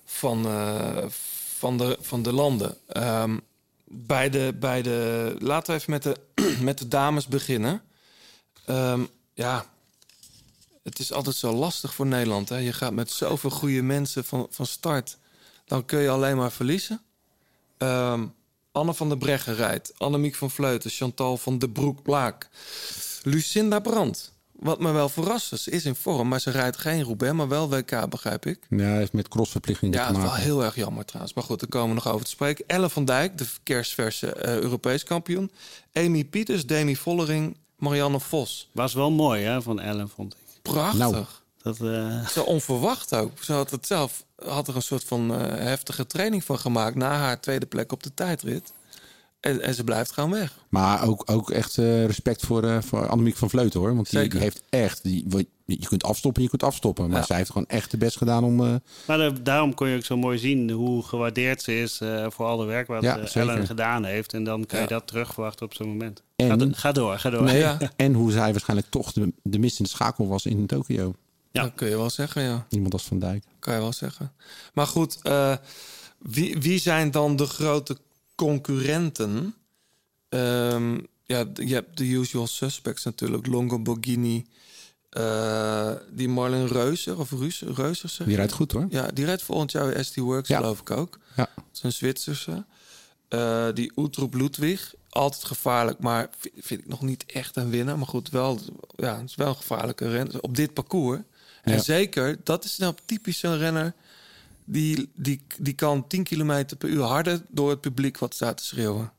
van, 0.07 0.47
eh, 0.47 1.05
van, 1.59 1.79
de, 1.79 1.97
van 2.01 2.23
de 2.23 2.33
landen. 2.33 2.77
Ehm, 2.87 3.39
bij 3.85 4.31
de, 4.31 4.57
bij 4.61 4.83
de, 4.83 5.35
laten 5.39 5.75
we 5.75 5.81
even 5.81 5.93
met 5.93 6.03
de, 6.03 6.17
met 6.61 6.79
de 6.79 6.89
dames 6.89 7.27
beginnen. 7.27 7.83
Ehm, 8.65 9.05
ja, 9.35 9.67
het 10.83 10.99
is 10.99 11.13
altijd 11.13 11.37
zo 11.37 11.53
lastig 11.53 11.95
voor 11.95 12.07
Nederland. 12.07 12.49
Hè? 12.49 12.57
Je 12.57 12.73
gaat 12.73 12.93
met 12.93 13.11
zoveel 13.11 13.51
goede 13.51 13.83
mensen 13.83 14.25
van, 14.25 14.47
van 14.51 14.67
start. 14.67 15.19
Dan 15.65 15.85
kun 15.85 16.01
je 16.01 16.09
alleen 16.09 16.37
maar 16.37 16.53
verliezen. 16.53 17.03
Ehm, 17.77 18.27
Anne 18.73 18.95
van 18.95 19.09
der 19.09 19.19
Breggen 19.19 19.55
rijdt. 19.55 19.93
Annemiek 19.99 20.35
van 20.35 20.51
Vleuten. 20.51 20.91
Chantal 20.91 21.37
van 21.37 21.59
de 21.59 21.69
Broek-Blaak. 21.69 22.49
Lucinda 23.23 23.79
Brandt. 23.81 24.33
Wat 24.59 24.81
me 24.81 24.93
wel 24.93 25.09
verrast 25.09 25.53
is, 25.53 25.63
ze 25.63 25.71
is 25.71 25.85
in 25.85 25.95
vorm, 25.95 26.29
maar 26.29 26.41
ze 26.41 26.51
rijdt 26.51 26.77
geen 26.77 27.03
Roubaix, 27.03 27.35
maar 27.37 27.49
wel 27.49 27.69
WK, 27.69 28.09
begrijp 28.09 28.47
ik. 28.47 28.59
Ja, 28.69 28.77
heeft 28.97 29.13
met 29.13 29.29
crossverplichtingen 29.29 29.95
Ja, 29.95 30.07
te 30.07 30.13
dat 30.13 30.17
is 30.23 30.27
maken. 30.29 30.45
wel 30.45 30.47
heel 30.55 30.65
erg 30.65 30.75
jammer 30.75 31.05
trouwens. 31.05 31.35
Maar 31.35 31.45
goed, 31.45 31.61
daar 31.61 31.69
komen 31.69 31.89
we 31.89 31.95
nog 31.95 32.09
over 32.13 32.25
te 32.25 32.31
spreken. 32.31 32.65
Elle 32.67 32.91
van 32.91 33.05
Dijk, 33.05 33.39
de 33.39 33.47
kerstverse 33.63 34.33
eh, 34.33 34.57
Europees 34.59 35.05
kampioen. 35.05 35.51
Amy 35.93 36.25
Pieters, 36.25 36.67
Demi 36.67 36.97
Vollering, 36.97 37.57
Marianne 37.77 38.21
Vos. 38.21 38.71
Was 38.73 38.95
wel 38.95 39.11
mooi 39.11 39.43
hè, 39.43 39.63
van 39.63 39.81
Ellen, 39.81 40.09
vond 40.09 40.33
ik. 40.35 40.39
Prachtig. 40.63 40.99
Nou. 40.99 41.25
Dat, 41.63 41.81
eh, 41.81 42.27
Zo 42.29 42.43
onverwacht 42.43 43.15
ook. 43.15 43.31
Ze 43.43 43.53
had 43.53 43.71
het 43.71 43.87
zelf 43.87 44.25
had 44.45 44.69
er 44.69 44.77
een 44.77 44.83
soort 44.83 45.05
van 45.05 45.35
eh, 45.35 45.41
heftige 45.59 46.07
training 46.07 46.45
van 46.45 46.59
gemaakt 46.59 46.95
na 46.97 47.17
haar 47.17 47.41
tweede 47.41 47.67
plek 47.67 47.93
op 47.93 48.03
de 48.03 48.15
tijdrit. 48.15 48.73
En, 49.47 49.61
en 49.63 49.75
ze 49.75 49.85
blijft 49.85 50.13
gewoon 50.13 50.31
weg. 50.31 50.53
Maar 50.69 51.07
ook, 51.07 51.23
ook 51.31 51.51
echt 51.51 51.79
eh, 51.79 52.05
respect 52.07 52.47
voor, 52.47 52.63
eh 52.65 52.79
voor 52.83 53.09
Annemiek 53.09 53.37
van 53.37 53.51
Vleuten 53.51 53.81
hoor. 53.81 53.95
Want 53.95 54.11
die, 54.11 54.19
Zeker. 54.19 54.33
die 54.35 54.41
heeft 54.43 54.63
echt... 54.71 55.03
Die, 55.03 55.25
wat- 55.29 55.45
je 55.65 55.87
kunt 55.87 56.05
afstoppen, 56.05 56.43
je 56.43 56.49
kunt 56.49 56.63
afstoppen. 56.63 57.09
Maar 57.11 57.19
Ja. 57.21 57.27
zij 57.27 57.37
heeft 57.37 57.51
gewoon 57.51 57.67
echt 57.69 57.91
de 57.91 57.97
best 57.97 58.17
gedaan 58.17 58.45
om... 58.45 58.65
eh, 58.65 58.75
Maar 59.07 59.19
da- 59.19 59.31
daarom 59.43 59.75
kon 59.75 59.89
je 59.89 59.97
ook 59.97 60.05
zo 60.05 60.17
mooi 60.17 60.39
zien 60.39 60.71
hoe 60.71 61.03
gewaardeerd 61.03 61.63
ze 61.63 61.81
is 61.81 62.01
eh, 62.01 62.27
voor 62.31 62.47
al 62.47 62.57
de 62.57 62.65
werk 62.65 62.87
wat 62.87 63.03
Ja, 63.03 63.19
eh. 63.19 63.37
Ellen 63.37 63.67
gedaan 63.67 64.05
heeft. 64.05 64.33
En 64.35 64.45
dan 64.45 64.67
kan 64.67 64.79
Ja. 64.79 64.85
je 64.85 64.91
dat 64.91 65.07
terugverwachten 65.07 65.67
op 65.67 65.75
zo'n 65.75 65.89
moment. 65.89 66.23
En- 66.37 66.49
Ga, 66.49 66.57
do- 66.57 66.71
ga 66.73 66.93
door, 66.93 67.19
ga 67.19 67.31
door. 67.31 67.43
nee, 67.43 67.59
Ja. 67.59 67.79
En 67.97 68.13
hoe 68.15 68.31
zij 68.33 68.51
waarschijnlijk 68.53 68.91
toch 68.91 69.13
de, 69.13 69.33
de 69.43 69.59
mist 69.59 69.79
in 69.79 69.85
de 69.85 69.91
schakel 69.91 70.29
was 70.29 70.47
in 70.47 70.67
Tokio. 70.67 71.15
Ja. 71.53 71.63
Dat 71.63 71.73
kun 71.75 71.89
je 71.89 71.97
wel 71.97 72.11
zeggen, 72.11 72.43
ja. 72.43 72.67
Iemand 72.69 72.93
als 72.93 73.05
Van 73.05 73.19
Dijk. 73.19 73.45
Kan 73.59 73.75
je 73.75 73.81
wel 73.81 73.93
zeggen. 73.93 74.33
Maar 74.75 74.87
goed, 74.87 75.19
eh, 75.23 75.55
wie, 76.19 76.59
wie 76.59 76.79
zijn 76.79 77.11
dan 77.11 77.37
de 77.37 77.47
grote 77.47 77.97
concurrenten? 78.37 79.55
Ehm, 80.29 80.95
ja, 81.25 81.45
je 81.55 81.75
hebt 81.75 81.97
de 81.97 82.05
usual 82.05 82.47
suspects 82.47 83.05
natuurlijk. 83.05 83.47
Longo 83.47 83.79
Borghini. 83.79 84.47
eh, 85.11 85.93
die 86.11 86.29
Marlon 86.29 86.67
Reuser, 86.67 87.19
of 87.19 87.31
Reus, 87.31 87.61
Reuser 87.61 88.09
zeg 88.09 88.27
Die 88.27 88.37
rijdt 88.37 88.53
goed 88.53 88.73
hoor. 88.73 88.87
Ja, 88.91 89.07
die 89.15 89.25
rijdt 89.25 89.43
volgend 89.43 89.73
jaar 89.73 89.87
weer 89.87 90.05
ST 90.05 90.17
Works, 90.17 90.49
Ja. 90.49 90.57
geloof 90.57 90.81
ik 90.81 90.91
ook. 90.91 91.19
Ja. 91.37 91.49
Dat 91.55 91.65
is 91.73 91.83
een 91.83 91.93
Zwitserse. 91.93 92.65
Eh, 93.29 93.67
die 93.75 93.93
Utroep 93.97 94.35
Ludwig, 94.35 94.95
altijd 95.09 95.45
gevaarlijk, 95.45 95.99
maar 95.99 96.29
vind, 96.39 96.55
vind 96.59 96.81
ik 96.81 96.89
nog 96.89 97.03
niet 97.03 97.25
echt 97.27 97.57
een 97.57 97.71
winnaar. 97.71 97.99
Maar 97.99 98.07
goed, 98.07 98.31
wel, 98.31 98.61
ja, 98.97 99.17
het 99.21 99.29
is 99.29 99.35
wel 99.35 99.49
een 99.49 99.55
gevaarlijke 99.57 100.09
renner 100.11 100.41
op 100.41 100.57
dit 100.57 100.73
parcours. 100.75 101.21
En 101.63 101.73
Ja. 101.73 101.79
zeker, 101.83 102.37
dat 102.45 102.65
is 102.65 102.77
nou 102.77 102.95
typisch 103.05 103.39
zo'n 103.39 103.59
renner... 103.59 103.95
Die, 104.69 105.11
die, 105.15 105.43
die 105.59 105.75
kan 105.75 106.07
10 106.07 106.23
km 106.23 106.65
per 106.79 106.89
uur 106.89 107.03
harder 107.03 107.43
door 107.49 107.71
het 107.71 107.81
publiek 107.81 108.19
wat 108.19 108.35
staat 108.35 108.57
te 108.57 108.65
schreeuwen. 108.65 109.13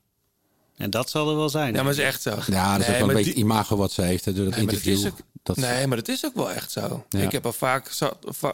En 0.75 0.89
dat 0.89 1.09
zal 1.09 1.29
er 1.29 1.35
wel 1.35 1.49
zijn. 1.49 1.73
Ja, 1.73 1.79
maar 1.83 1.89
het 1.91 1.97
is 1.97 2.03
echt 2.05 2.21
zo. 2.21 2.29
Ja, 2.47 2.71
dat 2.71 2.81
is 2.81 2.87
Nee, 2.87 2.95
ook 2.95 2.99
wel 3.01 3.09
een 3.09 3.15
beetje 3.15 3.33
die- 3.33 3.43
imago 3.43 3.75
wat 3.77 3.91
ze 3.91 4.01
heeft. 4.01 4.25
hè, 4.25 4.33
Door 4.33 4.45
dat 4.45 4.55
Nee, 4.55 4.63
maar 4.65 4.73
dat 4.73 4.83
interview. 4.83 5.05
is 5.07 5.11
ook- 5.13 5.25
dat, 5.43 5.55
Nee, 5.57 5.87
maar 5.87 5.97
dat 5.97 6.07
is 6.07 6.25
ook 6.25 6.35
wel 6.35 6.51
echt 6.51 6.71
zo. 6.71 7.05
Ja. 7.09 7.19
Ik 7.19 7.31
heb 7.31 7.45
er 7.45 7.53
vaak... 7.53 7.91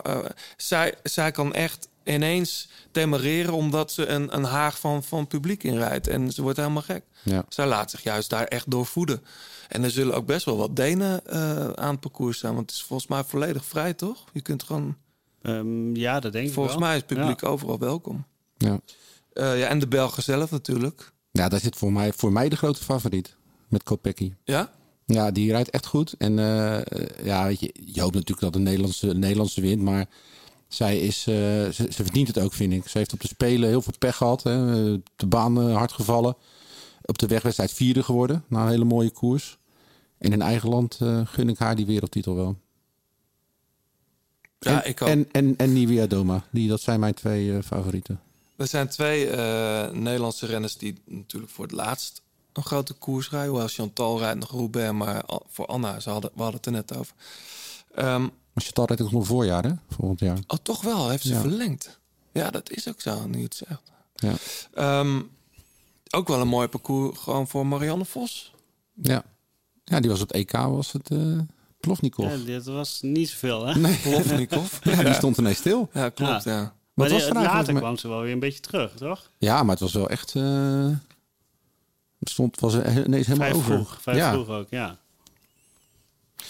Eh, 0.03 0.17
zij, 0.57 0.93
zij 1.03 1.31
kan 1.31 1.53
echt 1.53 1.87
ineens 2.03 2.69
demareren... 2.91 3.53
omdat 3.53 3.91
ze 3.91 4.05
een, 4.07 4.35
een 4.35 4.43
haag 4.43 4.79
van, 4.79 5.03
van 5.03 5.27
publiek 5.27 5.63
inrijdt. 5.63 6.07
En 6.07 6.31
ze 6.31 6.41
wordt 6.41 6.57
helemaal 6.57 6.81
gek. 6.81 7.03
Ja. 7.23 7.45
Zij 7.49 7.65
laat 7.67 7.91
zich 7.91 8.03
juist 8.03 8.29
daar 8.29 8.45
echt 8.45 8.71
door 8.71 8.85
voeden. 8.85 9.21
En 9.69 9.83
er 9.83 9.91
zullen 9.91 10.15
ook 10.15 10.25
best 10.25 10.45
wel 10.45 10.57
wat 10.57 10.75
Denen 10.75 11.25
eh, 11.27 11.69
aan 11.69 11.91
het 11.91 11.99
parcours 11.99 12.39
zijn. 12.39 12.53
Want 12.55 12.69
het 12.69 12.79
is 12.79 12.85
volgens 12.85 13.09
mij 13.09 13.23
volledig 13.23 13.65
vrij, 13.65 13.93
toch? 13.93 14.23
Je 14.33 14.41
kunt 14.41 14.63
gewoon... 14.63 14.95
Ehm, 15.43 15.95
ja, 15.95 16.19
dat 16.19 16.31
denk 16.31 16.47
ik 16.47 16.53
Volgens 16.53 16.77
mij 16.77 16.89
is 16.95 17.03
het 17.07 17.07
publiek 17.17 17.41
Ja. 17.41 17.47
overal 17.47 17.79
welkom. 17.79 18.25
ja. 18.57 18.79
Eh, 19.33 19.59
ja, 19.59 19.67
en 19.67 19.79
de 19.79 19.87
Belgen 19.87 20.23
zelf 20.23 20.51
natuurlijk. 20.51 21.11
ja, 21.31 21.49
daar 21.49 21.59
zit 21.59 21.75
voor 21.75 21.91
mij, 21.93 22.13
voor 22.13 22.31
mij 22.31 22.49
de 22.49 22.55
grote 22.55 22.83
favoriet. 22.83 23.35
Met 23.67 23.83
Kopecky. 23.83 24.33
Ja? 24.43 24.71
Ja, 25.05 25.31
die 25.31 25.51
rijdt 25.51 25.69
echt 25.69 25.85
goed. 25.85 26.13
En 26.17 26.39
eh, 26.39 27.25
ja, 27.25 27.45
weet 27.45 27.59
je, 27.59 27.73
je 27.85 28.01
hoopt 28.01 28.13
natuurlijk 28.13 28.41
dat 28.41 28.53
de 28.53 28.59
Nederlandse, 28.59 29.07
de 29.07 29.15
Nederlandse 29.15 29.61
wint. 29.61 29.81
Maar 29.81 30.05
zij 30.67 30.99
is, 30.99 31.17
eh, 31.27 31.33
ze, 31.35 31.71
ze 31.89 32.03
verdient 32.03 32.27
het 32.27 32.39
ook, 32.39 32.53
vind 32.53 32.73
ik. 32.73 32.87
Ze 32.87 32.97
heeft 32.97 33.13
op 33.13 33.19
de 33.21 33.27
Spelen 33.27 33.69
heel 33.69 33.81
veel 33.81 33.93
pech 33.99 34.15
gehad. 34.15 34.43
Hè. 34.43 34.55
De 35.15 35.27
baan 35.27 35.71
hard 35.71 35.91
gevallen. 35.91 36.35
Op 37.05 37.17
de 37.17 37.27
wegwedstrijd 37.27 37.71
vierde 37.73 38.03
geworden. 38.03 38.43
Na 38.47 38.61
een 38.63 38.69
hele 38.69 38.83
mooie 38.83 39.11
koers. 39.11 39.57
En 40.17 40.31
in 40.31 40.41
eigen 40.41 40.69
land 40.69 40.97
eh, 41.01 41.21
gun 41.25 41.49
ik 41.49 41.57
haar 41.57 41.75
die 41.75 41.85
wereldtitel 41.85 42.35
wel. 42.35 42.57
Ja, 44.65 44.83
en, 44.83 44.89
ik 44.89 45.01
ook. 45.01 45.07
En, 45.07 45.27
en, 45.31 45.57
en 45.57 45.73
Nivea 45.73 46.05
Doma. 46.07 46.43
Die, 46.49 46.67
dat 46.69 46.81
zijn 46.81 46.99
mijn 46.99 47.13
twee 47.13 47.55
eh, 47.57 47.63
favorieten. 47.63 48.19
Er 48.55 48.67
zijn 48.67 48.87
twee 48.87 49.29
eh, 49.29 49.91
Nederlandse 49.91 50.45
renners 50.45 50.77
die 50.77 51.01
natuurlijk 51.05 51.51
voor 51.51 51.63
het 51.65 51.73
laatst 51.73 52.21
een 52.53 52.63
grote 52.63 52.93
koers 52.93 53.29
rijden. 53.29 53.49
Hoewel 53.49 53.67
Chantal 53.67 54.19
rijdt 54.19 54.39
nog 54.39 54.49
Roubaix, 54.51 54.91
maar 54.93 55.23
voor 55.49 55.65
Anna, 55.65 55.99
ze 55.99 56.09
hadden, 56.09 56.31
we 56.35 56.41
hadden 56.41 56.57
het 56.57 56.65
er 56.65 56.71
net 56.71 56.97
over. 56.97 57.13
Ehm, 57.95 58.21
Maar 58.21 58.63
Chantal 58.63 58.85
rijdt 58.85 59.01
ook 59.01 59.11
nog 59.11 59.25
voorjaar, 59.27 59.63
hè? 59.63 59.71
Volgend 59.89 60.19
jaar. 60.19 60.37
oh, 60.47 60.57
toch 60.63 60.81
wel, 60.81 61.09
heeft 61.09 61.23
ze 61.23 61.33
Ja. 61.33 61.39
verlengd. 61.41 61.99
Ja, 62.31 62.49
dat 62.49 62.69
is 62.71 62.87
ook 62.87 63.01
zo, 63.01 63.27
nu 63.27 63.43
het 63.43 63.55
zegt. 63.55 63.91
Ja. 64.15 64.33
Ehm, 64.73 65.21
ook 66.09 66.27
wel 66.27 66.41
een 66.41 66.47
mooi 66.47 66.67
parcours 66.67 67.19
gewoon 67.19 67.47
voor 67.47 67.67
Marianne 67.67 68.05
Vos. 68.05 68.53
Ja. 69.01 69.23
ja, 69.83 69.99
die 69.99 70.09
was 70.09 70.21
op 70.21 70.27
het 70.27 70.37
EK, 70.37 70.51
was 70.51 70.91
het 70.91 71.09
eh 71.09 71.39
Plovnikov. 71.87 72.31
Ja, 72.31 72.37
dit 72.45 72.65
was 72.65 72.99
niet 73.01 73.29
zoveel, 73.29 73.65
hè? 73.65 73.79
Nee. 73.79 73.97
Plovnikov. 74.09 74.77
Ja, 74.83 75.03
die 75.03 75.13
stond 75.13 75.37
ineens 75.37 75.57
stil. 75.57 75.89
Ja, 75.93 76.09
klopt, 76.09 76.43
ja. 76.43 76.73
Maar 76.93 77.09
Wat 77.09 77.11
was 77.11 77.25
er 77.27 77.35
eigenlijk 77.35 77.55
later 77.55 77.75
kwam 77.75 77.97
ze 77.97 78.07
wel 78.07 78.21
weer 78.21 78.31
een 78.31 78.39
beetje 78.39 78.59
terug, 78.59 78.93
toch? 78.95 79.29
Ja, 79.37 79.61
maar 79.63 79.71
het 79.71 79.79
was 79.79 79.93
wel 79.93 80.09
echt. 80.09 80.35
eh 80.35 80.89
het 82.19 82.29
stond, 82.31 82.59
was 82.59 82.73
er 82.73 83.05
ineens 83.05 83.27
helemaal 83.27 83.47
Vrij 83.47 83.59
over. 83.59 83.73
vroeg, 83.73 84.01
vrij 84.01 84.15
ja. 84.15 84.31
vroeg 84.31 84.47
ook, 84.49 84.67
ja. 84.69 84.97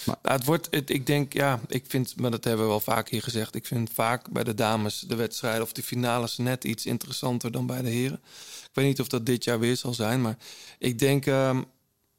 Nou, 0.05 0.17
het 0.21 0.45
wordt, 0.45 0.67
het, 0.71 0.89
ik 0.89 1.05
denk, 1.05 1.33
ja, 1.33 1.59
ik 1.67 1.83
vind, 1.87 2.15
maar 2.19 2.31
dat 2.31 2.43
hebben 2.43 2.63
we 2.63 2.69
wel 2.69 2.79
vaak 2.79 3.09
hier 3.09 3.21
gezegd. 3.21 3.55
Ik 3.55 3.65
vind 3.65 3.89
vaak 3.93 4.29
bij 4.31 4.43
de 4.43 4.53
dames 4.53 4.99
de 4.99 5.15
wedstrijden 5.15 5.61
of 5.61 5.71
de 5.71 5.83
finales 5.83 6.37
net 6.37 6.63
iets 6.63 6.85
interessanter 6.85 7.51
dan 7.51 7.65
bij 7.65 7.81
de 7.81 7.89
heren. 7.89 8.19
Ik 8.63 8.69
weet 8.73 8.85
niet 8.85 8.99
of 8.99 9.07
dat 9.07 9.25
dit 9.25 9.43
jaar 9.43 9.59
weer 9.59 9.77
zal 9.77 9.93
zijn, 9.93 10.21
maar 10.21 10.37
ik 10.79 10.99
denk 10.99 11.25
ehm, 11.25 11.61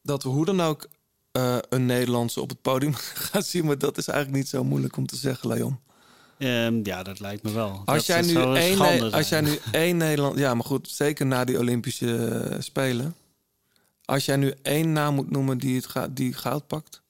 dat 0.03 0.23
we 0.23 0.29
hoe 0.29 0.45
dan 0.45 0.61
ook 0.61 0.89
eh, 1.35 1.57
een 1.69 1.87
Nederlandse 1.87 2.41
op 2.41 2.49
het 2.49 2.63
podium 2.63 2.95
gaan 3.31 3.43
zien. 3.43 3.65
Maar 3.65 3.79
dat 3.79 3.99
is 3.99 4.09
eigenlijk 4.09 4.39
niet 4.39 4.49
zo 4.49 4.65
moeilijk 4.65 4.97
om 4.97 5.07
te 5.07 5.17
zeggen, 5.17 5.49
Leon. 5.49 5.79
Ehm, 6.39 6.81
ja, 6.83 7.03
dat 7.03 7.21
lijkt 7.21 7.43
me 7.43 7.53
wel. 7.53 7.83
Als 7.85 8.07
jij, 8.07 8.23
nu 8.23 8.35
één, 8.35 8.79
Ne- 8.79 9.11
als 9.13 9.29
jij 9.29 9.41
nu 9.41 9.59
één 9.73 9.97
Nederland, 9.97 10.39
ja, 10.39 10.55
maar 10.55 10.65
goed, 10.65 10.89
zeker 10.89 11.27
na 11.27 11.45
die 11.45 11.59
Olympische 11.59 12.17
eh, 12.27 12.61
Spelen. 12.61 13.15
Als 14.05 14.25
jij 14.25 14.37
nu 14.37 14.55
één 14.63 14.93
naam 14.93 15.15
moet 15.15 15.31
noemen 15.31 15.59
die, 15.59 15.77
het 15.77 15.87
ga, 15.87 16.09
die 16.09 16.33
goud 16.33 16.67
pakt. 16.67 17.03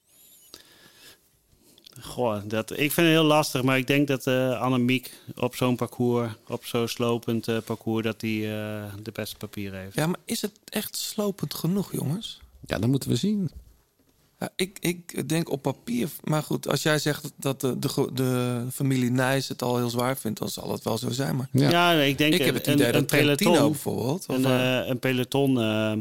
Goh, 2.01 2.41
dat, 2.45 2.71
ik 2.71 2.77
vind 2.77 2.95
het 2.95 3.05
heel 3.05 3.23
lastig, 3.23 3.63
maar 3.63 3.77
ik 3.77 3.87
denk 3.87 4.07
dat 4.07 4.27
eh 4.27 4.61
Annemiek 4.61 5.13
op 5.35 5.55
zo'n 5.55 5.75
parcours, 5.75 6.31
op 6.47 6.65
zo'n 6.65 6.87
slopend 6.87 7.65
parcours, 7.65 8.03
dat 8.03 8.19
die 8.19 8.43
eh, 8.45 8.83
de 9.01 9.11
beste 9.13 9.35
papieren 9.35 9.79
heeft. 9.79 9.95
Ja, 9.95 10.07
maar 10.07 10.19
is 10.25 10.41
het 10.41 10.59
echt 10.65 10.97
slopend 10.97 11.53
genoeg, 11.53 11.91
jongens? 11.91 12.39
Ja, 12.65 12.79
dat 12.79 12.89
moeten 12.89 13.09
we 13.09 13.15
zien. 13.15 13.51
Ja, 14.39 14.49
ik, 14.55 14.77
ik 14.81 15.29
denk 15.29 15.49
op 15.51 15.61
papier. 15.61 16.09
Maar 16.23 16.43
goed, 16.43 16.67
als 16.69 16.83
jij 16.83 16.99
zegt 16.99 17.31
dat 17.35 17.61
de, 17.61 17.79
de, 17.79 18.09
de 18.13 18.63
familie 18.73 19.11
Nijs 19.11 19.47
het 19.47 19.61
al 19.61 19.77
heel 19.77 19.89
zwaar 19.89 20.17
vindt, 20.17 20.39
dan 20.39 20.49
zal 20.49 20.71
het 20.71 20.83
wel 20.83 20.97
zo 20.97 21.09
zijn. 21.09 21.35
Maar 21.35 21.47
Ja, 21.51 21.93
nee, 21.93 22.09
ik 22.09 22.17
denk 22.17 22.33
ik 22.33 22.39
heb 22.39 22.49
een- 22.49 22.55
het 22.55 22.67
idee 22.67 22.85
een, 22.85 22.91
dat 22.91 23.01
een 23.01 23.07
Trentino 23.07 23.51
peloton, 23.51 23.71
bijvoorbeeld. 23.71 24.25
Of, 24.27 24.35
een, 24.35 24.45
eh, 24.45 24.79
eh, 24.79 24.87
een 24.87 24.99
peloton, 24.99 25.59
eh, 25.61 25.93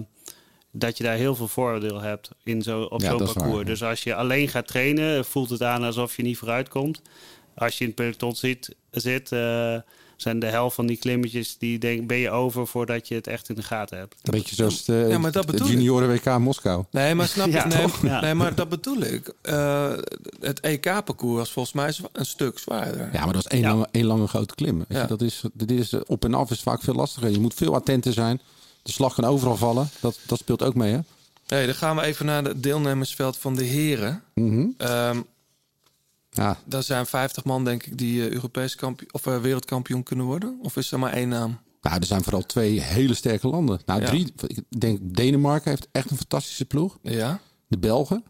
dat 0.70 0.96
je 0.98 1.04
daar 1.04 1.16
heel 1.16 1.34
veel 1.34 1.48
voordeel 1.48 2.00
hebt 2.00 2.30
in 2.44 2.62
zo, 2.62 2.82
op 2.82 3.00
Ja, 3.00 3.08
zo'n 3.08 3.18
parcours. 3.18 3.44
waar, 3.48 3.58
ja. 3.58 3.64
Dus 3.64 3.82
als 3.82 4.02
je 4.02 4.14
alleen 4.14 4.48
gaat 4.48 4.66
trainen, 4.66 5.24
voelt 5.24 5.50
het 5.50 5.62
aan 5.62 5.82
alsof 5.82 6.16
je 6.16 6.22
niet 6.22 6.38
vooruit 6.38 6.68
komt. 6.68 7.00
Als 7.54 7.78
je 7.78 7.80
in 7.84 7.86
het 7.90 7.96
peloton 7.98 8.34
zit, 8.36 8.74
zit 8.90 9.32
eh, 9.32 9.76
zijn 10.24 10.38
de 10.38 10.46
helft 10.46 10.74
van 10.74 10.86
die 10.86 10.96
klimmetjes, 10.96 11.58
die 11.58 11.78
denk, 11.78 12.06
ben 12.06 12.16
je 12.16 12.30
over 12.30 12.66
voordat 12.66 13.08
je 13.08 13.14
het 13.14 13.26
echt 13.26 13.48
in 13.48 13.54
de 13.54 13.62
gaten 13.62 13.98
hebt. 13.98 14.14
Een 14.22 14.30
beetje 14.30 14.54
zoals 14.54 14.84
de, 14.84 15.06
Ja, 15.08 15.18
maar 15.18 15.32
dat 15.32 15.46
de 15.46 15.52
bedoel 15.52 15.66
ik. 15.68 15.72
junioren 15.72 16.08
WK 16.08 16.38
Moskou. 16.38 16.84
nee, 16.90 17.14
maar 17.14 17.28
snap 17.28 17.46
je? 17.52 17.52
Ja, 17.52 17.66
nee, 17.66 17.82
toch? 17.82 18.02
Ja. 18.02 18.20
nee, 18.20 18.34
maar 18.34 18.54
dat 18.54 18.68
bedoel 18.68 19.00
ik. 19.02 19.32
Eh, 19.42 19.92
het 20.40 20.60
EK-parcours 20.60 21.36
was 21.38 21.52
volgens 21.52 21.74
mij 21.74 22.08
een 22.12 22.26
stuk 22.26 22.58
zwaarder. 22.58 23.08
Ja, 23.12 23.24
maar 23.24 23.32
dat 23.32 23.42
was 23.42 23.46
één, 23.48 23.60
Ja. 23.62 23.68
lange, 23.68 23.88
één 23.90 24.04
lange 24.06 24.26
grote 24.26 24.54
klim. 24.54 24.84
Weet 24.88 25.00
je, 25.00 25.06
dat 25.06 25.22
is, 25.22 25.42
dit 25.52 25.70
is, 25.70 25.92
eh, 25.92 26.00
op 26.06 26.24
en 26.24 26.34
af 26.34 26.50
is 26.50 26.60
vaak 26.60 26.82
veel 26.82 26.94
lastiger. 26.94 27.30
Je 27.30 27.40
moet 27.40 27.54
veel 27.54 27.74
attenter 27.74 28.12
zijn. 28.12 28.40
De 28.82 28.92
slag 28.92 29.14
kan 29.14 29.24
overal 29.24 29.56
vallen. 29.56 29.88
Dat, 30.00 30.18
dat 30.26 30.38
speelt 30.38 30.62
ook 30.62 30.74
mee, 30.74 30.92
hè? 30.92 30.98
Nee, 31.48 31.66
dan 31.66 31.74
gaan 31.74 31.96
we 31.96 32.02
even 32.02 32.26
naar 32.26 32.44
het 32.44 32.62
deelnemersveld 32.62 33.36
van 33.38 33.54
de 33.56 33.64
heren. 33.64 34.22
Mhm. 34.34 34.66
Ehm 34.76 35.20
Ja, 36.36 36.58
daar 36.64 36.82
zijn 36.82 37.06
50 37.06 37.44
man, 37.44 37.64
denk 37.64 37.82
ik, 37.86 37.98
die 37.98 38.22
eh, 38.26 38.30
Europees 38.32 38.74
kampioen 38.74 39.12
of 39.12 39.26
eh, 39.26 39.40
wereldkampioen 39.40 40.02
kunnen 40.02 40.26
worden. 40.26 40.58
Of 40.62 40.76
is 40.76 40.92
er 40.92 40.98
maar 40.98 41.12
één 41.12 41.28
naam? 41.28 41.58
nou, 41.82 41.96
er 42.00 42.06
zijn 42.06 42.22
vooral 42.22 42.42
twee 42.46 42.80
hele 42.80 43.14
sterke 43.14 43.48
landen. 43.48 43.80
Nou, 43.86 44.00
Ja. 44.00 44.06
drie. 44.06 44.32
Ik 44.46 44.60
denk 44.78 44.98
Denemarken 45.02 45.70
heeft 45.70 45.88
echt 45.92 46.10
een 46.10 46.16
fantastische 46.16 46.64
ploeg. 46.64 46.98
Ja. 47.02 47.40
De 47.66 47.78
Belgen 47.78 48.24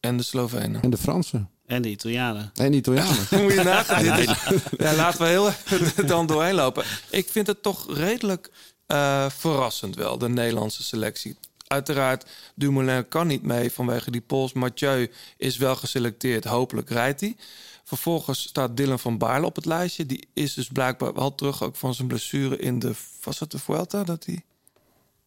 En 0.00 0.16
de 0.16 0.22
Slovenen. 0.22 0.82
en 0.82 0.90
de 0.90 0.96
Fransen. 0.96 1.50
En 1.66 1.82
de 1.82 1.88
Italianen. 1.90 2.50
En 2.54 2.70
de 2.70 2.76
Italianen. 2.76 3.26
Moet 3.42 3.52
je 3.52 3.62
nagaan. 3.62 4.04
Ja, 4.78 4.94
laten 4.94 5.20
we 5.20 5.26
heel 5.26 5.50
dan 6.06 6.26
doorheen 6.26 6.54
lopen. 6.54 6.84
Ik 7.10 7.28
vind 7.28 7.46
het 7.46 7.62
toch 7.62 7.96
redelijk 7.96 8.50
eh, 8.86 9.26
verrassend 9.30 9.94
wel, 9.96 10.18
de 10.18 10.28
Nederlandse 10.28 10.82
selectie. 10.82 11.36
Uiteraard, 11.70 12.26
Dumoulin 12.54 13.08
kan 13.08 13.26
niet 13.26 13.42
mee 13.42 13.72
vanwege 13.72 14.10
die 14.10 14.20
pols. 14.20 14.52
Mathieu 14.52 15.10
is 15.36 15.56
wel 15.56 15.76
geselecteerd, 15.76 16.44
hopelijk 16.44 16.90
rijdt 16.90 17.20
hij. 17.20 17.36
Vervolgens 17.84 18.42
staat 18.42 18.76
Dylan 18.76 18.98
van 18.98 19.18
Baarle 19.18 19.46
op 19.46 19.56
het 19.56 19.64
lijstje. 19.64 20.06
Die 20.06 20.28
is 20.34 20.54
dus 20.54 20.68
blijkbaar 20.68 21.14
wel 21.14 21.34
terug 21.34 21.62
ook 21.62 21.76
van 21.76 21.94
zijn 21.94 22.08
blessure 22.08 22.56
in 22.56 22.78
de... 22.78 22.92
Was 23.22 23.38
het 23.38 23.50
de 23.50 23.58
Vuelta 23.58 24.04
dat 24.04 24.24
hij... 24.24 24.44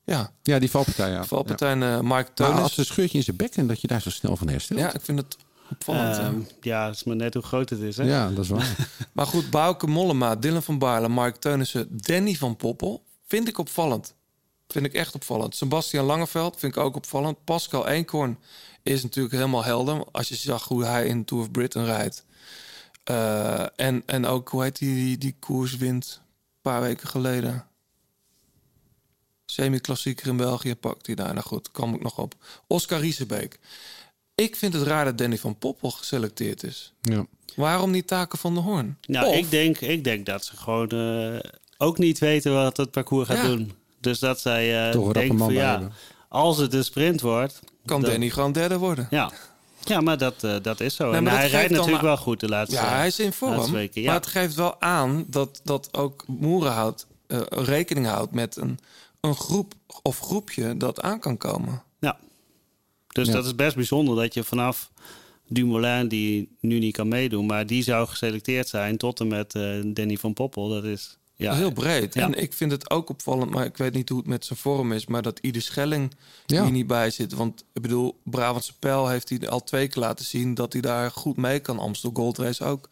Ja, 0.04 0.32
Ja, 0.42 0.60
die 0.60 0.70
valpartij, 0.70 1.12
ja. 1.12 1.26
valpartij 1.26 1.72
en 1.72 1.82
uh, 1.82 2.00
Mark 2.00 2.26
Maar 2.28 2.34
Teunis. 2.34 2.62
als 2.62 2.78
een 2.78 2.86
scheurtje 2.86 3.18
in 3.18 3.24
zijn 3.24 3.38
bekken, 3.38 3.68
dat 3.68 3.82
je 3.82 3.88
daar 3.88 4.02
zo 4.02 4.10
snel 4.10 4.36
van 4.36 4.48
herstelt. 4.48 4.80
Ja, 4.80 4.94
ik 4.94 5.02
vind 5.02 5.20
het 5.20 5.38
opvallend. 5.70 6.18
Ehm, 6.18 6.40
ja. 6.40 6.46
ja, 6.62 6.86
het 6.86 6.96
is 6.96 7.04
maar 7.04 7.16
net 7.16 7.34
hoe 7.34 7.44
groot 7.44 7.70
het 7.70 7.80
is. 7.80 7.98
Hè? 7.98 8.04
Ja, 8.04 8.30
dat 8.30 8.44
is 8.44 8.50
waar. 8.50 8.76
Maar 9.14 9.28
goed, 9.28 9.50
Bouke 9.50 9.88
Mollema, 9.88 10.36
Dylan 10.36 10.64
van 10.64 10.78
Baarle, 10.80 11.08
Mark 11.08 11.36
Teunissen, 11.36 11.88
Danny 11.90 12.36
van 12.36 12.56
Poppel... 12.56 13.04
vind 13.28 13.48
ik 13.48 13.58
opvallend. 13.58 14.16
Vind 14.68 14.86
ik 14.86 14.94
echt 14.94 15.16
opvallend. 15.16 15.56
Sebastian 15.56 16.06
Langeveld 16.06 16.60
vind 16.60 16.76
ik 16.76 16.82
ook 16.84 16.96
opvallend. 16.96 17.44
Pascal 17.44 17.88
Eenkorn 17.88 18.40
is 18.84 19.04
natuurlijk 19.04 19.34
helemaal 19.36 19.64
helder. 19.64 20.04
Als 20.12 20.28
je 20.30 20.36
zag 20.36 20.68
hoe 20.68 20.86
hij 20.86 21.06
in 21.06 21.26
Tour 21.26 21.44
of 21.44 21.52
Britain 21.52 21.86
rijdt. 21.86 22.26
Eh, 23.04 23.66
en, 23.76 24.04
en 24.06 24.26
ook, 24.26 24.50
hoe 24.50 24.64
heet 24.64 24.78
die, 24.80 24.96
die, 24.96 25.18
die 25.18 25.36
koers 25.40 25.76
wint 25.78 26.22
een 26.24 26.62
paar 26.62 26.82
weken 26.82 27.08
geleden. 27.08 27.68
Semi-klassieker 29.46 30.28
in 30.28 30.38
België 30.38 30.76
pakt 30.76 31.06
hij 31.06 31.16
daar. 31.16 31.34
Nou 31.34 31.46
goed, 31.46 31.72
kwam 31.72 31.94
ik 31.94 32.02
nog 32.04 32.18
op. 32.18 32.34
Oscar 32.68 33.00
Riesebeek. 33.00 33.60
Ik 34.36 34.56
vind 34.56 34.74
het 34.74 34.84
raar 34.84 35.06
dat 35.06 35.18
Danny 35.18 35.38
van 35.38 35.58
Poppel 35.58 35.92
geselecteerd 35.92 36.64
is. 36.64 36.94
Ja. 37.02 37.26
Waarom 37.56 37.92
niet 37.92 38.08
Taken 38.08 38.38
van 38.40 38.54
de 38.54 38.60
Hoorn? 38.60 38.98
Nou, 39.08 39.28
Of- 39.28 39.36
ik, 39.36 39.50
denk, 39.50 39.78
ik 39.80 40.04
denk 40.04 40.26
dat 40.26 40.46
ze 40.46 40.58
gewoon 40.58 40.90
eh, 40.90 41.40
ook 41.78 41.98
niet 41.98 42.20
weten 42.20 42.54
wat 42.54 42.78
het 42.78 42.92
parcours 42.92 43.28
gaat 43.28 43.38
Ja. 43.38 43.48
doen. 43.48 43.72
Dus 44.04 44.20
dat 44.20 44.40
zij 44.40 44.86
eh 44.88 44.92
Toch 44.92 45.12
denken 45.14 45.38
van 45.38 45.54
ja, 45.54 45.72
hebben. 45.72 45.94
als 46.30 46.58
het 46.58 46.74
een 46.74 46.84
sprint 46.84 47.22
wordt... 47.22 47.60
kan 47.86 48.02
dan- 48.02 48.10
Danny 48.10 48.30
gewoon 48.30 48.52
derde 48.52 48.78
worden. 48.78 49.08
Ja, 49.10 49.32
ja 49.84 50.02
maar 50.02 50.18
dat, 50.18 50.44
eh, 50.44 50.56
dat 50.62 50.80
is 50.80 50.96
zo. 50.96 51.06
Nee, 51.10 51.16
en 51.16 51.28
hij 51.28 51.50
rijdt 51.50 51.72
natuurlijk 51.72 52.02
wel 52.02 52.18
goed 52.18 52.40
de 52.40 52.48
laatste 52.50 52.76
Ja, 52.76 52.88
hij 52.96 53.08
is 53.08 53.20
in 53.20 53.34
vorm. 53.34 53.52
laatste 53.56 53.72
weken. 53.74 54.02
Ja. 54.02 54.08
Maar 54.08 54.16
het 54.20 54.28
geeft 54.30 54.56
wel 54.56 54.82
aan 54.82 55.26
dat, 55.28 55.62
dat 55.64 55.90
ook 55.98 56.24
Moerenhout 56.28 57.06
eh, 57.28 57.42
rekening 57.50 58.06
houdt 58.08 58.32
met 58.32 58.56
een, 58.58 58.80
een 59.22 59.36
groep 59.36 59.74
of 60.02 60.20
groepje 60.20 60.78
dat 60.78 61.02
aan 61.02 61.20
kan 61.20 61.38
komen. 61.38 61.84
Ja. 62.00 62.18
Dus 63.08 63.28
Ja. 63.28 63.34
dat 63.34 63.46
is 63.46 63.56
best 63.56 63.76
bijzonder 63.76 64.16
dat 64.16 64.34
je 64.34 64.44
vanaf 64.44 64.92
Dumoulin, 65.48 66.08
die 66.08 66.56
nu 66.60 66.80
niet 66.80 66.96
kan 66.96 67.08
meedoen, 67.08 67.46
maar 67.46 67.66
die 67.66 67.84
zou 67.84 68.08
geselecteerd 68.08 68.68
zijn 68.68 68.98
tot 68.98 69.20
en 69.20 69.28
met 69.28 69.56
eh, 69.56 69.64
Danny 69.86 70.18
van 70.18 70.34
Poppel. 70.34 70.70
Dat 70.70 70.84
is, 70.84 71.18
Ja. 71.44 71.56
Heel 71.56 71.72
breed. 71.72 72.14
Ja. 72.14 72.26
En 72.26 72.34
ik 72.42 72.54
vind 72.54 72.72
het 72.72 72.90
ook 72.90 73.10
opvallend, 73.10 73.52
maar 73.52 73.66
ik 73.66 73.78
weet 73.78 73.94
niet 73.94 74.10
hoe 74.10 74.18
het 74.18 74.28
met 74.28 74.46
zijn 74.46 74.60
vorm 74.60 74.92
is, 74.92 75.06
maar 75.06 75.22
dat 75.22 75.40
Ieder 75.42 75.62
Schelling 75.62 76.12
Ja. 76.46 76.64
hier 76.64 76.72
niet 76.72 76.88
bij 76.88 77.10
zit. 77.10 77.34
Want 77.34 77.64
ik 77.74 77.82
bedoel, 77.82 78.20
Brabantse 78.24 78.74
Pijl 78.80 79.08
heeft 79.08 79.30
hij 79.30 79.50
al 79.50 79.64
twee 79.64 79.88
keer 79.88 80.02
laten 80.02 80.26
zien 80.26 80.54
dat 80.54 80.74
hij 80.74 80.82
daar 80.82 81.12
goed 81.12 81.38
mee 81.38 81.60
kan. 81.60 81.80
Amstel 81.80 82.10
Gold 82.14 82.38
Race 82.38 82.64
ook. 82.64 82.90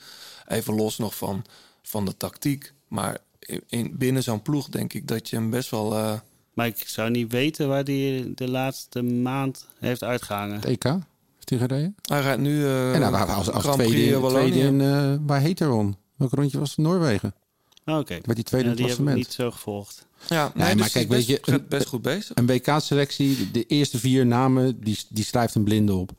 Even 0.47 0.75
los 0.75 0.97
nog 0.97 1.15
van, 1.15 1.43
van 1.81 2.05
de 2.05 2.17
tactiek. 2.17 2.73
Maar 2.87 3.17
in, 3.39 3.61
in- 3.67 3.97
binnen 3.97 4.23
zo'n 4.23 4.41
ploeg 4.41 4.69
denk 4.69 4.93
ik 4.93 5.07
dat 5.07 5.29
je 5.29 5.35
hem 5.35 5.49
best 5.49 5.69
wel... 5.69 5.95
eh, 5.97 6.13
Maar 6.53 6.67
ik 6.67 6.83
zou 6.87 7.09
niet 7.09 7.31
weten 7.31 7.67
waar 7.67 7.83
hij 7.83 8.31
de 8.35 8.49
laatste 8.49 9.01
maand 9.01 9.67
heeft 9.79 10.03
uitgehangen. 10.03 10.55
Het 10.55 10.65
EK 10.65 10.83
heeft 10.83 11.49
hij 11.49 11.57
gereden. 11.57 11.95
hij 12.01 12.21
rijdt 12.21 12.41
nu 12.41 12.65
eh 12.65 12.93
en 12.95 13.11
was 13.11 13.49
als 13.51 13.65
Prix 13.65 13.75
tweede, 13.91 14.27
tweede 14.27 14.59
in, 14.59 14.81
eh, 14.81 15.15
bij 15.19 15.41
Heteron. 15.41 15.95
Welk 16.15 16.31
rondje 16.33 16.59
was 16.59 16.69
het? 16.69 16.77
Noorwegen. 16.77 17.33
Oh, 17.85 17.97
Oké. 17.97 18.13
Werd 18.13 18.25
hij 18.33 18.43
tweede 18.43 18.69
Ja, 18.69 18.75
die 18.75 18.85
heb 18.85 18.93
ik 18.97 18.97
klassement. 19.03 19.17
niet 19.17 19.33
zo 19.33 19.51
gevolgd. 19.51 20.05
Ja, 20.27 20.51
Nee, 20.55 20.65
nee, 20.65 20.75
maar 20.75 20.83
dus 20.83 20.91
kijk, 20.93 21.07
weet 21.09 21.25
best, 21.27 21.45
je, 21.45 21.61
best 21.69 21.87
goed 21.87 22.01
bezig. 22.01 22.31
Een 22.37 22.45
WK-selectie, 22.45 23.51
de 23.51 23.65
eerste 23.65 23.97
vier 23.99 24.25
namen, 24.25 24.79
die, 24.83 24.99
die 25.09 25.23
schrijft 25.25 25.55
een 25.55 25.63
blinde 25.63 25.93
op. 25.93 26.11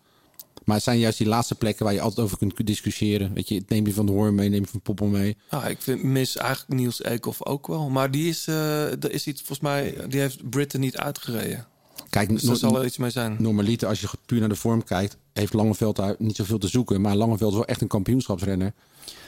Maar 0.64 0.74
het 0.74 0.84
zijn 0.84 0.98
juist 0.98 1.18
die 1.18 1.26
laatste 1.26 1.54
plekken 1.54 1.84
waar 1.84 1.94
je 1.94 2.00
altijd 2.00 2.26
over 2.26 2.38
kunt 2.38 2.66
discussiëren. 2.66 3.32
Weet 3.34 3.48
je, 3.48 3.62
neem 3.68 3.86
je 3.86 3.92
van 3.94 4.06
de 4.06 4.12
Hoorn 4.12 4.34
mee, 4.34 4.48
neem 4.48 4.60
je 4.60 4.66
van 4.68 4.80
Poppel 4.80 5.06
mee. 5.06 5.36
Ja, 5.50 5.66
ik 5.66 5.82
vind, 5.82 6.02
mis 6.02 6.36
eigenlijk 6.36 6.80
Niels 6.80 7.02
Eekhoff 7.02 7.44
ook 7.46 7.66
wel. 7.66 7.88
Maar 7.90 8.10
die 8.10 8.28
is, 8.28 8.46
eh 8.46 9.04
er 9.04 9.10
is 9.12 9.26
iets, 9.26 9.40
volgens 9.40 9.60
mij, 9.68 9.96
die 10.08 10.20
heeft 10.20 10.50
Britten 10.50 10.80
niet 10.80 10.96
uitgereden. 10.96 11.66
Kijk, 12.10 12.28
Dus 12.28 12.42
no- 12.42 12.54
zal 12.54 12.78
er 12.78 12.84
iets 12.84 12.96
mee 12.96 13.10
zijn. 13.10 13.36
normaliter, 13.38 13.88
als 13.88 14.00
je 14.00 14.08
puur 14.26 14.40
naar 14.40 14.48
de 14.48 14.54
vorm 14.54 14.84
kijkt, 14.84 15.16
heeft 15.32 15.52
Langeveld 15.52 15.96
daar 15.96 16.14
niet 16.18 16.36
zoveel 16.36 16.58
te 16.58 16.68
zoeken. 16.68 17.00
Maar 17.00 17.16
Langeveld 17.16 17.50
is 17.50 17.56
wel 17.56 17.66
echt 17.66 17.80
een 17.80 17.88
kampioenschapsrenner. 17.88 18.72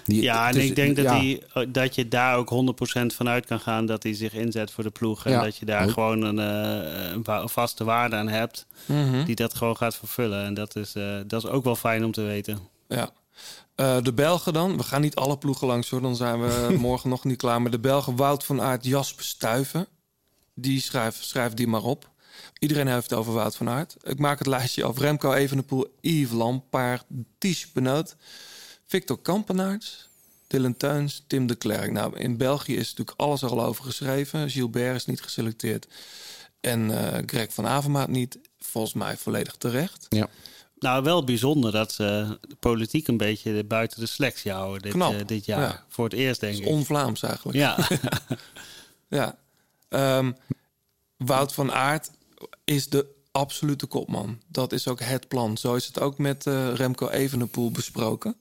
Die, 0.05 0.23
Ja, 0.23 0.49
en 0.49 0.55
dus- 0.55 0.65
ik 0.65 0.75
denk 0.77 0.97
dat, 0.97 1.05
ja, 1.05 1.17
hij, 1.17 1.71
dat 1.71 1.95
je 1.95 2.09
daar 2.09 2.37
ook 2.37 2.49
100% 2.49 3.15
van 3.15 3.29
uit 3.29 3.47
kan 3.47 3.61
gaan 3.61 3.87
dat 3.87 4.03
hij 4.03 4.15
zich 4.15 4.33
inzet 4.33 4.71
voor 4.71 4.85
de 4.85 4.91
ploeg. 4.91 5.25
En 5.27 5.33
Ja, 5.33 5.43
dat 5.43 5.57
je 5.57 5.65
daar 5.65 5.89
gewoon 5.89 6.23
een, 6.23 6.39
eh, 6.39 7.11
een 7.41 7.49
vaste 7.49 7.85
waarde 7.85 8.17
aan 8.17 8.29
hebt 8.29 8.67
Mhm. 8.87 9.25
die 9.25 9.35
dat 9.35 9.55
gewoon 9.55 9.77
gaat 9.77 9.97
vervullen. 9.97 10.45
En 10.45 10.55
dat 10.55 10.77
is, 10.77 10.95
eh, 10.95 11.17
dat 11.27 11.45
is 11.45 11.51
ook 11.51 11.65
wel 11.65 11.77
fijn 11.77 12.05
om 12.05 12.13
te 12.13 12.23
weten. 12.23 12.59
Ja. 12.89 13.11
Eh, 13.75 13.97
de 14.03 14.13
Belgen 14.13 14.53
dan. 14.53 14.77
We 14.77 14.83
gaan 14.83 15.01
niet 15.01 15.15
alle 15.15 15.39
ploegen 15.39 15.67
langs 15.67 15.91
hoor. 15.91 16.01
Dan 16.03 16.17
zijn 16.17 16.41
we 16.41 16.75
morgen 16.79 17.11
nog 17.11 17.25
niet 17.25 17.37
klaar. 17.39 17.63
Maar 17.63 17.71
de 17.71 17.79
Belgen 17.79 18.17
Wout 18.17 18.45
van 18.45 18.61
Aert, 18.63 18.85
Jasper 18.85 19.25
Stuyven. 19.25 19.87
Die 20.55 20.81
schrijf, 20.81 21.17
schrijf 21.23 21.55
die 21.55 21.67
maar 21.67 21.83
op. 21.83 22.11
Iedereen 22.59 22.87
heeft 22.89 23.11
het 23.11 23.19
over 23.19 23.33
Wout 23.33 23.57
van 23.57 23.69
Aert. 23.69 23.97
Ik 24.03 24.19
maak 24.19 24.39
het 24.39 24.47
lijstje 24.47 24.85
af. 24.85 24.99
Remco 24.99 25.33
Evenepoel, 25.33 25.87
Yves 26.01 26.37
Lampaard, 26.37 27.05
Ties 27.39 27.73
Benoot, 27.73 28.17
Victor 28.87 29.19
Kampenaerts, 29.19 30.09
Dylan 30.47 30.77
Teuns, 30.77 31.25
Tim 31.27 31.47
de 31.47 31.55
Klerk. 31.55 31.93
Nou, 31.93 32.19
in 32.19 32.37
België 32.37 32.77
is 32.77 32.89
natuurlijk 32.89 33.21
alles 33.21 33.43
er 33.43 33.51
al 33.51 33.63
over 33.65 33.85
geschreven. 33.85 34.51
Gilbert 34.51 34.97
is 34.97 35.07
niet 35.07 35.23
geselecteerd. 35.23 35.87
En 36.61 36.91
eh, 36.91 37.23
Greg 37.27 37.53
van 37.53 37.67
Avermaat 37.67 38.09
niet. 38.09 38.39
Volgens 38.59 38.95
mij 38.95 39.17
volledig 39.17 39.55
terecht. 39.57 40.07
Ja. 40.09 40.29
Nou, 40.79 41.03
wel 41.03 41.25
bijzonder 41.25 41.73
dat 41.73 41.93
ze 41.93 42.39
de 42.41 42.55
politiek 42.55 43.09
een 43.09 43.17
beetje 43.17 43.65
buiten 43.65 44.01
de 44.01 44.07
selectie 44.07 44.53
houden 44.53 44.83
dit, 44.83 44.93
Knap, 44.93 45.13
eh, 45.13 45.27
dit 45.27 45.45
jaar. 45.45 45.61
ja. 45.61 45.85
Voor 45.89 46.05
het 46.05 46.13
eerst, 46.13 46.41
denk 46.41 46.57
ik. 46.57 46.61
is 46.61 46.67
on-Vlaams 46.67 47.23
eigenlijk. 47.23 47.59
Ja. 47.59 47.89
ja. 49.19 49.39
Ehm, 49.89 50.33
Wout 51.17 51.55
van 51.55 51.73
Aert 51.73 52.11
is 52.65 52.89
de 52.89 53.07
absolute 53.33 53.87
kopman. 53.87 54.41
Dat 54.47 54.73
is 54.73 54.89
ook 54.89 55.01
het 55.01 55.29
plan. 55.29 55.57
Zo 55.57 55.75
is 55.75 55.87
het 55.87 56.01
ook 56.01 56.19
met 56.19 56.47
eh, 56.47 56.75
Remco 56.75 57.09
Evenepoel 57.09 57.71
besproken. 57.71 58.37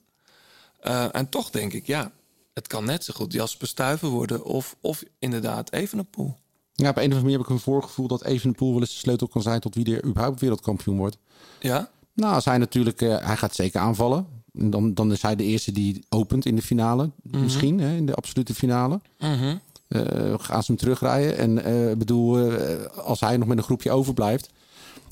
Eh, 0.84 1.06
en 1.12 1.28
toch 1.28 1.50
denk 1.50 1.72
ik, 1.72 1.86
ja, 1.86 2.12
het 2.52 2.66
kan 2.66 2.84
net 2.84 3.04
zo 3.04 3.12
goed 3.16 3.32
Jasper 3.32 3.66
Stuyven 3.66 4.08
worden... 4.08 4.44
of, 4.44 4.76
of 4.80 5.02
inderdaad 5.18 5.72
Evenepoel. 5.72 6.36
ja, 6.72 6.88
op 6.88 6.96
een 6.96 7.02
of 7.02 7.02
andere 7.02 7.20
manier 7.20 7.36
heb 7.36 7.46
ik 7.46 7.52
een 7.52 7.60
voorgevoel 7.60 8.06
dat 8.08 8.24
Evenepoel 8.24 8.70
wel 8.72 8.80
eens 8.80 8.90
de 8.90 8.96
sleutel 8.96 9.28
kan 9.28 9.42
zijn 9.42 9.60
tot 9.60 9.74
wie 9.74 9.96
er 9.96 10.04
überhaupt 10.04 10.40
wereldkampioen 10.40 10.96
wordt. 10.96 11.18
Ja? 11.60 11.90
Nou, 12.12 12.34
als 12.34 12.44
hij 12.44 12.58
natuurlijk, 12.58 13.02
eh, 13.02 13.26
hij 13.26 13.36
gaat 13.36 13.54
zeker 13.54 13.80
aanvallen. 13.80 14.26
En 14.52 14.70
dan, 14.70 14.94
dan 14.94 15.12
is 15.12 15.22
hij 15.22 15.36
de 15.36 15.44
eerste 15.44 15.72
die 15.72 16.04
opent 16.08 16.46
in 16.46 16.56
de 16.56 16.62
finale. 16.62 17.10
Misschien, 17.22 17.80
hè, 17.80 17.96
in 17.96 18.06
de 18.06 18.14
absolute 18.14 18.54
finale. 18.54 19.00
Mhm. 19.18 19.56
Eh, 19.88 20.34
gaan 20.38 20.62
ze 20.62 20.72
hem 20.72 20.80
terugrijden. 20.80 21.38
En 21.38 21.98
bedoel, 21.98 22.52
als 22.88 23.20
hij 23.20 23.36
nog 23.36 23.48
met 23.48 23.58
een 23.58 23.64
groepje 23.64 23.90
overblijft, 23.90 24.50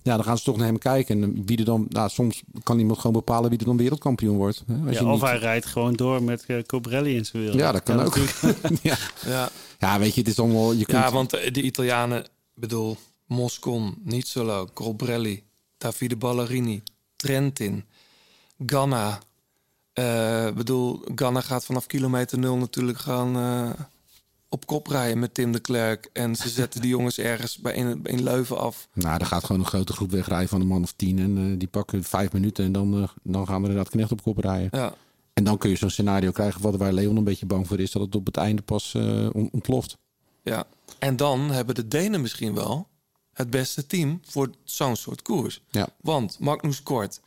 ja, 0.02 0.14
dan 0.16 0.24
gaan 0.24 0.38
ze 0.38 0.44
toch 0.44 0.56
naar 0.56 0.66
hem 0.66 0.78
kijken. 0.78 1.22
En 1.22 1.42
wie 1.46 1.58
er 1.58 1.64
dan, 1.64 1.86
nou, 1.88 2.08
soms 2.08 2.42
kan 2.62 2.78
iemand 2.78 2.98
gewoon 2.98 3.12
bepalen 3.12 3.50
wie 3.50 3.58
er 3.58 3.64
dan 3.64 3.76
wereldkampioen 3.76 4.36
wordt. 4.36 4.64
Hè, 4.66 4.74
als 4.74 4.94
Ja, 4.94 5.00
je 5.00 5.06
of 5.06 5.12
niet- 5.12 5.22
hij 5.30 5.38
rijdt 5.38 5.66
gewoon 5.66 5.92
door 5.94 6.22
met 6.22 6.44
eh, 6.46 6.62
Cobrelli 6.62 7.16
in 7.16 7.24
zijn 7.24 7.42
wiel. 7.42 7.56
Ja, 7.56 7.72
dat 7.72 7.82
kan 7.82 8.00
ook. 8.00 8.16
ja. 8.82 8.96
Ja. 9.26 9.48
ja, 9.78 9.98
weet 9.98 10.14
je, 10.14 10.20
het 10.20 10.30
is 10.30 10.38
allemaal. 10.38 10.72
Je 10.72 10.84
kunt, 10.84 11.02
ja, 11.02 11.10
want 11.12 11.30
de 11.30 11.50
de 11.50 11.62
Italianen, 11.62 12.24
bedoel, 12.54 12.96
Moscon, 13.26 13.94
Nizzolo, 14.04 14.68
Colbrelli, 14.74 15.42
Davide 15.78 16.16
Ballerini, 16.16 16.82
Trentin, 17.16 17.84
Ganna. 18.66 19.18
Eh 19.92 20.50
bedoel, 20.50 21.02
Ganna 21.14 21.40
gaat 21.40 21.64
vanaf 21.64 21.86
kilometer 21.86 22.38
nul 22.38 22.56
natuurlijk 22.56 22.98
gaan 22.98 23.36
eh, 23.36 23.70
op 24.52 24.66
kop 24.66 24.86
rijden 24.86 25.18
met 25.18 25.34
Tim 25.34 25.52
de 25.52 25.60
Klerk. 25.60 26.08
En 26.12 26.36
ze 26.36 26.48
zetten 26.48 26.80
die 26.80 26.90
jongens 26.90 27.18
ergens 27.18 27.58
bij 27.58 27.74
in, 27.74 28.00
in 28.04 28.22
Leuven 28.22 28.58
af. 28.58 28.88
Nou, 28.92 29.20
er 29.20 29.26
gaat 29.26 29.44
gewoon 29.44 29.60
een 29.60 29.66
grote 29.68 29.92
groep 29.92 30.10
wegrijden 30.10 30.48
van 30.48 30.60
een 30.60 30.66
man 30.66 30.82
of 30.82 30.92
tien. 30.96 31.18
En 31.18 31.36
eh, 31.38 31.58
die 31.58 31.68
pakken 31.68 32.04
vijf 32.04 32.32
minuten. 32.32 32.64
En 32.64 32.72
dan, 32.72 33.02
eh, 33.02 33.08
dan 33.22 33.46
gaan 33.46 33.60
we 33.62 33.68
inderdaad 33.68 33.92
knecht 33.92 34.12
op 34.12 34.22
kop 34.22 34.38
rijden. 34.38 34.68
Ja. 34.80 34.94
En 35.32 35.44
dan 35.44 35.58
kun 35.58 35.70
je 35.70 35.76
zo'n 35.76 35.90
scenario 35.90 36.30
krijgen 36.30 36.62
wat 36.62 36.76
waar 36.76 36.92
Leon 36.92 37.16
een 37.16 37.24
beetje 37.24 37.46
bang 37.46 37.66
voor 37.66 37.80
is. 37.80 37.90
Dat 37.90 38.02
het 38.02 38.14
op 38.14 38.26
het 38.26 38.36
einde 38.36 38.62
pas 38.62 38.94
eh, 38.94 39.28
on- 39.32 39.48
ontploft. 39.52 39.96
Ja. 40.42 40.64
En 40.98 41.16
dan 41.16 41.50
hebben 41.50 41.74
de 41.74 41.88
Denen 41.88 42.20
misschien 42.20 42.54
wel 42.54 42.88
het 43.32 43.50
beste 43.50 43.86
team 43.86 44.20
voor 44.24 44.50
zo'n 44.64 44.96
soort 44.96 45.22
koers. 45.22 45.62
Ja. 45.70 45.88
Want 46.00 46.38
Magnus 46.38 46.82
Kort, 46.82 47.20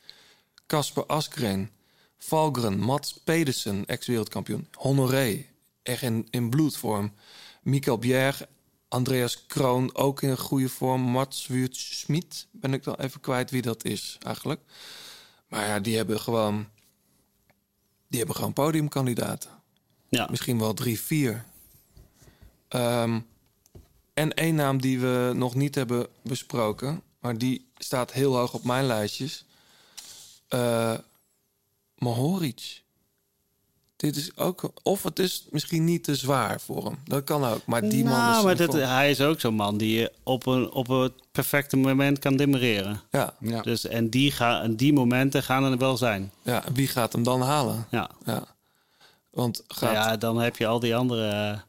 Casper 0.67 1.05
Asgreen, 1.05 1.69
Valgren, 2.17 2.79
Mats 2.79 3.19
Pedersen, 3.23 3.85
ex-wereldkampioen, 3.85 4.67
Honoré, 4.71 5.45
echt 5.85 6.01
in, 6.01 6.27
in 6.29 6.49
bloedvorm, 6.49 7.13
Michael 7.61 7.97
Bjerg, 7.97 8.45
Andreas 8.87 9.45
Kroon, 9.45 9.95
ook 9.95 10.21
in 10.21 10.29
een 10.29 10.37
goede 10.37 10.69
vorm, 10.69 11.01
Mats 11.01 11.47
Wuurt-Schmid, 11.47 12.47
ben 12.51 12.73
ik 12.73 12.83
dan 12.83 12.95
even 12.95 13.19
kwijt 13.19 13.51
wie 13.51 13.61
dat 13.61 13.83
is 13.83 14.17
eigenlijk. 14.21 14.61
Maar 15.47 15.67
ja, 15.67 15.79
die 15.79 15.97
hebben 15.97 16.19
gewoon, 16.19 16.67
die 18.07 18.17
hebben 18.17 18.35
gewoon 18.35 18.53
podiumkandidaten. 18.53 19.49
Ja. 20.09 20.27
Misschien 20.29 20.59
wel 20.59 20.73
drie, 20.73 20.99
vier. 20.99 21.45
Ehm, 22.67 23.19
en 24.13 24.33
één 24.33 24.55
naam 24.55 24.81
die 24.81 24.99
we 24.99 25.31
nog 25.35 25.55
niet 25.55 25.75
hebben 25.75 26.07
besproken, 26.21 27.01
maar 27.19 27.37
die 27.37 27.67
staat 27.77 28.11
heel 28.11 28.35
hoog 28.35 28.53
op 28.53 28.63
mijn 28.63 28.85
lijstjes. 28.85 29.45
Eh 30.47 30.97
Mohoric. 31.95 32.83
Dit 33.95 34.15
is 34.15 34.37
ook, 34.37 34.71
of 34.83 35.03
het 35.03 35.19
is 35.19 35.47
misschien 35.49 35.83
niet 35.83 36.03
te 36.03 36.15
zwaar 36.15 36.61
voor 36.61 36.85
hem. 36.85 36.97
Dat 37.05 37.23
kan 37.23 37.45
ook. 37.45 37.65
Maar 37.65 37.89
die 37.89 38.03
man 38.03 38.13
nou, 38.13 38.37
is. 38.37 38.43
maar 38.43 38.51
in 38.51 38.65
dat, 38.65 38.73
hij 38.73 39.09
is 39.09 39.21
ook 39.21 39.39
zo'n 39.39 39.55
man 39.55 39.77
die 39.77 39.99
je 39.99 40.11
op, 40.23 40.45
een, 40.45 40.71
op 40.71 40.87
het 40.87 41.13
perfecte 41.31 41.77
moment 41.77 42.19
kan 42.19 42.35
demereren. 42.35 43.01
Ja. 43.11 43.33
Ja. 43.39 43.61
Dus, 43.61 43.85
en, 43.85 44.09
die 44.09 44.31
ga, 44.31 44.61
en 44.61 44.75
die 44.75 44.93
momenten 44.93 45.43
gaan 45.43 45.63
er 45.63 45.77
wel 45.77 45.97
zijn. 45.97 46.31
ja, 46.41 46.63
wie 46.73 46.87
gaat 46.87 47.13
hem 47.13 47.23
dan 47.23 47.41
halen? 47.41 47.87
Ja. 47.91 48.09
Ja. 48.25 48.43
Want 49.29 49.63
gaat. 49.67 49.93
Nou 49.93 50.05
ja, 50.05 50.17
dan 50.17 50.39
heb 50.41 50.57
je 50.57 50.67
al 50.67 50.79
die 50.79 50.95
andere, 50.95 51.27
eh, 51.27 51.59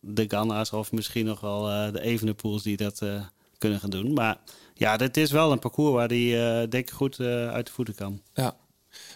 de 0.00 0.24
Ganna's 0.28 0.72
of 0.72 0.92
misschien 0.92 1.26
nog 1.26 1.40
wel 1.40 1.70
eh, 1.70 1.92
de 1.92 2.00
Evenepoels 2.00 2.62
die 2.62 2.76
dat 2.76 3.02
eh, 3.02 3.20
kunnen 3.58 3.80
gaan 3.80 3.90
doen. 3.90 4.12
Maar 4.12 4.38
ja, 4.78 4.96
dit 4.96 5.16
is 5.16 5.30
wel 5.30 5.52
een 5.52 5.58
parcours 5.58 5.92
waar 5.94 6.08
hij 6.08 6.60
eh, 6.62 6.68
denk 6.70 6.88
ik 6.88 6.90
goed 6.90 7.18
eh, 7.18 7.48
uit 7.48 7.66
de 7.66 7.72
voeten 7.72 7.94
kan. 7.94 8.22
Ja. 8.34 8.56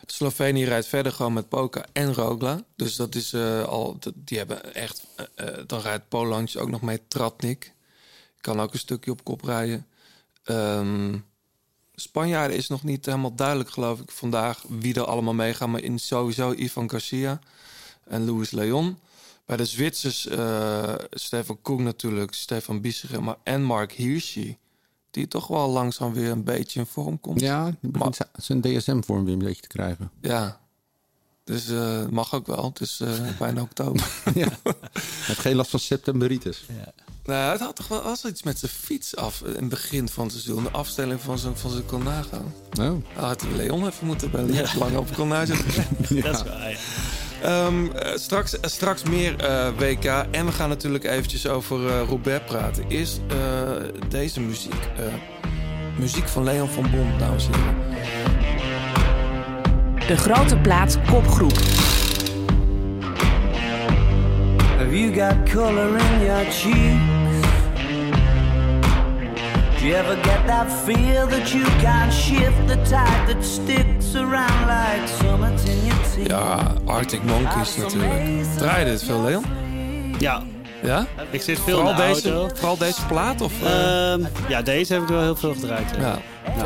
Slovenië 0.07 0.64
rijdt 0.64 0.87
verder 0.87 1.12
gewoon 1.12 1.33
met 1.33 1.49
Poca 1.49 1.85
en 1.93 2.14
Rogla. 2.14 2.64
Dus 2.76 2.97
dat 2.97 3.14
is 3.14 3.33
eh, 3.33 3.62
al. 3.62 3.99
Die 4.14 4.39
hebben 4.39 4.74
echt. 4.74 5.07
eh, 5.16 5.49
eh, 5.49 5.64
dan 5.66 5.80
rijdt 5.80 6.09
Polansch 6.09 6.57
ook 6.57 6.70
nog 6.70 6.83
mee 6.83 7.01
Tratnik. 7.09 7.74
Kan 8.41 8.61
ook 8.61 8.72
een 8.72 8.78
stukje 8.78 9.11
op 9.11 9.24
kop 9.24 9.45
rijden. 9.45 9.87
Ehm 10.45 11.18
Spanjaarden 11.95 12.57
is 12.57 12.68
nog 12.68 12.83
niet 12.83 13.07
helemaal 13.07 13.35
duidelijk, 13.35 13.70
geloof 13.70 14.01
ik, 14.01 14.11
vandaag 14.11 14.64
wie 14.68 14.95
er 14.95 15.05
allemaal 15.05 15.35
meegaan. 15.35 15.70
Maar 15.70 15.83
in 15.83 15.99
sowieso 15.99 16.53
Ivan 16.53 16.91
Garcia 16.91 17.41
en 18.05 18.30
Luis 18.30 18.51
Leon. 18.51 18.99
Bij 19.47 19.57
de 19.57 19.64
Zwitsers 19.64 20.28
Stefan 21.11 21.62
Koen 21.62 21.83
natuurlijk, 21.83 22.35
Stefan 22.35 22.80
Bissegem 22.80 23.22
maar 23.22 23.37
en 23.43 23.62
Mark 23.62 23.93
Hirschi. 23.93 24.59
Die 25.13 25.29
toch 25.29 25.47
wel 25.47 25.69
langzaam 25.71 26.13
weer 26.13 26.31
een 26.31 26.45
beetje 26.45 26.81
in 26.81 26.87
vorm 26.87 27.21
komt. 27.21 27.41
Ja, 27.41 27.65
die 27.81 27.91
begint 27.91 28.17
zi- 28.17 28.23
zijn 28.43 28.61
DSM-vorm 28.61 29.25
weer 29.25 29.33
een 29.33 29.39
beetje 29.39 29.63
te 29.63 29.69
krijgen. 29.69 30.11
Ja. 30.21 30.61
Dus 31.45 31.69
eh 31.69 32.07
mag 32.11 32.35
ook 32.35 32.47
wel. 32.47 32.65
Het 32.65 32.81
is 32.81 33.01
eh, 33.01 33.09
bijna 33.39 33.61
oktober. 33.61 34.13
ja. 34.35 34.49
Heeft 35.23 35.41
geen 35.41 35.57
last 35.57 35.71
van 35.71 35.81
septemberitis. 35.81 36.65
nou, 37.25 37.53
het 37.53 37.61
had 37.61 37.77
toch 37.77 37.89
wel 37.89 38.03
was 38.03 38.25
iets 38.25 38.43
met 38.43 38.59
zijn 38.59 38.71
fiets 38.73 39.17
af 39.17 39.41
in 39.43 39.55
het 39.55 39.69
begin 39.69 40.09
van 40.09 40.25
het 40.25 40.33
seizoen. 40.33 40.63
De 40.63 40.71
afstelling 40.71 41.21
van 41.21 41.39
zijn, 41.39 41.57
van 41.57 41.71
zijn 41.71 41.87
Colnago. 41.87 42.37
Oh. 42.37 42.45
Nou, 42.73 43.03
had 43.15 43.43
Leon 43.57 43.87
even 43.87 44.07
moeten 44.07 44.31
bellen. 44.31 44.53
Ja. 44.53 44.67
Lang 44.79 44.97
op 44.97 45.15
Colnago. 45.15 45.55
Ja. 46.09 46.23
Dat 46.23 46.35
is 46.35 46.43
waar, 46.43 46.71
ja. 46.71 46.77
Ehm, 47.43 47.86
eh, 47.90 48.16
straks, 48.16 48.61
eh, 48.61 48.70
straks 48.70 49.03
meer 49.03 49.36
eh, 49.36 49.68
WK. 49.78 50.05
En 50.30 50.47
we 50.47 50.53
gaan 50.53 50.68
natuurlijk 50.68 51.05
eventjes 51.05 51.49
over 51.49 51.88
eh 51.88 52.01
Roubaix 52.09 52.45
praten. 52.47 52.84
Eerst 52.88 53.20
eh, 53.28 53.36
deze 54.09 54.40
muziek. 54.40 54.88
Eh, 54.97 55.05
muziek 55.99 56.28
van 56.28 56.45
Leon 56.45 56.68
van 56.68 56.90
Bon, 56.90 57.18
dames 57.18 57.47
en 57.47 57.53
heren. 57.55 57.80
De 60.07 60.16
grote 60.16 60.57
plaat 60.57 60.99
kopgroep. 61.11 61.59
Have 64.78 65.01
you 65.01 65.14
got 65.14 65.51
color 65.53 65.88
in 65.88 66.24
your 66.24 66.45
cheeks? 66.51 67.22
Do 69.83 69.89
you 69.89 69.97
ever 69.97 70.14
get 70.14 70.47
that 70.47 70.70
feel 70.70 71.26
that 71.26 71.53
you 71.53 71.64
can't 71.80 72.12
shift 72.12 72.68
the 72.68 72.76
tide 72.76 73.26
that 73.26 73.45
sticks 73.45 74.14
around 74.14 74.66
like 74.66 75.09
summits 75.09 75.64
in 75.64 75.87
your 75.87 75.99
teeth? 76.14 76.26
Ja, 76.26 76.74
Arctic 76.85 77.22
Monkeys 77.22 77.76
natuurlijk. 77.76 78.45
Draai 78.57 78.85
dit 78.85 79.03
veel, 79.03 79.22
Leon? 79.22 79.45
Ja. 80.18 80.43
Ja? 80.83 81.07
Ik 81.30 81.43
zit 81.43 81.61
veel 81.61 81.74
Vooral 81.76 81.91
in 81.91 81.97
de 81.97 82.03
deze, 82.03 82.33
auto. 82.33 82.55
vooral 82.55 82.76
deze 82.76 83.07
plaat? 83.07 83.41
Of, 83.41 83.62
eh? 83.62 84.12
Ehm, 84.12 84.24
ja, 84.49 84.62
deze 84.62 84.93
heb 84.93 85.03
ik 85.03 85.09
wel 85.09 85.22
heel 85.22 85.37
veel 85.37 85.55
gedraaid. 85.55 85.91
Ja. 85.99 86.18
Ja. 86.57 86.64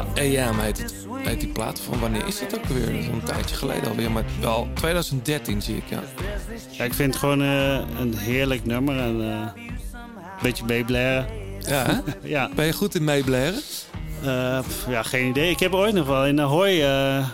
AM 0.49 0.59
heet, 0.59 0.79
het, 0.79 0.95
heet 1.15 1.41
die 1.41 1.49
plaat. 1.49 1.81
Van 1.81 2.01
wanneer 2.01 2.27
is 2.27 2.39
dat 2.39 2.59
ook 2.59 2.65
weer? 2.65 2.87
Dat 2.87 2.95
is 2.95 3.09
al 3.09 3.13
een 3.13 3.23
tijdje 3.23 3.57
geleden 3.57 3.89
alweer. 3.89 4.11
Maar 4.11 4.25
wel 4.41 4.69
2013 4.75 5.63
zie 5.63 5.77
ik, 5.77 5.85
ja. 5.89 6.01
Ja, 6.71 6.85
ik 6.85 6.95
vind 6.95 7.13
het 7.13 7.23
gewoon 7.23 7.43
eh, 7.43 7.75
een 8.01 8.17
heerlijk 8.17 8.65
nummer 8.65 8.99
en 8.99 9.21
eh, 9.21 9.63
een 9.63 10.43
beetje 10.43 10.65
meeblaren. 10.65 11.27
Ja, 11.69 12.03
ja. 12.23 12.51
Ben 12.55 12.67
je 12.67 12.73
goed 12.73 12.95
in 12.95 13.05
meeblaren? 13.05 13.61
Eh, 14.25 14.59
pff, 14.61 14.87
ja, 14.89 15.03
geen 15.03 15.29
idee. 15.29 15.51
Ik 15.51 15.59
heb 15.61 15.75
ooit 15.75 15.95
nog 15.95 16.07
wel 16.07 16.27
in 16.27 16.41
Ahoy 16.41 16.81
eh 16.83 17.25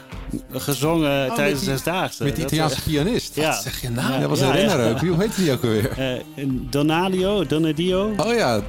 gezongen 0.53 1.29
Oh, 1.29 1.35
tijdens 1.35 1.61
de 1.61 1.65
Zesdaagse. 1.65 2.25
met 2.25 2.35
die 2.37 2.43
Dat, 2.45 2.53
Italiaanse 2.53 2.77
eh, 2.77 2.83
pianist? 2.93 3.35
Ja. 3.35 3.49
Wat 3.51 3.63
zeg 3.63 3.81
je 3.81 3.91
nou? 3.91 4.21
Dat 4.21 4.29
was 4.29 4.41
een 4.41 4.53
renner. 4.53 5.07
Hoe 5.07 5.17
heette 5.19 5.41
die 5.43 5.53
ook 5.53 5.63
alweer? 5.63 5.91
Eh, 5.99 6.45
Donadio, 6.71 7.47
Donadio. 7.47 8.13
Oh 8.17 8.35
ja, 8.35 8.61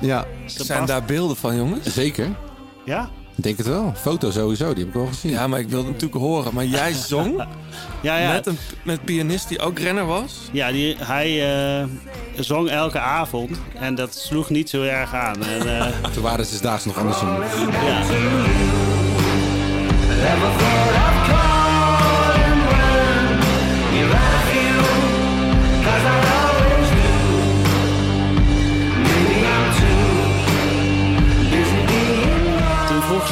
ja. 0.00 0.26
Zijn 0.44 0.86
daar 0.86 1.04
beelden 1.04 1.36
van, 1.36 1.56
jongens? 1.56 1.94
Zeker. 1.94 2.28
Ja? 2.84 3.10
Ik 3.36 3.42
denk 3.42 3.56
het 3.58 3.66
wel. 3.66 3.92
Foto 3.96 4.30
sowieso, 4.30 4.68
die 4.74 4.78
heb 4.84 4.94
ik 4.94 5.00
wel 5.00 5.06
gezien. 5.06 5.30
Ja, 5.30 5.46
maar 5.46 5.58
ik 5.60 5.68
wilde 5.68 5.84
het 5.88 5.92
natuurlijk 5.92 6.20
horen. 6.20 6.54
Maar 6.54 6.64
jij 6.64 6.92
zong 7.08 7.44
Ja, 8.02 8.16
ja. 8.18 8.32
met 8.32 8.46
een 8.46 8.58
met 8.82 8.98
een 8.98 9.04
pianist 9.04 9.48
die 9.48 9.60
ook 9.60 9.78
renner 9.78 10.06
was? 10.06 10.34
Ja, 10.52 10.72
die, 10.72 10.96
hij 10.98 11.52
eh, 11.80 11.84
zong 12.38 12.68
elke 12.70 12.98
avond 12.98 13.50
en 13.80 13.94
dat 13.94 14.14
sloeg 14.14 14.50
niet 14.50 14.70
zo 14.70 14.82
erg 14.82 15.14
aan. 15.14 15.44
En, 15.44 15.78
eh, 15.80 15.86
Toen 16.14 16.22
waren 16.22 16.44
ze 16.46 16.60
daags 16.62 16.84
nog 16.84 16.98
anders 16.98 17.20
doen. 17.20 17.28
ja. 17.84 18.02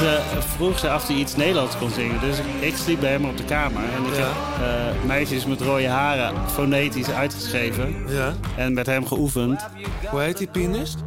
Ze, 0.03 0.21
vroeg 0.57 0.79
ze 0.79 0.87
of 0.95 1.07
hij 1.07 1.17
iets 1.17 1.37
Nederlands 1.37 1.79
kon 1.79 1.91
zingen. 1.91 2.21
Dus 2.21 2.37
ik, 2.61 2.77
sliep 2.77 3.01
bij 3.01 3.11
hem 3.11 3.25
op 3.25 3.37
de 3.37 3.45
kamer. 3.45 3.83
En 3.83 4.05
ik 4.13 4.17
Ja. 4.17 4.23
heb 4.25 4.93
eh, 4.99 5.07
meisjes 5.07 5.47
met 5.47 5.61
rode 5.61 5.89
haren 5.89 6.35
fonetisch 6.51 7.11
uitgeschreven. 7.11 7.95
Ja. 8.09 8.35
En 8.57 8.73
met 8.75 8.87
hem 8.87 9.07
geoefend. 9.07 9.67
Hoe 10.11 10.21
heet 10.21 10.39
die 10.39 10.47
pianist? 10.49 10.99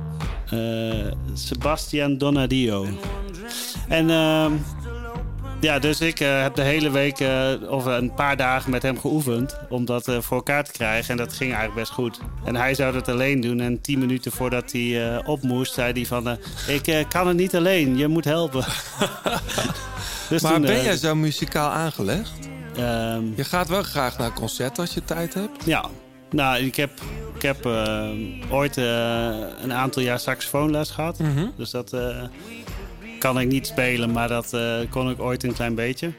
Eh, 0.49 0.59
Sebastian 1.33 2.17
Donadio. 2.17 2.85
En 3.87 4.09
ehm, 4.09 4.51
ja, 5.65 5.79
dus 5.79 6.01
ik 6.01 6.19
eh, 6.19 6.41
heb 6.41 6.55
de 6.55 6.61
hele 6.61 6.89
week 6.89 7.19
eh, 7.19 7.51
of 7.67 7.85
een 7.85 8.13
paar 8.13 8.37
dagen 8.37 8.71
met 8.71 8.81
hem 8.81 8.99
geoefend 8.99 9.57
om 9.69 9.85
dat 9.85 10.07
eh, 10.07 10.21
voor 10.21 10.37
elkaar 10.37 10.63
te 10.63 10.71
krijgen. 10.71 11.09
En 11.09 11.17
dat 11.17 11.33
ging 11.33 11.49
eigenlijk 11.49 11.79
best 11.79 11.91
goed. 11.91 12.19
En 12.43 12.55
hij 12.55 12.73
zou 12.73 12.93
dat 12.93 13.07
alleen 13.07 13.41
doen. 13.41 13.59
En 13.59 13.81
tien 13.81 13.99
minuten 13.99 14.31
voordat 14.31 14.71
hij 14.71 15.21
op 15.25 15.41
moest, 15.41 15.73
zei 15.73 15.91
hij 15.91 16.05
van... 16.05 16.37
ik 16.67 17.05
kan 17.09 17.27
het 17.27 17.37
niet 17.37 17.55
alleen, 17.55 17.97
je 17.97 18.07
moet 18.07 18.25
helpen. 18.25 18.65
dus 20.29 20.41
maar 20.41 20.53
toen, 20.53 20.61
ben 20.61 20.83
jij 20.83 20.97
zo 20.97 21.15
muzikaal 21.15 21.69
aangelegd? 21.69 22.31
ehm, 22.75 23.23
Je 23.35 23.43
gaat 23.43 23.67
wel 23.67 23.83
graag 23.83 24.17
naar 24.17 24.33
concert 24.33 24.79
als 24.79 24.93
je 24.93 25.03
tijd 25.03 25.33
hebt. 25.33 25.65
ja, 25.65 25.85
nou, 26.31 26.63
ik 26.63 26.75
heb, 26.75 26.91
ik 27.35 27.41
heb 27.41 27.65
ooit 28.49 28.77
een 29.61 29.73
aantal 29.73 30.01
jaar 30.01 30.19
saxofoonles 30.19 30.89
gehad. 30.89 31.19
Mhm. 31.19 31.45
Dus 31.57 31.69
dat 31.71 31.93
kan 33.25 33.39
ik 33.39 33.47
niet 33.47 33.67
spelen, 33.67 34.11
maar 34.11 34.27
dat 34.27 34.53
eh, 34.53 34.75
kon 34.89 35.09
ik 35.09 35.19
ooit 35.21 35.43
een 35.43 35.53
klein 35.53 35.75
beetje. 35.75 36.11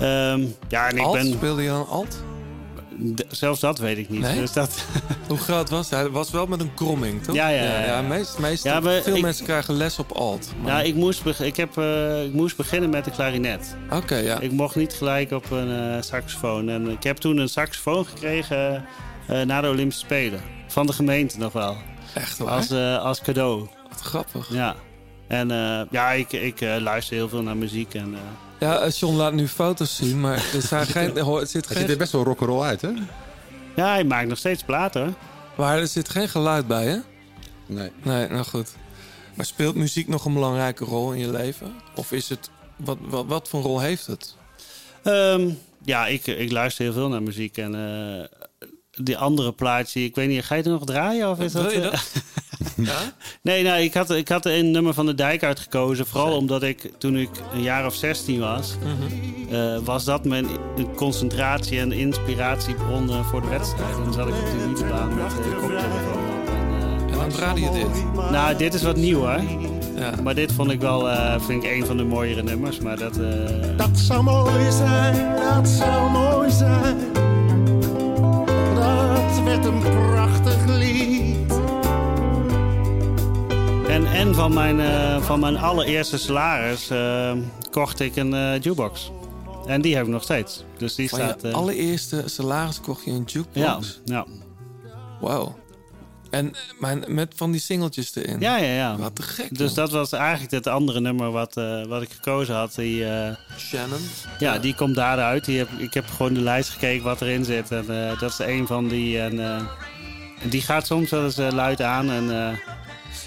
Ehm, 0.00 0.44
ja, 0.68 0.88
en 0.88 0.96
ik 0.96 1.02
alt? 1.04 1.12
ben... 1.12 1.26
Speelde 1.32 1.62
je 1.62 1.68
dan 1.68 1.86
alt? 1.88 2.22
D- 3.14 3.24
zelfs 3.28 3.60
dat 3.60 3.78
weet 3.78 3.98
ik 3.98 4.08
niet. 4.08 4.20
Nee? 4.20 4.40
Dus 4.40 4.52
dat... 4.52 4.84
Hoe 5.28 5.38
groot 5.38 5.70
was 5.70 5.90
hij? 5.90 5.98
Hij 6.00 6.10
was 6.10 6.30
wel 6.30 6.46
met 6.46 6.60
een 6.60 6.74
kromming, 6.74 7.22
toch? 7.22 7.34
Ja, 7.34 7.48
ja, 7.48 7.62
ja, 7.62 7.84
ja. 7.84 8.02
meest, 8.02 8.38
meest, 8.38 8.64
Ja, 8.64 8.80
maar 8.80 9.02
veel 9.02 9.16
ik- 9.16 9.22
mensen 9.22 9.44
krijgen 9.44 9.74
les 9.74 9.98
op 9.98 10.12
alt. 10.12 10.52
maar- 10.62 10.72
Ja, 10.72 10.82
ik 10.82 10.94
moest, 10.94 11.22
ik, 11.40 11.56
heb, 11.56 11.76
eh, 11.78 12.24
ik 12.24 12.32
moest 12.32 12.56
beginnen 12.56 12.90
met 12.90 13.04
de 13.04 13.10
klarinet. 13.10 13.76
Oké, 13.90 14.16
ja. 14.16 14.40
Ik 14.40 14.52
mocht 14.52 14.74
niet 14.76 14.92
gelijk 14.92 15.30
op 15.30 15.50
een 15.50 15.92
eh, 15.94 16.02
saxofoon. 16.02 16.68
En 16.68 16.88
ik 16.90 17.02
heb 17.02 17.16
toen 17.16 17.36
een 17.36 17.48
saxofoon 17.48 18.06
gekregen 18.06 18.84
na 19.46 19.60
de 19.60 19.68
Olympische 19.68 20.04
Spelen. 20.04 20.40
Van 20.68 20.86
de 20.86 20.92
gemeente 20.92 21.38
nog 21.38 21.52
wel. 21.52 21.76
Echt 22.14 22.38
waar? 22.38 22.48
Als, 22.52 22.70
als 23.00 23.20
cadeau. 23.20 23.66
Wat 23.90 24.00
grappig. 24.00 24.48
Ja. 24.52 24.74
En 25.28 25.50
eh, 25.50 25.80
ja, 25.90 26.10
ik, 26.12 26.32
ik 26.32 26.60
eh, 26.60 26.76
luister 26.80 27.16
heel 27.16 27.28
veel 27.28 27.42
naar 27.42 27.56
muziek. 27.56 27.94
En, 27.94 28.14
eh, 28.14 28.20
Ja, 28.68 28.78
eh, 28.78 28.90
John 28.92 29.14
laat 29.16 29.32
nu 29.32 29.48
foto's 29.48 29.96
zien, 29.96 30.20
maar 30.20 30.44
er, 30.54 30.62
zijn 30.62 30.86
geen, 30.96 31.16
er 31.16 31.46
zit 31.46 31.68
Hij 31.68 31.76
ziet 31.80 31.90
er 31.90 31.96
best 31.96 32.12
wel 32.12 32.24
rock'n'roll 32.24 32.62
uit, 32.64 32.80
hè? 32.80 32.90
ja, 33.76 33.88
hij 33.92 34.04
maakt 34.04 34.28
nog 34.28 34.38
steeds 34.38 34.62
platen. 34.62 35.14
maar 35.56 35.78
er 35.78 35.86
zit 35.88 36.08
geen 36.08 36.28
geluid 36.28 36.66
bij, 36.66 36.86
hè? 36.86 36.96
Nee. 37.66 37.90
Nee, 38.02 38.28
nou 38.28 38.44
goed. 38.44 38.74
Maar 39.34 39.46
speelt 39.46 39.74
muziek 39.74 40.08
nog 40.08 40.24
een 40.24 40.34
belangrijke 40.34 40.84
rol 40.84 41.12
in 41.12 41.18
je 41.18 41.30
leven? 41.30 41.74
Of 41.94 42.12
is 42.12 42.28
het... 42.28 42.50
Wat, 42.76 42.98
wat, 43.00 43.26
wat 43.26 43.48
voor 43.48 43.62
rol 43.62 43.80
heeft 43.80 44.06
het? 44.06 44.36
Ehm, 45.02 45.50
ja, 45.84 46.06
ik, 46.06 46.26
ik 46.26 46.52
luister 46.52 46.84
heel 46.84 46.92
veel 46.92 47.08
naar 47.08 47.22
muziek. 47.22 47.56
En 47.56 47.74
eh, 47.74 48.68
die 49.04 49.18
andere 49.18 49.52
plaatje, 49.52 50.04
ik 50.04 50.14
weet 50.14 50.28
niet, 50.28 50.44
ga 50.44 50.54
je 50.54 50.62
er 50.62 50.70
nog 50.70 50.84
draaien? 50.84 51.30
Of 51.30 51.40
is 51.40 51.52
Wil 51.52 51.62
dat, 51.62 51.72
je 51.72 51.80
dat? 51.80 52.12
ja? 52.76 52.98
Nee, 53.42 53.62
nou, 53.62 53.80
ik, 53.80 53.94
had, 53.94 54.10
ik 54.10 54.28
had 54.28 54.46
een 54.46 54.70
nummer 54.70 54.94
van 54.94 55.06
de 55.06 55.14
dijk 55.14 55.42
uitgekozen. 55.44 56.06
Vooral 56.06 56.36
omdat 56.36 56.62
ik, 56.62 56.90
toen 56.98 57.16
ik 57.16 57.30
een 57.54 57.62
jaar 57.62 57.86
of 57.86 57.94
16 57.94 58.40
was, 58.40 58.74
Mhm. 58.82 59.54
eh, 59.54 59.78
was 59.84 60.04
dat 60.04 60.24
mijn 60.24 60.46
concentratie 60.96 61.78
en 61.80 61.92
inspiratiebron 61.92 63.10
eh, 63.10 63.26
voor 63.28 63.40
de 63.40 63.48
wedstrijd. 63.48 63.96
En 63.96 64.02
dan 64.04 64.12
zat 64.12 64.28
ik 64.28 64.34
op 64.34 64.46
de 64.46 64.66
wielerbaan 64.66 65.14
met 65.14 65.30
de 65.30 65.56
koptelefoon 65.60 66.24
op. 66.40 66.48
En, 66.48 67.12
En 67.12 67.18
dan 67.18 67.28
draaide 67.28 67.60
je 67.60 67.70
dit. 67.70 67.86
eh, 68.16 68.30
nou, 68.30 68.56
dit 68.56 68.74
is 68.74 68.82
wat 68.82 68.96
nieuw, 68.96 69.24
hè? 69.24 69.36
Ja. 69.96 70.12
Maar 70.22 70.34
dit 70.34 70.52
vond 70.52 70.70
ik 70.70 70.80
wel 70.80 71.10
eh, 71.10 71.40
vind 71.40 71.64
ik 71.64 71.70
een 71.70 71.86
van 71.86 71.96
de 71.96 72.04
mooiere 72.04 72.42
nummers. 72.42 72.78
Maar 72.78 72.98
dat... 72.98 73.16
eh, 73.18 73.76
Dat 73.76 73.98
zou 73.98 74.22
mooi 74.22 74.70
zijn, 74.72 75.36
dat 75.36 75.68
zou 75.68 76.10
mooi 76.10 76.50
zijn. 76.50 76.96
Dat 78.74 79.42
werd 79.44 79.64
een 79.64 79.80
prachtig 79.80 80.66
lied. 80.66 81.25
En, 83.96 84.06
en 84.06 84.34
van, 84.34 84.54
mijn, 84.54 84.80
eh, 84.80 85.22
van 85.22 85.40
mijn 85.40 85.56
allereerste 85.56 86.18
salaris 86.18 86.90
eh, 86.90 87.32
kocht 87.70 88.00
ik 88.00 88.16
een 88.16 88.34
eh, 88.34 88.60
jukebox. 88.60 89.10
En 89.66 89.80
die 89.80 89.96
heb 89.96 90.04
ik 90.04 90.10
nog 90.10 90.22
steeds. 90.22 90.64
Dus 90.78 90.94
die 90.94 91.08
Van 91.08 91.18
staat... 91.18 91.42
je 91.42 91.52
allereerste 91.52 92.22
salaris 92.26 92.80
kocht 92.80 93.04
je 93.04 93.10
een 93.10 93.24
ja, 93.26 93.32
jukebox? 93.32 94.00
ja. 94.04 94.26
Wauw. 95.20 95.58
En 96.30 96.52
mijn, 96.78 97.04
met 97.08 97.32
van 97.36 97.50
die 97.50 97.60
singeltjes 97.60 98.14
erin? 98.14 98.40
Ja, 98.40 98.56
ja, 98.56 98.74
ja. 98.74 98.96
Wat 98.96 99.14
te 99.14 99.22
gek, 99.22 99.58
Dus 99.58 99.74
dat 99.74 99.90
was 99.90 100.12
eigenlijk 100.12 100.52
het 100.52 100.66
andere 100.66 101.00
nummer 101.00 101.30
wat, 101.30 101.54
wat 101.88 102.02
ik 102.02 102.10
gekozen 102.10 102.54
had. 102.54 102.74
Die, 102.74 103.04
Shannon? 103.58 104.00
ja, 104.38 104.58
die 104.58 104.74
komt 104.74 104.94
daaruit. 104.94 105.44
Die 105.44 105.58
heb, 105.58 105.68
ik 105.78 105.94
heb 105.94 106.06
gewoon 106.06 106.34
de 106.34 106.40
lijst 106.40 106.70
gekeken 106.70 107.04
wat 107.04 107.20
erin 107.20 107.44
zit. 107.44 107.70
En 107.70 107.86
dat 108.18 108.30
is 108.30 108.38
een 108.38 108.66
van 108.66 108.88
die. 108.88 109.20
En, 109.20 109.66
die 110.48 110.62
gaat 110.62 110.86
soms 110.86 111.10
wel 111.10 111.24
eens 111.24 111.36
luid 111.36 111.82
aan. 111.82 112.10
En, 112.10 112.58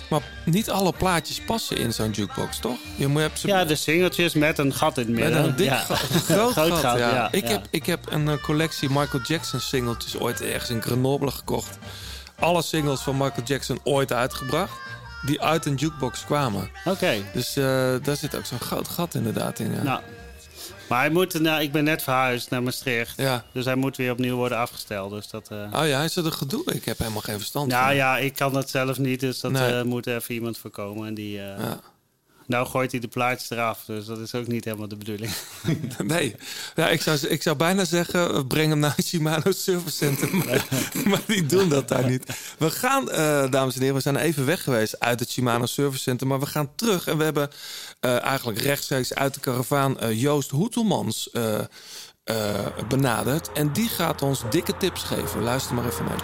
Maar 0.10 0.22
niet 0.45 0.69
alle 0.69 0.94
plaatjes 0.94 1.41
passen 1.41 1.77
in 1.77 1.94
zo'n 1.94 2.11
jukebox, 2.11 2.60
toch? 2.60 2.77
Je 2.95 3.07
moet, 3.07 3.22
hebt 3.22 3.40
ze 3.40 3.48
ja, 3.48 3.65
de 3.65 3.76
singeltjes 3.76 4.34
met 4.34 4.57
een 4.57 4.73
gat 4.73 4.98
in 4.98 5.06
het 5.06 5.14
met 5.14 5.23
midden. 5.23 5.44
een 5.44 5.56
dik 5.56 5.65
ja. 5.65 5.77
gat, 5.77 6.02
een 6.14 6.19
groot, 6.19 6.52
Groot 6.52 6.72
gat. 6.72 6.80
gat, 6.80 6.98
ja. 6.98 7.14
ja, 7.14 7.31
ik. 7.31 7.48
Heb, 7.48 7.65
ik 7.69 7.86
heb 7.86 8.11
een 8.11 8.30
eh, 8.30 8.41
collectie 8.41 8.90
Michael 8.90 9.23
Jackson 9.23 9.60
singeltjes 9.60 10.18
ooit 10.18 10.41
ergens 10.41 10.69
in 10.69 10.81
Grenoble 10.81 11.31
gekocht. 11.31 11.77
Alle 12.40 12.61
singles 12.61 13.02
van 13.02 13.18
Michael 13.18 13.45
Jackson 13.45 13.80
ooit 13.84 14.14
uitgebracht. 14.14 14.77
Die 15.26 15.41
uit 15.41 15.65
een 15.65 15.76
jukebox 15.76 16.26
kwamen. 16.26 16.69
Oké. 16.86 17.14
Dus 17.34 17.56
eh, 17.56 17.64
daar 18.02 18.15
zit 18.15 18.36
ook 18.36 18.45
zo'n 18.45 18.60
groot 18.60 18.88
gat 18.88 19.15
inderdaad 19.15 19.60
in. 19.60 19.73
Ja. 19.73 19.84
Nou, 19.84 20.02
maar 20.90 20.99
hij 20.99 21.10
moet, 21.10 21.40
nou, 21.40 21.61
ik 21.61 21.72
ben 21.72 21.84
net 21.84 22.03
verhuisd 22.03 22.49
naar 22.49 22.64
Maastricht. 22.64 23.18
Ja. 23.18 23.44
Dus 23.52 23.66
hij 23.66 23.76
moet 23.76 23.98
weer 23.98 24.11
opnieuw 24.11 24.36
worden 24.36 24.57
afgesteld. 24.57 25.11
Dus 25.11 25.30
dat, 25.30 25.48
eh, 25.52 25.80
Oh 25.82 25.88
ja, 25.88 26.03
is 26.03 26.14
dat 26.14 26.26
een 26.26 26.34
gedoe? 26.34 26.64
Ik 26.74 26.86
heb 26.86 26.98
helemaal 26.98 27.22
geen 27.22 27.38
verstand 27.38 27.68
nou 27.72 27.86
van. 27.86 27.95
ja, 27.95 28.18
ik 28.18 28.36
kan 28.36 28.53
dat 28.53 28.70
zelf 28.70 28.98
niet. 28.98 29.20
Dus 29.20 29.40
dat 29.40 29.52
Nee. 29.52 29.76
eh, 29.80 29.84
moet 29.84 30.07
even 30.07 30.34
iemand 30.36 30.57
voorkomen. 30.57 31.07
En 31.07 31.14
die, 31.14 31.40
eh, 31.40 31.45
Ja. 31.60 31.80
Nou 32.50 32.68
gooit 32.68 32.92
hij 32.92 33.00
de 33.00 33.08
plaatjes 33.08 33.50
eraf, 33.50 33.84
dus 33.86 34.06
dat 34.06 34.20
is 34.20 34.36
ook 34.36 34.48
niet 34.48 34.66
helemaal 34.66 34.88
de 34.88 34.96
bedoeling. 34.96 35.32
Nee, 36.04 36.36
ja, 36.76 36.90
ik, 36.90 37.02
zou, 37.02 37.18
ik 37.28 37.42
zou 37.42 37.56
bijna 37.56 37.86
zeggen, 37.86 38.34
eh, 38.34 38.48
breng 38.48 38.70
hem 38.70 38.80
naar 38.80 38.94
het 38.96 39.06
Shimano 39.06 39.52
Service 39.52 39.98
Center. 39.98 40.36
Maar, 40.36 40.68
maar 41.10 41.22
die 41.28 41.46
doen 41.46 41.70
dat 41.70 41.88
daar 41.88 42.10
niet. 42.10 42.56
We 42.58 42.72
gaan, 42.72 43.12
eh, 43.12 43.52
dames 43.52 43.74
en 43.74 43.80
heren, 43.80 43.96
we 43.96 44.02
zijn 44.02 44.16
even 44.16 44.46
weg 44.46 44.64
geweest 44.64 45.00
uit 45.00 45.20
het 45.20 45.32
Shimano 45.32 45.66
Service 45.66 46.02
Center. 46.02 46.28
Maar 46.28 46.40
we 46.40 46.46
gaan 46.46 46.76
terug 46.76 47.08
en 47.08 47.18
we 47.18 47.24
hebben 47.24 47.50
eh, 48.00 48.24
eigenlijk 48.24 48.60
rechtstreeks 48.60 49.14
uit 49.14 49.34
de 49.34 49.40
karavaan 49.40 50.16
Joost 50.16 50.50
Hoetelmans 50.50 51.30
benaderd. 52.88 53.52
En 53.52 53.74
die 53.74 53.90
gaat 53.90 54.22
ons 54.22 54.44
dikke 54.50 54.78
tips 54.78 55.04
geven. 55.04 55.44
Luister 55.44 55.76
maar 55.76 55.86
even 55.86 56.06
mee. 56.06 56.18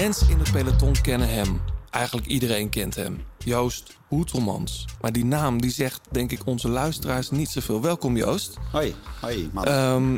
Mensen 0.00 0.28
in 0.28 0.38
het 0.38 0.52
peloton 0.52 0.94
kennen 1.02 1.28
hem. 1.28 1.73
Eigenlijk 1.94 2.26
iedereen 2.26 2.68
kent 2.68 2.94
hem. 2.94 3.24
Joost 3.38 3.96
Hoetelmans. 4.08 4.84
Maar 5.00 5.12
die 5.12 5.24
naam 5.24 5.60
die 5.60 5.70
zegt, 5.70 6.00
denk 6.10 6.32
ik, 6.32 6.46
onze 6.46 6.68
luisteraars 6.68 7.30
niet 7.30 7.48
zoveel. 7.48 7.82
Welkom 7.82 8.16
Joost. 8.16 8.56
Hoi, 8.72 8.94
hoi 9.20 9.50
man. 9.52 9.64
Ehm, 9.64 10.16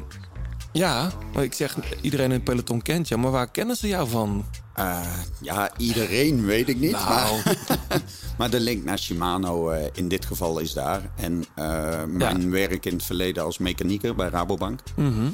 ja, 0.73 1.11
maar 1.35 1.45
ik 1.45 1.53
zeg, 1.53 1.77
iedereen 2.01 2.27
in 2.27 2.33
het 2.33 2.45
peloton 2.45 2.83
kent 2.83 3.09
je. 3.09 3.17
Maar 3.17 3.31
waar 3.31 3.51
kennen 3.51 3.77
ze 3.77 3.89
jou 3.89 4.09
van? 4.09 4.45
Eh, 4.75 5.01
ja, 5.41 5.71
iedereen 5.77 6.45
weet 6.45 6.69
ik 6.69 6.79
niet. 6.79 6.91
Nou. 6.91 7.05
Maar, 7.09 7.57
maar 8.39 8.51
de 8.51 8.61
link 8.61 8.85
naar 8.85 8.99
Shimano 8.99 9.71
eh, 9.71 9.87
in 9.93 10.09
dit 10.09 10.25
geval 10.25 10.59
is 10.59 10.73
daar. 10.73 11.11
En 11.17 11.45
eh, 11.55 12.05
mijn 12.05 12.51
werk 12.51 12.87
in 12.87 12.93
het 12.93 13.05
verleden 13.05 13.45
als 13.45 13.59
mechanieker 13.59 14.15
bij 14.15 14.29
Rabobank. 14.29 14.81
Mhm. 14.97 15.29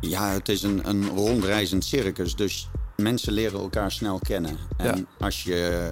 Ja, 0.00 0.30
het 0.32 0.48
is 0.48 0.62
een, 0.62 0.88
een 0.88 1.08
rondreizend 1.08 1.84
circus. 1.84 2.36
Dus 2.36 2.68
mensen 2.96 3.32
leren 3.32 3.60
elkaar 3.60 3.92
snel 3.92 4.18
kennen. 4.18 4.58
En 4.76 4.96
Ja. 4.96 5.24
als 5.24 5.42
je 5.44 5.90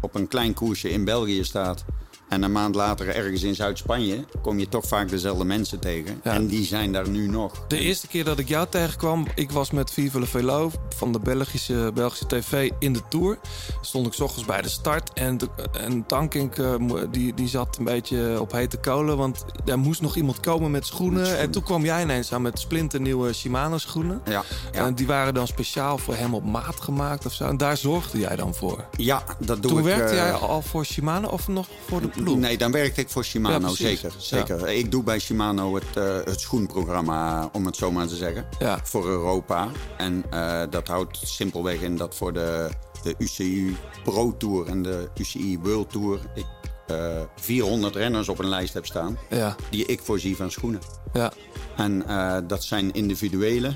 op 0.00 0.14
een 0.14 0.28
klein 0.28 0.54
koersje 0.54 0.90
in 0.90 1.04
België 1.04 1.44
staat... 1.44 1.84
en 2.30 2.42
een 2.42 2.52
maand 2.52 2.74
later 2.74 3.08
ergens 3.14 3.42
in 3.42 3.54
Zuid-Spanje... 3.54 4.24
kom 4.42 4.58
je 4.58 4.68
toch 4.68 4.84
vaak 4.86 5.08
dezelfde 5.08 5.44
mensen 5.44 5.78
tegen. 5.78 6.20
En 6.22 6.46
die 6.46 6.64
zijn 6.64 6.92
daar 6.92 7.08
nu 7.08 7.28
nog. 7.28 7.52
De 7.68 7.78
eerste 7.78 8.06
keer 8.06 8.24
dat 8.24 8.38
ik 8.38 8.48
jou 8.48 8.66
tegenkwam, 8.70 9.26
ik 9.34 9.50
was 9.50 9.70
met 9.70 9.90
Vive 9.90 10.18
le 10.18 10.26
Velo 10.26 10.70
van 10.96 11.12
de 11.12 11.18
Belgische, 11.18 11.90
Belgische 11.94 12.26
TV 12.26 12.70
in 12.78 12.92
de 12.92 13.00
Tour. 13.08 13.38
Stond 13.80 14.06
ik 14.06 14.12
's 14.12 14.20
ochtends 14.20 14.46
bij 14.46 14.62
de 14.62 14.68
start 14.68 15.12
en, 15.12 15.38
de, 15.38 15.48
en 15.72 16.06
Tankink 16.06 16.56
eh, 16.58 16.74
die, 17.10 17.34
die 17.34 17.48
zat 17.48 17.76
een 17.78 17.84
beetje 17.84 18.40
op 18.40 18.52
hete 18.52 18.76
kolen. 18.76 19.16
Want 19.16 19.44
er 19.66 19.78
moest 19.78 20.00
nog 20.00 20.16
iemand 20.16 20.40
komen 20.40 20.70
met 20.70 20.86
schoenen. 20.86 21.38
En 21.38 21.50
toen 21.50 21.62
kwam 21.62 21.84
jij 21.84 22.02
ineens 22.02 22.32
aan 22.32 22.42
met 22.42 22.58
splinternieuwe 22.58 23.32
Shimano 23.32 23.78
schoenen. 23.78 24.22
Ja, 24.28 24.42
En 24.72 24.94
die 24.94 25.06
waren 25.06 25.34
dan 25.34 25.46
speciaal 25.46 25.98
voor 25.98 26.14
hem 26.14 26.34
op 26.34 26.44
maat 26.44 26.80
gemaakt 26.80 27.26
of 27.26 27.32
zo. 27.32 27.44
En 27.44 27.56
daar 27.56 27.76
zorgde 27.76 28.18
jij 28.18 28.36
dan 28.36 28.54
voor. 28.54 28.84
Ja, 28.96 29.22
dat 29.38 29.62
doe 29.62 29.70
Toen 29.70 29.80
ik. 29.80 29.84
werkte 29.84 30.10
eh, 30.10 30.16
jij 30.16 30.32
al 30.32 30.62
voor 30.62 30.84
Shimano 30.84 31.28
of 31.28 31.48
nog 31.48 31.66
voor 31.86 32.00
de 32.00 32.08
ploeg? 32.22 32.38
Nee, 32.38 32.58
dan 32.58 32.72
werkte 32.72 33.00
ik 33.00 33.08
voor 33.08 33.24
Shimano, 33.24 33.68
zeker. 33.74 34.12
zeker. 34.18 34.68
Ik 34.68 34.90
doe 34.90 35.02
bij 35.02 35.18
Shimano 35.18 35.74
het, 35.74 35.96
eh, 35.96 36.16
het 36.24 36.40
schoenprogramma, 36.40 37.48
om 37.52 37.66
het 37.66 37.76
zo 37.76 37.92
maar 37.92 38.06
te 38.06 38.16
zeggen, 38.16 38.46
voor 38.82 39.06
Europa. 39.06 39.68
En 39.98 40.24
eh, 40.30 40.62
dat 40.70 40.88
houdt 40.88 41.20
simpelweg 41.24 41.80
in 41.80 41.96
dat 41.96 42.14
voor 42.14 42.32
de, 42.32 42.68
de 43.02 43.14
UCI 43.18 43.76
Pro 44.04 44.36
Tour 44.36 44.66
en 44.66 44.82
de 44.82 45.08
UCI 45.16 45.58
World 45.62 45.90
Tour... 45.90 46.20
ik 46.34 46.46
eh, 46.86 47.22
400 47.36 47.96
renners 47.96 48.28
op 48.28 48.38
een 48.38 48.48
lijst 48.48 48.74
heb 48.74 48.86
staan 48.86 49.18
Ja. 49.30 49.56
die 49.70 49.86
ik 49.86 50.00
voorzie 50.00 50.36
van 50.36 50.50
schoenen. 50.50 50.80
Ja. 51.12 51.32
En 51.76 52.06
eh, 52.06 52.36
dat 52.46 52.64
zijn 52.64 52.92
individuele. 52.92 53.72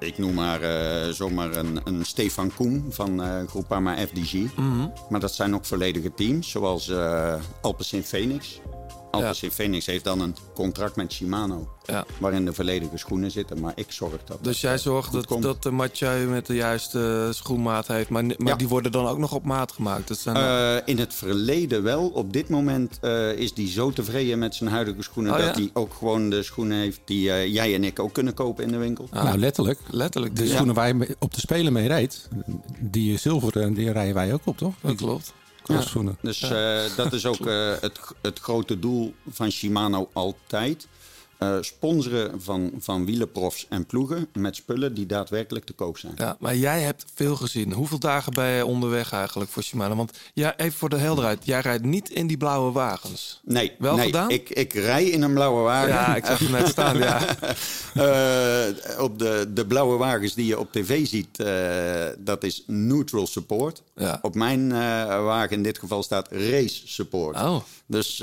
Ik 0.00 0.18
noem 0.18 0.34
maar 0.34 0.62
eh, 0.62 1.12
zomaar 1.12 1.56
een, 1.56 1.80
een 1.84 2.04
Stefan 2.04 2.54
Koen 2.54 2.86
van 2.88 3.22
eh 3.22 3.46
Groupama 3.46 3.96
FDG. 3.96 4.32
Mhm. 4.32 4.88
Maar 5.08 5.20
dat 5.20 5.34
zijn 5.34 5.54
ook 5.54 5.64
volledige 5.64 6.14
teams, 6.14 6.50
zoals 6.50 6.88
eh 6.88 7.34
Alpecin 7.60 8.02
Phoenix. 8.02 8.60
Alpecin 9.10 9.50
Phoenix 9.50 9.86
heeft 9.86 10.04
dan 10.04 10.20
een 10.20 10.36
contract 10.54 10.96
met 10.96 11.12
Shimano. 11.12 11.68
Ja. 11.84 12.04
Waarin 12.18 12.44
de 12.44 12.52
volledige 12.52 12.96
schoenen 12.96 13.30
zitten. 13.30 13.60
Maar 13.60 13.72
ik 13.74 13.92
zorg 13.92 14.24
dat. 14.24 14.44
Dus 14.44 14.60
jij 14.60 14.78
zorgt 14.78 15.12
dat, 15.12 15.42
dat 15.42 15.62
de 15.62 15.70
Mathieu 15.70 16.26
met 16.26 16.46
de 16.46 16.54
juiste 16.54 17.28
schoenmaat 17.32 17.86
heeft. 17.86 18.08
Maar, 18.08 18.24
maar 18.24 18.34
Ja. 18.38 18.54
die 18.56 18.68
worden 18.68 18.92
dan 18.92 19.06
ook 19.06 19.18
nog 19.18 19.32
op 19.32 19.44
maat 19.44 19.72
gemaakt. 19.72 20.08
Dat 20.08 20.18
zijn 20.18 20.34
dan- 20.34 20.44
Eh, 20.44 20.76
in 20.84 20.98
het 20.98 21.14
verleden 21.14 21.82
wel. 21.82 22.08
Op 22.08 22.32
dit 22.32 22.48
moment 22.48 22.98
eh, 23.00 23.32
is 23.32 23.52
hij 23.54 23.68
zo 23.68 23.90
tevreden 23.90 24.38
met 24.38 24.54
zijn 24.54 24.70
huidige 24.70 25.02
schoenen... 25.02 25.32
Oh, 25.32 25.38
dat 25.38 25.46
ja? 25.56 25.60
hij 25.62 25.70
ook 25.72 25.94
gewoon 25.94 26.30
de 26.30 26.42
schoenen 26.42 26.76
heeft 26.78 27.00
die 27.04 27.30
eh, 27.32 27.52
jij 27.54 27.74
en 27.74 27.84
ik 27.84 27.98
ook 27.98 28.12
kunnen 28.12 28.34
kopen 28.34 28.64
in 28.64 28.70
de 28.70 28.78
winkel. 28.78 29.08
Nou, 29.12 29.38
letterlijk. 29.38 29.78
letterlijk. 29.90 30.36
De 30.36 30.46
Ja. 30.46 30.52
schoenen 30.54 30.74
waar 30.74 30.88
je 30.96 31.16
op 31.18 31.34
de 31.34 31.40
Spelen 31.40 31.72
mee 31.72 31.86
rijdt, 31.88 32.28
die 32.80 33.18
zilveren, 33.18 33.74
die 33.74 33.92
rijden 33.92 34.14
wij 34.14 34.32
ook 34.32 34.42
op, 34.44 34.56
toch? 34.58 34.74
Dat 34.80 34.94
klopt. 34.96 35.32
Dus 36.20 36.42
eh, 36.42 36.80
dat 36.96 37.12
is 37.12 37.26
ook 37.26 37.46
eh, 37.46 37.72
het, 37.80 38.00
het 38.22 38.38
grote 38.38 38.78
doel 38.78 39.14
van 39.30 39.50
Shimano 39.50 40.10
altijd. 40.12 40.88
Eh, 41.40 41.56
sponsoren 41.60 42.42
van, 42.42 42.70
van 42.78 43.04
wielenprofs 43.04 43.66
en 43.68 43.86
ploegen 43.86 44.28
met 44.32 44.56
spullen 44.56 44.94
die 44.94 45.06
daadwerkelijk 45.06 45.64
te 45.64 45.72
koop 45.72 45.98
zijn. 45.98 46.12
Ja, 46.16 46.36
maar 46.38 46.56
jij 46.56 46.80
hebt 46.80 47.04
veel 47.14 47.36
gezien. 47.36 47.72
Hoeveel 47.72 47.98
dagen 47.98 48.32
ben 48.32 48.46
je 48.46 48.66
onderweg 48.66 49.12
eigenlijk 49.12 49.50
voor 49.50 49.62
Shimano? 49.62 49.94
Want 49.94 50.18
ja, 50.34 50.56
even 50.56 50.78
voor 50.78 50.88
de 50.88 50.96
helderheid. 50.96 51.44
Jij 51.44 51.60
rijdt 51.60 51.84
niet 51.84 52.10
in 52.10 52.26
die 52.26 52.36
blauwe 52.36 52.72
wagens. 52.72 53.40
Nee, 53.44 53.72
Wel 53.78 53.96
nee, 53.96 54.06
gedaan? 54.06 54.30
Ik, 54.30 54.50
ik 54.50 54.72
rij 54.72 55.04
in 55.04 55.22
een 55.22 55.32
blauwe 55.32 55.62
wagen. 55.62 55.88
Ja, 55.88 56.16
ik 56.16 56.24
zag 56.24 56.38
hem 56.38 56.50
net 56.50 56.68
staan, 56.68 56.98
ja. 56.98 57.20
Eh, 57.94 59.02
op 59.02 59.18
de, 59.18 59.50
de 59.54 59.66
blauwe 59.66 59.96
wagens 59.96 60.34
die 60.34 60.46
je 60.46 60.58
op 60.58 60.72
tv 60.72 61.06
ziet, 61.06 61.40
eh, 61.40 62.06
dat 62.18 62.44
is 62.44 62.64
neutral 62.66 63.26
support. 63.26 63.82
Op 64.22 64.34
mijn 64.34 64.68
wagen 65.24 65.56
in 65.56 65.62
dit 65.62 65.78
geval 65.78 66.02
staat 66.02 66.28
race 66.30 66.88
support. 66.88 67.36
Oh. 67.36 67.60
Dus 67.86 68.18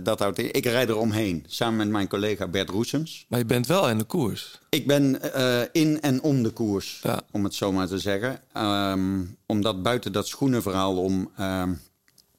dat 0.00 0.18
houdt 0.18 0.38
in. 0.38 0.52
Ik 0.52 0.64
rijd 0.64 0.88
er 0.88 0.96
omheen, 0.96 1.44
samen 1.46 1.76
met 1.76 1.88
mijn 1.88 2.08
collega 2.28 2.48
Bert 2.50 2.68
Roesems. 2.68 3.26
Maar 3.28 3.38
je 3.38 3.44
bent 3.44 3.66
wel 3.66 3.88
in 3.88 3.98
de 3.98 4.04
koers. 4.04 4.60
Ik 4.68 4.86
ben 4.86 5.32
eh, 5.32 5.62
in 5.72 6.00
en 6.00 6.22
om 6.22 6.42
de 6.42 6.50
koers, 6.50 7.02
om 7.30 7.44
het 7.44 7.54
zo 7.54 7.72
maar 7.72 7.86
te 7.86 7.98
zeggen. 7.98 8.40
Ehm, 8.52 9.24
omdat 9.46 9.82
buiten 9.82 10.12
dat 10.12 10.26
schoenenverhaal 10.26 10.96
om 10.96 11.30
ehm, 11.36 11.74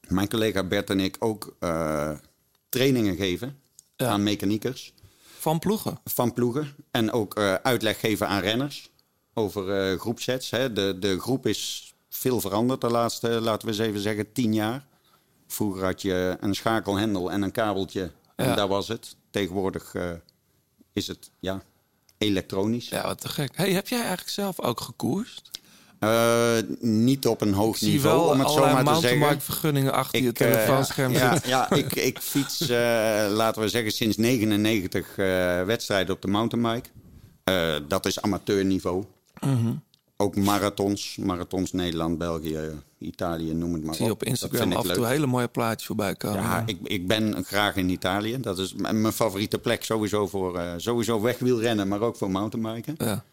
mijn 0.08 0.28
collega 0.28 0.64
Bert 0.64 0.90
en 0.90 1.00
ik 1.00 1.16
ook 1.18 1.56
eh, 1.58 2.10
trainingen 2.68 3.16
geven 3.16 3.56
aan 3.96 4.22
mechaniekers. 4.22 4.92
Van 5.38 5.58
ploegen? 5.58 5.98
Van 6.04 6.32
ploegen. 6.32 6.74
En 6.90 7.12
ook 7.12 7.34
eh, 7.34 7.54
uitleg 7.54 8.00
geven 8.00 8.28
aan 8.28 8.40
renners 8.40 8.90
over 9.34 9.98
groepsets. 9.98 10.50
Hè. 10.50 10.72
De, 10.72 10.96
de 10.98 11.20
groep 11.20 11.46
is 11.46 11.94
veel 12.08 12.40
veranderd 12.40 12.80
de 12.80 12.90
laatste, 12.90 13.28
laten 13.28 13.68
we 13.68 13.74
eens 13.74 13.82
even 13.82 14.00
zeggen, 14.00 14.32
tien 14.32 14.54
jaar. 14.54 14.86
Vroeger 15.46 15.84
had 15.84 16.02
je 16.02 16.36
een 16.40 16.54
schakelhendel 16.54 17.30
en 17.30 17.42
een 17.42 17.52
kabeltje. 17.52 18.10
En 18.40 18.48
Ja. 18.48 18.54
dat 18.54 18.68
was 18.68 18.88
het. 18.88 19.16
Tegenwoordig 19.30 19.94
eh, 19.94 20.10
is 20.92 21.06
het, 21.06 21.30
ja, 21.40 21.62
elektronisch. 22.18 22.88
Ja, 22.88 23.02
wat 23.02 23.20
te 23.20 23.28
gek. 23.28 23.50
Hey, 23.56 23.72
heb 23.72 23.88
jij 23.88 23.98
eigenlijk 23.98 24.30
zelf 24.30 24.60
ook 24.60 24.80
gekoerst? 24.80 25.50
Eh, 25.98 26.56
niet 26.80 27.26
op 27.26 27.40
een 27.40 27.52
hoog 27.52 27.80
niveau, 27.80 28.16
wel 28.20 28.28
om 28.30 28.38
het 28.40 28.50
zo 28.50 28.54
maar 28.60 28.68
te 28.68 28.74
zeggen. 28.74 28.84
mountainbike-vergunningen 28.84 29.92
achter 29.92 30.22
je 30.22 30.28
Ik, 30.28 30.38
eh, 30.40 30.50
telefoonscherm 30.50 31.12
ja, 31.12 31.32
zitten. 31.32 31.50
ja, 31.50 31.70
ik, 31.70 31.92
ik 31.94 32.18
fiets, 32.18 32.68
laten 33.36 33.62
we 33.62 33.68
zeggen, 33.68 33.92
sinds 33.92 34.16
99 34.16 35.08
eh, 35.18 35.26
wedstrijden 35.62 36.14
op 36.14 36.22
de 36.22 36.28
mountainbike. 36.28 36.88
Dat 37.88 38.06
is 38.06 38.20
amateurniveau. 38.22 39.04
Mhm. 39.40 39.72
Ook 40.20 40.36
marathons, 40.36 41.16
marathons 41.16 41.72
Nederland, 41.72 42.18
België, 42.18 42.58
Italië, 42.98 43.54
noem 43.54 43.72
het 43.72 43.84
maar 43.84 43.94
zie 43.94 44.10
op. 44.10 44.24
Instagram 44.24 44.72
af 44.72 44.88
en 44.88 44.94
toe 44.94 45.06
hele 45.06 45.26
mooie 45.26 45.48
plaatjes 45.48 45.86
voorbij 45.86 46.14
komen. 46.14 46.40
Ja, 46.40 46.62
ik, 46.66 46.78
ik 46.82 47.06
ben 47.06 47.44
graag 47.44 47.76
in 47.76 47.88
Italië. 47.88 48.40
Dat 48.40 48.58
is 48.58 48.74
mijn 48.74 49.12
favoriete 49.12 49.58
plek 49.58 49.84
sowieso 49.84 50.26
voor 50.26 50.58
eh, 50.58 50.72
sowieso 50.76 51.20
wegwielrennen, 51.20 51.88
maar 51.88 52.00
ook 52.00 52.16
voor 52.16 52.30
mountainbiken. 52.30 52.94
Ja. 52.98 53.24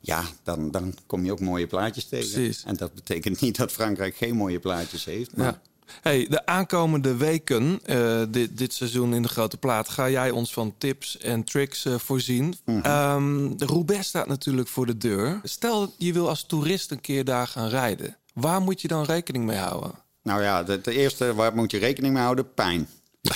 Ja, 0.00 0.22
dan, 0.42 0.70
dan 0.70 0.94
kom 1.06 1.24
je 1.24 1.32
ook 1.32 1.40
mooie 1.40 1.66
plaatjes 1.66 2.04
tegen. 2.04 2.32
Precies. 2.32 2.64
En 2.64 2.76
dat 2.76 2.94
betekent 2.94 3.40
niet 3.40 3.56
dat 3.56 3.72
Frankrijk 3.72 4.16
geen 4.16 4.36
mooie 4.36 4.58
plaatjes 4.58 5.04
heeft. 5.04 5.36
Maar 5.36 5.46
Ja. 5.46 5.60
Hey, 6.00 6.26
de 6.30 6.46
aankomende 6.46 7.16
weken, 7.16 7.80
eh, 7.84 8.22
dit, 8.28 8.58
dit 8.58 8.72
seizoen 8.72 9.14
in 9.14 9.22
de 9.22 9.28
Grote 9.28 9.56
Plaat, 9.56 9.88
ga 9.88 10.08
jij 10.10 10.30
ons 10.30 10.52
van 10.52 10.74
tips 10.78 11.18
en 11.18 11.44
tricks 11.44 11.84
eh, 11.84 11.94
voorzien. 11.98 12.54
Ehm, 12.82 13.56
de 13.56 13.64
Roubaix 13.66 14.06
staat 14.08 14.26
natuurlijk 14.26 14.68
voor 14.68 14.86
de 14.86 14.96
deur. 14.96 15.40
Stel, 15.42 15.94
je 15.98 16.12
wil 16.12 16.28
als 16.28 16.44
toerist 16.46 16.90
een 16.90 17.00
keer 17.00 17.24
daar 17.24 17.46
gaan 17.46 17.68
rijden. 17.68 18.16
Waar 18.34 18.60
moet 18.60 18.80
je 18.80 18.88
dan 18.88 19.04
rekening 19.04 19.44
mee 19.44 19.58
houden? 19.58 19.90
Nou 20.22 20.42
ja, 20.42 20.62
de, 20.62 20.80
de 20.80 20.92
eerste, 20.92 21.34
waar 21.34 21.54
moet 21.54 21.70
je 21.70 21.78
rekening 21.78 22.14
mee 22.14 22.22
houden? 22.22 22.54
Pijn. 22.54 22.88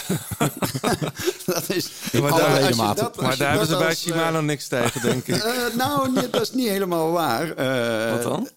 dat 1.47 1.69
is... 1.69 1.89
maar 2.13 2.33
Als 2.33 2.41
daar, 2.77 2.95
dat- 2.95 3.21
maar 3.21 3.37
daar 3.37 3.49
hebben 3.51 3.67
ze 3.69 3.77
bij 3.77 3.87
als, 3.87 4.05
eh, 4.05 4.13
Shimano 4.13 4.41
niks 4.41 4.69
tegen, 4.69 5.01
denk 5.03 5.27
ik. 5.27 5.37
eh, 5.43 5.53
nou, 5.77 6.13
dat 6.31 6.41
is 6.43 6.53
niet 6.53 6.69
helemaal 6.69 7.11
waar. 7.11 7.51
Eh, 7.55 8.13
Wat 8.13 8.23
dan? 8.23 8.49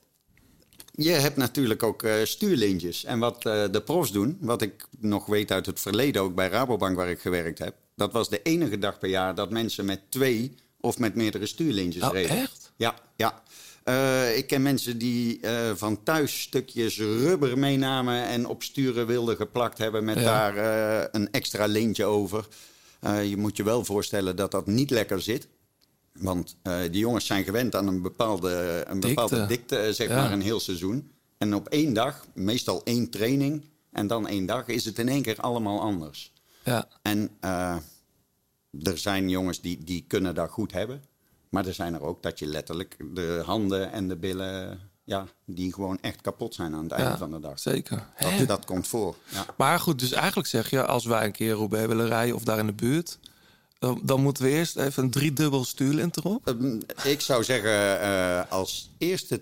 Je 0.95 1.10
hebt 1.11 1.38
natuurlijk 1.38 1.84
ook 1.84 2.03
eh, 2.03 2.14
stuurlintjes. 2.24 3.03
En 3.03 3.20
wat 3.20 3.45
eh, 3.45 3.64
de 3.72 3.82
profs 3.82 4.11
doen, 4.11 4.38
wat 4.41 4.61
ik 4.61 4.86
nog 4.99 5.26
weet 5.26 5.52
uit 5.52 5.65
het 5.65 5.80
verleden, 5.80 6.22
ook 6.22 6.36
bij 6.36 6.48
Rabobank 6.48 6.95
waar 6.95 7.10
ik 7.10 7.20
gewerkt 7.20 7.60
heb. 7.60 7.76
Dat 7.95 8.11
was 8.11 8.30
de 8.30 8.41
enige 8.41 8.78
dag 8.78 8.99
per 8.99 9.10
jaar 9.10 9.36
dat 9.36 9.49
mensen 9.49 9.86
met 9.86 9.99
twee 10.10 10.56
of 10.80 10.99
met 10.99 11.15
meerdere 11.15 11.45
stuurlintjes 11.45 12.03
Oh, 12.03 12.11
reden. 12.11 12.38
echt? 12.38 12.72
Ja, 12.76 12.95
ja. 13.15 13.41
Eh, 13.84 14.38
ik 14.38 14.48
ken 14.48 14.61
mensen 14.61 14.98
die 14.98 15.40
van 15.76 16.03
thuis 16.03 16.41
stukjes 16.41 16.98
rubber 16.99 17.57
meenamen 17.57 18.24
en 18.26 18.45
op 18.48 18.64
sturen 18.64 19.07
wilden 19.07 19.36
geplakt 19.36 19.78
hebben 19.78 20.03
met 20.03 20.20
Ja. 20.20 20.24
daar 20.52 21.10
een 21.11 21.32
extra 21.32 21.65
lintje 21.65 22.06
over. 22.06 22.48
Je 23.24 23.38
moet 23.38 23.57
je 23.57 23.64
wel 23.64 23.86
voorstellen 23.86 24.36
dat 24.36 24.52
dat 24.52 24.68
niet 24.68 24.90
lekker 24.90 25.22
zit. 25.22 25.48
Want 26.19 26.56
eh, 26.61 26.81
die 26.81 26.98
jongens 26.98 27.26
zijn 27.26 27.44
gewend 27.44 27.76
aan 27.76 27.88
een 27.88 28.02
bepaalde, 28.02 28.84
een 28.88 28.99
bepaalde 28.99 29.35
Dikte. 29.35 29.48
dikte, 29.53 29.77
eh, 29.77 29.94
zeg 29.94 30.07
Ja. 30.07 30.15
maar, 30.15 30.31
een 30.31 30.41
heel 30.41 30.60
seizoen. 30.60 31.11
En 31.38 31.56
op 31.56 31.68
één 31.68 31.94
dag, 31.94 32.26
meestal 32.34 32.81
één 32.84 33.10
training 33.10 33.64
en 33.91 34.07
dan 34.07 34.27
één 34.27 34.45
dag, 34.45 34.68
is 34.68 34.85
het 34.85 34.99
in 34.99 35.10
één 35.10 35.22
keer 35.22 35.38
allemaal 35.40 35.80
anders. 35.81 36.34
Ja. 36.64 36.88
En 37.02 37.30
eh, 37.40 37.76
er 38.84 38.98
zijn 38.98 39.30
jongens 39.30 39.61
die, 39.61 39.84
die 39.84 40.06
kunnen 40.07 40.35
dat 40.35 40.49
goed 40.49 40.72
hebben. 40.72 41.03
Maar 41.49 41.65
er 41.68 41.73
zijn 41.73 41.94
er 41.94 42.02
ook 42.02 42.23
dat 42.23 42.40
je 42.40 42.45
letterlijk 42.45 42.98
de 43.14 43.41
handen 43.45 43.91
en 43.91 44.07
de 44.07 44.15
billen... 44.15 44.80
Ja, 45.06 45.26
die 45.45 45.73
gewoon 45.73 45.98
echt 46.02 46.22
kapot 46.22 46.53
zijn 46.56 46.73
aan 46.76 46.84
het 46.84 46.91
einde 46.91 47.10
Ja, 47.10 47.18
van 47.18 47.31
de 47.31 47.40
dag. 47.40 47.60
Zeker. 47.60 48.07
Dat, 48.38 48.48
dat 48.48 48.65
komt 48.65 48.88
voor. 48.88 49.15
Ja. 49.30 49.45
Maar 49.57 49.80
goed, 49.80 49.99
dus 49.99 50.11
eigenlijk 50.11 50.48
zeg 50.48 50.69
je, 50.69 50.85
als 50.85 51.06
wij 51.06 51.26
een 51.26 51.31
keer 51.31 51.53
Roubaix 51.53 51.88
willen 51.88 52.07
rijden 52.07 52.35
of 52.35 52.44
daar 52.44 52.57
in 52.60 52.65
de 52.65 52.73
buurt, 52.73 53.19
dan, 53.84 53.99
dan 54.03 54.22
moeten 54.22 54.43
we 54.43 54.49
eerst 54.49 54.77
even 54.77 55.03
een 55.03 55.10
driedubbel 55.11 55.65
stuurlint 55.65 56.18
erop. 56.18 56.47
Ehm, 56.47 56.80
ik 57.03 57.22
zou 57.22 57.43
zeggen, 57.43 57.99
eh, 58.01 58.51
als 58.51 58.89
eerste 58.97 59.41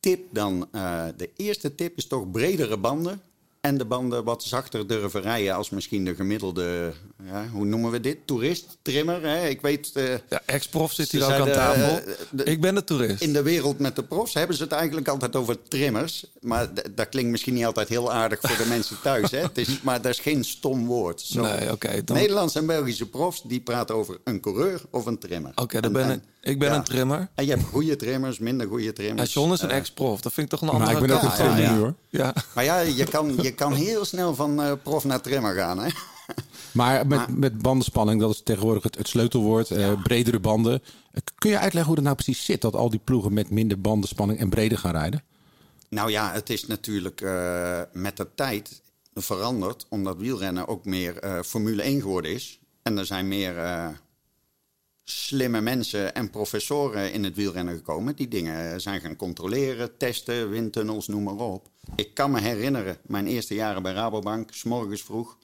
tip 0.00 0.34
dan... 0.34 0.68
eh, 0.72 1.04
de 1.16 1.30
eerste 1.36 1.74
tip 1.74 1.96
is 1.96 2.06
toch 2.06 2.30
bredere 2.30 2.76
banden. 2.76 3.20
En 3.60 3.78
de 3.78 3.84
banden 3.84 4.24
wat 4.24 4.42
zachter 4.42 4.86
durven 4.86 5.20
rijden 5.22 5.54
als 5.54 5.70
misschien 5.70 6.04
de 6.04 6.14
gemiddelde... 6.14 6.92
Ja, 7.24 7.46
hoe 7.52 7.64
noemen 7.64 7.90
we 7.90 8.00
dit? 8.00 8.16
Toerist, 8.26 8.76
trimmer. 8.82 9.22
Hè? 9.22 9.48
Ik 9.48 9.60
weet... 9.60 9.90
eh, 9.94 10.08
Ja, 10.28 10.42
ex-prof 10.46 10.92
zit 10.92 11.10
hier 11.10 11.24
ook 11.24 11.30
aan 11.30 11.36
zeiden, 11.36 11.54
tafel. 11.54 11.96
eh, 12.12 12.14
de- 12.30 12.44
ik 12.44 12.60
ben 12.60 12.74
de 12.74 12.84
toerist. 12.84 13.22
In 13.22 13.32
de 13.32 13.42
wereld 13.42 13.78
met 13.78 13.96
de 13.96 14.02
profs 14.02 14.34
hebben 14.34 14.56
ze 14.56 14.62
het 14.62 14.72
eigenlijk 14.72 15.08
altijd 15.08 15.36
over 15.36 15.62
trimmers. 15.62 16.26
Maar 16.40 16.68
dat 16.94 17.08
klinkt 17.08 17.30
misschien 17.30 17.54
niet 17.54 17.64
altijd 17.64 17.88
heel 17.88 18.12
aardig 18.12 18.38
voor 18.42 18.56
de 18.64 18.68
mensen 18.74 18.96
thuis. 19.02 19.30
Hè? 19.30 19.38
Het 19.42 19.58
is, 19.58 19.80
maar 19.82 20.02
dat 20.02 20.12
is 20.12 20.18
geen 20.18 20.44
stom 20.44 20.86
woord. 20.86 21.20
Zo. 21.20 21.40
Nee, 21.42 22.04
dan- 22.04 22.16
Nederlandse 22.16 22.58
en 22.58 22.66
Belgische 22.66 23.06
profs 23.08 23.42
die 23.42 23.60
praten 23.60 23.94
over 23.94 24.18
een 24.24 24.40
coureur 24.40 24.80
of 24.90 25.06
een 25.06 25.18
trimmer. 25.18 25.52
Oké, 25.54 25.80
dan 25.80 25.96
En- 25.96 26.06
ben 26.08 26.10
en- 26.10 26.22
ik, 26.39 26.39
ik 26.40 26.58
ben 26.58 26.68
ja. 26.68 26.74
een 26.76 26.84
trimmer. 26.84 27.28
En 27.34 27.44
je 27.44 27.50
hebt 27.50 27.62
goede 27.64 27.96
trimmers, 27.96 28.38
minder 28.38 28.66
goede 28.66 28.84
Ja, 28.84 28.92
trimmers. 28.92 29.32
John 29.32 29.52
is 29.52 29.60
een 29.60 29.70
Eh, 29.70 29.76
ex-prof. 29.76 30.20
Dat 30.20 30.32
vind 30.32 30.52
ik 30.52 30.58
toch 30.58 30.68
een 30.68 30.76
Maar 30.76 30.86
andere 30.86 31.00
ik 31.00 31.06
ben 31.06 31.16
ook 31.16 31.22
een 31.22 31.30
trimmer 31.36 31.60
ja. 31.60 31.72
nu 31.72 31.78
hoor. 31.78 31.94
Ja. 32.08 32.34
Maar 32.54 32.64
ja, 32.64 32.78
je 32.80 33.04
kan, 33.04 33.34
je 33.42 33.54
kan 33.54 33.72
heel 33.72 34.04
snel 34.04 34.34
van 34.34 34.62
eh, 34.62 34.72
prof 34.82 35.04
naar 35.04 35.20
trimmer 35.20 35.54
gaan. 35.54 35.78
Hè? 35.78 35.88
Maar 36.72 37.06
met, 37.06 37.18
Maar- 37.18 37.32
met 37.32 37.62
bandenspanning, 37.62 38.20
dat 38.20 38.30
is 38.30 38.40
tegenwoordig 38.44 38.82
het, 38.82 38.96
het 38.98 39.08
sleutelwoord. 39.08 39.70
eh, 39.70 40.02
bredere 40.02 40.40
banden. 40.40 40.82
Kun 41.38 41.50
je 41.50 41.56
uitleggen 41.58 41.84
hoe 41.86 41.94
dat 41.94 42.04
nou 42.04 42.16
precies 42.16 42.44
zit? 42.44 42.60
Dat 42.60 42.74
al 42.74 42.90
die 42.90 43.00
ploegen 43.04 43.32
met 43.32 43.50
minder 43.50 43.80
bandenspanning 43.80 44.38
en 44.38 44.48
breder 44.50 44.78
gaan 44.78 44.92
rijden? 44.92 45.22
Nou 45.88 46.10
ja, 46.10 46.32
het 46.32 46.50
is 46.50 46.66
natuurlijk 46.66 47.20
eh, 47.20 47.80
met 47.92 48.16
de 48.16 48.26
tijd 48.34 48.82
veranderd. 49.14 49.86
Omdat 49.88 50.16
wielrennen 50.16 50.68
ook 50.68 50.84
meer 50.84 51.18
eh, 51.18 51.42
Formule 51.42 51.82
1 51.82 52.00
geworden 52.00 52.32
is. 52.34 52.58
En 52.82 52.98
er 52.98 53.06
zijn 53.06 53.28
meer 53.28 53.58
eh, 53.58 53.86
slimme 55.10 55.60
mensen 55.60 56.14
en 56.14 56.30
professoren 56.30 57.12
in 57.12 57.24
het 57.24 57.36
wielrennen 57.36 57.76
gekomen. 57.76 58.16
Die 58.16 58.28
dingen 58.28 58.80
zijn 58.80 59.00
gaan 59.00 59.16
controleren, 59.16 59.96
testen, 59.96 60.50
windtunnels, 60.50 61.06
noem 61.08 61.22
maar 61.22 61.34
op. 61.34 61.68
Ik 61.96 62.14
kan 62.14 62.30
me 62.30 62.40
herinneren, 62.40 62.98
mijn 63.06 63.26
eerste 63.26 63.54
jaren 63.54 63.82
bij 63.82 63.92
Rabobank, 63.92 64.54
s 64.54 64.62
morgens 64.62 65.02
vroeg. 65.02 65.38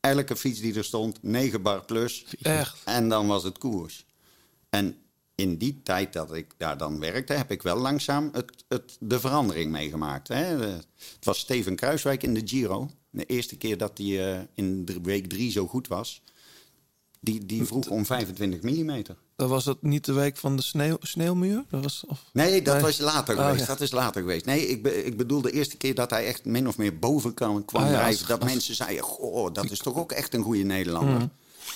Elke 0.00 0.36
fiets 0.36 0.60
die 0.60 0.74
er 0.74 0.84
stond, 0.84 1.22
9 1.22 1.62
bar 1.62 1.84
plus. 1.84 2.26
Echt? 2.42 2.78
En 2.84 3.08
dan 3.08 3.26
was 3.26 3.42
het 3.44 3.58
koers. 3.58 4.06
En 4.70 4.96
in 5.34 5.56
die 5.56 5.80
tijd 5.82 6.12
dat 6.12 6.34
ik 6.34 6.54
daar 6.56 6.78
dan 6.78 7.00
werkte, 7.00 7.32
heb 7.32 7.50
ik 7.50 7.62
wel 7.62 7.76
langzaam 7.76 8.28
het, 8.32 8.64
het, 8.68 8.96
de 9.00 9.20
verandering 9.20 9.70
meegemaakt. 9.70 10.28
Hè. 10.28 10.58
De- 10.58 10.64
het 11.14 11.24
was 11.24 11.38
Steven 11.38 11.76
Kruiswijk 11.76 12.22
in 12.22 12.34
de 12.34 12.42
Giro. 12.44 12.90
De 13.10 13.24
eerste 13.24 13.56
keer 13.56 13.78
dat 13.78 13.98
hij 13.98 14.34
eh, 14.34 14.40
in 14.54 14.88
week 15.02 15.26
drie 15.26 15.50
zo 15.50 15.66
goed 15.66 15.88
was. 15.88 16.22
Die, 17.24 17.46
die 17.46 17.64
vroeg 17.64 17.86
om 17.88 18.06
25 18.06 18.62
mm. 18.62 19.02
Dat 19.36 19.48
was 19.48 19.64
dat 19.64 19.82
niet 19.82 20.04
de 20.04 20.12
week 20.12 20.36
van 20.36 20.56
de 20.56 20.62
sneeuw, 20.62 20.96
sneeuwmuur? 21.00 21.64
Dat 21.70 21.82
was, 21.82 22.04
of... 22.06 22.24
Nee, 22.32 22.62
dat 22.62 22.74
Nee. 22.74 22.82
was 22.82 22.98
later 22.98 23.36
Oh, 23.38 23.44
geweest. 23.44 23.60
ja. 23.60 23.66
Dat 23.66 23.80
is 23.80 23.90
later 23.90 24.20
geweest. 24.20 24.44
Nee, 24.44 24.66
ik, 24.68 24.82
be- 24.82 25.04
ik 25.04 25.16
bedoel 25.16 25.40
de 25.40 25.50
eerste 25.52 25.76
keer 25.76 25.94
dat 25.94 26.10
hij 26.10 26.26
echt 26.26 26.44
min 26.44 26.68
of 26.68 26.78
meer 26.78 26.98
boven 26.98 27.34
kwam, 27.34 27.64
Ah, 27.72 27.90
ja, 27.90 28.06
als- 28.06 28.26
dat 28.26 28.40
als- 28.42 28.50
mensen 28.52 28.74
zeiden, 28.74 29.02
goh, 29.04 29.52
dat 29.52 29.70
is 29.70 29.78
toch 29.78 29.96
ook 29.96 30.12
echt 30.12 30.34
een 30.34 30.42
goede 30.42 30.62
Nederlander. 30.62 31.14
Mhm. 31.14 31.26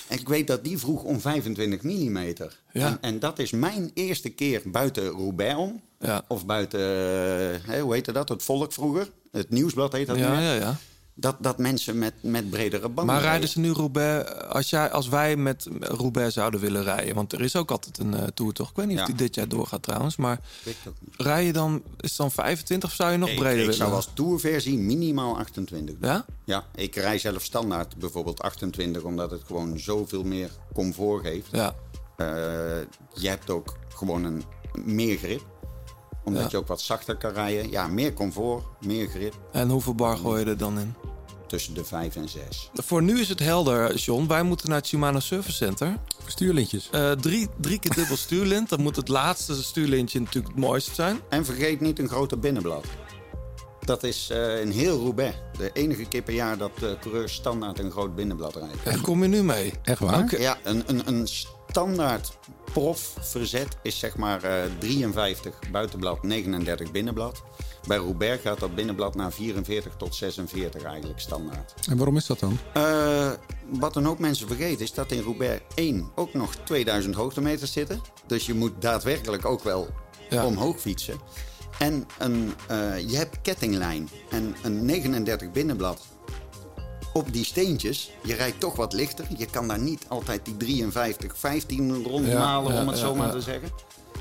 En 0.07 0.19
ik 0.19 0.27
weet 0.27 0.47
dat 0.47 0.63
die 0.63 0.77
vroeg 0.77 1.03
om 1.03 1.19
25 1.19 1.81
mm. 1.81 2.17
Ja. 2.17 2.37
En, 2.73 2.97
en 3.01 3.19
dat 3.19 3.39
is 3.39 3.51
mijn 3.51 3.91
eerste 3.93 4.29
keer 4.29 4.61
buiten 4.65 5.07
Roubaix 5.07 5.55
om. 5.57 5.81
Of 6.27 6.45
buiten, 6.45 6.79
eh, 6.79 7.69
hè, 7.69 7.79
hoe 7.81 7.93
heette 7.93 8.11
dat? 8.11 8.29
Het 8.29 8.43
Volk 8.43 8.73
vroeger. 8.73 9.09
Het 9.31 9.49
Nieuwsblad 9.49 9.91
heet 9.93 10.07
dat 10.07 10.17
Ja, 10.17 10.35
nu. 10.37 10.43
ja, 10.43 10.53
ja. 10.53 10.77
Dat, 11.19 11.35
dat 11.39 11.57
mensen 11.57 11.97
met, 11.97 12.13
met 12.21 12.49
bredere 12.49 12.81
banden 12.89 13.05
Maar 13.05 13.13
rijden 13.23 13.29
rijden. 13.31 13.49
ze 13.49 13.59
nu 13.59 13.71
Roubaix, 13.71 14.31
als, 14.47 14.69
jij, 14.69 14.91
als 14.91 15.07
wij 15.09 15.35
met 15.35 15.67
Roubaix 15.79 16.33
zouden 16.33 16.59
willen 16.59 16.83
rijden, 16.83 17.15
want 17.15 17.33
er 17.33 17.41
is 17.41 17.55
ook 17.55 17.71
altijd 17.71 17.97
een 17.97 18.13
eh, 18.13 18.23
tour 18.33 18.53
toch? 18.53 18.69
Ik 18.69 18.75
weet 18.75 18.87
niet 18.87 18.99
of 18.99 19.05
die 19.05 19.15
dit 19.15 19.35
jaar 19.35 19.47
doorgaat 19.47 19.83
trouwens, 19.83 20.15
maar 20.15 20.39
ik 20.63 20.77
rij 21.17 21.45
je 21.45 21.53
dan, 21.53 21.81
is 21.99 22.09
het 22.09 22.17
dan 22.17 22.31
25 22.31 22.89
of 22.89 22.95
zou 22.95 23.11
je 23.11 23.17
nog 23.17 23.29
Ik, 23.29 23.35
breder 23.35 23.51
ik 23.53 23.59
willen? 23.59 23.73
zou 23.75 23.91
als 23.93 24.09
tourversie 24.13 24.77
minimaal 24.77 25.37
28 25.37 25.95
doen. 25.99 26.09
Ja? 26.09 26.25
Ja, 26.43 26.65
ik 26.75 26.95
rij 26.95 27.17
zelf 27.19 27.43
standaard 27.43 27.95
bijvoorbeeld 27.97 28.41
28, 28.41 29.01
omdat 29.03 29.31
het 29.31 29.41
gewoon 29.45 29.79
zoveel 29.79 30.23
meer 30.23 30.49
comfort 30.73 31.25
geeft. 31.25 31.47
Ja. 31.51 31.75
Eh, 32.17 32.25
je 33.13 33.27
hebt 33.29 33.49
ook 33.49 33.77
gewoon 33.95 34.23
een 34.23 34.43
meer 34.85 35.17
grip. 35.17 35.41
Omdat 36.23 36.43
Ja. 36.43 36.47
je 36.51 36.57
ook 36.57 36.67
wat 36.67 36.81
zachter 36.81 37.15
kan 37.15 37.31
rijden. 37.31 37.69
Ja, 37.71 37.87
meer 37.87 38.13
comfort, 38.13 38.63
meer 38.85 39.07
grip. 39.07 39.33
En 39.51 39.69
hoeveel 39.69 39.95
bar 39.95 40.17
gooi 40.17 40.43
je 40.43 40.49
er 40.49 40.57
dan 40.57 40.79
in? 40.79 40.93
Tussen 41.49 41.73
de 41.73 41.85
5 41.85 42.15
en 42.15 42.29
6. 42.29 42.69
Voor 42.73 43.03
nu 43.03 43.19
is 43.19 43.29
het 43.29 43.39
helder, 43.39 43.95
John. 43.95 44.27
Wij 44.27 44.43
moeten 44.43 44.69
naar 44.69 44.77
het 44.77 44.87
Shimano 44.87 45.19
Service 45.19 45.55
Center. 45.55 45.95
Stuurlintjes. 46.25 46.89
Eh, 46.91 47.11
drie, 47.11 47.47
drie 47.61 47.79
keer 47.79 47.93
dubbel 47.95 48.17
stuurlint. 48.17 48.69
Dan 48.69 48.81
moet 48.81 48.95
het 48.95 49.07
laatste 49.07 49.63
stuurlintje 49.63 50.19
natuurlijk 50.19 50.47
het 50.53 50.63
mooiste 50.63 50.93
zijn. 50.93 51.19
En 51.29 51.45
vergeet 51.45 51.79
niet 51.79 51.99
een 51.99 52.07
grote 52.07 52.37
binnenblad. 52.37 52.85
Dat 53.85 54.03
is 54.03 54.29
eh 54.29 54.61
in 54.61 54.71
heel 54.71 54.99
Roubaix. 54.99 55.37
De 55.57 55.69
enige 55.73 56.05
keer 56.05 56.21
per 56.21 56.33
jaar 56.33 56.57
dat 56.57 56.71
de 56.79 56.97
coureurs 57.01 57.33
standaard 57.33 57.79
een 57.79 57.91
groot 57.91 58.15
binnenblad 58.15 58.55
rijden. 58.55 58.77
Daar 58.83 59.01
kom 59.01 59.21
je 59.21 59.27
nu 59.27 59.43
mee. 59.43 59.73
Echt 59.83 59.99
waar? 59.99 60.23
Oké. 60.23 60.37
Ja, 60.37 60.57
een, 60.63 60.83
een, 60.85 61.07
een 61.07 61.27
standaard 61.69 62.31
prof 62.73 63.13
verzet 63.19 63.77
is 63.83 63.99
zeg 63.99 64.17
maar 64.17 64.43
eh 64.43 64.63
53 64.79 65.59
buitenblad, 65.71 66.23
39 66.23 66.91
binnenblad. 66.91 67.43
Bij 67.89 67.97
Roubaix 67.97 68.41
gaat 68.41 68.59
dat 68.59 68.75
binnenblad 68.75 69.15
naar 69.15 69.31
44 69.31 69.93
tot 69.97 70.15
46 70.15 70.83
eigenlijk 70.83 71.19
standaard. 71.19 71.73
En 71.89 71.97
waarom 71.97 72.15
is 72.17 72.25
dat 72.25 72.39
dan? 72.39 72.57
Eh, 72.73 73.31
wat 73.69 73.95
een 73.95 74.05
hoop 74.05 74.19
mensen 74.19 74.47
vergeten 74.47 74.79
is 74.81 74.93
dat 74.93 75.11
in 75.11 75.21
Roubaix 75.21 75.61
1 75.75 76.09
ook 76.15 76.33
nog 76.33 76.55
2000 76.55 77.15
hoogtemeters 77.15 77.71
zitten. 77.71 78.01
Dus 78.27 78.45
je 78.45 78.53
moet 78.53 78.71
daadwerkelijk 78.79 79.45
ook 79.45 79.63
wel 79.63 79.87
Ja. 80.29 80.45
omhoog 80.45 80.79
fietsen. 80.79 81.19
En 81.79 82.07
een, 82.17 82.53
eh, 82.67 83.09
je 83.09 83.15
hebt 83.17 83.41
kettinglijn 83.41 84.09
en 84.29 84.55
een 84.63 84.85
39 84.85 85.51
binnenblad 85.51 86.01
op 87.13 87.33
die 87.33 87.45
steentjes. 87.45 88.11
Je 88.23 88.33
rijdt 88.33 88.59
toch 88.59 88.75
wat 88.75 88.93
lichter. 88.93 89.25
Je 89.37 89.45
kan 89.45 89.67
daar 89.67 89.79
niet 89.79 90.05
altijd 90.07 90.45
die 90.45 90.57
53, 90.57 91.37
15 91.37 92.03
rondmalen, 92.03 92.73
Ja, 92.73 92.81
om 92.81 92.87
het 92.87 92.97
zo 92.97 93.15
maar 93.15 93.31
te 93.31 93.41
zeggen. 93.41 93.69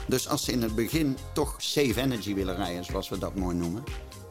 Dus 0.09 0.29
als 0.29 0.45
ze 0.45 0.53
in 0.53 0.63
het 0.63 0.75
begin 0.75 1.17
toch 1.33 1.55
safe 1.59 2.01
energy 2.01 2.35
willen 2.35 2.57
rijden, 2.57 2.85
zoals 2.85 3.09
we 3.09 3.19
dat 3.19 3.35
mooi 3.35 3.57
noemen. 3.57 3.85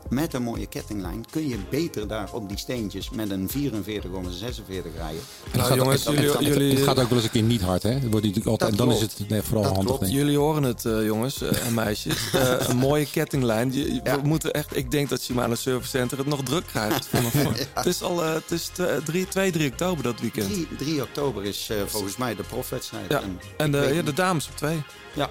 Met 0.10 0.34
een 0.34 0.44
mooie 0.44 0.66
kettinglijn 0.68 1.26
kun 1.32 1.48
je 1.48 1.58
beter 1.70 2.08
daar 2.08 2.30
op 2.34 2.48
die 2.50 2.58
steentjes 2.58 3.10
met 3.10 3.32
een 3.32 3.50
44 3.50 4.12
of 4.12 4.26
een 4.26 4.32
46 4.32 4.92
rijden. 4.98 5.22
En 5.52 5.58
Nou, 5.58 5.68
gaat, 5.70 5.78
jongens, 5.78 6.06
het, 6.06 6.14
jullie- 6.14 6.30
het- 6.30 6.40
het- 6.40 6.48
jullie- 6.48 6.76
het 6.76 6.84
gaat 6.84 7.00
ook 7.00 7.08
wel 7.10 7.18
eens 7.18 7.24
een 7.28 7.32
keer 7.32 7.42
niet 7.44 7.62
hard, 7.62 7.84
hè? 7.84 7.92
Dat 7.92 8.02
wordt 8.02 8.16
natuurlijk 8.26 8.48
altijd, 8.48 8.72
en 8.72 8.78
dan 8.78 8.92
is 8.92 9.02
het 9.02 9.20
nee, 9.30 9.42
vooral 9.42 9.64
Dat 9.64 9.76
handig. 9.76 9.98
klopt. 9.98 10.12
Jullie 10.14 10.38
horen 10.38 10.64
het, 10.64 10.86
eh, 10.86 11.06
jongens 11.06 11.42
eh, 11.42 11.66
en 11.66 11.74
meisjes. 11.74 12.16
Eh, 12.34 12.68
een 12.68 12.78
mooie 12.78 13.06
kettinglijn. 13.12 13.74
Je- 13.74 13.94
je- 13.94 14.00
Ja. 14.04 14.22
We 14.22 14.28
moeten 14.28 14.52
echt, 14.54 14.76
ik 14.78 14.92
denk 14.92 15.10
dat 15.10 15.22
Shimano 15.22 15.56
Service 15.56 15.90
Center 15.90 16.18
het 16.18 16.28
nog 16.28 16.44
druk 16.44 16.66
krijgt. 16.66 17.08
Het 17.74 17.86
is 17.86 18.02
al 18.02 18.24
het 18.24 18.52
is 18.52 18.68
tw- 18.74 18.82
3, 19.06 19.28
2, 19.28 19.52
3 19.52 19.72
oktober 19.72 20.04
dat 20.04 20.20
weekend. 20.20 20.46
3, 20.52 20.68
3 20.78 21.02
oktober 21.02 21.46
is 21.46 21.70
volgens 21.86 22.18
mij 22.18 22.36
de 22.36 22.44
profwedstrijd. 22.44 23.06
Ja, 23.10 23.22
En 23.22 23.40
en 23.58 23.72
de, 23.72 23.80
weet 23.80 23.90
ja, 23.90 23.96
niet- 23.96 24.06
de 24.06 24.14
dames 24.14 24.48
op 24.48 24.56
2. 24.58 24.84
ja, 25.14 25.30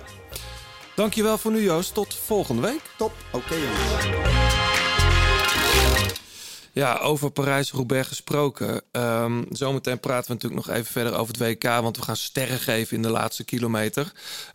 Dankjewel 0.95 1.39
voor 1.39 1.53
nu, 1.53 1.63
Joost. 1.63 1.95
Tot 1.95 2.15
volgende 2.25 2.63
week. 2.63 2.81
top. 2.97 3.13
Oké 3.33 3.55
jongens. 3.55 4.66
Ja, 6.77 6.99
over 6.99 7.31
Parijs-Roubaix 7.31 8.09
gesproken. 8.09 8.83
Ehm, 8.91 9.45
zometeen 9.51 10.01
praten 10.01 10.27
we 10.27 10.33
natuurlijk 10.33 10.67
nog 10.67 10.77
even 10.77 10.93
verder 10.93 11.15
over 11.15 11.35
het 11.35 11.43
WK, 11.43 11.63
want 11.63 11.97
we 11.97 12.03
gaan 12.03 12.17
sterren 12.17 12.59
geven 12.59 12.97
in 12.97 13.03
de 13.03 13.09
laatste 13.09 13.45
kilometer. 13.45 14.13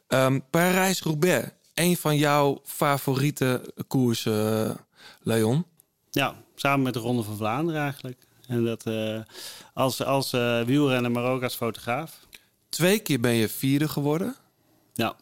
Ehm, 0.07 0.39
Parijs-Roubaix, 0.49 1.47
een 1.73 1.97
van 1.97 2.17
jouw 2.17 2.61
favoriete 2.65 3.73
koersen, 3.87 4.69
eh, 4.69 4.75
Leon. 5.21 5.65
Ja, 6.11 6.35
samen 6.55 6.81
met 6.81 6.93
de 6.93 6.99
Ronde 6.99 7.23
van 7.23 7.37
Vlaanderen 7.37 7.81
eigenlijk. 7.81 8.27
En 8.47 8.65
dat 8.65 8.85
eh, 8.85 9.19
als, 9.73 10.03
als 10.03 10.33
eh, 10.33 10.61
wielrenner, 10.61 11.11
maar 11.11 11.25
ook 11.25 11.43
als 11.43 11.55
fotograaf. 11.55 12.19
Twee 12.69 12.99
keer 12.99 13.19
ben 13.19 13.33
je 13.33 13.49
vierde 13.49 13.87
geworden. 13.87 14.35
Ja, 14.93 15.15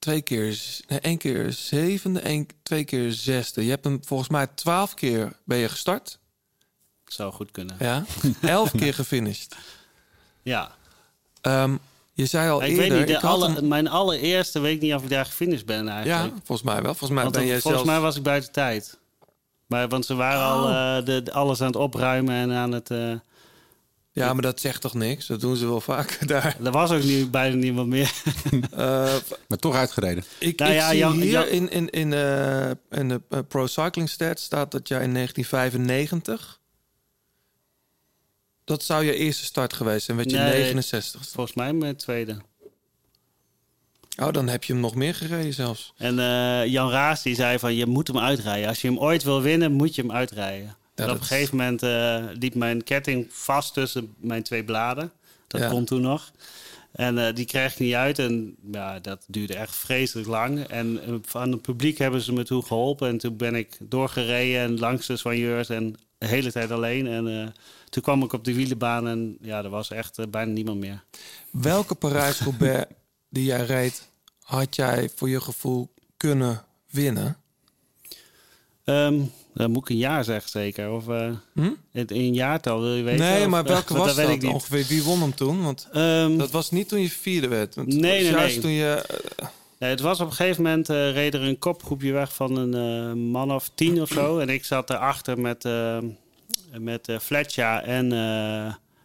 twee 0.00 0.20
keer, 0.22 0.58
nee, 0.88 1.00
één 1.00 1.18
keer 1.18 1.52
zevende, 1.52 2.20
één, 2.20 2.46
twee 2.62 2.84
keer 2.84 3.12
zesde. 3.12 3.64
Je 3.64 3.70
hebt 3.70 3.84
hem 3.84 4.00
volgens 4.04 4.28
mij 4.28 4.46
twaalf 4.54 4.94
keer 4.94 5.32
ben 5.44 5.58
je 5.58 5.68
gestart. 5.68 6.18
Zou 7.04 7.32
goed 7.32 7.50
kunnen. 7.50 7.76
Ja, 7.78 8.04
elf 8.42 8.70
keer 8.70 8.94
gefinished. 8.94 9.56
Ja. 10.42 10.70
Ehm, 11.40 11.76
je 12.12 12.26
zei 12.26 12.50
al 12.50 12.62
ik 12.62 12.68
eerder... 12.68 12.88
weet 12.88 12.98
niet, 12.98 13.06
de 13.06 13.12
ik 13.12 13.24
alle, 13.24 13.62
mijn 13.62 13.88
allereerste 13.88 14.60
weet 14.60 14.80
niet 14.80 14.94
of 14.94 15.02
ik 15.02 15.08
daar 15.08 15.24
gefinished 15.26 15.66
ben 15.66 15.88
eigenlijk. 15.88 16.32
Ja, 16.34 16.40
volgens 16.44 16.62
mij 16.68 16.82
wel. 16.82 16.94
Volgens 16.94 17.10
mij 17.10 17.22
Want 17.22 17.34
ben 17.36 17.46
jij 17.46 17.60
volgens 17.60 17.82
zelfs... 17.82 17.96
mij 17.96 18.00
was 18.00 18.16
ik 18.16 18.22
buiten 18.22 18.52
tijd. 18.52 18.98
Maar, 19.66 19.88
want 19.88 20.06
ze 20.06 20.14
waren 20.14 20.40
Oh. 20.40 20.52
al 20.64 20.68
eh, 20.98 21.04
de, 21.06 21.22
de- 21.22 21.32
alles 21.32 21.60
aan 21.60 21.66
het 21.66 21.76
opruimen 21.76 22.34
en 22.34 22.52
aan 22.52 22.72
het... 22.72 22.90
eh, 22.90 23.12
Ja, 24.12 24.32
maar 24.32 24.42
dat 24.42 24.60
zegt 24.60 24.80
toch 24.80 24.94
niks? 24.94 25.26
Dat 25.26 25.40
doen 25.40 25.56
ze 25.56 25.66
wel 25.66 25.80
vaak 25.80 26.18
daar. 26.28 26.56
er 26.64 26.70
was 26.70 26.90
ook 26.90 27.02
nu 27.02 27.26
bijna 27.26 27.54
niemand 27.56 27.88
meer. 27.88 28.12
Eh, 28.70 29.14
Maar 29.48 29.58
toch 29.58 29.74
uitgereden. 29.74 30.24
ik 30.38 30.58
Nou 30.58 30.70
ik 30.70 30.76
ja, 30.78 30.88
zie 30.88 30.98
Jan- 30.98 31.12
hier 31.20 31.30
Jan- 31.30 31.46
in, 31.48 31.70
in, 31.70 31.90
in, 31.90 32.12
eh, 32.12 32.70
in 32.90 33.08
de 33.08 33.20
eh, 33.28 33.38
Pro 33.48 33.66
Cycling 33.66 34.08
Stats 34.10 34.42
staat 34.42 34.70
dat 34.70 34.88
jij 34.88 35.02
in 35.02 35.14
1995... 35.14 36.58
Dat 38.64 38.82
zou 38.84 39.04
je 39.04 39.14
eerste 39.14 39.44
start 39.44 39.72
geweest 39.72 40.04
zijn. 40.04 40.16
Werd 40.16 40.30
je 40.30 40.36
Nee, 40.36 40.52
69 40.62 41.28
Volgens 41.28 41.56
mij 41.56 41.72
mijn 41.72 41.96
tweede. 41.96 42.36
Oh, 44.22 44.32
dan 44.32 44.48
heb 44.48 44.64
je 44.64 44.72
hem 44.72 44.82
nog 44.82 44.94
meer 44.94 45.14
gereden 45.14 45.52
zelfs. 45.54 45.92
En 45.96 46.18
eh, 46.18 46.66
Jan 46.66 46.90
Raas 46.90 47.22
die 47.22 47.34
zei 47.34 47.58
van 47.58 47.74
je 47.74 47.86
moet 47.86 48.06
hem 48.06 48.18
uitrijden. 48.18 48.68
Als 48.68 48.80
je 48.80 48.88
hem 48.88 48.98
ooit 48.98 49.22
wil 49.22 49.42
winnen, 49.42 49.72
moet 49.72 49.94
je 49.94 50.02
hem 50.02 50.12
uitrijden. 50.12 50.76
En 51.00 51.10
op 51.10 51.20
een 51.20 51.26
gegeven 51.26 51.56
moment 51.56 51.82
eh, 51.82 52.24
liep 52.38 52.54
mijn 52.54 52.84
ketting 52.84 53.26
vast 53.30 53.74
tussen 53.74 54.14
mijn 54.18 54.42
twee 54.42 54.64
bladen. 54.64 55.12
Dat 55.46 55.68
kon 55.68 55.84
toen 55.84 56.00
nog. 56.00 56.32
En 56.92 57.26
eh, 57.26 57.34
die 57.34 57.44
kreeg 57.44 57.72
ik 57.72 57.78
niet 57.78 57.94
uit. 57.94 58.18
En 58.18 58.56
ja, 58.72 58.98
dat 58.98 59.24
duurde 59.26 59.54
echt 59.54 59.74
vreselijk 59.76 60.28
lang. 60.28 60.60
En 60.66 61.02
eh, 61.06 61.14
van 61.22 61.52
het 61.52 61.62
publiek 61.62 61.98
hebben 61.98 62.20
ze 62.20 62.32
me 62.32 62.44
toen 62.44 62.64
geholpen. 62.64 63.08
En 63.08 63.18
toen 63.18 63.36
ben 63.36 63.54
ik 63.54 63.76
doorgereden 63.80 64.60
en 64.60 64.78
langs 64.78 65.06
de 65.06 65.16
soigneurs 65.16 65.68
en 65.68 65.94
de 66.18 66.26
hele 66.26 66.52
tijd 66.52 66.70
alleen. 66.70 67.06
En 67.06 67.54
toen 67.88 68.02
kwam 68.02 68.22
ik 68.22 68.32
op 68.32 68.44
de 68.44 68.54
wielenbaan 68.54 69.08
en 69.08 69.36
ja, 69.40 69.64
er 69.64 69.70
was 69.70 69.90
echt 69.90 70.30
bijna 70.30 70.52
niemand 70.52 70.80
meer. 70.80 71.02
Welke 71.50 71.94
Parijs-Roubaix 71.94 72.86
die 73.28 73.44
jij 73.44 73.64
reed, 73.64 74.08
had 74.42 74.76
jij 74.76 75.10
voor 75.14 75.28
je 75.28 75.40
gevoel 75.40 75.92
kunnen 76.16 76.64
winnen? 76.90 77.36
Ehm 78.84 79.22
dan 79.54 79.70
moet 79.70 79.82
ik 79.82 79.88
een 79.88 79.96
jaar 79.96 80.24
zeggen 80.24 80.50
zeker. 80.50 80.90
Of 80.90 81.08
eh 81.08 81.30
Hm? 81.54 81.70
het 81.92 82.10
in 82.10 82.20
een 82.20 82.34
jaartal 82.34 82.80
wil 82.80 82.94
je 82.94 83.02
weten? 83.02 83.24
nee, 83.26 83.42
Of, 83.44 83.48
maar 83.48 83.64
eh, 83.64 83.70
welke 83.70 83.94
was 83.98 84.14
weet 84.14 84.26
dat 84.26 84.34
ik 84.34 84.42
niet. 84.42 84.52
ongeveer? 84.52 84.84
Wie 84.88 85.02
won 85.02 85.20
hem 85.20 85.34
toen? 85.34 85.62
Want 85.62 85.88
Ehm, 85.92 86.36
dat 86.36 86.50
was 86.50 86.70
niet 86.70 86.88
toen 86.88 87.00
je 87.00 87.10
vierde 87.10 87.48
werd. 87.48 87.74
Want 87.74 87.88
Nee, 87.88 88.00
nee, 88.22 88.30
juist 88.30 88.52
nee. 88.54 88.60
toen 88.62 88.70
je... 88.70 89.04
Nee, 89.78 89.90
het 89.90 90.00
was 90.00 90.20
op 90.20 90.26
een 90.26 90.32
gegeven 90.34 90.62
moment 90.62 90.88
eh 90.88 91.12
reed 91.12 91.34
er 91.34 91.42
een 91.42 91.58
kopgroepje 91.58 92.12
weg 92.12 92.34
van 92.34 92.56
een 92.56 93.18
man 93.18 93.52
of 93.54 93.70
tien 93.74 94.00
of 94.02 94.08
zo. 94.08 94.38
En 94.38 94.48
ik 94.48 94.64
zat 94.64 94.90
erachter 94.90 95.38
met, 95.40 95.68
met 96.78 97.08
Fletcher 97.20 97.82
en 97.82 98.08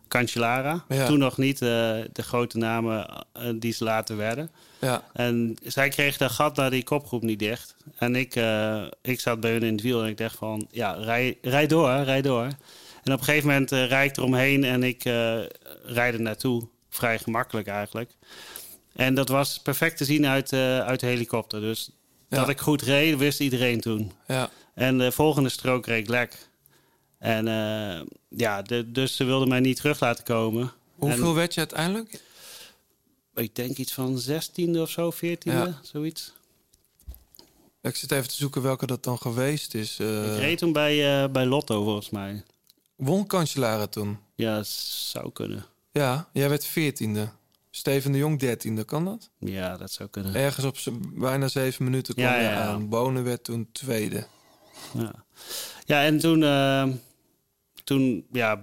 Cancellara. 0.07 0.83
Ja. 0.89 1.05
Toen 1.07 1.19
nog 1.19 1.37
niet 1.37 1.59
de 1.59 2.07
grote 2.13 2.57
namen 2.57 3.07
die 3.55 3.73
ze 3.73 3.83
later 3.83 4.17
werden. 4.17 4.49
Ja. 4.85 5.03
En 5.13 5.57
zij 5.63 5.89
kreeg 5.89 6.17
dat 6.17 6.31
gat 6.31 6.55
naar 6.55 6.69
die 6.69 6.83
kopgroep 6.83 7.21
niet 7.21 7.39
dicht. 7.39 7.75
En 7.97 8.15
ik, 8.15 8.35
eh, 8.35 8.83
ik 9.01 9.19
zat 9.19 9.39
bij 9.39 9.51
hun 9.51 9.63
in 9.63 9.73
het 9.73 9.81
wiel 9.81 10.03
en 10.03 10.09
ik 10.09 10.17
dacht 10.17 10.35
van... 10.35 10.67
Ja, 10.71 10.91
rij, 10.91 11.37
rij 11.41 11.67
door, 11.67 11.89
rij 11.89 12.21
door. 12.21 12.43
En 13.03 13.13
op 13.13 13.19
een 13.19 13.23
gegeven 13.23 13.47
moment 13.47 13.71
eh 13.71 13.87
rijd 13.87 14.09
ik 14.09 14.17
eromheen 14.17 14.63
en 14.63 14.83
ik 14.83 15.05
eh 15.05 15.39
rijd 15.83 16.13
er 16.13 16.21
naartoe. 16.21 16.67
Vrij 16.89 17.19
gemakkelijk 17.19 17.67
eigenlijk. 17.67 18.11
En 18.93 19.15
dat 19.15 19.29
was 19.29 19.59
perfect 19.59 19.97
te 19.97 20.05
zien 20.05 20.25
uit, 20.25 20.53
uit 20.53 20.99
de 20.99 21.05
helikopter. 21.05 21.61
Dus 21.61 21.89
Ja. 22.29 22.37
dat 22.37 22.49
ik 22.49 22.59
goed 22.59 22.81
reed, 22.81 23.17
wist 23.17 23.39
iedereen 23.39 23.81
toen. 23.81 24.11
ja. 24.27 24.49
En 24.73 24.97
de 24.97 25.11
volgende 25.11 25.49
strook 25.49 25.85
reed 25.85 26.07
lek. 26.09 26.49
En 27.19 27.45
ja, 28.29 28.61
de, 28.61 28.91
dus 28.91 29.15
ze 29.15 29.23
wilden 29.23 29.47
mij 29.47 29.59
niet 29.59 29.75
terug 29.77 29.99
laten 29.99 30.23
komen. 30.23 30.71
Hoeveel 30.95 31.27
En 31.29 31.33
werd 31.33 31.53
je 31.53 31.59
uiteindelijk? 31.59 32.21
Ik 33.35 33.55
denk 33.55 33.77
iets 33.77 33.93
van 33.93 34.21
16e 34.29 34.77
of 34.79 34.89
zo, 34.89 35.11
14e, 35.11 35.51
Ja. 35.51 35.79
zoiets. 35.83 36.33
Ik 37.81 37.95
zit 37.95 38.11
even 38.11 38.27
te 38.29 38.35
zoeken 38.35 38.61
welke 38.61 38.85
dat 38.85 39.03
dan 39.03 39.17
geweest 39.17 39.73
is. 39.73 39.99
Eh 39.99 40.33
Ik 40.33 40.39
reed 40.39 40.57
toen 40.57 40.71
bij, 40.71 41.23
eh, 41.23 41.29
bij 41.31 41.45
Lotto, 41.45 41.83
volgens 41.83 42.09
mij. 42.09 42.43
won 42.95 43.27
Cancellara 43.27 43.87
toen? 43.87 44.17
Ja, 44.35 44.63
zou 44.63 45.31
kunnen. 45.31 45.65
Ja, 45.91 46.29
jij 46.33 46.49
werd 46.49 46.65
veertiende. 46.65 47.29
Steven 47.69 48.11
de 48.11 48.17
Jong 48.17 48.39
dertiende, 48.39 48.83
kan 48.83 49.05
dat? 49.05 49.29
Ja, 49.39 49.77
dat 49.77 49.91
zou 49.91 50.09
kunnen. 50.09 50.35
Ergens 50.35 50.65
op 50.65 50.77
bijna 51.13 51.47
zeven 51.47 51.83
minuten 51.83 52.13
kwam 52.13 52.25
Ja, 52.27 52.35
je 52.35 52.43
ja, 52.43 52.51
ja. 52.51 52.61
aan. 52.65 52.89
Bonen 52.89 53.23
werd 53.23 53.43
toen 53.43 53.69
tweede. 53.71 54.27
Ja, 54.93 55.13
ja 55.85 56.03
en 56.03 56.19
toen, 56.19 56.43
eh, 56.43 56.87
toen 57.85 58.25
ja, 58.31 58.59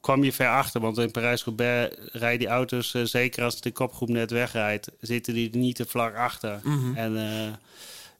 kwam 0.00 0.24
je 0.24 0.32
ver 0.32 0.48
achter. 0.48 0.80
Want 0.80 0.98
in 0.98 1.10
Parijs-Roubaix 1.10 1.96
rijden 2.12 2.38
die 2.38 2.48
auto's... 2.48 2.94
eh, 2.94 3.02
zeker 3.02 3.44
als 3.44 3.60
de 3.60 3.72
kopgroep 3.72 4.08
net 4.08 4.30
wegrijdt... 4.30 4.90
zitten 5.00 5.34
die 5.34 5.56
niet 5.56 5.76
te 5.76 5.84
vlak 5.86 6.16
achter. 6.16 6.60
Mhm. 6.62 6.94
En 6.94 7.16
eh, 7.16 7.46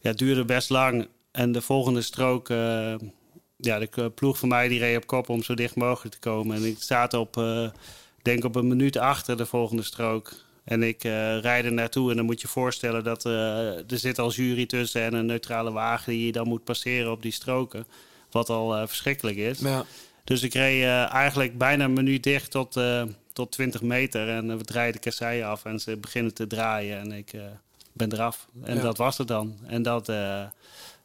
ja, 0.00 0.08
het 0.08 0.18
duurde 0.18 0.44
best 0.44 0.70
lang. 0.70 1.08
En 1.30 1.52
de 1.52 1.62
volgende 1.62 2.02
strook... 2.02 2.48
eh, 2.48 2.94
ja, 3.56 3.78
de 3.78 4.10
ploeg 4.14 4.38
van 4.38 4.48
mij 4.48 4.68
die 4.68 4.78
reed 4.78 4.96
op 4.96 5.06
kop 5.06 5.28
om 5.28 5.42
zo 5.42 5.54
dicht 5.54 5.76
mogelijk 5.76 6.14
te 6.14 6.20
komen. 6.20 6.56
En 6.56 6.64
ik 6.64 6.76
zat 6.78 7.14
op, 7.14 7.42
denk 8.22 8.44
op 8.44 8.54
een 8.54 8.68
minuut 8.68 8.96
achter 8.96 9.36
de 9.36 9.46
volgende 9.46 9.82
strook. 9.82 10.32
En 10.64 10.82
ik 10.82 11.04
eh 11.04 11.38
rijd 11.40 11.64
er 11.64 11.72
naartoe 11.72 12.10
en 12.10 12.16
dan 12.16 12.24
moet 12.24 12.40
je 12.40 12.48
voorstellen 12.48 13.04
dat 13.04 13.24
er 13.24 13.84
zit 13.86 14.18
al 14.18 14.32
jury 14.32 14.66
tussen 14.66 15.02
en 15.02 15.14
een 15.14 15.26
neutrale 15.26 15.72
wagen 15.72 16.12
die 16.12 16.26
je 16.26 16.32
dan 16.32 16.48
moet 16.48 16.64
passeren 16.64 17.10
op 17.10 17.22
die 17.22 17.32
stroken. 17.32 17.86
Wat 18.30 18.48
al 18.48 18.86
verschrikkelijk 18.86 19.36
is. 19.36 19.58
Ja. 19.58 19.84
Dus 20.24 20.42
ik 20.42 20.54
reed 20.54 20.82
eh, 20.82 21.12
eigenlijk 21.12 21.58
bijna 21.58 21.84
een 21.84 21.92
minuut 21.92 22.22
dicht 22.22 22.50
tot, 22.50 22.76
eh, 22.76 23.02
tot 23.32 23.52
20 23.52 23.82
meter. 23.82 24.28
En 24.28 24.50
eh, 24.50 24.56
we 24.56 24.64
draaien 24.64 24.92
de 24.92 24.98
kasseien 24.98 25.46
af 25.46 25.64
en 25.64 25.80
ze 25.80 25.96
beginnen 25.96 26.34
te 26.34 26.46
draaien. 26.46 26.98
En 26.98 27.12
ik 27.12 27.34
ben 27.92 28.12
eraf. 28.12 28.48
En 28.62 28.76
Ja. 28.76 28.82
dat 28.82 28.96
was 28.96 29.18
het 29.18 29.28
dan. 29.28 29.58
En 29.66 29.82
dat, 29.82 30.06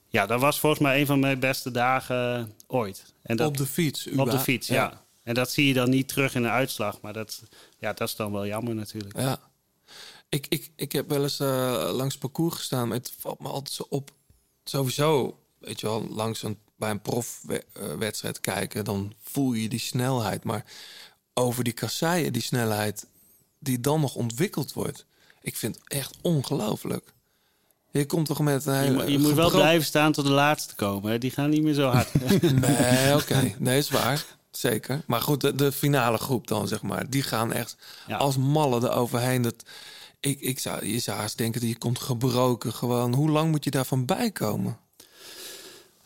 ja, 0.09 0.25
dat 0.25 0.39
was 0.41 0.59
volgens 0.59 0.81
mij 0.81 0.99
een 0.99 1.05
van 1.05 1.19
mijn 1.19 1.39
beste 1.39 1.71
dagen 1.71 2.53
ooit. 2.67 3.13
En 3.21 3.37
dat, 3.37 3.47
op 3.47 3.57
de 3.57 3.65
fiets. 3.65 4.07
op 4.07 4.31
de 4.31 4.39
fiets, 4.39 4.67
ja. 4.67 5.05
En 5.23 5.33
dat 5.33 5.51
zie 5.51 5.67
je 5.67 5.73
dan 5.73 5.89
niet 5.89 6.07
terug 6.07 6.35
in 6.35 6.41
de 6.41 6.49
uitslag. 6.49 7.01
Maar 7.01 7.13
dat, 7.13 7.43
ja, 7.79 7.93
dat 7.93 8.07
is 8.07 8.15
dan 8.15 8.31
wel 8.31 8.45
jammer 8.45 8.75
natuurlijk. 8.75 9.19
Ja. 9.19 9.39
Ik, 10.29 10.45
ik, 10.49 10.71
ik 10.75 10.91
heb 10.91 11.09
wel 11.09 11.23
eens 11.23 11.39
eh, 11.39 11.89
langs 11.93 12.17
parcours 12.17 12.55
gestaan. 12.55 12.87
maar 12.87 12.97
Het 12.97 13.13
valt 13.19 13.39
me 13.39 13.47
altijd 13.47 13.75
zo 13.75 13.85
op. 13.89 14.11
Sowieso, 14.63 15.39
weet 15.57 15.79
je 15.79 15.87
wel, 15.87 16.07
langs 16.09 16.43
een, 16.43 16.57
bij 16.77 16.89
een 16.89 17.01
profwedstrijd 17.01 18.39
kijken... 18.39 18.85
dan 18.85 19.13
voel 19.23 19.53
je 19.53 19.69
die 19.69 19.79
snelheid. 19.79 20.43
Maar 20.43 20.65
over 21.33 21.63
die 21.63 21.73
kasseien, 21.73 22.33
die 22.33 22.41
snelheid 22.41 23.05
die 23.59 23.79
dan 23.79 24.01
nog 24.01 24.15
ontwikkeld 24.15 24.73
wordt... 24.73 25.05
ik 25.41 25.55
vind 25.55 25.75
het 25.75 25.83
echt 25.87 26.15
ongelooflijk. 26.21 27.13
Je 27.91 28.05
komt 28.05 28.25
toch 28.27 28.39
met 28.39 28.65
een 28.65 28.73
Je, 28.73 28.79
hele... 28.79 28.93
moet- 28.93 29.07
je 29.11 29.19
moet 29.19 29.33
wel 29.33 29.49
blijven 29.49 29.85
staan 29.85 30.11
tot 30.11 30.25
de 30.25 30.31
laatste 30.31 30.75
komen. 30.75 31.11
Hè. 31.11 31.17
Die 31.17 31.31
gaan 31.31 31.49
niet 31.49 31.63
meer 31.63 31.73
zo 31.73 31.87
hard. 31.89 32.09
Nee, 32.59 33.15
oké. 33.15 33.53
Nee, 33.57 33.77
is 33.77 33.89
waar. 33.89 34.25
Zeker. 34.51 35.03
Maar 35.07 35.21
goed, 35.21 35.41
de, 35.41 35.55
de 35.55 35.71
finale 35.71 36.17
groep 36.17 36.47
dan, 36.47 36.67
zeg 36.67 36.81
maar. 36.81 37.09
Die 37.09 37.23
gaan 37.23 37.53
echt 37.53 37.77
Ja. 38.07 38.17
als 38.17 38.37
mallen 38.37 38.83
eroverheen. 38.83 39.41
Dat, 39.41 39.55
ik, 40.19 40.39
ik 40.39 40.59
zou, 40.59 40.85
je 40.85 40.99
zou 40.99 41.17
haast 41.17 41.37
denken 41.37 41.61
dat 41.61 41.69
je 41.69 41.77
komt 41.77 41.99
gebroken 41.99 42.73
gewoon. 42.73 43.13
Hoe 43.13 43.29
lang 43.29 43.51
moet 43.51 43.63
je 43.63 43.71
daarvan 43.71 44.05
bijkomen? 44.05 44.77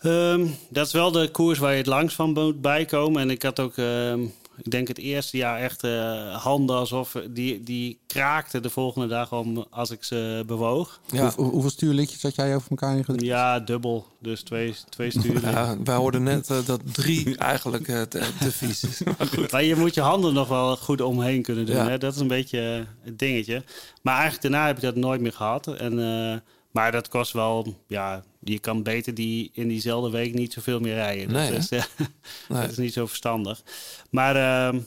Ehm, 0.01 0.47
dat 0.69 0.85
is 0.87 0.93
wel 0.93 1.11
de 1.11 1.29
koers 1.31 1.59
waar 1.59 1.71
je 1.71 1.77
het 1.77 1.85
langs 1.85 2.13
van 2.15 2.33
moet 2.33 2.61
bijkomen. 2.61 3.21
En 3.21 3.29
ik 3.29 3.43
had 3.43 3.59
ook, 3.59 3.77
ehm, 3.77 4.21
ik 4.57 4.71
denk 4.71 4.87
het 4.87 4.97
eerste 4.97 5.37
jaar 5.37 5.59
echt 5.59 5.83
eh, 5.83 6.35
handen 6.43 6.75
alsof 6.75 7.15
die, 7.29 7.63
die 7.63 7.99
kraakten 8.07 8.61
de 8.61 8.69
volgende 8.69 9.07
dag 9.07 9.31
om 9.33 9.65
als 9.69 9.89
ik 9.91 10.03
ze 10.03 10.43
bewoog. 10.47 10.99
Ja, 11.11 11.31
Hoe- 11.35 11.49
hoeveel 11.51 11.69
stuurlichtjes 11.69 12.21
had 12.21 12.35
jij 12.35 12.55
over 12.55 12.69
elkaar 12.69 12.95
ingedrukt? 12.97 13.23
Ja, 13.23 13.59
dubbel. 13.59 14.05
Dus 14.19 14.41
twee, 14.41 14.75
twee 14.89 15.11
sturen. 15.11 15.51
ja 15.51 15.77
wij 15.83 15.95
hoorden 15.95 16.23
net 16.23 16.49
eh, 16.49 16.65
dat 16.65 16.81
drie 16.93 17.37
eigenlijk 17.37 17.87
eh, 17.87 18.01
te, 18.01 18.29
te 18.39 18.51
vies 18.51 18.83
is. 18.83 19.01
Maar 19.17 19.27
goed. 19.27 19.51
Maar 19.51 19.63
je 19.63 19.75
moet 19.75 19.93
je 19.93 20.01
handen 20.01 20.33
nog 20.33 20.47
wel 20.47 20.77
goed 20.77 21.01
omheen 21.01 21.41
kunnen 21.41 21.65
doen. 21.65 21.75
Ja. 21.75 21.87
Hè? 21.87 21.97
Dat 21.97 22.13
is 22.13 22.19
een 22.19 22.27
beetje 22.27 22.59
eh, 22.75 23.05
het 23.05 23.19
dingetje. 23.19 23.63
Maar 24.01 24.13
eigenlijk 24.13 24.41
daarna 24.43 24.67
heb 24.67 24.75
ik 24.75 24.81
dat 24.83 24.95
nooit 24.95 25.21
meer 25.21 25.33
gehad. 25.33 25.67
En, 25.67 25.99
eh, 26.31 26.37
maar 26.71 26.91
dat 26.91 27.07
kost 27.09 27.31
wel... 27.33 27.75
Ja, 27.87 28.23
je 28.43 28.59
kan 28.59 28.83
beter 28.83 29.13
die 29.13 29.49
in 29.53 29.67
diezelfde 29.67 30.09
week 30.09 30.33
niet 30.33 30.53
zoveel 30.53 30.79
meer 30.79 30.93
rijden. 30.93 31.31
Nee, 31.31 31.51
dat, 31.51 31.59
is, 31.59 31.69
eh, 31.69 31.83
Nee. 32.49 32.61
dat 32.61 32.71
is 32.71 32.77
niet 32.77 32.93
zo 32.93 33.05
verstandig. 33.07 33.63
Maar 34.09 34.35
ehm, 34.35 34.79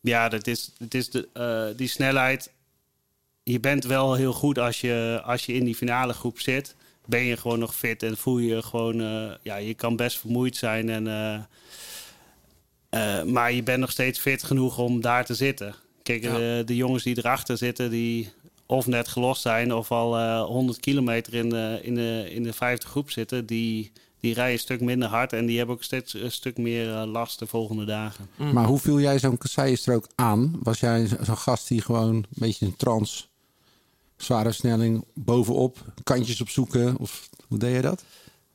ja, 0.00 0.28
dat 0.28 0.46
is, 0.46 0.70
het 0.78 0.94
is 0.94 1.10
de, 1.10 1.28
eh, 1.32 1.76
die 1.76 1.88
snelheid... 1.88 2.50
Je 3.42 3.60
bent 3.60 3.84
wel 3.84 4.14
heel 4.14 4.32
goed 4.32 4.58
als 4.58 4.80
je, 4.80 5.20
als 5.24 5.46
je 5.46 5.52
in 5.52 5.64
die 5.64 5.74
finale 5.74 6.12
groep 6.12 6.40
zit. 6.40 6.74
Ben 7.06 7.22
je 7.24 7.36
gewoon 7.36 7.58
nog 7.58 7.74
fit 7.74 8.02
en 8.02 8.16
voel 8.16 8.38
je 8.38 8.62
gewoon... 8.62 9.00
eh, 9.00 9.32
ja, 9.42 9.56
je 9.56 9.74
kan 9.74 9.96
best 9.96 10.18
vermoeid 10.18 10.56
zijn 10.56 10.88
en... 10.88 11.02
maar 13.32 13.52
je 13.52 13.62
bent 13.62 13.80
nog 13.80 13.90
steeds 13.90 14.18
fit 14.18 14.42
genoeg 14.42 14.78
om 14.78 15.00
daar 15.00 15.24
te 15.24 15.34
zitten. 15.34 15.74
Kijk, 16.02 16.22
Ja. 16.22 16.58
eh, 16.58 16.66
de 16.66 16.76
jongens 16.76 17.02
die 17.02 17.18
erachter 17.18 17.56
zitten, 17.58 17.90
die 17.90 18.32
of 18.66 18.86
net 18.86 19.08
gelost 19.08 19.42
zijn 19.42 19.74
of 19.74 19.90
al 19.90 20.16
eh 20.18 20.44
100 20.44 20.80
kilometer 20.80 21.34
in 21.34 21.48
de, 21.50 21.78
in 21.82 21.94
de, 21.94 22.26
in 22.30 22.42
de 22.42 22.52
vijfde 22.52 22.86
groep 22.86 23.10
zitten, 23.10 23.46
die, 23.46 23.92
die 24.20 24.34
rijden 24.34 24.52
een 24.52 24.58
stuk 24.58 24.80
minder 24.80 25.08
hard 25.08 25.32
en 25.32 25.46
die 25.46 25.56
hebben 25.58 25.74
ook 25.74 25.82
steeds 25.82 26.14
een 26.14 26.32
stuk 26.32 26.58
meer 26.58 26.94
eh, 26.94 27.02
last 27.06 27.38
de 27.38 27.46
volgende 27.46 27.84
dagen. 27.84 28.28
Maar 28.52 28.64
hoe 28.64 28.78
viel 28.78 29.00
jij 29.00 29.18
zo'n 29.18 29.38
kasseienstrook 29.38 30.06
aan? 30.14 30.58
Was 30.62 30.80
jij 30.80 31.06
zo- 31.06 31.16
zo'n 31.22 31.36
gast 31.36 31.68
die 31.68 31.80
gewoon 31.82 32.14
een 32.14 32.26
beetje 32.28 32.66
een 32.66 32.76
trans, 32.76 33.28
zware 34.16 34.44
versnelling 34.44 35.04
bovenop, 35.14 35.84
kantjes 36.04 36.40
opzoeken? 36.40 36.96
Of 36.98 37.28
hoe 37.48 37.58
deed 37.58 37.74
je 37.74 37.80
dat? 37.82 38.04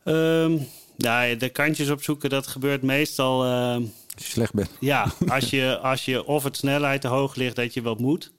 Ehm, 0.04 0.58
nou, 0.98 1.38
de 1.38 1.50
kantjes 1.50 1.90
opzoeken, 1.90 2.30
dat 2.30 2.48
gebeurt 2.48 2.82
meestal. 2.82 3.44
ehm, 3.44 3.82
Als 4.16 4.26
je 4.26 4.32
slecht 4.32 4.54
bent. 4.54 4.70
ja, 4.80 5.12
als 5.28 5.50
je, 5.50 5.78
als 5.78 6.06
je 6.06 6.26
of 6.26 6.44
het 6.44 6.58
snelheid 6.58 7.02
te 7.02 7.08
hoog 7.08 7.36
ligt 7.36 7.56
dat 7.56 7.74
je 7.74 7.82
wat 7.82 8.00
moet, 8.00 8.32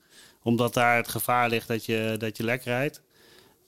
omdat 0.42 0.74
daar 0.74 0.96
het 0.96 1.08
gevaar 1.08 1.48
ligt 1.48 1.68
dat 1.68 1.84
je, 1.84 2.14
dat 2.18 2.36
je 2.36 2.44
lek 2.44 2.62
rijdt. 2.62 3.02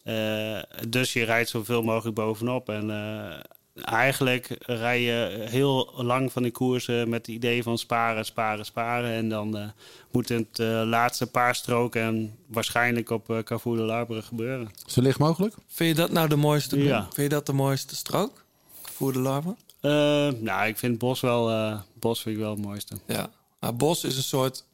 Eh, 0.03 0.63
dus 0.89 1.13
je 1.13 1.25
rijdt 1.25 1.49
zoveel 1.49 1.83
mogelijk 1.83 2.17
bovenop. 2.17 2.69
En 2.69 2.91
eh, 2.91 3.39
eigenlijk 3.85 4.57
rij 4.59 5.01
je 5.01 5.47
heel 5.49 5.93
lang 5.97 6.33
van 6.33 6.43
die 6.43 6.53
koersen 6.53 7.09
met 7.09 7.27
het 7.27 7.35
idee 7.35 7.63
van 7.63 7.79
sparen, 7.79 8.25
sparen, 8.25 8.65
sparen. 8.65 9.11
En 9.11 9.29
dan 9.29 9.57
eh, 9.57 9.65
moet 10.11 10.29
het 10.29 10.59
laatste 10.85 11.27
paar 11.27 11.55
stroken 11.55 12.03
en 12.03 12.37
waarschijnlijk 12.47 13.11
op 13.11 13.31
uh, 13.31 13.39
Carrefour 13.39 13.77
de 13.77 13.83
Larbre 13.83 14.23
gebeuren. 14.23 14.71
Zo 14.87 15.03
licht 15.03 15.19
mogelijk? 15.19 15.55
Vind 15.67 15.97
je 15.97 16.03
dat 16.03 16.13
nou 16.13 16.29
de 16.29 16.37
mooiste? 16.37 16.83
Ja. 16.83 17.03
Vind 17.03 17.17
je 17.17 17.29
dat 17.29 17.47
de 17.47 17.53
mooiste 17.53 17.97
strook? 17.97 18.45
Voor 18.83 19.13
de? 19.13 19.55
Eh, 19.83 20.29
nou, 20.41 20.67
ik 20.67 20.79
vind 20.79 20.99
Bos 20.99 21.21
wel, 21.21 21.51
eh, 21.51 21.81
Bos 21.95 22.23
vind 22.23 22.35
ik 22.35 22.41
wel 22.41 22.51
het 22.51 22.61
mooiste. 22.61 22.97
Ja. 23.07 23.31
Maar 23.61 23.77
Bos 23.77 24.05
is 24.05 24.17
een 24.17 24.23
soort... 24.23 24.65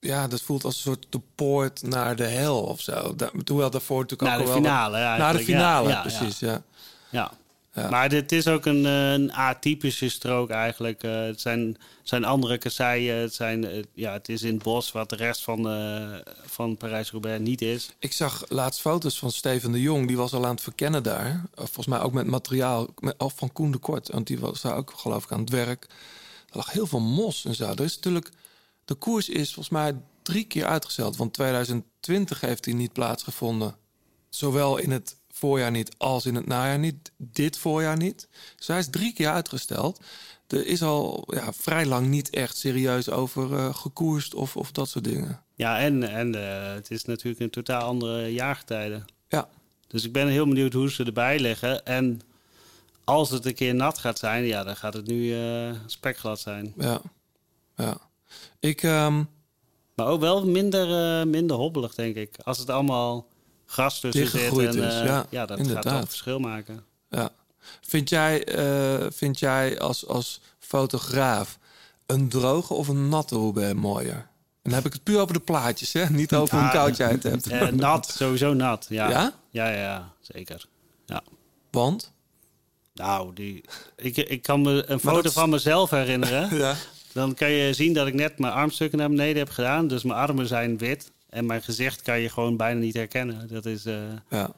Ja, 0.00 0.28
dat 0.28 0.42
voelt 0.42 0.64
als 0.64 0.74
een 0.74 0.80
soort 0.80 1.06
de 1.08 1.20
poort 1.34 1.82
naar 1.82 2.16
de 2.16 2.26
hel 2.26 2.62
of 2.62 2.80
zo. 2.80 3.14
Da 3.16 3.30
hoewel 3.46 3.70
daarvoor 3.70 4.00
natuurlijk 4.00 4.30
Naar 4.30 4.38
ook 4.38 4.44
de 4.44 4.52
wel 4.52 4.62
finale, 4.62 4.98
Naar 4.98 5.32
de 5.32 5.44
finale, 5.44 5.88
Ja, 5.88 6.00
precies, 6.00 6.38
ja. 6.38 6.62
Ja. 7.10 7.32
Ja. 7.76 7.88
Maar 7.88 8.08
dit 8.08 8.32
is 8.32 8.46
ook 8.48 8.66
een, 8.66 8.86
eh, 8.86 9.12
een 9.12 9.32
atypische 9.32 10.08
strook 10.08 10.50
eigenlijk. 10.50 11.02
Eh, 11.02 11.20
het 11.20 11.40
zijn, 11.40 11.76
zijn 12.02 12.24
andere 12.24 12.58
kasseien. 12.58 13.16
Het, 13.16 13.34
zijn, 13.34 13.64
eh, 13.64 13.82
ja, 13.94 14.12
het 14.12 14.28
is 14.28 14.42
in 14.42 14.54
het 14.54 14.62
bos 14.62 14.92
wat 14.92 15.10
de 15.10 15.16
rest 15.16 15.42
van, 15.42 15.62
van 16.44 16.76
Parijs-Roubaix 16.76 17.40
niet 17.40 17.62
is. 17.62 17.90
Ik 17.98 18.12
zag 18.12 18.44
laatst 18.48 18.80
foto's 18.80 19.18
van 19.18 19.30
Steven 19.30 19.72
de 19.72 19.80
Jong. 19.80 20.06
Die 20.06 20.16
was 20.16 20.32
al 20.32 20.44
aan 20.44 20.50
het 20.50 20.60
verkennen 20.60 21.02
daar. 21.02 21.44
Volgens 21.54 21.86
mij 21.86 22.00
ook 22.00 22.12
met 22.12 22.26
materiaal 22.26 22.86
met, 22.98 23.14
of 23.18 23.32
van 23.36 23.52
Koen 23.52 23.70
de 23.70 23.78
Kort. 23.78 24.08
Want 24.08 24.26
die 24.26 24.38
was 24.38 24.60
daar 24.60 24.76
ook 24.76 24.92
geloof 24.96 25.24
ik 25.24 25.32
aan 25.32 25.40
het 25.40 25.50
werk. 25.50 25.86
Er 26.50 26.56
lag 26.56 26.72
heel 26.72 26.86
veel 26.86 27.00
mos 27.00 27.44
en 27.44 27.54
zo. 27.54 27.64
Er 27.64 27.80
is 27.80 27.94
natuurlijk... 27.94 28.30
De 28.86 28.94
koers 28.94 29.28
is 29.28 29.54
volgens 29.54 29.74
mij 29.74 29.94
drie 30.22 30.44
keer 30.44 30.64
uitgesteld. 30.64 31.16
Want 31.16 31.32
2020 31.32 32.40
heeft 32.40 32.64
hij 32.64 32.74
niet 32.74 32.92
plaatsgevonden. 32.92 33.76
Zowel 34.28 34.76
in 34.76 34.90
het 34.90 35.16
voorjaar 35.30 35.70
niet 35.70 35.94
als 35.98 36.26
in 36.26 36.34
het 36.34 36.46
najaar 36.46 36.78
niet. 36.78 37.12
Dit 37.16 37.58
voorjaar 37.58 37.96
niet. 37.96 38.28
Dus 38.56 38.66
hij 38.66 38.78
is 38.78 38.90
drie 38.90 39.12
keer 39.12 39.28
uitgesteld. 39.28 40.00
Er 40.46 40.66
is 40.66 40.82
al 40.82 41.24
ja, 41.26 41.52
vrij 41.52 41.86
lang 41.86 42.06
niet 42.06 42.30
echt 42.30 42.56
serieus 42.56 43.10
over 43.10 43.56
eh, 43.56 43.74
gekoerst 43.74 44.34
of, 44.34 44.56
of 44.56 44.72
dat 44.72 44.88
soort 44.88 45.04
dingen. 45.04 45.42
Ja, 45.54 45.78
en, 45.78 46.02
en 46.02 46.34
eh, 46.34 46.74
het 46.74 46.90
is 46.90 47.04
natuurlijk 47.04 47.40
een 47.40 47.50
totaal 47.50 47.82
andere 47.82 48.32
jaargetijden. 48.32 49.04
Ja. 49.28 49.48
Dus 49.86 50.04
ik 50.04 50.12
ben 50.12 50.28
heel 50.28 50.46
benieuwd 50.46 50.72
hoe 50.72 50.90
ze 50.90 51.04
erbij 51.04 51.38
leggen. 51.38 51.84
En 51.84 52.20
als 53.04 53.30
het 53.30 53.44
een 53.44 53.54
keer 53.54 53.74
nat 53.74 53.98
gaat 53.98 54.18
zijn, 54.18 54.44
ja, 54.44 54.64
dan 54.64 54.76
gaat 54.76 54.94
het 54.94 55.06
nu 55.06 55.34
eh, 55.34 55.70
spekglad 55.86 56.40
zijn. 56.40 56.72
Ja. 56.76 57.00
ja. 57.76 57.98
Ik, 58.66 58.82
ehm, 58.82 59.22
Maar 59.94 60.06
ook 60.06 60.20
wel 60.20 60.46
minder, 60.46 61.18
eh, 61.20 61.26
minder 61.26 61.56
hobbelig, 61.56 61.94
denk 61.94 62.16
ik. 62.16 62.36
Als 62.44 62.58
het 62.58 62.70
allemaal 62.70 63.26
gras 63.66 64.00
tussen 64.00 64.28
zit. 64.28 64.58
En, 64.58 64.68
is, 64.68 64.74
eh, 64.74 65.04
ja, 65.04 65.26
ja, 65.30 65.46
dat 65.46 65.58
inderdaad. 65.58 65.82
gaat 65.84 65.92
wel 65.92 66.00
een 66.02 66.06
verschil 66.08 66.38
maken. 66.38 66.84
Ja. 67.10 67.30
Vind 67.80 68.08
jij, 68.08 68.44
eh, 68.44 69.06
vind 69.10 69.38
jij 69.38 69.78
als, 69.78 70.06
als 70.06 70.40
fotograaf 70.58 71.58
een 72.06 72.28
droge 72.28 72.74
of 72.74 72.88
een 72.88 73.08
natte 73.08 73.34
Roubaix 73.34 73.74
mooier? 73.80 74.14
En 74.62 74.72
dan 74.72 74.72
heb 74.72 74.84
ik 74.86 74.92
het 74.92 75.02
puur 75.02 75.20
over 75.20 75.34
de 75.34 75.40
plaatjes, 75.40 75.92
hè? 75.92 76.10
Niet 76.10 76.34
over 76.34 76.58
hoe 76.58 76.66
Ah, 76.66 76.72
koud 76.74 76.96
jij 76.96 77.10
het 77.10 77.22
hebt. 77.22 77.46
eh, 77.46 77.68
nat, 77.68 78.14
sowieso 78.16 78.54
nat. 78.54 78.86
Ja? 78.88 79.08
Ja? 79.08 79.32
Ja, 79.50 79.68
ja, 79.68 79.80
ja, 79.82 80.12
zeker. 80.20 80.66
Ja. 81.06 81.22
Want? 81.70 82.12
Nou, 82.94 83.32
die, 83.34 83.64
ik, 83.96 84.16
ik 84.16 84.42
kan 84.42 84.62
me 84.62 84.84
een 84.86 85.00
foto 85.00 85.22
dat- 85.22 85.32
van 85.32 85.50
mezelf 85.50 85.90
herinneren. 85.90 86.56
Ja. 86.58 86.74
Dan 87.16 87.34
kan 87.34 87.50
je 87.50 87.72
zien 87.72 87.92
dat 87.92 88.06
ik 88.06 88.14
net 88.14 88.38
mijn 88.38 88.52
armstukken 88.52 88.98
naar 88.98 89.08
beneden 89.08 89.36
heb 89.38 89.48
gedaan. 89.50 89.88
Dus 89.88 90.02
mijn 90.02 90.18
armen 90.18 90.46
zijn 90.46 90.78
wit. 90.78 91.10
En 91.28 91.46
mijn 91.46 91.62
gezicht 91.62 92.02
kan 92.02 92.20
je 92.20 92.28
gewoon 92.28 92.56
bijna 92.56 92.80
niet 92.80 92.94
herkennen. 92.94 93.48
Dat 93.48 93.66
is, 93.66 93.84
eh, 93.84 93.94
Ja. 94.30 94.50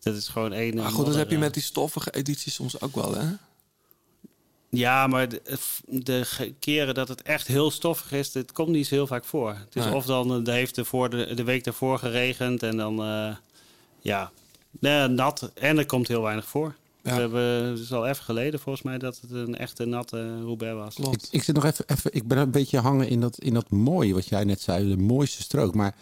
dat 0.00 0.14
is 0.16 0.28
gewoon 0.28 0.52
één... 0.52 0.74
Maar 0.76 0.90
goed, 0.90 1.06
dat 1.06 1.14
heb 1.14 1.30
je 1.30 1.38
met 1.38 1.54
die 1.54 1.62
stoffige 1.62 2.10
edities 2.10 2.54
soms 2.54 2.80
ook 2.80 2.94
wel, 2.94 3.14
hè? 3.14 3.26
Ja, 4.70 5.06
maar 5.06 5.28
de, 5.28 5.42
de 5.86 6.24
ge- 6.24 6.54
keren 6.58 6.94
dat 6.94 7.08
het 7.08 7.22
echt 7.22 7.46
heel 7.46 7.70
stoffig 7.70 8.12
is, 8.12 8.32
dit 8.32 8.52
komt 8.52 8.68
niet 8.68 8.86
zo 8.86 8.94
heel 8.94 9.06
vaak 9.06 9.24
voor. 9.24 9.50
Het 9.50 9.76
is 9.76 9.84
Nee. 9.84 9.94
of 9.94 10.04
dan 10.06 10.34
eh, 10.38 10.44
de 10.44 10.50
heeft 10.52 10.76
er 10.76 10.84
voor 10.84 11.10
de, 11.10 11.34
de 11.34 11.44
week 11.44 11.64
daarvoor 11.64 11.98
geregend 11.98 12.62
en 12.62 12.76
dan 12.76 13.02
eh, 13.02 13.36
ja, 14.00 14.30
nat 15.08 15.50
en 15.54 15.78
er 15.78 15.86
komt 15.86 16.08
heel 16.08 16.22
weinig 16.22 16.46
voor. 16.46 16.74
Ja. 17.08 17.14
We 17.14 17.20
hebben, 17.20 17.64
het 17.70 17.78
is 17.78 17.92
al 17.92 18.06
even 18.06 18.24
geleden 18.24 18.60
volgens 18.60 18.84
mij 18.84 18.98
dat 18.98 19.20
het 19.20 19.30
een 19.30 19.56
echte 19.56 19.84
natte 19.84 20.40
Roubaix 20.40 20.96
was. 20.96 21.12
Ik, 21.12 21.22
ik 21.30 21.42
zit 21.42 21.54
nog 21.54 21.64
even, 21.64 21.84
even, 21.86 22.14
ik 22.14 22.28
ben 22.28 22.38
een 22.38 22.50
beetje 22.50 22.78
hangen 22.78 23.08
in 23.08 23.20
dat, 23.20 23.38
in 23.38 23.54
dat 23.54 23.70
mooie 23.70 24.14
wat 24.14 24.26
jij 24.26 24.44
net 24.44 24.60
zei, 24.60 24.88
de 24.88 24.96
mooiste 24.96 25.42
strook. 25.42 25.74
Maar 25.74 25.94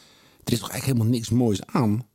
er 0.44 0.52
is 0.52 0.58
toch 0.58 0.70
eigenlijk 0.70 0.84
helemaal 0.84 1.18
niks 1.18 1.30
moois 1.30 1.66
aan. 1.66 2.06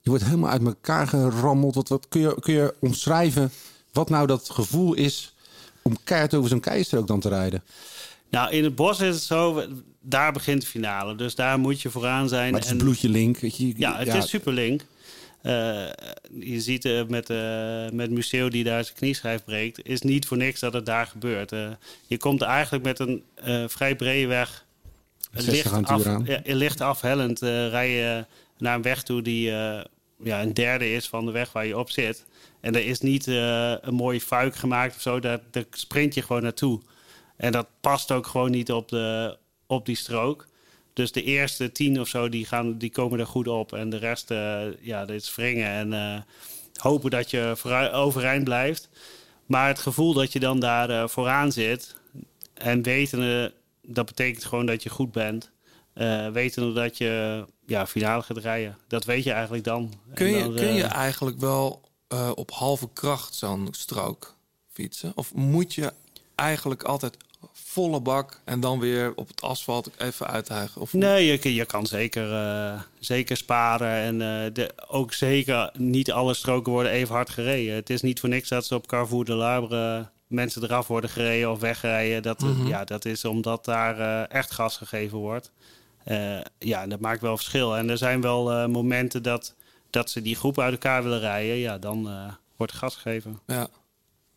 Je 0.00 0.10
wordt 0.10 0.24
helemaal 0.24 0.50
uit 0.50 0.64
elkaar 0.64 1.06
gerammeld. 1.06 1.74
Wat, 1.74 1.88
wat 1.88 2.08
kun, 2.08 2.20
je, 2.20 2.40
kun 2.40 2.54
je 2.54 2.74
omschrijven 2.80 3.52
wat 3.92 4.10
nou 4.10 4.26
dat 4.26 4.50
gevoel 4.50 4.94
is 4.94 5.34
om 5.82 5.96
keihard 6.04 6.34
over 6.34 6.50
zo'n 6.50 6.60
keistrook 6.60 7.06
dan 7.06 7.20
te 7.20 7.28
rijden? 7.28 7.62
Nou, 8.30 8.50
in 8.52 8.64
het 8.64 8.74
bos 8.74 9.00
is 9.00 9.14
het 9.14 9.24
zo, 9.24 9.64
daar 10.00 10.32
begint 10.32 10.60
de 10.60 10.66
finale. 10.66 11.14
Dus 11.14 11.34
daar 11.34 11.58
moet 11.58 11.80
je 11.80 11.90
vooraan 11.90 12.28
zijn. 12.28 12.52
Maar 12.52 12.60
het 12.60 12.70
is 12.70 12.76
bloedje 12.76 13.08
link. 13.08 13.38
Weet 13.38 13.56
je, 13.56 13.72
Ja, 13.76 13.96
het 13.96 14.14
is 14.14 14.28
superlink. 14.28 14.80
Eh, 14.80 14.86
je 16.40 16.60
ziet 16.60 16.84
eh, 16.84 17.06
met, 17.06 17.30
eh 17.30 17.88
met 17.92 18.10
Museo 18.10 18.48
die 18.48 18.64
daar 18.64 18.84
zijn 18.84 18.96
knieschijf 18.96 19.44
breekt, 19.44 19.86
is 19.86 20.00
niet 20.00 20.26
voor 20.26 20.36
niks 20.36 20.60
dat 20.60 20.72
het 20.72 20.86
daar 20.86 21.06
gebeurt. 21.06 21.52
Eh, 21.52 21.70
je 22.06 22.16
komt 22.16 22.42
eigenlijk 22.42 22.84
met 22.84 22.98
een 22.98 23.22
eh, 23.34 23.64
vrij 23.66 23.96
brede 23.96 24.26
weg, 24.26 24.66
Met 25.32 25.42
60 25.42 25.72
aan 25.72 25.78
het 25.78 26.06
af, 26.06 26.26
ja, 26.26 26.40
licht 26.44 26.80
afhellend, 26.80 27.42
eh 27.42 27.68
rij 27.68 27.90
je 27.90 28.24
naar 28.60 28.74
een 28.74 28.82
weg 28.82 29.02
toe 29.02 29.22
die 29.22 29.50
eh, 29.50 29.84
ja, 30.22 30.42
een 30.42 30.54
derde 30.54 30.92
is 30.92 31.08
van 31.08 31.24
de 31.24 31.30
weg 31.30 31.52
waar 31.52 31.66
je 31.66 31.78
op 31.78 31.90
zit. 31.90 32.24
En 32.60 32.74
er 32.74 32.86
is 32.86 33.00
niet 33.00 33.28
eh, 33.28 33.74
een 33.80 33.94
mooie 33.94 34.20
fuik 34.20 34.54
gemaakt 34.54 34.94
of 34.94 35.00
zo, 35.00 35.20
daar, 35.20 35.40
daar 35.50 35.64
sprint 35.70 36.14
je 36.14 36.22
gewoon 36.22 36.42
naartoe. 36.42 36.80
En 37.36 37.52
dat 37.52 37.66
past 37.80 38.12
ook 38.12 38.26
gewoon 38.26 38.50
niet 38.50 38.72
op, 38.72 38.88
de, 38.88 39.36
op 39.66 39.86
die 39.86 39.96
strook. 39.96 40.46
Dus 40.92 41.12
de 41.12 41.22
eerste 41.22 41.72
tien 41.72 42.00
of 42.00 42.08
zo, 42.08 42.28
die, 42.28 42.46
gaan, 42.46 42.78
die 42.78 42.90
komen 42.90 43.18
er 43.18 43.26
goed 43.26 43.48
op. 43.48 43.72
En 43.72 43.90
de 43.90 43.96
rest, 43.96 44.30
eh, 44.30 44.62
ja, 44.80 45.04
dit 45.04 45.22
is 45.22 45.34
wringen 45.34 45.68
en 45.68 45.92
eh, 45.92 46.22
hopen 46.74 47.10
dat 47.10 47.30
je 47.30 47.52
vooruit, 47.56 47.92
overeind 47.92 48.44
blijft. 48.44 48.88
Maar 49.46 49.68
het 49.68 49.78
gevoel 49.78 50.12
dat 50.12 50.32
je 50.32 50.40
dan 50.40 50.60
daar 50.60 50.90
eh, 50.90 51.08
vooraan 51.08 51.52
zit... 51.52 51.94
en 52.54 52.82
wetende, 52.82 53.54
dat 53.82 54.06
betekent 54.06 54.44
gewoon 54.44 54.66
dat 54.66 54.82
je 54.82 54.90
goed 54.90 55.12
bent... 55.12 55.50
eh 55.94 56.28
wetende 56.28 56.72
dat 56.72 56.98
je 56.98 57.44
ja, 57.66 57.86
finale 57.86 58.22
gaat 58.22 58.36
rijden. 58.36 58.78
Dat 58.88 59.04
weet 59.04 59.24
je 59.24 59.32
eigenlijk 59.32 59.64
dan. 59.64 59.92
Kun 60.14 60.30
je, 60.30 60.42
dan, 60.42 60.54
kun 60.54 60.74
je 60.74 60.84
eigenlijk 60.84 61.38
wel 61.38 61.88
op 62.34 62.50
halve 62.50 62.88
kracht 62.92 63.34
zo'n 63.34 63.68
strook 63.70 64.36
fietsen? 64.72 65.12
Of 65.14 65.34
moet 65.34 65.74
je 65.74 65.92
eigenlijk 66.34 66.82
altijd 66.82 67.16
volle 67.70 68.00
bak 68.00 68.40
en 68.44 68.60
dan 68.60 68.78
weer 68.78 69.12
op 69.16 69.28
het 69.28 69.42
asfalt 69.42 69.90
even 69.98 70.26
uithuigen? 70.26 70.80
Of 70.80 70.92
Nee, 70.92 71.26
je, 71.42 71.54
je 71.54 71.64
kan 71.64 71.86
zeker, 71.86 72.32
eh, 72.34 72.80
zeker 72.98 73.36
sparen. 73.36 73.88
En 74.20 74.44
eh, 74.44 74.52
de, 74.54 74.70
ook 74.88 75.12
zeker 75.12 75.70
niet 75.78 76.12
alle 76.12 76.34
stroken 76.34 76.72
worden 76.72 76.92
even 76.92 77.14
hard 77.14 77.30
gereden. 77.30 77.74
Het 77.74 77.90
is 77.90 78.02
niet 78.02 78.20
voor 78.20 78.28
niks 78.28 78.48
dat 78.48 78.66
ze 78.66 78.74
op 78.74 78.86
Carrefour 78.86 79.24
de 79.24 79.32
Labre 79.34 80.08
mensen 80.26 80.62
eraf 80.64 80.86
worden 80.86 81.10
gereden 81.10 81.50
of 81.50 81.60
wegrijden. 81.60 82.22
Dat, 82.22 82.40
Mhm. 82.40 82.66
ja, 82.66 82.84
dat 82.84 83.04
is 83.04 83.24
omdat 83.24 83.64
daar 83.64 83.98
eh, 83.98 84.36
echt 84.36 84.50
gas 84.50 84.76
gegeven 84.76 85.18
wordt. 85.18 85.52
Eh, 86.04 86.38
ja, 86.58 86.86
dat 86.86 87.00
maakt 87.00 87.20
wel 87.20 87.36
verschil. 87.36 87.76
En 87.76 87.90
er 87.90 87.98
zijn 87.98 88.20
wel 88.20 88.52
eh, 88.52 88.66
momenten 88.66 89.22
dat, 89.22 89.54
dat 89.90 90.10
ze 90.10 90.22
die 90.22 90.36
groep 90.36 90.58
uit 90.58 90.72
elkaar 90.72 91.02
willen 91.02 91.20
rijden. 91.20 91.56
Ja, 91.56 91.78
dan 91.78 92.08
eh, 92.08 92.32
wordt 92.56 92.72
gas 92.72 92.94
gegeven. 92.94 93.40
Ja. 93.46 93.68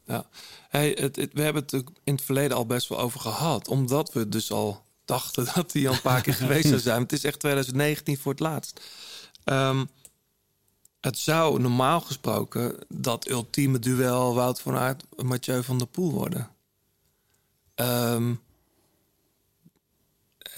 Ja. 0.06 0.26
We 0.72 1.42
hebben 1.42 1.64
het 1.64 1.74
in 2.04 2.14
het 2.14 2.24
verleden 2.24 2.58
al 2.58 2.66
best 2.66 2.88
wel 2.88 3.00
over 3.00 3.20
gehad. 3.20 3.68
Omdat 3.68 4.14
we 4.14 4.30
dus 4.30 4.52
al 4.52 4.84
dachten 5.06 5.46
dat 5.56 5.74
hij 5.74 5.88
al 5.88 5.94
een 5.94 6.02
paar 6.02 6.22
keer 6.22 6.34
geweest 6.34 6.68
zou 6.68 6.80
zijn. 6.80 7.02
Het 7.02 7.12
is 7.12 7.24
echt 7.24 7.40
2019 7.40 8.18
voor 8.18 8.32
het 8.32 8.42
laatst. 8.42 8.82
Ehm, 9.44 9.86
het 11.02 11.18
zou 11.18 11.60
normaal 11.60 12.02
gesproken 12.02 12.78
dat 12.88 13.30
ultieme 13.30 13.80
duel 13.80 14.36
Wout 14.36 14.62
van 14.62 14.76
Aert 14.76 15.04
Mathieu 15.24 15.64
van 15.64 15.78
der 15.78 15.88
Poel 15.88 16.12
worden. 16.12 16.50
Ehm, 17.76 18.34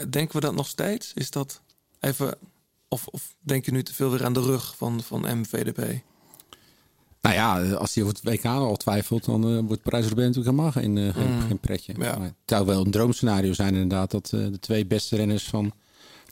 denken 0.09 0.35
we 0.35 0.45
dat 0.45 0.55
nog 0.55 0.67
steeds? 0.67 1.13
Is 1.13 1.31
dat 1.31 1.61
even 1.99 2.37
Of, 2.87 3.07
of 3.07 3.35
denk 3.39 3.65
je 3.65 3.71
nu 3.71 3.83
te 3.83 3.93
veel 3.93 4.11
weer 4.11 4.25
aan 4.25 4.33
de 4.33 4.41
rug 4.41 4.75
van, 4.77 5.03
van 5.03 5.39
MVDP? 5.39 6.03
Nou 7.25 7.37
ja, 7.37 7.73
als 7.75 7.93
hij 7.95 8.03
over 8.03 8.15
het 8.15 8.23
WK 8.33 8.45
al 8.45 8.75
twijfelt, 8.77 9.25
dan 9.25 9.43
eh, 9.57 9.59
wordt 9.67 9.81
Parijs-Roubaix 9.81 10.35
natuurlijk 10.35 10.55
helemaal 10.57 10.71
geen, 10.71 10.97
eh, 10.97 11.13
geen, 11.23 11.33
Mm. 11.35 11.47
geen 11.47 11.59
pretje. 11.59 11.93
Ja. 11.97 12.17
Maar 12.17 12.25
het 12.27 12.33
zou 12.45 12.65
wel 12.65 12.85
een 12.85 12.91
droomscenario 12.91 13.53
zijn 13.53 13.73
inderdaad, 13.73 14.11
dat 14.11 14.25
eh, 14.33 14.39
de 14.51 14.59
twee 14.59 14.85
beste 14.85 15.15
renners 15.15 15.43
van 15.43 15.71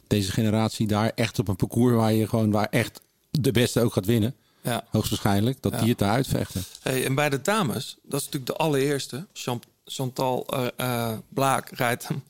deze 0.08 0.32
generatie 0.32 0.88
daar 0.88 1.12
echt 1.16 1.40
op 1.40 1.48
een 1.48 1.56
parcours 1.56 1.96
waar 1.96 2.14
je 2.14 2.28
gewoon, 2.28 2.52
waar 2.52 2.68
echt 2.70 3.02
de 3.32 3.52
beste 3.52 3.82
ook 3.82 3.94
gaat 3.94 4.06
winnen, 4.06 4.36
Ja. 4.62 4.84
hoogstwaarschijnlijk, 4.90 5.62
dat 5.62 5.72
Ja. 5.72 5.80
die 5.80 5.90
het 5.90 5.98
daar 5.98 6.12
uitvechten. 6.12 6.64
Hey, 6.82 7.06
en 7.06 7.16
bij 7.16 7.30
de 7.30 7.42
dames, 7.42 7.98
dat 8.04 8.20
is 8.20 8.26
natuurlijk 8.26 8.58
de 8.58 8.64
allereerste. 8.64 9.26
Chan- 9.34 9.62
Chantal 9.86 10.46
eh, 10.48 10.68
eh, 10.76 11.18
Blaak 11.30 11.70
rijdt 11.70 12.08
hem. 12.08 12.24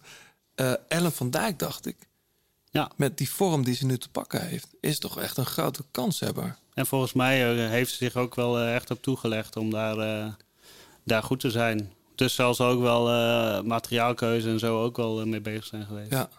Eh, 0.55 0.73
Ellen 0.87 1.11
van 1.11 1.29
Dijk, 1.29 1.59
dacht 1.59 1.85
ik. 1.85 1.95
Ja. 2.69 2.91
Met 2.95 3.17
die 3.17 3.29
vorm 3.29 3.63
die 3.63 3.75
ze 3.75 3.85
nu 3.85 3.97
te 3.97 4.09
pakken 4.09 4.47
heeft, 4.47 4.67
is 4.81 4.99
toch 4.99 5.19
echt 5.19 5.37
een 5.37 5.45
grote 5.45 5.83
kanshebber. 5.91 6.57
En 6.73 6.85
volgens 6.85 7.13
mij 7.13 7.63
eh, 7.63 7.69
heeft 7.69 7.91
ze 7.91 7.97
zich 7.97 8.15
ook 8.15 8.35
wel 8.35 8.59
eh, 8.59 8.75
echt 8.75 8.91
op 8.91 9.01
toegelegd 9.01 9.55
om 9.55 9.69
daar, 9.69 9.97
eh, 9.97 10.31
daar 11.03 11.23
goed 11.23 11.39
te 11.39 11.51
zijn. 11.51 11.91
Dus 12.15 12.35
zal 12.35 12.53
ze 12.53 12.63
ook 12.63 12.81
wel 12.81 13.09
eh, 13.09 13.61
materiaalkeuze 13.61 14.49
en 14.49 14.59
zo 14.59 14.83
ook 14.83 14.97
wel 14.97 15.25
mee 15.25 15.41
bezig 15.41 15.65
zijn 15.65 15.85
geweest. 15.85 16.11
Ja. 16.11 16.29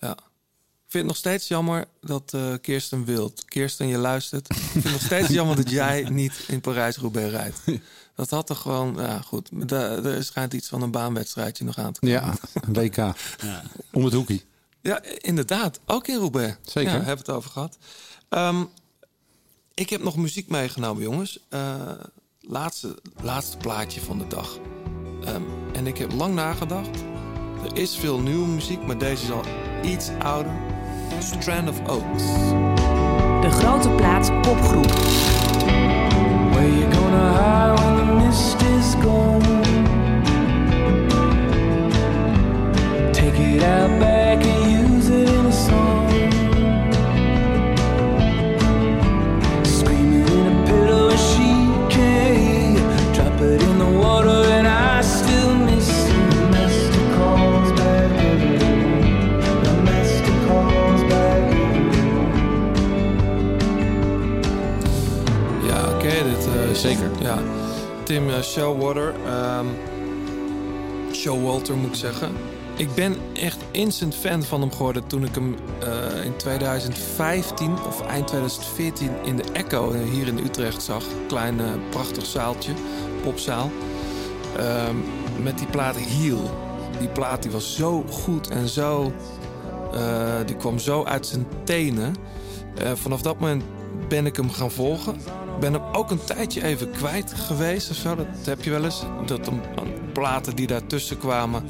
ja. 0.00 0.10
Ik 0.10 0.94
vind 0.94 1.06
het 1.06 1.12
nog 1.12 1.16
steeds 1.16 1.48
jammer 1.48 1.84
dat 2.00 2.34
eh, 2.34 2.54
Kirsten 2.60 3.04
wilt. 3.04 3.44
Kirsten, 3.44 3.86
je 3.86 3.98
luistert. 3.98 4.50
Ik 4.50 4.56
vind 4.56 4.84
het 4.84 4.92
nog 4.92 5.02
steeds 5.02 5.28
jammer 5.28 5.56
dat 5.56 5.70
jij 5.70 6.02
niet 6.10 6.44
in 6.46 6.60
Parijs-Roubaix 6.60 7.30
rijdt. 7.30 7.60
Dat 8.14 8.30
had 8.30 8.46
toch 8.46 8.60
gewoon... 8.60 8.94
Ja, 8.96 9.20
goed. 9.20 9.50
Er 9.70 10.24
schijnt 10.24 10.52
iets 10.52 10.68
van 10.68 10.82
een 10.82 10.90
baanwedstrijdje 10.90 11.64
nog 11.64 11.78
aan 11.78 11.92
te 11.92 12.00
komen. 12.00 12.16
Ja, 12.16 12.34
een 12.54 12.72
WK. 12.72 12.96
Om 13.92 14.04
het 14.04 14.14
hoekie. 14.14 14.44
Ja, 14.80 15.02
inderdaad. 15.02 15.80
Ook 15.86 16.08
in 16.08 16.18
Roubaix. 16.18 16.56
Zeker. 16.62 16.90
Ja, 16.92 16.96
hebben 16.96 17.14
we 17.14 17.20
het 17.20 17.30
over 17.30 17.50
gehad. 17.50 17.78
Ehm, 18.28 18.64
ik 19.78 19.90
heb 19.90 20.02
nog 20.02 20.16
muziek 20.16 20.48
meegenomen, 20.48 21.02
jongens. 21.02 21.38
Eh, 21.48 21.90
laatste, 22.40 22.98
laatste 23.22 23.56
plaatje 23.56 24.00
van 24.00 24.18
de 24.18 24.26
dag. 24.26 24.58
Ehm, 25.24 25.42
en 25.72 25.86
ik 25.86 25.98
heb 25.98 26.12
lang 26.12 26.34
nagedacht. 26.34 27.04
Er 27.64 27.76
is 27.76 27.96
veel 27.96 28.20
nieuwe 28.20 28.46
muziek, 28.46 28.86
maar 28.86 28.98
deze 28.98 29.24
is 29.24 29.30
al 29.30 29.44
iets 29.82 30.10
ouder. 30.18 30.52
Strand 31.18 31.68
of 31.68 31.80
Oaks. 31.88 32.24
De 33.40 33.50
grote 33.50 33.88
plaats 33.88 34.28
popgroep. 34.28 34.92
Where 36.50 36.78
you 36.78 36.92
gonna 36.92 37.32
hide 37.32 37.82
when 37.82 37.96
the 37.96 38.12
mist 38.12 38.60
is 38.62 38.94
gone? 39.02 39.62
Take 43.12 43.54
it 43.54 43.62
out 43.62 43.98
back 43.98 44.27
Zeker. 66.78 67.10
Ja. 67.20 67.38
Tim 68.04 68.30
eh, 68.30 68.42
Showwater. 68.42 69.14
ehm 69.26 69.66
Showalter 71.12 71.76
moet 71.76 71.88
ik 71.88 71.94
zeggen. 71.94 72.32
Ik 72.76 72.94
ben 72.94 73.16
echt 73.32 73.58
instant 73.70 74.14
fan 74.14 74.42
van 74.42 74.60
hem 74.60 74.72
geworden 74.72 75.06
toen 75.06 75.24
ik 75.24 75.34
hem 75.34 75.56
eh, 75.80 76.24
in 76.24 76.36
2015 76.36 77.72
of 77.86 78.06
eind 78.06 78.26
2014 78.26 79.10
in 79.24 79.36
de 79.36 79.42
Echo 79.52 79.90
eh, 79.90 80.00
hier 80.10 80.26
in 80.26 80.38
Utrecht 80.38 80.82
zag. 80.82 81.04
Klein 81.28 81.60
prachtig 81.90 82.26
zaaltje, 82.26 82.72
popzaal. 83.22 83.70
Ehm, 84.56 84.96
met 85.42 85.58
die 85.58 85.66
plaat 85.66 85.96
Heel. 85.96 86.50
Die 86.98 87.08
plaat 87.08 87.42
die 87.42 87.50
was 87.50 87.74
zo 87.74 88.04
goed 88.10 88.48
en 88.48 88.68
zo... 88.68 89.12
die 90.46 90.56
kwam 90.56 90.78
zo 90.78 91.04
uit 91.04 91.26
zijn 91.26 91.46
tenen. 91.64 92.14
Vanaf 92.94 93.22
dat 93.22 93.38
moment 93.40 93.62
ben 94.08 94.26
ik 94.26 94.36
hem 94.36 94.50
gaan 94.50 94.70
volgen. 94.70 95.16
Ben 95.60 95.72
hem 95.72 95.82
ook 95.92 96.10
een 96.10 96.24
tijdje 96.24 96.64
even 96.64 96.90
kwijt 96.90 97.32
geweest 97.34 97.90
of. 97.90 97.96
Dat 98.02 98.26
heb 98.44 98.62
je 98.62 98.70
wel 98.70 98.84
eens. 98.84 99.04
Dat 99.26 99.46
een, 99.46 99.60
platen 100.12 100.56
die 100.56 100.66
daartussen 100.66 101.18
kwamen, 101.18 101.62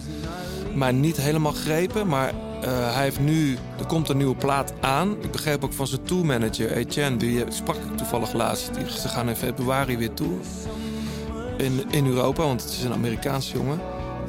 maar 0.75 0.93
niet 0.95 1.17
helemaal 1.17 1.53
grepen. 1.53 2.07
Maar 2.07 2.29
eh, 2.63 2.95
hij 2.95 3.03
heeft 3.03 3.21
nu, 3.21 3.57
er 3.79 3.87
komt 3.87 4.09
een 4.09 4.17
nieuwe 4.17 4.37
plaat 4.37 4.73
aan. 4.81 5.17
Ik 5.21 5.31
begreep 5.31 5.65
ook 5.65 5.73
van 5.73 5.87
zijn 5.87 6.03
tourmanager, 6.03 6.73
Etienne, 6.73 7.17
die 7.17 7.45
eh, 7.45 7.51
sprak 7.51 7.77
ik 7.77 7.97
toevallig 7.97 8.33
laatst. 8.33 8.75
Die, 8.75 8.91
ze 8.91 9.09
gaan 9.09 9.29
in 9.29 9.37
februari 9.37 9.97
weer 9.97 10.15
toe 10.15 10.33
in, 11.57 11.85
in 11.91 12.07
Europa, 12.07 12.43
want 12.43 12.63
het 12.63 12.73
is 12.73 12.83
een 12.83 12.93
Amerikaanse 12.93 13.57
jongen. 13.57 13.81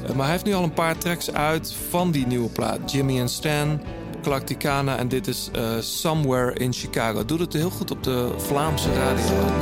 Eh, 0.04 0.10
maar 0.10 0.24
hij 0.24 0.32
heeft 0.32 0.46
nu 0.46 0.54
al 0.54 0.64
een 0.64 0.74
paar 0.74 0.98
tracks 0.98 1.34
uit 1.34 1.74
van 1.90 2.12
die 2.12 2.28
nieuwe 2.28 2.50
plaat. 2.50 2.92
Jimmy 2.92 3.20
and 3.20 3.32
Stan, 3.32 3.82
Clark 4.22 4.46
Ticana 4.46 4.98
en 4.98 5.08
dit 5.08 5.28
is 5.28 5.50
eh, 5.54 5.64
Somewhere 5.80 6.54
in 6.54 6.74
Chicago. 6.74 7.26
Doet 7.26 7.40
het 7.40 7.54
heel 7.54 7.70
goed 7.70 7.92
op 7.92 8.04
de 8.04 8.34
Vlaamse 8.38 8.94
radio. 8.94 9.60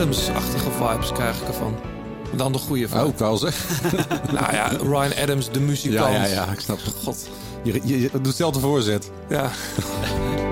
Adams-achtige 0.00 0.70
vibes 0.70 1.12
krijg 1.12 1.40
ik 1.40 1.48
ervan. 1.48 1.99
Dan 2.36 2.52
de 2.52 2.58
goede 2.58 2.88
vibe. 2.88 3.00
Ook 3.00 3.18
wel 3.18 3.36
zeg. 3.36 3.82
nou 4.38 4.52
ja, 4.52 4.68
Ryan 4.82 5.12
Adams, 5.22 5.50
de 5.50 5.60
muzikant. 5.60 6.12
Ja, 6.12 6.24
ja, 6.24 6.32
ja, 6.32 6.46
ik 6.52 6.60
snap 6.60 6.84
het. 6.84 6.94
God. 7.02 7.28
Je, 7.62 7.80
je, 7.84 8.00
je 8.00 8.08
doet 8.12 8.26
hetzelfde 8.26 8.60
voorzet. 8.60 9.10
Ja. 9.28 9.50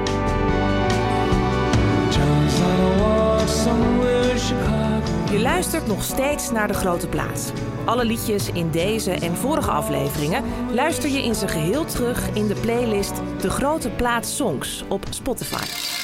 Je 5.30 5.38
luistert 5.44 5.86
nog 5.86 6.02
steeds 6.02 6.50
naar 6.50 6.68
De 6.68 6.74
Grote 6.74 7.08
Plaats. 7.08 7.50
Alle 7.84 8.04
liedjes 8.04 8.50
in 8.52 8.70
deze 8.70 9.10
en 9.10 9.36
vorige 9.36 9.70
afleveringen 9.70 10.44
luister 10.72 11.10
je 11.10 11.22
in 11.22 11.34
zijn 11.34 11.50
geheel 11.50 11.84
terug 11.84 12.28
in 12.34 12.46
de 12.46 12.54
playlist 12.54 13.12
De 13.40 13.50
Grote 13.50 13.88
Plaats 13.88 14.36
Songs 14.36 14.84
op 14.88 15.04
Spotify. 15.10 15.97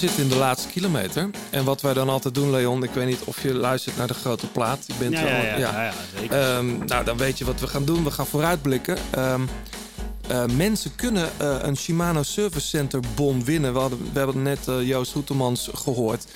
We 0.00 0.06
zitten 0.06 0.22
in 0.22 0.28
de 0.28 0.36
laatste 0.36 0.68
kilometer. 0.68 1.30
En 1.50 1.64
wat 1.64 1.80
wij 1.80 1.94
dan 1.94 2.08
altijd 2.08 2.34
doen, 2.34 2.50
Leon, 2.50 2.82
ik 2.82 2.90
weet 2.90 3.06
niet 3.06 3.22
of 3.24 3.42
je 3.42 3.54
luistert 3.54 3.96
naar 3.96 4.06
de 4.06 4.14
grote 4.14 4.46
plaat. 4.46 4.84
Je 4.86 4.94
bent 4.98 5.12
Ja, 5.12 5.22
wel, 5.22 5.32
ja, 5.32 5.56
ja, 5.58 5.92
zeker. 6.18 6.40
Ehm, 6.40 6.84
nou, 6.86 7.04
dan 7.04 7.16
weet 7.16 7.38
je 7.38 7.44
wat 7.44 7.60
we 7.60 7.66
gaan 7.66 7.84
doen. 7.84 8.04
We 8.04 8.10
gaan 8.10 8.26
vooruitblikken. 8.26 8.96
Ehm, 9.10 9.40
eh, 10.28 10.44
mensen 10.46 10.94
kunnen 10.94 11.30
eh, 11.38 11.56
een 11.60 11.76
Shimano 11.76 12.22
Service 12.22 12.66
Center 12.66 13.00
bon 13.14 13.44
winnen. 13.44 13.72
We, 13.72 13.78
hadden, 13.78 13.98
we 14.12 14.18
hebben 14.18 14.42
net 14.42 14.68
eh, 14.68 14.86
Joost 14.86 15.12
Hoetemans 15.12 15.70
gehoord. 15.74 16.26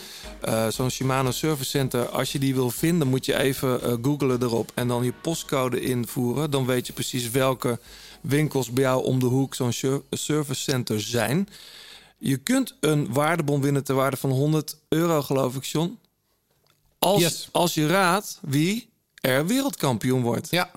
Eh, 0.40 0.68
Zo'n 0.68 0.90
Shimano 0.90 1.30
Service 1.30 1.70
Center, 1.70 2.08
als 2.08 2.32
je 2.32 2.38
die 2.38 2.54
wil 2.54 2.70
vinden, 2.70 3.08
moet 3.08 3.24
je 3.24 3.38
even 3.38 3.98
googlen 4.02 4.42
erop 4.42 4.70
en 4.74 4.88
dan 4.88 5.04
je 5.04 5.12
postcode 5.22 5.80
invoeren. 5.80 6.50
Dan 6.50 6.66
weet 6.66 6.86
je 6.86 6.92
precies 6.92 7.30
welke 7.30 7.78
winkels 8.20 8.70
bij 8.70 8.82
jou 8.82 9.04
om 9.04 9.18
de 9.20 9.26
hoek 9.26 9.54
zo'n 9.54 9.72
service 10.10 10.62
center 10.62 11.00
zijn. 11.00 11.48
Je 12.18 12.36
kunt 12.36 12.76
een 12.80 13.12
waardebon 13.12 13.60
winnen 13.60 13.84
ter 13.84 13.94
waarde 13.94 14.16
van 14.16 14.30
100 14.30 14.76
euro, 14.88 15.22
geloof 15.22 15.56
ik, 15.56 15.64
John. 15.64 15.98
Als, 16.98 17.48
als 17.52 17.74
je 17.74 17.86
raadt 17.86 18.38
wie 18.42 18.88
er 19.20 19.46
wereldkampioen 19.46 20.22
wordt. 20.22 20.50
Ja. 20.50 20.70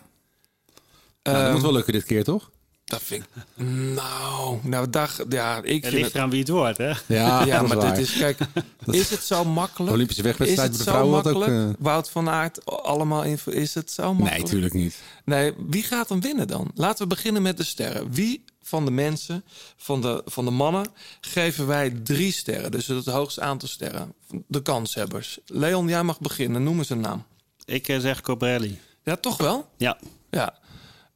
Nou, 1.24 1.44
dat 1.44 1.52
moet 1.54 1.62
wel 1.62 1.74
lukken 1.74 1.94
dit 1.94 2.04
keer, 2.04 2.24
toch? 2.24 2.50
Dat 2.84 3.02
vind 3.04 3.24
ik... 3.24 3.64
Nou, 3.66 4.58
nou 4.64 4.90
daar, 4.90 5.16
ja, 5.30 5.62
ik 5.64 5.84
Het 5.84 5.94
ligt 5.94 6.16
eraan 6.16 6.30
wie 6.30 6.40
het 6.40 6.50
wordt, 6.50 6.78
hè? 6.78 6.88
Ja, 6.90 6.96
ja 7.08 7.46
dat 7.46 7.64
is 7.64 7.68
maar 7.68 7.78
waar. 7.78 7.96
dit 7.96 8.08
is, 8.08 8.18
kijk, 8.18 8.40
is 9.02 9.10
het 9.10 9.24
zo 9.24 9.46
makkelijk? 9.46 9.90
De 9.90 9.96
Olympische 9.96 10.24
wegwedstrijd 10.24 10.72
is 10.72 10.78
het 10.78 10.86
bij 10.86 10.94
de 10.94 11.00
zo 11.00 11.06
vrouwen 11.08 11.34
ook, 11.34 11.40
makkelijk? 11.40 11.76
eh, 11.78 11.84
Wout 11.84 12.10
van 12.10 12.30
Aert, 12.30 12.66
allemaal 12.66 13.24
info. 13.24 13.52
Is 13.52 13.74
het 13.74 13.92
zo 13.92 14.14
makkelijk? 14.14 14.38
Nee, 14.38 14.52
tuurlijk 14.52 14.74
niet. 14.74 14.96
Nee, 15.26 15.54
wie 15.70 15.84
gaat 15.84 16.10
hem 16.10 16.22
winnen 16.22 16.48
dan? 16.48 16.72
Laten 16.76 17.04
we 17.04 17.08
beginnen 17.16 17.42
met 17.42 17.58
de 17.58 17.64
sterren. 17.64 18.12
Wie 18.12 18.44
van 18.72 18.86
de 18.86 18.92
mensen, 18.92 19.44
van 19.78 20.02
de, 20.02 20.22
van 20.26 20.46
de 20.46 20.52
mannen, 20.52 20.88
geven 21.22 21.68
wij 21.68 21.90
drie 21.90 22.32
sterren? 22.32 22.72
Dus 22.72 22.88
het 22.88 23.06
hoogste 23.06 23.42
aantal 23.42 23.68
sterren. 23.68 24.14
De 24.48 24.62
kanshebbers. 24.62 25.40
Leon, 25.46 25.88
jij 25.88 26.04
mag 26.04 26.20
beginnen. 26.20 26.64
Noem 26.64 26.78
eens 26.78 26.90
een 26.90 27.00
naam. 27.00 27.24
Ik 27.66 27.88
eh, 27.88 28.00
zeg 28.00 28.22
Cobrelli. 28.22 28.80
Ja, 29.04 29.16
toch 29.16 29.38
wel? 29.38 29.70
Ja. 29.78 29.98
Ja. 30.30 30.54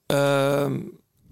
Ehm, 0.06 0.80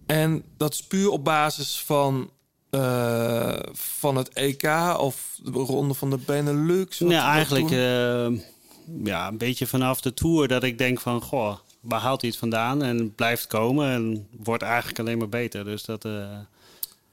en 0.06 0.44
dat 0.58 0.74
is 0.74 0.84
puur 0.84 1.10
op 1.10 1.24
basis 1.24 1.80
van, 1.86 2.30
eh, 2.70 3.60
van 3.74 4.16
het 4.16 4.30
EK 4.34 4.96
of 4.98 5.40
de 5.44 5.52
ronde 5.52 5.94
van 5.94 6.10
de 6.10 6.18
Benelux? 6.18 6.98
Ja, 6.98 7.06
wat 7.06 7.14
eigenlijk 7.16 7.68
toen? 7.68 7.78
eh, 7.78 9.06
ja, 9.06 9.28
een 9.28 9.38
beetje 9.38 9.68
vanaf 9.68 10.02
de 10.02 10.14
Tour 10.14 10.48
dat 10.48 10.64
ik 10.64 10.78
denk 10.78 11.00
van... 11.00 11.22
Goh, 11.22 11.58
waar 11.84 12.00
haalt 12.00 12.22
hij 12.22 12.30
het 12.30 12.40
vandaan? 12.40 12.84
En 12.84 13.16
blijft 13.16 13.48
komen 13.48 13.88
en 13.90 14.28
wordt 14.44 14.64
eigenlijk 14.64 15.00
alleen 15.00 15.18
maar 15.18 15.30
beter. 15.30 15.64
Dus 15.66 15.84
dat... 15.84 16.06
eh, 16.06 16.12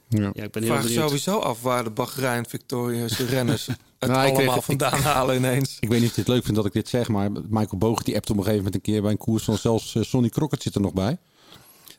Ja. 0.08 0.30
ja, 0.32 0.42
ik 0.42 0.50
ben 0.50 0.62
heel 0.62 0.72
Vraag 0.72 0.82
benieuwd. 0.82 1.02
sowieso 1.04 1.38
af 1.38 1.62
waar 1.62 1.84
de 1.84 1.90
Bahrein 1.90 2.46
Victorious 2.48 3.18
renners 3.18 3.66
het 3.98 4.10
Nou, 4.10 4.12
allemaal 4.30 4.52
kreeg- 4.52 4.64
vandaan 4.64 4.98
ik- 4.98 5.04
halen 5.04 5.36
ineens. 5.36 5.76
Ik 5.80 5.88
weet 5.88 6.00
niet 6.00 6.08
of 6.08 6.14
je 6.14 6.20
het 6.20 6.30
leuk 6.30 6.42
vindt 6.42 6.56
dat 6.56 6.66
ik 6.66 6.72
dit 6.72 6.88
zeg, 6.88 7.08
maar 7.08 7.30
Michael 7.32 7.78
Boog 7.78 8.02
die 8.02 8.14
appt 8.16 8.30
op 8.30 8.36
een 8.36 8.42
gegeven 8.42 8.64
moment 8.64 8.74
een 8.86 8.92
keer 8.92 9.02
bij 9.02 9.10
een 9.10 9.16
koers 9.16 9.44
van 9.44 9.58
zelfs 9.58 9.94
eh, 9.94 10.02
Sonny 10.02 10.28
Crockett 10.28 10.62
zit 10.62 10.74
er 10.74 10.80
nog 10.80 10.92
bij. 10.92 11.18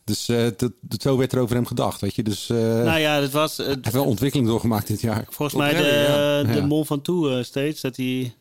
Dus 0.04 0.30
eh, 0.30 0.44
dat, 0.58 0.72
dat- 0.82 1.02
zo 1.02 1.18
werd 1.18 1.34
er 1.34 1.40
over 1.40 1.56
hem 1.56 1.66
gedacht, 1.66 2.02
weet 2.02 2.16
je. 2.16 2.24
Dus 2.24 2.50
eh, 2.50 2.58
Nou 2.58 3.00
ja, 3.00 3.22
het 3.22 3.32
was... 3.32 3.58
hij 3.58 3.66
heeft 3.82 3.92
wel 3.92 4.06
ontwikkeling 4.06 4.48
doorgemaakt 4.50 4.88
dit 4.88 5.02
jaar. 5.02 5.26
Volgens 5.30 5.58
mij 5.58 5.74
de, 5.74 6.44
ja. 6.48 6.54
de. 6.54 6.62
Mont 6.62 6.88
Ventoux 6.88 7.30
eh, 7.38 7.44
steeds, 7.44 7.82
dat 7.82 7.96
hij... 7.96 8.34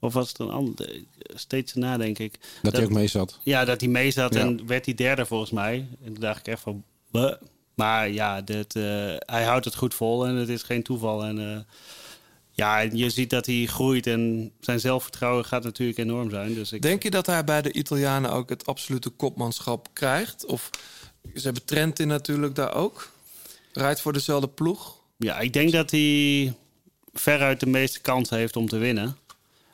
Of 0.00 0.12
was 0.12 0.28
het 0.28 0.38
een 0.38 0.50
ander? 0.50 1.02
Steeds 1.34 1.72
erna, 1.72 1.96
denk 1.96 2.18
ik. 2.18 2.38
Dat 2.62 2.72
hij 2.72 2.84
ook 2.84 2.90
mee 2.90 3.06
zat. 3.06 3.38
Ja, 3.42 3.64
dat 3.64 3.80
hij 3.80 3.90
mee 3.90 4.10
zat 4.10 4.34
Ja. 4.34 4.40
en 4.40 4.66
werd 4.66 4.84
hij 4.84 4.94
derde 4.94 5.26
volgens 5.26 5.50
mij. 5.50 5.86
En 6.04 6.12
toen 6.12 6.20
dacht 6.20 6.38
ik 6.38 6.46
echt 6.46 6.62
van... 6.62 6.84
Maar 7.74 8.10
ja, 8.10 8.40
dit, 8.40 8.76
eh, 8.76 8.82
hij 9.18 9.44
houdt 9.44 9.64
het 9.64 9.74
goed 9.74 9.94
vol 9.94 10.26
en 10.26 10.34
het 10.34 10.48
is 10.48 10.62
geen 10.62 10.82
toeval. 10.82 11.24
En 11.24 11.38
eh, 11.38 11.60
ja, 12.50 12.80
en 12.80 12.96
je 12.96 13.10
ziet 13.10 13.30
dat 13.30 13.46
hij 13.46 13.66
groeit 13.66 14.06
en 14.06 14.52
zijn 14.60 14.80
zelfvertrouwen 14.80 15.44
gaat 15.44 15.62
natuurlijk 15.62 15.98
enorm 15.98 16.30
zijn. 16.30 16.54
Dus 16.54 16.72
ik, 16.72 16.82
Denk 16.82 17.02
je 17.02 17.10
dat 17.10 17.26
hij 17.26 17.44
bij 17.44 17.62
de 17.62 17.72
Italianen 17.72 18.32
ook 18.32 18.48
het 18.48 18.66
absolute 18.66 19.08
kopmanschap 19.10 19.88
krijgt? 19.92 20.46
Of 20.46 20.70
ze 21.34 21.40
hebben 21.40 21.64
Trentin 21.64 22.08
natuurlijk 22.08 22.54
daar 22.54 22.74
ook. 22.74 23.10
Rijdt 23.72 24.00
voor 24.00 24.12
dezelfde 24.12 24.48
ploeg. 24.48 24.96
Ja, 25.16 25.38
ik 25.38 25.52
denk 25.52 25.72
dat 25.72 25.90
hij 25.90 26.54
veruit 27.12 27.60
de 27.60 27.66
meeste 27.66 28.00
kans 28.00 28.30
heeft 28.30 28.56
om 28.56 28.68
te 28.68 28.78
winnen. 28.78 29.16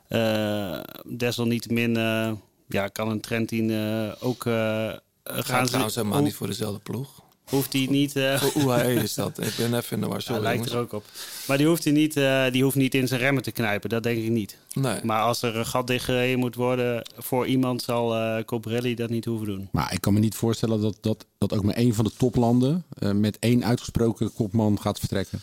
Eh, 0.08 0.78
desalniettemin 1.06 1.96
eh, 1.96 2.32
ja, 2.68 2.88
kan 2.88 3.08
een 3.08 3.20
Trentin 3.20 3.70
eh, 3.70 4.12
ook 4.20 4.46
eh, 4.46 4.52
gaan... 4.52 4.98
Gaat 5.44 5.66
trouwens 5.66 5.94
ze- 5.94 6.00
helemaal 6.00 6.22
niet 6.22 6.34
voor 6.34 6.46
dezelfde 6.46 6.80
ploeg. 6.80 7.24
Hoeft 7.46 7.72
hij 7.72 7.86
niet... 7.90 8.16
eh, 8.16 8.40
Voor 8.42 8.62
UAE 8.62 8.94
is 9.02 9.14
dat. 9.14 9.40
Ik 9.42 9.54
ben 9.56 9.74
even 9.74 9.96
in 9.96 10.00
de 10.00 10.06
war. 10.08 10.16
Ja, 10.16 10.22
Sorry, 10.22 10.42
lijkt 10.42 10.70
er 10.70 10.78
ook 10.78 10.92
op. 10.92 11.04
Maar 11.46 11.56
die 11.58 11.66
hoeft, 11.66 11.84
hij 11.84 11.92
niet, 11.92 12.16
eh, 12.16 12.44
die 12.50 12.62
hoeft 12.62 12.76
niet 12.76 12.94
in 12.94 13.08
zijn 13.08 13.20
remmen 13.20 13.42
te 13.42 13.50
knijpen. 13.50 13.88
Dat 13.90 14.02
denk 14.02 14.18
ik 14.24 14.30
niet. 14.30 14.56
Nee. 14.72 15.00
Maar 15.02 15.22
als 15.22 15.42
er 15.42 15.56
een 15.56 15.66
gat 15.66 15.86
dichtgereden 15.86 16.38
moet 16.38 16.54
worden 16.54 17.02
voor 17.16 17.46
iemand... 17.46 17.82
zal 17.82 18.14
eh 18.14 18.44
Cobrelli 18.44 18.94
dat 18.94 19.10
niet 19.10 19.24
hoeven 19.24 19.46
doen. 19.46 19.68
Maar 19.72 19.92
ik 19.92 20.00
kan 20.00 20.12
me 20.14 20.20
niet 20.20 20.34
voorstellen 20.34 20.80
dat, 20.80 20.96
dat, 21.00 21.26
dat 21.38 21.52
ook 21.52 21.62
maar 21.62 21.74
één 21.74 21.94
van 21.94 22.04
de 22.04 22.12
toplanden 22.16 22.84
eh, 22.98 23.12
met 23.12 23.36
één 23.40 23.64
uitgesproken 23.64 24.32
kopman 24.32 24.80
gaat 24.80 24.98
vertrekken. 24.98 25.40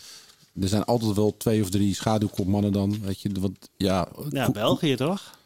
Er 0.60 0.68
zijn 0.68 0.84
altijd 0.84 1.14
wel 1.16 1.36
twee 1.36 1.62
of 1.62 1.70
drie 1.70 1.94
schaduwkopmannen 1.94 2.72
dan. 2.72 3.00
Weet 3.00 3.20
je, 3.20 3.30
want 3.40 3.68
ja. 3.76 4.08
Ja, 4.30 4.50
België 4.50 4.94
toch? 4.96 5.38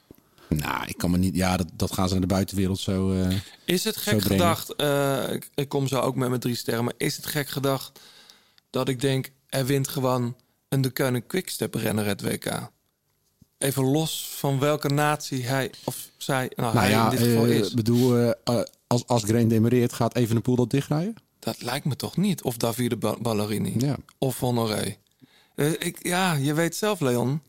Nou, 0.49 0.87
ik 0.87 0.97
kan 0.99 1.11
me 1.11 1.19
niet. 1.19 1.35
Ja, 1.37 1.57
dat, 1.57 1.67
dat 1.75 1.93
gaan 1.93 2.07
ze 2.07 2.13
naar 2.13 2.21
de 2.21 2.35
buitenwereld 2.35 2.79
zo. 2.79 3.13
eh, 3.13 3.37
Is 3.65 3.85
het 3.85 3.97
gek 3.97 4.23
gedacht, 4.23 4.75
eh, 4.77 5.33
ik, 5.33 5.51
ik 5.55 5.69
kom 5.69 5.87
zo 5.87 6.01
ook 6.01 6.15
met 6.17 6.29
mijn 6.29 6.41
drie 6.41 6.55
sterren, 6.55 6.85
maar 6.85 6.95
is 6.97 7.17
het 7.17 7.27
gek 7.27 7.49
gedacht 7.49 8.01
dat 8.71 8.89
ik 8.89 9.01
denk, 9.01 9.31
er 9.49 9.67
wint 9.67 9.89
gewoon 9.89 10.35
een 10.69 10.81
De 10.81 10.91
Keuning 10.91 11.27
Quickstep 11.27 11.75
renner 11.75 12.07
het 12.07 12.23
WK? 12.23 12.71
Even 13.59 13.85
los 13.85 14.29
van 14.37 14.59
welke 14.59 14.89
natie 14.89 15.47
hij 15.47 15.71
of 15.85 16.09
zij, 16.17 16.51
nou, 16.57 16.75
Nou 16.75 16.87
hij 16.87 16.91
ja, 16.95 17.05
in 17.05 17.17
dit 17.17 17.27
geval 17.27 17.47
eh, 17.47 17.59
is. 17.59 17.75
bedoel, 17.75 18.35
als, 18.87 19.07
als 19.07 19.23
Green 19.23 19.49
demereert, 19.49 19.93
gaat 19.93 20.15
even 20.17 20.37
een 20.37 20.43
poel 20.43 20.57
dat 20.57 20.71
dichtrijden? 20.71 21.15
Dat 21.39 21.63
lijkt 21.63 21.85
me 21.85 21.97
toch 21.97 22.17
niet. 22.17 22.43
Of 22.43 22.57
Davide 22.57 22.97
Ba- 22.97 23.17
Ballerini. 23.21 23.75
Ja. 23.79 23.97
Of 24.19 24.39
Honoré. 24.41 24.97
Eh, 25.55 25.71
ik, 25.73 26.07
ja, 26.07 26.33
je 26.35 26.55
weet 26.55 26.77
zelf, 26.77 27.01
Leon. 27.01 27.43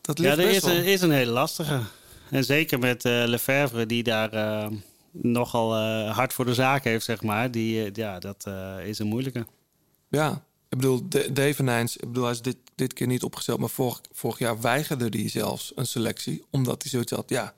Dat 0.00 0.18
Ja, 0.18 0.24
ligt 0.34 0.38
er 0.38 0.44
best 0.44 0.56
is, 0.66 0.72
wel. 0.72 0.82
is 0.92 1.00
een 1.00 1.10
hele 1.10 1.30
lastige. 1.30 1.80
En 2.30 2.44
zeker 2.44 2.78
met 2.78 3.04
eh 3.04 3.22
Lefebvre, 3.26 3.86
die 3.86 4.02
daar 4.02 4.32
eh, 4.32 4.70
nogal 5.10 5.74
eh, 5.76 6.16
hard 6.16 6.32
voor 6.32 6.44
de 6.44 6.54
zaak 6.54 6.84
heeft, 6.84 7.04
zeg 7.04 7.22
maar. 7.22 7.50
Die, 7.50 7.90
ja, 7.92 8.18
dat 8.18 8.44
eh, 8.46 8.76
is 8.84 8.98
een 8.98 9.06
moeilijke. 9.06 9.46
Ja, 10.08 10.30
ik 10.68 10.76
bedoel, 10.76 11.08
De- 11.08 11.32
Devenijns, 11.32 11.96
ik 11.96 12.06
bedoel, 12.08 12.22
hij 12.24 12.32
is 12.32 12.42
dit, 12.42 12.56
dit 12.74 12.92
keer 12.92 13.06
niet 13.06 13.22
opgesteld, 13.22 13.58
maar 13.58 13.68
vorig, 13.68 14.00
vorig 14.12 14.38
jaar 14.38 14.60
weigerde 14.60 15.18
hij 15.18 15.28
zelfs 15.28 15.72
een 15.74 15.86
selectie, 15.86 16.44
omdat 16.50 16.82
hij 16.82 16.90
zoiets 16.90 17.12
had, 17.12 17.28
ja, 17.28 17.54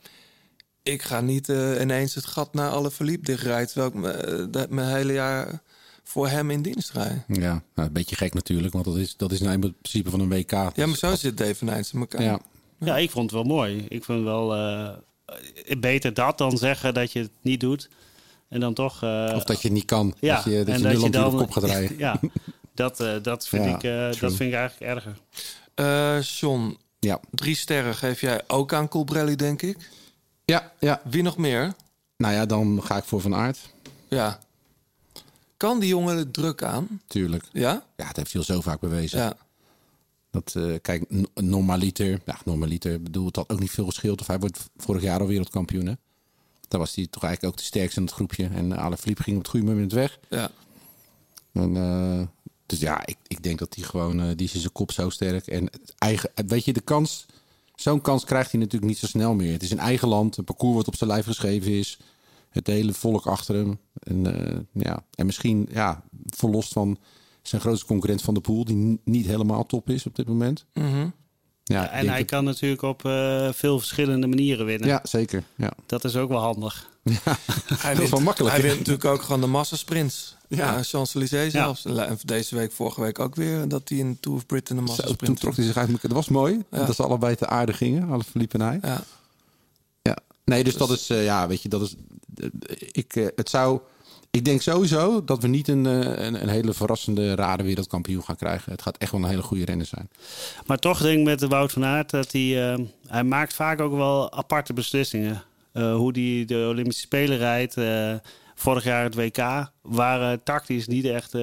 ik 0.82 1.02
ga 1.02 1.20
niet 1.20 1.48
eh, 1.48 1.80
ineens 1.80 2.14
het 2.14 2.26
gat 2.26 2.54
naar 2.54 2.70
alle 2.70 2.90
verliep 2.90 3.24
dichtrijden, 3.24 3.66
terwijl 3.68 3.88
ik 3.88 3.94
me- 3.94 4.48
dat 4.50 4.70
mijn 4.70 4.88
hele 4.96 5.12
jaar 5.12 5.60
voor 6.02 6.28
hem 6.28 6.50
in 6.50 6.62
dienst 6.62 6.90
rijd. 6.92 7.22
Ja, 7.26 7.62
nou, 7.74 7.88
een 7.88 7.92
beetje 7.92 8.16
gek 8.16 8.34
natuurlijk, 8.34 8.72
want 8.72 8.84
dat 8.84 8.96
is, 8.96 9.16
dat 9.16 9.32
is 9.32 9.40
nou 9.40 9.52
eenmaal 9.52 9.68
het 9.68 9.80
principe 9.80 10.10
van 10.10 10.20
een 10.20 10.28
WK. 10.28 10.50
Ja, 10.50 10.72
maar 10.86 10.96
zo 10.96 11.14
zit 11.14 11.36
Devenijns 11.36 11.92
in 11.92 12.00
elkaar. 12.00 12.22
Ja. 12.22 12.40
Ja, 12.78 12.96
ik 12.98 13.10
vond 13.10 13.24
het 13.30 13.34
wel 13.34 13.56
mooi. 13.56 13.86
Ik 13.88 14.04
vond 14.04 14.24
wel 14.24 14.54
eh, 14.54 14.88
beter 15.78 16.14
dat 16.14 16.38
dan 16.38 16.56
zeggen 16.58 16.94
dat 16.94 17.12
je 17.12 17.18
het 17.20 17.30
niet 17.42 17.60
doet. 17.60 17.88
En 18.48 18.60
dan 18.60 18.74
toch... 18.74 19.02
eh, 19.02 19.32
Of 19.36 19.44
dat 19.44 19.60
je 19.62 19.68
het 19.68 19.76
niet 19.76 19.84
kan. 19.84 20.14
Ja, 20.20 20.34
dat 20.34 20.44
je, 20.44 20.50
dat 20.50 20.68
en 20.74 20.80
je 21.00 21.10
weer 21.10 21.24
op 21.26 21.36
kop 21.36 21.50
gaat 21.50 21.64
rijden. 21.64 21.98
ja, 22.06 22.20
dat, 22.74 23.00
eh, 23.00 23.14
dat, 23.22 23.48
vind 23.48 23.64
Ja, 23.64 23.74
ik, 23.76 23.82
eh, 23.82 24.20
dat 24.20 24.34
vind 24.34 24.40
ik 24.52 24.54
eigenlijk 24.54 24.80
erger. 24.80 25.16
Eh 25.74 26.22
John, 26.22 26.78
Ja. 26.98 27.20
drie 27.30 27.54
sterren 27.54 27.94
geef 27.94 28.20
jij 28.20 28.42
ook 28.46 28.72
aan 28.72 28.88
Colbrelli, 28.88 29.36
denk 29.36 29.62
ik. 29.62 29.76
Ja, 30.50 30.72
ja. 30.80 31.00
Wie 31.04 31.22
nog 31.22 31.36
meer? 31.36 31.74
Nou 32.16 32.34
ja, 32.34 32.46
dan 32.46 32.82
ga 32.82 32.96
ik 32.96 33.04
voor 33.04 33.20
Van 33.20 33.34
Aert. 33.34 33.58
Ja. 34.08 34.38
Kan 35.56 35.78
die 35.80 35.88
jongen 35.88 36.16
er 36.16 36.30
druk 36.30 36.62
aan? 36.62 37.00
Tuurlijk. 37.06 37.44
Ja? 37.52 37.84
Ja, 37.96 38.06
dat 38.06 38.16
heeft 38.16 38.32
hij 38.32 38.40
al 38.40 38.46
zo 38.46 38.60
vaak 38.60 38.80
bewezen. 38.80 39.18
Ja. 39.18 39.36
Dat, 40.30 40.54
eh, 40.56 40.74
kijk, 40.82 41.04
normaliter, 41.34 42.20
ja, 42.26 42.38
normaliter, 42.44 43.02
bedoel, 43.02 43.26
het 43.26 43.36
had 43.36 43.48
ook 43.50 43.60
niet 43.60 43.70
veel 43.70 43.86
geschild. 43.86 44.20
Of 44.20 44.26
hij 44.26 44.38
wordt 44.38 44.58
vorig 44.76 45.02
jaar 45.02 45.20
al 45.20 45.26
wereldkampioen, 45.26 45.86
hè? 45.86 45.94
Daar 46.68 46.80
was 46.80 46.94
hij 46.94 47.06
toch 47.10 47.22
eigenlijk 47.24 47.54
ook 47.54 47.60
de 47.60 47.66
sterkste 47.66 48.00
in 48.00 48.06
het 48.06 48.14
groepje. 48.14 48.46
En 48.46 48.78
Ale 48.78 48.96
Philippe 48.96 49.22
ging 49.22 49.36
op 49.36 49.42
het 49.42 49.50
goede 49.50 49.66
moment 49.66 49.92
weg. 49.92 50.18
Ja. 50.28 50.50
En, 51.52 51.76
eh, 51.76 52.26
dus 52.66 52.78
ja, 52.78 53.06
ik, 53.06 53.16
ik 53.26 53.42
denk 53.42 53.58
dat 53.58 53.74
hij 53.74 53.84
gewoon, 53.84 54.20
eh, 54.20 54.26
die 54.36 54.46
is 54.52 54.60
zijn 54.60 54.72
kop 54.72 54.92
zo 54.92 55.10
sterk. 55.10 55.46
En 55.46 55.64
het 55.64 55.94
eigen, 55.98 56.30
het- 56.34 56.50
weet 56.50 56.64
je, 56.64 56.72
de 56.72 56.80
kans, 56.80 57.26
zo'n 57.80 58.00
kans 58.00 58.24
krijgt 58.24 58.50
hij 58.50 58.60
natuurlijk 58.60 58.90
niet 58.90 58.98
zo 59.00 59.06
snel 59.06 59.34
meer. 59.34 59.52
Het 59.52 59.62
is 59.62 59.70
een 59.70 59.78
eigen 59.78 60.08
land, 60.08 60.36
een 60.36 60.44
parcours 60.44 60.76
wat 60.76 60.86
op 60.86 60.96
zijn 60.96 61.10
lijf 61.10 61.24
geschreven 61.24 61.72
is. 61.72 61.98
Het 62.50 62.66
hele 62.66 62.92
volk 62.92 63.26
achter 63.26 63.54
hem. 63.54 63.78
En, 63.92 64.46
eh, 64.46 64.58
ja, 64.72 65.04
en 65.14 65.26
misschien, 65.26 65.68
ja, 65.72 66.02
verlost 66.26 66.72
van 66.72 66.98
zijn 67.42 67.60
grootste 67.60 67.86
concurrent 67.86 68.22
van 68.22 68.34
de 68.34 68.40
pool, 68.40 68.64
die 68.64 69.00
niet 69.04 69.26
helemaal 69.26 69.66
top 69.66 69.90
is 69.90 70.06
op 70.06 70.16
dit 70.16 70.28
moment. 70.28 70.64
Mhm. 70.74 71.08
Ja, 71.64 71.82
Ja, 71.82 71.90
en 71.90 72.08
hij 72.08 72.18
dat- 72.18 72.26
kan 72.26 72.44
natuurlijk 72.44 72.82
op 72.82 73.04
eh, 73.04 73.48
veel 73.52 73.78
verschillende 73.78 74.26
manieren 74.26 74.66
winnen. 74.66 74.88
Ja, 74.88 75.00
zeker. 75.02 75.44
Ja. 75.56 75.72
Dat 75.86 76.04
is 76.04 76.16
ook 76.16 76.28
wel 76.28 76.40
handig. 76.40 76.88
Hij 77.02 77.94
Dat 77.94 78.02
is 78.02 78.10
wel 78.10 78.20
makkelijk, 78.20 78.54
Hij 78.54 78.62
wint 78.64 78.78
natuurlijk 78.78 79.04
ook 79.04 79.22
gewoon 79.22 79.40
de 79.40 79.46
massasprints. 79.46 80.36
Ja. 80.56 80.72
Ja, 80.76 80.82
Champs-Élysées 80.82 81.52
zelfs. 81.52 81.84
En 81.84 82.18
deze 82.24 82.56
week, 82.56 82.72
vorige 82.72 83.00
week 83.00 83.18
ook 83.18 83.34
weer, 83.34 83.68
dat 83.68 83.88
hij 83.88 83.98
in 83.98 84.18
Tour 84.20 84.36
of 84.38 84.46
Britain 84.46 84.82
een 84.82 84.88
Zo, 84.94 85.14
toen 85.14 85.34
trok 85.34 85.56
hij 85.56 85.64
zich 85.64 85.76
uit 85.76 85.86
elkaar. 85.88 86.02
Dat 86.10 86.12
was 86.12 86.28
mooi, 86.28 86.64
Ja. 86.70 86.84
dat 86.84 86.96
ze 86.96 87.02
allebei 87.02 87.34
te 87.36 87.46
aarde 87.46 87.72
gingen, 87.72 88.10
alle 88.10 88.24
Philippe 88.24 88.58
en 88.58 88.64
hij. 88.64 88.78
Ja. 88.82 89.02
Ja. 90.02 90.16
Nee, 90.44 90.64
dus, 90.64 90.76
dat 90.76 90.90
is, 90.90 91.10
eh, 91.10 91.24
ja, 91.24 91.48
weet 91.48 91.62
je, 91.62 91.68
dat 91.68 91.80
is. 91.82 91.94
eh, 92.36 92.46
ik, 92.92 93.16
eh, 93.16 93.26
het 93.36 93.48
zou. 93.50 93.80
Ik 94.30 94.44
denk 94.44 94.62
sowieso 94.62 95.24
dat 95.24 95.42
we 95.42 95.48
niet 95.48 95.68
een, 95.68 95.86
eh, 95.86 96.24
een, 96.26 96.42
een 96.42 96.48
hele 96.48 96.72
verrassende, 96.72 97.34
rare 97.34 97.62
wereldkampioen 97.62 98.24
gaan 98.24 98.36
krijgen. 98.36 98.72
Het 98.72 98.82
gaat 98.82 98.96
echt 98.98 99.12
wel 99.12 99.20
een 99.22 99.28
hele 99.28 99.42
goede 99.42 99.64
renner 99.64 99.86
zijn. 99.86 100.10
Maar 100.66 100.78
toch 100.78 101.00
denk 101.02 101.18
ik 101.18 101.24
met 101.24 101.38
de 101.38 101.48
Wout 101.48 101.72
van 101.72 101.84
Aert 101.84 102.10
dat 102.10 102.32
hij... 102.32 102.72
eh, 102.72 102.78
hij 103.06 103.24
maakt 103.24 103.54
vaak 103.54 103.80
ook 103.80 103.92
wel 103.94 104.32
aparte 104.32 104.72
beslissingen. 104.72 105.42
Eh, 105.72 105.94
hoe 105.94 106.12
hij 106.12 106.44
de 106.44 106.66
Olympische 106.70 107.02
Spelen 107.02 107.38
rijdt. 107.38 107.76
eh, 107.76 108.14
vorig 108.60 108.84
jaar 108.84 109.02
het 109.04 109.14
WK 109.14 109.70
waren 109.82 110.42
tactisch 110.42 110.86
niet 110.86 111.04
echt 111.04 111.34
eh, 111.34 111.40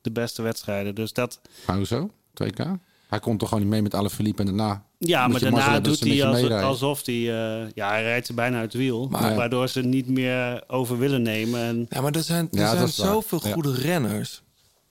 de 0.00 0.10
beste 0.12 0.42
wedstrijden. 0.42 0.94
Dus 0.94 1.12
dat... 1.12 1.40
Maar 1.66 1.76
hoezo? 1.76 2.10
2K? 2.44 2.66
Hij 3.08 3.18
komt 3.20 3.38
toch 3.38 3.48
gewoon 3.48 3.62
niet 3.64 3.72
mee 3.72 3.82
met 3.82 3.94
alle 3.94 4.10
Philippe 4.10 4.40
en 4.42 4.46
daarna. 4.46 4.84
Ja, 4.98 5.28
maar 5.28 5.40
daarna 5.40 5.80
doet 5.80 6.00
hij 6.00 6.24
als- 6.26 6.50
alsof 6.50 7.06
hij... 7.06 7.14
eh, 7.14 7.70
ja, 7.74 7.88
hij 7.88 8.02
rijdt 8.02 8.26
ze 8.26 8.34
bijna 8.34 8.56
uit 8.60 8.72
het 8.72 8.82
wiel. 8.82 9.08
Maar- 9.08 9.34
waardoor 9.34 9.68
ze 9.68 9.80
niet 9.82 10.08
meer 10.08 10.64
over 10.66 10.98
willen 10.98 11.22
nemen. 11.22 11.60
En, 11.60 11.86
Ja, 11.88 12.00
maar 12.00 12.12
er 12.14 12.22
zijn, 12.22 12.48
er 12.52 12.58
Ja, 12.58 12.66
zijn 12.68 12.78
waar. 12.78 12.88
zoveel 12.88 13.40
Ja. 13.42 13.52
goede 13.52 13.74
renners. 13.74 14.42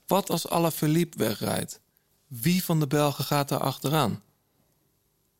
Wat 0.07 0.29
als 0.29 0.49
Alaphilippe 0.49 1.17
wegrijdt? 1.17 1.79
Wie 2.27 2.63
van 2.63 2.79
de 2.79 2.87
Belgen 2.87 3.23
gaat 3.23 3.49
daar 3.49 3.59
achteraan? 3.59 4.21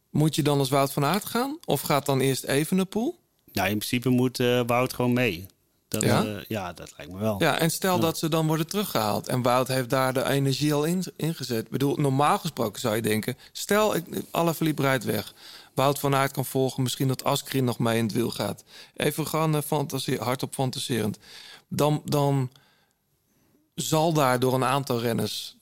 Moet 0.10 0.36
je 0.36 0.44
dan 0.44 0.60
als 0.60 0.70
Wout 0.70 0.92
van 0.94 1.06
Aert 1.06 1.26
gaan? 1.26 1.58
Of 1.66 1.82
gaat 1.82 2.06
dan 2.06 2.20
eerst 2.20 2.44
Evenepoel? 2.44 3.20
nou, 3.54 3.70
in 3.70 3.78
principe 3.78 4.10
moet 4.10 4.40
eh, 4.40 4.62
Wout 4.66 4.94
gewoon 4.94 5.14
mee. 5.14 5.46
Dat, 5.90 6.04
Ja? 6.04 6.22
ja? 6.22 6.44
ja, 6.48 6.74
dat 6.74 6.94
lijkt 6.98 7.12
me 7.12 7.20
wel. 7.20 7.36
Ja, 7.40 7.58
en 7.60 7.72
stel 7.72 7.96
Ja. 7.96 8.02
dat 8.02 8.18
ze 8.18 8.30
dan 8.30 8.48
worden 8.48 8.68
teruggehaald. 8.68 9.28
En 9.28 9.42
Wout 9.42 9.68
heeft 9.68 9.90
daar 9.90 10.14
de 10.14 10.24
energie 10.30 10.74
al 10.74 10.84
in, 10.84 11.04
ingezet. 11.16 11.66
Ik 11.66 11.70
bedoel, 11.72 11.96
normaal 11.96 12.40
gesproken 12.40 12.82
zou 12.82 12.96
je 12.96 13.02
denken... 13.02 13.38
stel, 13.52 13.96
ik, 13.96 14.06
Alaphilippe 14.32 14.82
rijdt 14.82 15.04
weg. 15.04 15.34
Wout 15.74 16.00
van 16.00 16.16
Aert 16.16 16.32
kan 16.32 16.46
volgen. 16.46 16.84
Misschien 16.84 17.08
dat 17.08 17.24
Askren 17.24 17.64
nog 17.64 17.80
mee 17.80 17.98
in 17.98 18.04
het 18.04 18.14
wiel 18.14 18.30
gaat. 18.30 18.64
Even 18.96 19.28
gewoon 19.28 19.56
uh, 19.56 19.62
fantasie, 19.62 20.18
hardop 20.20 20.54
fantaserend. 20.54 21.18
Dan, 21.68 22.02
dan 22.06 22.52
zal 23.76 24.14
daar 24.14 24.40
door 24.40 24.54
een 24.54 24.64
aantal 24.66 25.00
renners 25.00 25.58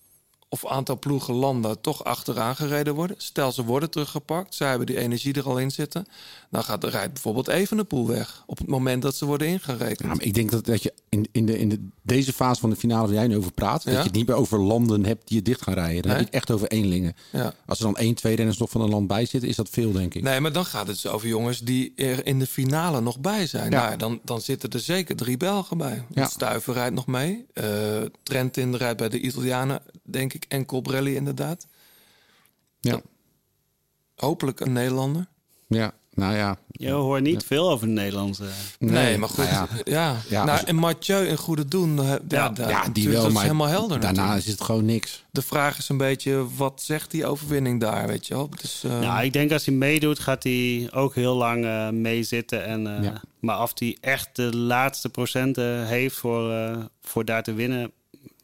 of 0.50 0.66
aantal 0.68 1.00
ploegen 1.00 1.34
landen 1.34 1.82
toch 1.82 2.04
achteraan 2.04 2.56
gereden 2.56 2.96
worden. 2.96 3.16
Stel 3.20 3.52
ze 3.52 3.64
worden 3.64 3.90
teruggepakt, 3.90 4.56
zij 4.56 4.70
hebben 4.70 4.88
die 4.88 4.98
energie 4.98 5.34
er 5.34 5.46
al 5.48 5.58
in 5.60 5.72
zitten. 5.72 6.06
Dan 6.50 6.64
gaat 6.64 6.82
de 6.82 6.90
rijdt 6.90 7.14
bijvoorbeeld 7.14 7.48
even 7.48 7.78
de 7.78 7.84
poel 7.84 8.08
weg 8.08 8.44
op 8.46 8.58
het 8.58 8.68
moment 8.68 9.02
dat 9.02 9.16
ze 9.16 9.26
worden 9.26 9.48
ingerekend. 9.48 10.00
Ja, 10.00 10.08
maar 10.08 10.22
ik 10.22 10.34
denk 10.34 10.52
dat, 10.52 10.66
dat 10.66 10.84
je 10.84 10.94
in, 11.10 11.28
in, 11.32 11.46
de, 11.46 11.60
in 11.60 11.70
de, 11.70 11.88
deze 12.02 12.34
fase 12.34 12.60
van 12.60 12.70
de 12.70 12.76
finale 12.76 13.06
waar 13.08 13.16
jij 13.16 13.28
nu 13.28 13.38
over 13.38 13.52
praat, 13.52 13.84
Ja? 13.84 13.90
dat 13.92 14.00
je 14.00 14.08
het 14.08 14.18
niet 14.18 14.28
meer 14.28 14.36
over 14.36 14.60
landen 14.60 15.06
hebt 15.06 15.28
die 15.28 15.38
je 15.38 15.44
dicht 15.44 15.62
gaan 15.62 15.74
rijden. 15.74 16.02
Dan 16.02 16.12
Nee? 16.12 16.20
heb 16.20 16.20
je 16.20 16.26
het 16.26 16.36
echt 16.36 16.52
over 16.52 16.68
eenlingen. 16.68 17.16
Ja. 17.32 17.54
Als 17.66 17.78
er 17.80 17.86
dan 17.86 17.96
één, 17.98 18.16
twee 18.16 18.36
renners 18.36 18.58
nog 18.58 18.70
van 18.70 18.82
een 18.82 18.90
land 18.90 19.08
bij 19.08 19.26
zitten, 19.26 19.50
is 19.50 19.56
dat 19.56 19.70
veel, 19.70 19.92
denk 19.92 20.14
ik. 20.14 20.22
Nee, 20.24 20.40
maar 20.40 20.52
dan 20.52 20.66
gaat 20.66 20.88
het 20.88 21.02
dus 21.02 21.12
over 21.12 21.28
jongens 21.28 21.60
die 21.60 21.94
er 21.96 22.26
in 22.26 22.40
de 22.40 22.48
finale 22.48 23.02
nog 23.02 23.20
bij 23.20 23.48
zijn. 23.48 23.72
Ja. 23.72 23.86
Nou, 23.86 23.98
dan, 23.98 24.20
dan 24.24 24.42
zitten 24.42 24.70
er 24.70 24.80
zeker 24.80 25.16
drie 25.16 25.38
Belgen 25.38 25.78
bij. 25.78 26.04
Ja. 26.14 26.28
Stuiver 26.28 26.74
rijdt 26.74 26.96
nog 26.96 27.08
mee. 27.08 27.46
Eh, 27.54 27.66
Trentin 28.24 28.76
rijdt 28.76 28.98
bij 28.98 29.10
de 29.10 29.20
Italianen, 29.20 29.82
denk 30.04 30.34
ik. 30.34 30.37
En 30.48 30.66
Colbrelli 30.66 31.16
inderdaad. 31.16 31.68
Ja. 32.80 33.02
Hopelijk 34.16 34.60
een 34.60 34.74
Nederlander. 34.74 35.28
Ja, 35.68 35.92
nou 36.14 36.36
ja. 36.36 36.58
Je 36.72 36.92
hoort 36.92 37.22
niet 37.24 37.44
veel 37.46 37.70
over 37.70 37.88
de 37.88 37.94
Nederlandse. 37.94 38.44
Nee, 38.80 39.18
maar 39.18 39.30
goed. 39.30 39.38
nou 39.38 39.50
ja. 39.50 39.68
ja. 39.84 40.16
Ja, 40.30 40.44
nou, 40.46 40.66
en 40.66 40.76
Mathieu 40.76 41.26
in 41.28 41.38
goede 41.38 41.66
doen. 41.66 42.00
eh, 42.00 42.06
Ja, 42.08 42.18
Ja, 42.28 42.50
daar- 42.50 42.70
ja, 42.70 42.88
die 42.90 43.10
wel, 43.10 43.22
dat 43.24 43.32
maar 43.32 43.42
is 43.42 43.48
helemaal 43.48 43.68
helder. 43.68 44.00
daarna 44.00 44.22
natuurlijk. 44.22 44.46
is 44.46 44.52
het 44.52 44.62
gewoon 44.62 44.86
niks. 44.86 45.24
De 45.32 45.42
vraag 45.42 45.78
is 45.78 45.90
een 45.90 45.98
beetje, 45.98 46.56
wat 46.56 46.82
zegt 46.82 47.12
die 47.12 47.26
overwinning 47.26 47.80
daar, 47.80 48.08
weet 48.08 48.28
je 48.28 48.34
wel? 48.34 48.50
Dus, 48.62 48.84
eh, 48.84 49.00
Nou, 49.00 49.24
ik 49.24 49.34
denk 49.34 49.52
als 49.52 49.66
hij 49.66 49.76
meedoet, 49.76 50.20
gaat 50.20 50.44
hij 50.44 50.90
ook 50.94 51.16
heel 51.16 51.36
lang 51.36 51.66
eh, 51.66 51.90
meezitten. 51.90 52.66
En, 52.66 52.98
eh, 52.98 53.04
Ja. 53.04 53.22
Maar 53.40 53.62
of 53.62 53.72
hij 53.76 53.98
echt 54.02 54.36
de 54.36 54.56
laatste 54.58 55.10
procenten 55.10 55.86
heeft 55.88 56.16
voor, 56.16 56.52
eh, 56.52 56.78
voor 57.02 57.26
daar 57.26 57.44
te 57.44 57.54
winnen, 57.54 57.92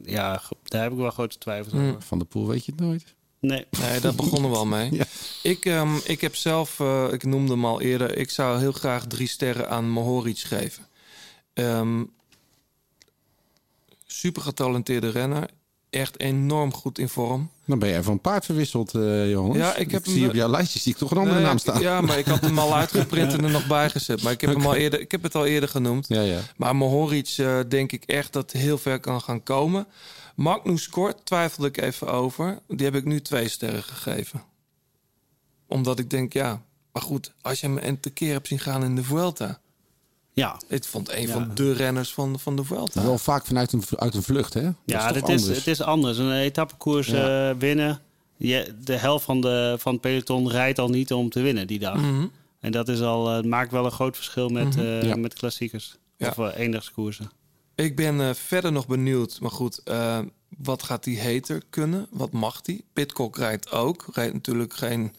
ja, 0.03 0.41
daar 0.64 0.81
heb 0.84 0.91
ik 0.91 0.97
wel 0.97 1.10
grote 1.10 1.38
twijfels 1.38 1.73
Mm. 1.73 1.89
over. 1.89 2.01
Van 2.01 2.19
de 2.19 2.26
Poel 2.26 2.47
weet 2.47 2.65
je 2.65 2.72
het 2.72 2.81
nooit. 2.81 3.15
Nee. 3.39 3.65
Nee, 3.80 3.99
daar 3.99 4.15
begonnen 4.15 4.51
we 4.51 4.57
al 4.57 4.65
mee. 4.65 4.89
Ja. 4.95 5.05
Ik, 5.43 5.65
ehm, 5.65 5.95
ik 6.03 6.22
heb 6.22 6.35
zelf, 6.35 6.80
eh, 6.80 7.07
ik 7.11 7.23
noemde 7.23 7.51
hem 7.51 7.65
al 7.65 7.81
eerder, 7.81 8.18
ik 8.18 8.30
zou 8.30 8.60
heel 8.60 8.72
graag 8.72 9.05
drie 9.07 9.27
sterren 9.27 9.69
aan 9.69 9.89
Mohoric 9.89 10.39
geven. 10.39 10.88
Ehm 11.53 12.03
super 14.05 14.41
getalenteerde 14.41 15.10
renner. 15.10 15.49
Echt 15.94 16.20
enorm 16.20 16.74
goed 16.74 16.99
in 16.99 17.10
vorm. 17.10 17.49
Dan 17.65 17.80
ben 17.80 17.90
jij 17.90 18.03
van 18.03 18.20
paard 18.20 18.45
verwisseld, 18.45 18.95
eh 18.95 19.30
Johannes. 19.30 19.57
Ja, 19.57 19.76
ik 19.76 19.91
heb 19.91 20.06
zie 20.06 20.20
hem- 20.20 20.30
op 20.30 20.36
jouw 20.36 20.48
lijstje 20.49 20.80
zie 20.80 20.91
ik 20.91 20.98
toch 20.98 21.11
een 21.11 21.18
andere 21.18 21.36
Nee, 21.36 21.45
naam 21.45 21.56
ik- 21.56 21.61
staan. 21.61 21.82
Ja, 21.82 22.02
maar 22.02 22.18
ik 22.18 22.26
had 22.26 22.41
hem 22.41 22.60
al 22.60 22.76
uitgeprint 22.82 23.34
en 23.34 23.44
er 23.44 23.49
nog 23.52 23.68
bij 23.68 23.90
gezet. 23.90 24.24
Maar 24.24 24.32
ik 24.32 24.41
heb, 24.41 24.49
hem 24.53 24.65
al 24.65 24.76
eerder, 24.76 24.99
ik 24.99 25.11
heb 25.11 25.24
het 25.24 25.36
al 25.36 25.45
eerder 25.45 25.70
genoemd. 25.70 26.07
Ja, 26.07 26.22
ja. 26.22 26.40
Maar 26.57 26.76
Mohoric 26.76 27.34
eh, 27.38 27.60
denk 27.68 27.91
ik 27.91 28.03
echt 28.03 28.34
dat 28.34 28.52
heel 28.52 28.78
ver 28.78 28.99
kan 28.99 29.22
gaan 29.22 29.44
komen. 29.44 29.88
Magnus 30.36 30.90
Kort 30.90 31.26
twijfelde 31.26 31.68
ik 31.68 31.82
even 31.82 32.11
over. 32.11 32.60
Die 32.68 32.86
heb 32.86 32.95
ik 32.95 33.06
nu 33.06 33.22
twee 33.22 33.49
sterren 33.49 33.84
gegeven. 33.84 34.44
Omdat 35.68 35.99
ik 35.99 36.10
denk, 36.10 36.34
ja... 36.34 36.61
Maar 36.91 37.02
goed, 37.03 37.34
als 37.41 37.60
je 37.60 37.68
hem 37.68 37.78
een 37.78 37.99
keer 38.14 38.32
hebt 38.32 38.48
zien 38.48 38.60
gaan 38.60 38.84
in 38.84 38.95
de 38.95 39.03
Vuelta... 39.03 39.60
Ja. 40.34 40.57
Ik 40.68 40.84
vond 40.84 41.11
een 41.11 41.22
Ja. 41.27 41.34
van 41.34 41.51
de 41.53 41.73
renners 41.73 42.14
van, 42.14 42.39
van 42.39 42.55
de 42.55 42.64
Vuelta. 42.64 43.03
Wel 43.03 43.18
vaak 43.18 43.45
vanuit 43.45 43.72
een, 43.73 43.84
uit 43.95 44.15
een 44.15 44.23
vlucht, 44.23 44.53
hè? 44.53 44.61
Dat 44.64 44.73
Ja, 44.85 45.11
dit 45.11 45.30
is, 45.30 45.41
anders? 45.41 45.57
het 45.57 45.68
is 45.68 45.81
anders. 45.81 46.18
Een 46.18 46.31
etappekoers 46.31 47.07
Ja. 47.07 47.49
eh, 47.49 47.55
winnen. 47.57 48.01
Je, 48.38 48.73
de 48.84 48.93
helft 48.97 49.26
van, 49.26 49.41
de, 49.41 49.76
van 49.80 49.91
het 49.91 50.01
peloton 50.01 50.49
rijdt 50.49 50.80
al 50.80 50.89
niet 50.89 51.14
om 51.14 51.30
te 51.30 51.41
winnen 51.41 51.68
die 51.68 51.80
dag. 51.80 51.95
Mhm. 51.97 52.26
En 52.60 52.72
dat 52.72 52.88
is 52.89 53.01
al, 53.01 53.38
eh, 53.38 53.43
maakt 53.43 53.72
wel 53.72 53.85
een 53.85 53.91
groot 53.91 54.15
verschil 54.15 54.49
met, 54.49 54.77
eh, 54.77 55.03
Ja. 55.03 55.15
met 55.15 55.34
klassiekers. 55.34 55.95
Ja. 56.18 56.30
Of 56.30 56.38
uh, 56.38 56.47
eendagskoersen. 56.57 57.31
Ik 57.76 57.95
ben 57.95 58.22
eh, 58.22 58.34
verder 58.34 58.72
nog 58.72 58.88
benieuwd. 58.88 59.39
Maar 59.41 59.51
goed, 59.51 59.81
eh, 59.84 60.19
wat 60.57 60.84
gaat 60.84 61.03
die 61.03 61.22
hater 61.22 61.61
kunnen? 61.69 62.07
Wat 62.11 62.31
mag 62.31 62.61
die? 62.61 62.85
Pitcock 62.93 63.38
rijdt 63.38 63.72
ook. 63.72 64.05
Rijdt 64.14 64.34
natuurlijk 64.34 64.73
geen... 64.73 65.15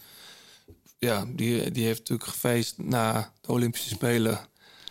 Ja, 0.98 1.24
die, 1.28 1.70
die 1.70 1.84
heeft 1.84 1.98
natuurlijk 1.98 2.28
gefeest 2.28 2.74
na 2.78 3.32
de 3.40 3.52
Olympische 3.52 3.88
Spelen. 3.88 4.38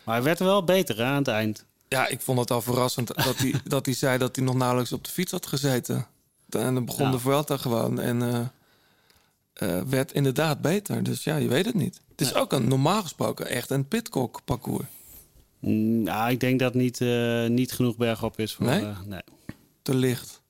Maar 0.03 0.15
hij 0.15 0.23
werd 0.23 0.39
er 0.39 0.45
wel 0.45 0.63
beter 0.63 0.97
hè, 0.97 1.03
aan 1.03 1.15
het 1.15 1.27
eind. 1.27 1.65
Ja, 1.87 2.07
ik 2.07 2.21
vond 2.21 2.39
het 2.39 2.51
al 2.51 2.61
verrassend 2.61 3.07
dat 3.07 3.37
hij, 3.37 3.53
dat 3.65 3.85
hij 3.85 3.95
zei 3.95 4.17
dat 4.17 4.35
hij 4.35 4.45
nog 4.45 4.55
nauwelijks 4.55 4.91
op 4.91 5.03
de 5.03 5.09
fiets 5.11 5.31
had 5.31 5.45
gezeten. 5.45 6.07
En 6.49 6.73
dan 6.73 6.85
begon 6.85 7.05
Ja. 7.05 7.11
de 7.11 7.19
Vuelta 7.19 7.57
gewoon 7.57 7.99
en 7.99 8.21
eh, 8.21 9.77
eh, 9.77 9.83
werd 9.83 10.11
inderdaad 10.11 10.61
beter. 10.61 11.03
Dus 11.03 11.23
ja, 11.23 11.35
je 11.35 11.47
weet 11.47 11.65
het 11.65 11.75
niet. 11.75 12.01
Het 12.11 12.21
is 12.21 12.33
ook 12.33 12.51
een 12.53 12.67
normaal 12.67 13.01
gesproken 13.01 13.47
echt 13.47 13.69
een 13.69 13.87
pitcock 13.87 14.41
parcours. 14.45 14.85
Mm, 15.59 16.03
nou, 16.03 16.31
ik 16.31 16.39
denk 16.39 16.59
dat 16.59 16.73
niet, 16.73 17.01
eh, 17.01 17.47
niet 17.47 17.71
genoeg 17.71 17.97
bergop 17.97 18.39
is 18.39 18.53
voor... 18.53 18.65
Nee? 18.65 18.85
nee. 19.05 19.21
Te 19.81 19.95
licht. 19.95 20.41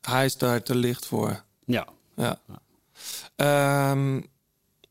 Hij 0.00 0.24
is 0.24 0.36
daar 0.36 0.62
te 0.62 0.74
licht 0.74 1.06
voor. 1.06 1.42
Ja. 1.64 1.88
Ja. 2.16 2.40
Ehm, 3.36 4.20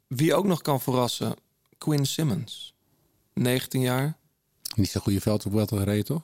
wie 0.08 0.36
ook 0.36 0.46
nog 0.46 0.62
kan 0.62 0.82
verrassen, 0.82 1.36
Quinn 1.78 2.06
Simmons. 2.06 2.71
19 3.34 3.82
jaar, 3.82 4.18
Niet 4.76 4.90
zo'n 4.90 5.02
goede 5.02 5.22
veld 5.22 5.46
op 5.46 5.52
Welter 5.54 5.78
gereden, 5.78 6.06
toch? 6.06 6.22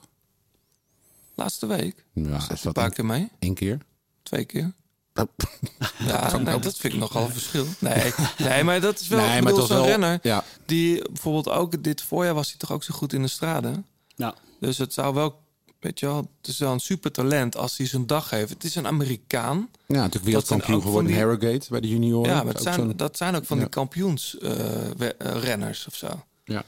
laatste 1.34 1.66
week. 1.66 2.04
Ja, 2.12 2.36
is 2.36 2.48
een 2.48 2.56
dat 2.62 2.72
paar 2.72 2.84
één, 2.84 2.92
keer 2.92 3.04
mee, 3.04 3.28
één 3.38 3.54
keer? 3.54 3.78
twee 4.22 4.44
keer. 4.44 4.72
Oh. 5.14 5.24
Ja, 5.98 6.36
nee, 6.36 6.58
dat 6.58 6.76
vind 6.76 6.92
ik 6.94 6.98
nogal 7.00 7.24
een 7.24 7.30
verschil. 7.32 7.66
Nee, 7.78 8.12
nee 8.48 8.64
maar 8.64 8.80
dat 8.80 9.00
is 9.00 9.08
wel, 9.08 9.26
Nee, 9.26 9.42
bedoel, 9.42 9.66
zo'n 9.66 9.76
wel- 9.76 9.86
renner... 9.86 10.18
Ja, 10.22 10.44
die 10.66 11.02
bijvoorbeeld 11.08 11.48
ook 11.48 11.82
dit 11.82 12.02
voorjaar 12.02 12.34
was 12.34 12.48
hij 12.48 12.56
toch 12.58 12.72
ook 12.72 12.82
zo 12.84 12.94
goed 12.94 13.12
in 13.12 13.22
de 13.22 13.28
straten. 13.28 13.86
Nou, 14.16 14.34
Dus 14.60 14.78
het 14.78 14.92
zou 14.92 15.14
wel, 15.14 15.40
weet 15.80 16.00
je 16.00 16.06
wel, 16.06 16.16
het 16.16 16.26
is 16.48 16.58
wel 16.58 16.72
een 16.72 16.80
super 16.80 17.12
talent 17.12 17.56
als 17.56 17.76
hij 17.76 17.86
zijn 17.86 18.06
dag 18.06 18.30
heeft. 18.30 18.50
Het 18.52 18.64
is 18.64 18.74
een 18.74 18.86
Amerikaan. 18.86 19.68
ja 19.86 19.94
natuurlijk 19.96 20.24
wereldkampioen 20.24 20.82
geworden 20.82 21.10
in 21.10 21.16
die- 21.16 21.24
Harrogate 21.26 21.66
bij 21.70 21.80
de 21.80 21.88
junioren. 21.88 22.30
Ja, 22.30 22.42
maar 22.42 22.56
Ook 22.56 22.62
zijn, 22.62 22.96
dat 22.96 23.16
zijn 23.16 23.34
ook 23.36 23.44
van 23.44 23.56
Ja. 23.56 23.62
die 23.62 23.72
kampioensrenners 23.72 25.86
of 25.86 25.94
zo. 25.94 26.22
Ja, 26.44 26.64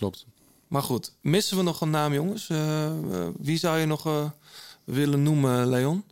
klopt. 0.00 0.26
Maar 0.68 0.82
goed, 0.82 1.12
missen 1.20 1.56
we 1.56 1.62
nog 1.62 1.80
een 1.80 1.90
naam, 1.90 2.12
jongens? 2.12 2.48
Eh, 2.48 2.86
eh, 2.86 3.28
wie 3.38 3.58
zou 3.58 3.78
je 3.78 3.86
nog 3.86 4.06
eh, 4.06 4.30
willen 4.84 5.22
noemen, 5.22 5.68
Leon? 5.68 6.04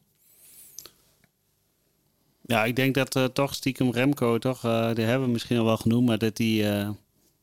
ja, 2.48 2.64
ik 2.64 2.76
denk 2.76 2.94
dat 2.94 3.16
eh, 3.16 3.24
toch 3.24 3.54
stiekem 3.54 3.90
Remco, 3.90 4.38
toch, 4.38 4.64
eh, 4.64 4.94
die 4.94 5.04
hebben 5.04 5.26
we 5.26 5.32
misschien 5.32 5.58
al 5.58 5.64
wel 5.64 5.76
genoemd, 5.76 6.06
maar 6.06 6.18
dat 6.18 6.36
die, 6.36 6.68
eh, 6.68 6.88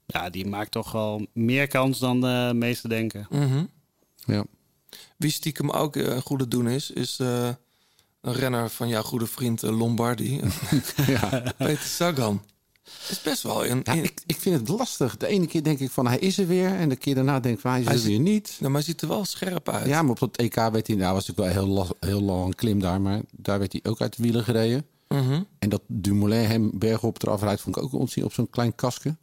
ja, 0.06 0.30
die 0.30 0.48
maakt 0.48 0.72
toch 0.72 0.92
wel 0.92 1.28
meer 1.34 1.68
kans 1.68 2.00
dan 2.00 2.22
de 2.22 2.52
meesten 2.56 2.90
denken. 2.90 3.28
Mhm. 3.30 3.66
Ja. 4.26 4.46
Wie 5.18 5.32
stiekem 5.32 5.70
ook 5.70 5.96
een 5.96 6.22
goede 6.22 6.48
doen 6.48 6.68
is, 6.70 6.92
is 6.92 7.20
eh, 7.20 7.50
een 8.22 8.34
renner 8.34 8.70
van 8.70 8.88
jouw 8.88 9.02
goede 9.02 9.28
vriend 9.28 9.62
Lombardi. 9.62 10.42
ja. 11.08 11.54
Peter 11.58 11.88
Sagan. 11.88 12.42
Is 13.10 13.22
best 13.22 13.44
wel 13.44 13.66
een... 13.66 13.80
Ja, 13.84 13.94
ik, 13.94 14.22
ik 14.26 14.38
vind 14.40 14.60
het 14.60 14.68
lastig. 14.78 15.18
De 15.18 15.28
ene 15.28 15.48
keer 15.48 15.64
denk 15.64 15.80
ik 15.80 15.90
van 15.92 16.08
hij 16.08 16.18
is 16.18 16.38
er 16.38 16.48
weer. 16.48 16.68
En 16.76 16.90
de 16.90 16.96
keer 16.96 17.16
daarna 17.16 17.40
denk 17.40 17.56
ik 17.56 17.62
van 17.62 17.72
hij 17.72 17.80
is 17.80 17.86
Hij 17.86 17.96
er 17.96 18.02
ziet- 18.02 18.10
weer 18.10 18.20
niet. 18.20 18.48
Nou, 18.60 18.72
maar 18.72 18.82
hij 18.82 18.82
ziet 18.92 19.02
er 19.02 19.08
wel 19.08 19.26
scherp 19.26 19.70
uit. 19.70 19.88
Ja, 19.88 20.02
maar 20.02 20.12
op 20.12 20.20
dat 20.20 20.36
EK 20.38 20.56
werd 20.56 20.88
hij... 20.88 20.96
Nou, 20.96 21.14
was 21.14 21.28
natuurlijk 21.28 21.56
wel 21.56 21.66
heel, 21.66 21.88
heel 22.00 22.22
lang 22.22 22.46
een 22.46 22.56
klim 22.56 22.80
daar. 22.80 23.02
Maar 23.02 23.22
daar 23.32 23.60
werd 23.60 23.72
hij 23.72 23.82
ook 23.84 24.02
uit 24.02 24.16
de 24.18 24.24
wielen 24.24 24.44
gereden. 24.44 24.86
Mhm. 25.08 25.42
En 25.60 25.70
dat 25.70 25.82
Dumoulin 25.88 26.46
hem 26.46 26.72
bergop 26.74 27.24
eraf 27.24 27.42
rijdt... 27.42 27.62
vond 27.62 27.78
ik 27.78 27.84
ook 27.84 27.94
ontzien 27.94 28.24
op 28.24 28.34
zo'n 28.34 28.50
klein 28.50 28.76
kasken. 28.76 29.18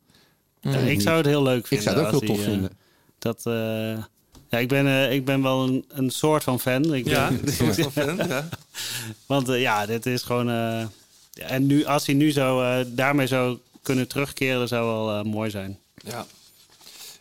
Ja, 0.60 0.76
ik 0.76 1.00
zou 1.00 1.16
het 1.16 1.26
heel 1.26 1.42
leuk 1.42 1.58
Ik 1.60 1.66
vinden. 1.66 1.86
zou 1.92 1.96
het 2.06 2.14
ook 2.14 2.20
heel 2.20 2.28
tof 2.28 2.36
hij, 2.36 2.44
eh, 2.46 2.52
vinden. 2.52 2.70
Dat, 3.18 3.46
eh, 3.46 4.04
ja, 4.48 4.58
ik 4.58 4.68
ben, 4.68 4.86
eh, 4.86 5.12
ik 5.12 5.24
ben 5.24 5.42
wel 5.42 5.62
een, 5.68 5.84
een 5.88 6.10
soort 6.10 6.42
van 6.44 6.60
fan. 6.60 6.94
Ik, 6.94 7.08
Ja, 7.08 7.30
een 7.30 7.52
soort 7.52 7.74
van 7.80 7.92
fan, 7.92 8.16
ja. 8.16 8.48
Want 9.26 9.46
ja, 9.46 9.86
dit 9.86 10.06
is 10.06 10.22
gewoon... 10.22 10.48
eh, 10.50 10.86
en 11.32 11.66
nu, 11.66 11.84
als 11.84 12.06
hij 12.06 12.14
nu 12.14 12.32
zo, 12.32 12.60
eh, 12.62 12.86
daarmee 12.88 13.26
zou 13.26 13.58
kunnen 13.82 14.08
terugkeren, 14.08 14.58
dat 14.58 14.68
zou 14.68 14.86
wel 14.86 15.18
eh, 15.18 15.24
mooi 15.32 15.50
zijn. 15.50 15.78
Ja. 15.94 16.26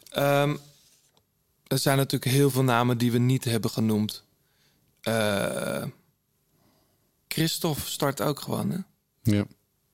Ehm, 0.10 0.56
er 1.68 1.78
zijn 1.78 1.98
natuurlijk 1.98 2.32
heel 2.32 2.50
veel 2.52 2.64
namen 2.64 2.98
die 2.98 3.12
we 3.12 3.18
niet 3.18 3.44
hebben 3.44 3.70
genoemd. 3.72 4.24
Eh 5.02 5.84
Christophe 7.28 7.82
start 7.90 8.22
ook 8.22 8.40
gewoon, 8.40 8.70
hè? 8.72 8.78
Ja. 9.36 9.44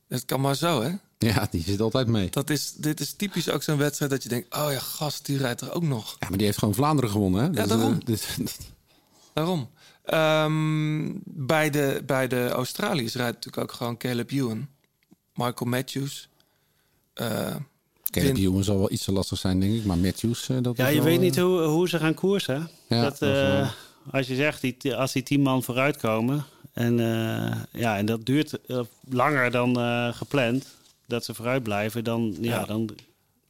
Het 0.07 0.25
kan 0.25 0.41
maar 0.41 0.55
zo, 0.55 0.81
hè? 0.81 0.91
ja, 1.17 1.47
die 1.51 1.63
zit 1.63 1.81
altijd 1.81 2.07
mee. 2.07 2.29
Dat 2.29 2.49
is, 2.49 2.73
dit 2.75 2.99
is 2.99 3.13
typisch 3.13 3.49
ook 3.49 3.63
zo'n 3.63 3.77
wedstrijd 3.77 4.11
dat 4.11 4.23
je 4.23 4.29
denkt... 4.29 4.55
oh 4.55 4.71
ja, 4.71 4.79
gast, 4.79 5.25
die 5.25 5.37
rijdt 5.37 5.61
er 5.61 5.71
ook 5.73 5.83
nog. 5.83 6.15
Ja, 6.19 6.27
maar 6.29 6.37
die 6.37 6.45
heeft 6.47 6.59
gewoon 6.59 6.73
Vlaanderen 6.73 7.09
gewonnen. 7.11 7.43
Hè? 7.43 7.49
Dat 7.49 7.63
is, 7.63 7.69
daarom. 7.71 7.99
dit- 8.05 8.37
Daarom. 9.33 9.69
Ehm, 10.07 11.11
bij, 11.23 11.69
de, 11.69 12.03
bij 12.05 12.27
de 12.27 12.49
Australiërs 12.49 13.15
rijdt 13.15 13.35
natuurlijk 13.35 13.63
ook 13.63 13.71
gewoon 13.77 13.97
Caleb 13.97 14.31
Ewan. 14.31 14.67
Michael 15.33 15.69
Matthews. 15.69 16.27
Eh, 17.13 17.27
Caleb 18.09 18.35
Win- 18.35 18.45
Ewan 18.45 18.63
zal 18.63 18.77
wel 18.77 18.91
iets 18.91 19.03
te 19.03 19.11
lastig 19.11 19.37
zijn, 19.37 19.59
denk 19.59 19.73
ik. 19.73 19.85
Maar 19.85 19.97
Matthews, 19.97 20.49
eh, 20.49 20.57
dat 20.61 20.77
Ja, 20.77 20.87
is 20.87 20.89
je 20.93 20.95
wel, 20.97 21.05
weet 21.05 21.15
eh, 21.17 21.21
niet 21.23 21.37
hoe, 21.39 21.61
hoe 21.61 21.89
ze 21.89 21.99
gaan 21.99 22.13
koersen. 22.13 22.69
Ja, 22.89 23.01
dat, 23.01 23.21
eh, 23.21 23.69
als 24.11 24.27
je 24.27 24.35
zegt, 24.35 24.61
die, 24.61 24.95
als 24.95 25.11
die 25.11 25.23
tien 25.23 25.41
man 25.41 25.63
vooruit 25.63 25.97
komen... 25.97 26.45
En, 26.73 26.99
eh, 26.99 27.61
ja, 27.81 27.97
en 27.97 28.05
dat 28.05 28.25
duurt 28.25 28.61
eh, 28.65 28.79
langer 29.09 29.51
dan 29.51 29.79
eh, 29.79 30.13
gepland, 30.13 30.65
dat 31.05 31.25
ze 31.25 31.33
vooruit 31.33 31.63
blijven... 31.63 32.03
dan, 32.03 32.35
ja, 32.41 32.59
Ja. 32.59 32.65
dan 32.65 32.89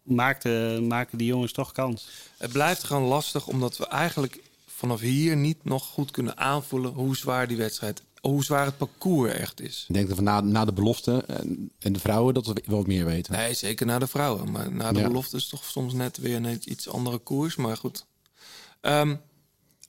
maakt, 0.03 0.45
eh, 0.45 0.79
maken 0.79 1.17
die 1.17 1.27
jongens 1.27 1.51
toch 1.51 1.71
kans. 1.71 2.07
Het 2.37 2.51
blijft 2.51 2.83
gewoon 2.83 3.03
lastig 3.03 3.47
omdat 3.47 3.77
we 3.77 3.87
eigenlijk 3.87 4.43
vanaf 4.77 4.99
hier 4.99 5.35
niet 5.37 5.63
nog 5.63 5.85
goed 5.85 6.11
kunnen 6.11 6.37
aanvoelen 6.37 6.91
hoe 6.91 7.15
zwaar 7.17 7.47
die 7.47 7.57
wedstrijd 7.57 8.03
hoe 8.21 8.43
zwaar 8.43 8.65
het 8.65 8.77
parcours 8.77 9.33
echt 9.33 9.61
is. 9.61 9.85
Ik 9.87 9.93
denk 9.93 10.07
dat 10.07 10.17
we 10.17 10.23
na, 10.23 10.41
na 10.41 10.65
de 10.65 10.73
belofte 10.73 11.23
en, 11.27 11.71
en 11.79 11.93
de 11.93 11.99
vrouwen 11.99 12.33
dat 12.33 12.45
we 12.45 12.63
wel 12.65 12.77
wat 12.77 12.87
meer 12.87 13.05
weten. 13.05 13.33
Nee, 13.33 13.53
zeker 13.53 13.85
naar 13.85 13.99
de 13.99 14.07
vrouwen. 14.07 14.51
Maar 14.51 14.71
na 14.71 14.91
de 14.91 14.99
Ja. 14.99 15.07
belofte 15.07 15.37
is 15.37 15.47
toch 15.47 15.63
soms 15.63 15.93
net 15.93 16.17
weer 16.17 16.35
een 16.35 16.61
iets 16.71 16.89
andere 16.89 17.17
koers. 17.17 17.55
Maar 17.55 17.77
goed. 17.77 18.05
Ehm, 18.81 19.15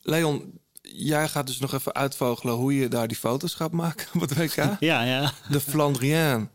Leon, 0.03 0.59
jij 0.83 1.29
gaat 1.29 1.47
dus 1.47 1.59
nog 1.59 1.73
even 1.75 1.95
uitvogelen 1.95 2.55
hoe 2.55 2.75
je 2.75 2.89
daar 2.89 3.09
die 3.09 3.17
foto's 3.17 3.55
gaat 3.55 3.73
maken 3.73 4.07
op 4.15 4.21
het 4.21 4.35
WK. 4.35 4.77
Ja, 4.81 5.03
ja. 5.03 5.33
De 5.51 5.61
Flandrien 5.61 6.49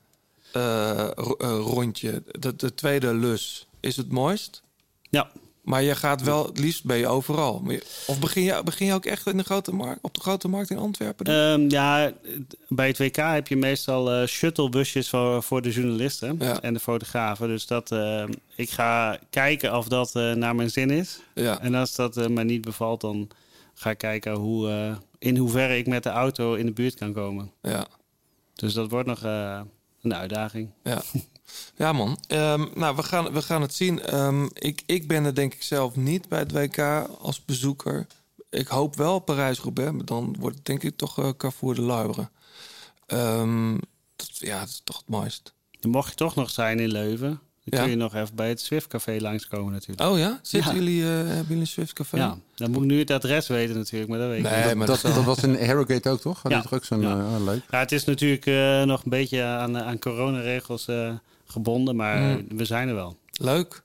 eh, 0.54 1.00
eh, 1.00 1.12
rondje, 1.60 2.24
de, 2.40 2.56
de 2.56 2.74
tweede 2.74 3.14
lus, 3.14 3.68
is 3.80 3.98
het 3.98 4.12
mooist. 4.12 4.64
Ja. 5.10 5.32
Maar 5.64 5.84
je 5.84 5.96
gaat 5.96 6.22
wel, 6.22 6.46
het 6.46 6.60
liefst 6.60 6.86
ben 6.86 6.98
je 6.98 7.08
overal. 7.08 7.64
Of 8.08 8.20
begin 8.20 8.44
je, 8.44 8.62
begin 8.64 8.88
je 8.88 8.94
ook 8.94 9.06
echt 9.06 9.28
in 9.28 9.38
de 9.38 9.44
grote 9.44 9.74
markt, 9.74 10.00
op 10.02 10.14
de 10.14 10.20
grote 10.22 10.48
markt 10.48 10.70
in 10.70 10.78
Antwerpen? 10.78 11.26
Ehm, 11.26 11.70
ja, 11.70 12.12
bij 12.68 12.88
het 12.88 12.98
WK 12.98 13.16
heb 13.16 13.48
je 13.48 13.56
meestal 13.56 14.12
eh, 14.12 14.28
shuttlebusjes 14.28 15.10
voor, 15.10 15.44
voor 15.44 15.62
de 15.62 15.72
journalisten 15.72 16.62
en 16.62 16.74
de 16.74 16.80
fotografen. 16.80 17.48
Dus 17.48 17.68
dat, 17.68 17.92
eh, 17.92 18.24
ik 18.56 18.70
ga 18.70 19.20
kijken 19.30 19.78
of 19.78 19.88
dat 19.88 20.16
eh, 20.16 20.32
naar 20.32 20.56
mijn 20.56 20.70
zin 20.70 20.90
is. 20.90 21.20
Ja. 21.34 21.60
En 21.60 21.76
als 21.76 21.96
dat 21.96 22.18
eh, 22.18 22.28
mij 22.28 22.44
niet 22.44 22.62
bevalt, 22.62 23.02
dan 23.02 23.30
ga 23.74 23.90
ik 23.90 23.98
kijken 23.98 24.34
hoe, 24.34 24.98
in 25.20 25.38
hoeverre 25.38 25.78
ik 25.78 25.88
met 25.88 26.04
de 26.04 26.10
auto 26.10 26.54
in 26.54 26.66
de 26.66 26.72
buurt 26.72 26.96
kan 26.96 27.14
komen. 27.14 27.52
Ja. 27.62 27.88
Dus 28.54 28.74
dat 28.74 28.90
wordt 28.90 29.08
nog 29.08 29.22
een 30.02 30.16
uitdaging. 30.16 30.70
Ja, 30.84 31.02
ja 31.76 31.92
man. 31.94 32.18
Ehm, 32.28 32.66
nou, 32.76 32.96
we 32.96 33.04
gaan, 33.04 33.34
we 33.34 33.42
gaan 33.42 33.62
het 33.62 33.74
zien. 33.74 34.02
Ehm, 34.02 34.46
ik, 34.54 34.82
ik 34.86 35.08
ben 35.08 35.26
er 35.26 35.36
denk 35.36 35.54
ik 35.54 35.64
zelf 35.64 35.96
niet 35.96 36.28
bij 36.30 36.40
het 36.40 36.52
WK 36.52 36.78
als 37.20 37.46
bezoeker. 37.46 38.08
Ik 38.50 38.68
hoop 38.68 38.96
wel 38.96 39.20
Parijs-Roubaix, 39.20 39.92
maar 39.92 40.06
dan 40.06 40.36
wordt 40.40 40.56
het 40.56 40.66
denk 40.66 40.84
ik 40.84 40.98
toch 40.98 41.18
eh, 41.20 41.30
Carrefour 41.38 41.76
de 41.76 41.82
Luibre. 41.82 42.30
Ehm, 43.06 43.74
dat, 44.16 44.30
ja, 44.38 44.60
dat 44.60 44.68
is 44.68 44.82
toch 44.84 44.98
het 44.98 45.08
mooist. 45.10 45.54
Dan 45.80 45.92
mocht 45.92 46.10
je 46.10 46.16
toch 46.16 46.36
nog 46.36 46.50
zijn 46.50 46.80
in 46.80 46.92
Leuven. 46.92 47.40
Dan 47.66 47.80
Ja. 47.80 47.82
kun 47.82 47.90
je 47.90 47.96
nog 47.98 48.16
even 48.16 48.36
bij 48.36 48.50
het 48.50 48.62
Swift 48.62 48.88
Café 48.88 49.18
langskomen 49.20 49.74
natuurlijk. 49.74 50.10
Oh 50.10 50.18
ja? 50.18 50.40
Zitten 50.42 50.72
Ja. 50.72 50.78
jullie, 50.78 51.02
eh, 51.04 51.08
hebben 51.10 51.46
jullie 51.48 51.62
een 51.62 51.68
Swift 51.68 51.94
Café? 51.94 52.18
Ja, 52.18 52.38
dan 52.56 52.72
moet 52.72 52.82
ik 52.82 52.88
nu 52.88 53.00
het 53.00 53.12
adres 53.12 53.48
weten 53.48 53.76
natuurlijk, 53.78 54.10
maar 54.10 54.20
dat 54.20 54.28
weet 54.28 54.38
ik 54.46 54.52
Nee, 54.52 54.66
niet. 54.66 54.76
maar 54.76 54.88
dat, 54.88 55.02
dat 55.02 55.24
was 55.24 55.38
in 55.44 55.66
Harrogate 55.66 56.10
ook, 56.10 56.20
toch? 56.22 56.42
Had 56.42 56.52
Ja. 56.52 56.64
ook 56.70 56.86
zo'n... 56.86 57.02
Ja. 57.02 57.10
eh, 57.20 57.36
oh, 57.36 57.44
leuk. 57.46 57.62
Ja, 57.70 57.80
het 57.80 57.92
is 57.92 58.04
natuurlijk 58.06 58.46
eh, 58.46 58.82
nog 58.84 59.04
een 59.04 59.10
beetje 59.10 59.44
aan, 59.44 59.78
aan 59.78 60.00
coronaregels 60.00 60.88
eh, 60.88 61.14
gebonden, 61.54 61.96
maar 61.96 62.18
Mm. 62.22 62.46
we 62.58 62.66
zijn 62.66 62.88
er 62.88 62.96
wel. 62.96 63.18
Leuk. 63.32 63.84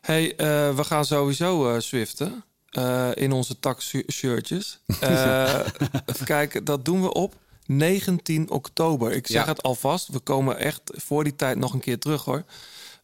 Hey, 0.00 0.36
eh, 0.36 0.74
we 0.76 0.84
gaan 0.84 1.04
sowieso 1.04 1.74
eh 1.74 1.80
swiften. 1.80 2.44
eh, 2.70 3.08
in 3.14 3.32
onze 3.32 3.58
tax-shirtjes. 3.60 4.80
Eh, 5.00 5.60
even 6.06 6.26
kijken, 6.26 6.64
dat 6.64 6.84
doen 6.84 7.02
we 7.02 7.12
op 7.12 7.34
19 7.66 8.50
oktober. 8.50 9.12
Ik 9.12 9.26
zeg 9.26 9.42
Ja. 9.44 9.48
het 9.48 9.62
alvast. 9.62 10.08
We 10.08 10.18
komen 10.18 10.58
echt 10.58 10.80
voor 10.84 11.24
die 11.24 11.36
tijd 11.36 11.58
nog 11.58 11.72
een 11.72 11.80
keer 11.80 11.98
terug 11.98 12.24
hoor. 12.24 12.44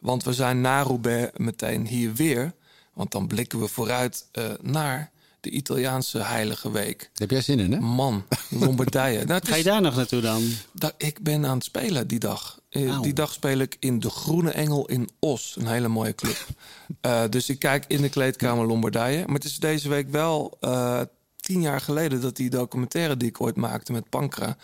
Want 0.00 0.24
we 0.24 0.32
zijn 0.32 0.60
na 0.60 0.82
Roubaix 0.82 1.30
meteen 1.36 1.86
hier 1.86 2.14
weer. 2.14 2.52
Want 2.94 3.10
dan 3.12 3.26
blikken 3.26 3.60
we 3.60 3.68
vooruit 3.68 4.26
naar 4.62 5.10
de 5.46 5.52
Italiaanse 5.52 6.18
Heilige 6.22 6.70
Week. 6.70 6.98
Daar 6.98 7.08
heb 7.14 7.30
jij 7.30 7.40
zin 7.40 7.58
in, 7.58 7.72
hè? 7.72 7.80
Man, 7.80 8.24
Lombardije. 8.50 9.24
Nou, 9.24 9.40
Ga 9.44 9.54
je 9.56 9.62
daar 9.62 9.80
nog 9.80 9.96
naartoe 9.96 10.20
dan? 10.20 10.42
da- 10.72 10.92
ik 10.96 11.22
ben 11.22 11.46
aan 11.46 11.54
het 11.56 11.64
spelen 11.64 12.06
die 12.08 12.18
dag. 12.18 12.60
Eh. 12.70 13.00
Die 13.00 13.12
dag 13.12 13.32
speel 13.32 13.58
ik 13.58 13.76
in 13.78 13.98
de 14.00 14.10
Groene 14.10 14.50
Engel 14.50 14.86
in 14.86 15.08
Os. 15.20 15.56
Een 15.58 15.66
hele 15.66 15.88
mooie 15.88 16.14
club. 16.14 16.46
Eh, 17.00 17.22
dus 17.30 17.48
ik 17.48 17.58
kijk 17.58 17.84
in 17.88 18.02
de 18.02 18.08
kleedkamer 18.08 18.66
Lombardije. 18.66 19.24
Maar 19.26 19.34
het 19.34 19.44
is 19.44 19.56
deze 19.58 19.88
week 19.88 20.10
wel 20.10 20.56
eh, 20.60 21.00
tien 21.36 21.60
jaar 21.60 21.80
geleden... 21.80 22.20
dat 22.20 22.36
die 22.36 22.50
documentaire 22.50 23.16
die 23.16 23.28
ik 23.28 23.40
ooit 23.40 23.56
maakte 23.56 23.92
met 23.92 24.08
Pankra... 24.08 24.56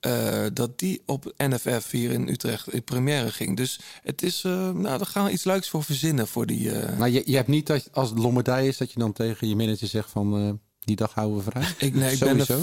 eh, 0.00 0.44
dat 0.52 0.78
die 0.78 1.02
op 1.06 1.32
NFF 1.36 1.90
hier 1.90 2.10
in 2.10 2.28
Utrecht 2.28 2.72
in 2.72 2.82
première 2.84 3.32
ging. 3.32 3.56
Dus 3.56 3.80
het 4.02 4.22
is, 4.22 4.44
eh, 4.44 4.52
nou, 4.52 4.82
daar 4.98 5.06
gaan 5.06 5.24
we 5.24 5.30
iets 5.30 5.44
leuks 5.44 5.68
voor 5.68 5.82
verzinnen 5.84 6.28
voor 6.28 6.46
die... 6.46 6.70
eh, 6.72 6.98
Maar 6.98 7.10
je, 7.10 7.22
je 7.26 7.36
hebt 7.36 7.48
niet 7.48 7.66
dat 7.66 7.88
als 7.92 8.10
het 8.10 8.18
Lombardij 8.18 8.68
is 8.68 8.76
dat 8.76 8.92
je 8.92 8.98
dan 8.98 9.12
tegen 9.12 9.48
je 9.48 9.56
manager 9.56 9.88
zegt 9.88 10.10
van 10.10 10.36
eh, 10.38 10.50
die 10.78 10.96
dag 10.96 11.14
houden 11.14 11.36
we 11.44 11.50
vrij. 11.50 11.62
Ik, 11.78 11.94
nee, 11.94 12.12
ik 12.12 12.18
ben 12.18 12.28
Sowieso. 12.28 12.54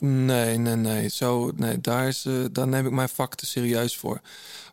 er, 0.00 0.06
nee, 0.06 0.58
nee, 0.58 0.76
nee. 0.76 1.08
Zo, 1.08 1.50
nee 1.56 1.80
daar, 1.80 2.08
is, 2.08 2.26
daar 2.52 2.68
neem 2.68 2.86
ik 2.86 2.92
mijn 2.92 3.08
vak 3.08 3.34
te 3.34 3.46
serieus 3.46 3.96
voor. 3.96 4.20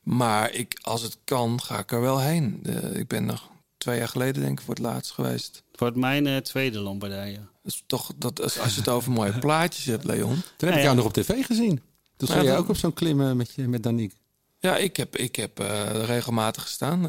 Maar 0.03 0.53
ik, 0.53 0.79
als 0.81 1.01
het 1.01 1.17
kan, 1.23 1.61
ga 1.61 1.79
ik 1.79 1.91
er 1.91 2.01
wel 2.01 2.19
heen. 2.19 2.63
Ik 2.93 3.07
ben 3.07 3.25
nog 3.25 3.49
twee 3.77 3.97
jaar 3.97 4.07
geleden, 4.07 4.41
denk 4.41 4.59
ik, 4.59 4.65
voor 4.65 4.73
het 4.75 4.83
laatst 4.83 5.11
geweest. 5.11 5.63
Het 5.71 5.79
wordt 5.79 5.95
mijn 5.95 6.43
tweede 6.43 6.79
Lombardije. 6.79 7.35
Dat 7.63 7.73
is 7.73 7.83
toch, 7.87 8.11
dat, 8.17 8.41
als 8.59 8.73
je 8.73 8.79
het 8.79 8.89
over 8.89 9.11
mooie 9.11 9.39
plaatjes 9.39 9.85
hebt, 9.85 10.03
Leon. 10.03 10.41
Toen 10.57 10.69
heb 10.69 10.77
ik 10.77 10.83
jou 10.83 10.95
nog 10.95 11.05
op 11.05 11.13
tv 11.13 11.45
gezien. 11.45 11.81
Toen 12.19 12.27
stond 12.27 12.43
jij 12.43 12.51
dan- 12.53 12.61
ook 12.63 12.69
op 12.69 12.77
zo'n 12.77 12.93
klimmen 12.93 13.37
met, 13.37 13.51
je, 13.55 13.67
met 13.67 13.83
Danique. 13.83 14.17
Ja, 14.61 14.77
ik 14.77 14.97
heb, 14.97 15.15
ik 15.17 15.35
heb 15.35 15.59
eh, 15.59 16.03
regelmatig 16.05 16.61
gestaan. 16.63 17.01
Ja, 17.01 17.07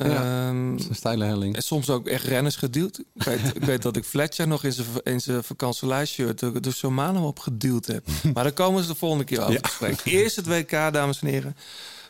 Ehm, 0.48 0.70
dat 0.70 0.80
is 0.80 0.88
een 0.88 0.94
steile 0.94 1.24
helling. 1.24 1.56
En 1.56 1.62
soms 1.62 1.90
ook 1.90 2.06
echt 2.06 2.24
renners 2.24 2.56
geduwd. 2.56 2.98
Ik 3.14 3.22
weet, 3.22 3.40
ik 3.56 3.64
weet 3.64 3.82
dat 3.82 3.96
ik 3.96 4.04
Fletcher 4.04 4.48
nog 4.48 4.64
in 5.04 5.20
zijn, 5.20 5.44
vakantielijstshirt 5.44 6.38
door, 6.38 6.60
door 6.62 6.72
Shomano 6.72 7.26
op 7.26 7.38
geduwd 7.38 7.86
heb. 7.86 8.06
Maar 8.34 8.42
daar 8.42 8.52
komen 8.52 8.82
ze 8.82 8.88
de 8.88 8.94
volgende 8.94 9.24
keer 9.24 9.40
over 9.40 9.52
Ja. 9.52 9.60
te 9.60 9.70
spreken. 9.70 10.10
Eerst 10.12 10.36
het 10.36 10.46
WK, 10.46 10.70
dames 10.70 11.20
en 11.20 11.26
heren. 11.26 11.56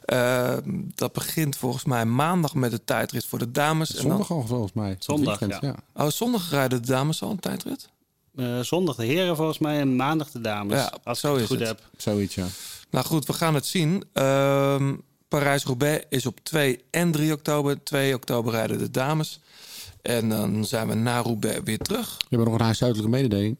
Eh, 0.05 0.57
dat 0.95 1.13
begint 1.13 1.57
volgens 1.57 1.85
mij 1.85 2.05
maandag 2.05 2.55
met 2.55 2.71
de 2.71 2.85
tijdrit 2.85 3.25
voor 3.25 3.39
de 3.39 3.51
dames. 3.51 3.95
En 3.95 4.01
Zondag 4.01 4.27
dan, 4.27 4.37
al 4.37 4.47
volgens 4.47 4.73
mij. 4.73 4.97
Zondag, 4.99 5.39
Weekend, 5.39 5.63
ja. 5.63 6.05
oh, 6.05 6.11
zondag 6.11 6.51
rijden 6.51 6.83
de 6.83 6.89
dames 6.89 7.23
al 7.23 7.31
een 7.31 7.41
tijdrit? 7.41 7.89
Eh, 8.37 8.61
zondag 8.61 8.97
de 8.97 9.05
heren 9.05 9.37
volgens 9.37 9.59
mij 9.59 9.81
en 9.81 9.97
maandag 9.97 10.31
de 10.31 10.41
dames. 10.41 10.77
Ja, 10.79 10.93
als 11.05 11.21
zo 11.21 11.29
ik 11.29 11.35
het 11.35 11.43
is 11.43 11.49
goed 11.57 11.59
het. 11.59 11.69
heb. 11.69 11.89
Zoiets, 11.97 12.35
ja. 12.35 12.47
Nou 12.91 13.05
goed, 13.07 13.27
we 13.27 13.33
gaan 13.33 13.55
het 13.55 13.67
zien. 13.67 14.05
Ehm, 14.12 14.95
Parijs-Roubaix 15.29 16.05
is 16.09 16.27
op 16.27 16.41
2 16.43 16.85
en 16.91 17.11
3 17.11 17.33
oktober. 17.33 17.83
2 17.85 18.15
oktober 18.15 18.53
rijden 18.53 18.79
de 18.79 18.91
dames. 18.91 19.41
En 20.03 20.29
dan 20.29 20.65
zijn 20.65 20.89
we 20.89 20.95
na 20.95 21.21
Roubaix 21.21 21.61
weer 21.65 21.79
terug. 21.79 22.17
Je 22.29 22.37
hebt 22.37 22.45
nog 22.49 22.59
een 22.59 22.65
huishoudelijke 22.65 23.11
mededeling. 23.17 23.57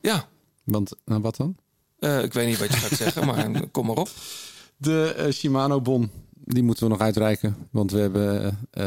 Ja, 0.00 0.28
Want, 0.64 0.92
nou 1.04 1.20
wat 1.20 1.36
dan? 1.36 1.56
eh, 1.98 2.22
ik 2.22 2.32
weet 2.32 2.46
niet 2.46 2.58
wat 2.58 2.68
je 2.68 2.76
gaat 2.76 2.98
zeggen, 2.98 3.26
maar 3.26 3.50
kom 3.70 3.86
maar 3.86 3.96
op. 3.96 4.08
De 4.76 5.14
eh, 5.16 5.32
Shimano-bon, 5.32 6.10
die 6.44 6.62
moeten 6.62 6.84
we 6.84 6.90
nog 6.90 7.00
uitreiken. 7.00 7.56
Want 7.70 7.90
we 7.90 7.98
hebben 7.98 8.58
eh, 8.70 8.84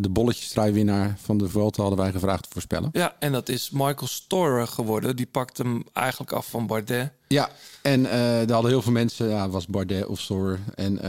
de 0.00 0.08
bolletjestrui-winnaar 0.10 1.16
van 1.18 1.38
de 1.38 1.48
Vuelta 1.48 1.80
hadden 1.80 2.00
wij 2.00 2.12
gevraagd 2.12 2.42
te 2.42 2.48
voorspellen. 2.52 2.88
Ja, 2.92 3.16
en 3.18 3.32
dat 3.32 3.48
is 3.48 3.70
Michael 3.70 4.06
Storer 4.06 4.66
geworden. 4.66 5.16
Die 5.16 5.26
pakt 5.26 5.58
hem 5.58 5.82
eigenlijk 5.92 6.32
af 6.32 6.46
van 6.46 6.66
Bardet. 6.66 7.12
Ja, 7.28 7.50
en 7.82 8.06
eh 8.06 8.40
er 8.40 8.52
hadden 8.52 8.70
heel 8.70 8.82
veel 8.82 8.92
mensen, 8.92 9.28
ja, 9.28 9.48
was 9.48 9.66
Bardet 9.66 10.06
of 10.06 10.20
Soor. 10.20 10.58
En 10.74 11.00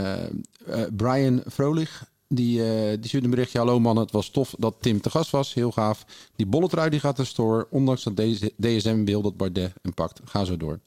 Brian 0.96 1.42
Vrolich, 1.46 2.04
die, 2.28 2.62
eh, 2.62 2.88
die 2.88 3.06
stuurde 3.08 3.26
een 3.26 3.34
berichtje. 3.34 3.58
Hallo 3.58 3.80
man, 3.80 3.96
het 3.96 4.10
was 4.10 4.30
tof 4.30 4.54
dat 4.58 4.74
Tim 4.80 5.00
te 5.00 5.10
gast 5.10 5.30
was. 5.30 5.54
Heel 5.54 5.72
gaaf. 5.72 6.04
Die 6.36 6.46
bolletrui 6.46 6.90
die 6.90 7.00
gaat 7.00 7.16
naar 7.16 7.26
Store. 7.26 7.66
Ondanks 7.70 8.02
dat 8.02 8.16
deze 8.16 8.52
DSM 8.56 9.04
wil 9.04 9.22
dat 9.22 9.36
Bardet 9.36 9.72
hem 9.82 9.94
pakt. 9.94 10.20
Ga 10.24 10.44
zo 10.44 10.56
door. 10.56 10.80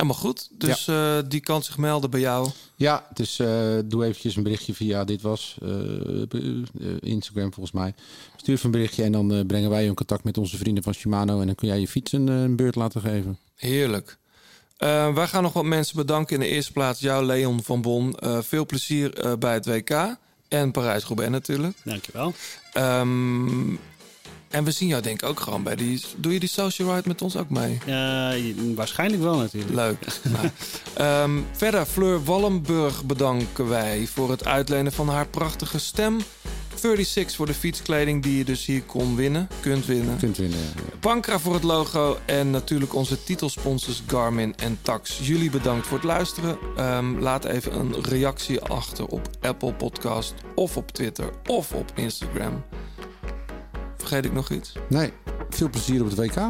Helemaal 0.00 0.20
goed. 0.20 0.48
Dus 0.58 0.88
eh, 0.88 1.18
die 1.28 1.40
kan 1.40 1.62
zich 1.62 1.78
melden 1.78 2.10
bij 2.10 2.20
jou. 2.20 2.48
Ja, 2.76 3.06
dus 3.14 3.38
eh, 3.38 3.78
doe 3.84 4.04
eventjes 4.04 4.36
een 4.36 4.42
berichtje 4.42 4.74
via 4.74 5.04
dit 5.04 5.22
was 5.22 5.56
eh, 5.62 6.22
eh, 6.22 6.96
Instagram 7.00 7.52
volgens 7.52 7.74
mij. 7.74 7.94
Stuur 8.36 8.54
even 8.54 8.66
een 8.66 8.70
berichtje 8.70 9.02
en 9.02 9.12
dan 9.12 9.34
eh, 9.34 9.46
brengen 9.46 9.70
wij 9.70 9.82
je 9.82 9.88
in 9.88 9.94
contact 9.94 10.24
met 10.24 10.38
onze 10.38 10.56
vrienden 10.56 10.82
van 10.82 10.94
Shimano. 10.94 11.40
En 11.40 11.46
dan 11.46 11.54
kun 11.54 11.68
jij 11.68 11.80
je 11.80 11.88
fiets 11.88 12.12
een, 12.12 12.26
een 12.26 12.56
beurt 12.56 12.74
laten 12.74 13.00
geven. 13.00 13.38
Heerlijk. 13.56 14.18
Eh, 14.76 15.14
wij 15.14 15.26
gaan 15.26 15.42
nog 15.42 15.52
wat 15.52 15.64
mensen 15.64 15.96
bedanken. 15.96 16.34
In 16.34 16.40
de 16.40 16.48
eerste 16.48 16.72
plaats 16.72 17.00
jou, 17.00 17.24
Leon 17.24 17.62
van 17.62 17.82
Bon. 17.82 18.14
Eh, 18.14 18.38
veel 18.42 18.66
plezier 18.66 19.14
eh, 19.14 19.32
bij 19.38 19.54
het 19.54 19.66
WK. 19.66 20.16
En 20.48 20.70
Parijs-Roubaix 20.70 21.30
natuurlijk. 21.30 21.76
Dankjewel. 21.84 22.32
Ehm 22.72 23.74
en 24.50 24.64
we 24.64 24.70
zien 24.70 24.88
jou 24.88 25.02
denk 25.02 25.22
ik 25.22 25.28
ook 25.28 25.40
gewoon 25.40 25.62
bij 25.62 25.76
die... 25.76 26.04
Doe 26.16 26.32
je 26.32 26.40
die 26.40 26.48
social 26.48 26.94
ride 26.94 27.08
met 27.08 27.22
ons 27.22 27.36
ook 27.36 27.50
mee? 27.50 27.78
Eh, 27.86 28.54
waarschijnlijk 28.74 29.22
wel 29.22 29.36
natuurlijk. 29.36 29.74
Leuk. 29.74 30.06
nou, 30.34 30.50
ehm, 30.94 31.40
verder, 31.52 31.86
Fleur 31.86 32.24
Wallenburg 32.24 33.04
bedanken 33.04 33.68
wij 33.68 34.06
voor 34.06 34.30
het 34.30 34.46
uitlenen 34.46 34.92
van 34.92 35.08
haar 35.08 35.26
prachtige 35.26 35.78
stem. 35.78 36.20
36 36.80 37.36
voor 37.36 37.46
de 37.46 37.54
fietskleding 37.54 38.22
die 38.22 38.36
je 38.36 38.44
dus 38.44 38.66
hier 38.66 38.82
kon 38.82 39.16
winnen, 39.16 39.48
kunt 39.60 39.86
winnen. 39.86 40.18
Kunt 40.18 40.36
winnen, 40.36 40.58
ja. 40.58 40.98
Pankra 41.00 41.38
voor 41.38 41.54
het 41.54 41.62
logo 41.62 42.18
en 42.26 42.50
natuurlijk 42.50 42.94
onze 42.94 43.24
titelsponsors 43.24 44.02
Garmin 44.06 44.56
en 44.56 44.78
Tax. 44.82 45.18
Jullie 45.22 45.50
bedankt 45.50 45.86
voor 45.86 45.96
het 45.96 46.06
luisteren. 46.06 46.58
Ehm, 46.76 47.18
laat 47.18 47.44
even 47.44 47.80
een 47.80 48.02
reactie 48.02 48.60
achter 48.60 49.06
op 49.06 49.30
Apple 49.40 49.72
Podcast 49.72 50.34
of 50.54 50.76
op 50.76 50.90
Twitter 50.90 51.30
of 51.46 51.72
op 51.72 51.92
Instagram. 51.94 52.62
Vergeet 54.00 54.24
ik 54.24 54.32
nog 54.32 54.50
iets? 54.50 54.72
Nee, 54.88 55.12
veel 55.50 55.70
plezier 55.70 56.00
op 56.00 56.10
het 56.10 56.18
WK. 56.18 56.48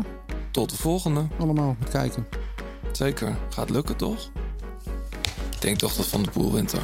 Tot 0.51 0.71
de 0.71 0.77
volgende. 0.77 1.27
Allemaal, 1.39 1.77
met 1.79 1.89
kijken. 1.89 2.27
Zeker. 2.93 3.37
Gaat 3.49 3.71
lukken 3.71 3.97
toch? 3.97 4.31
Ik 5.51 5.61
denk 5.61 5.79
toch 5.79 5.95
dat 5.95 6.07
Van 6.07 6.23
de 6.23 6.31
Poel 6.31 6.53
wint 6.53 6.73
hoor. 6.73 6.83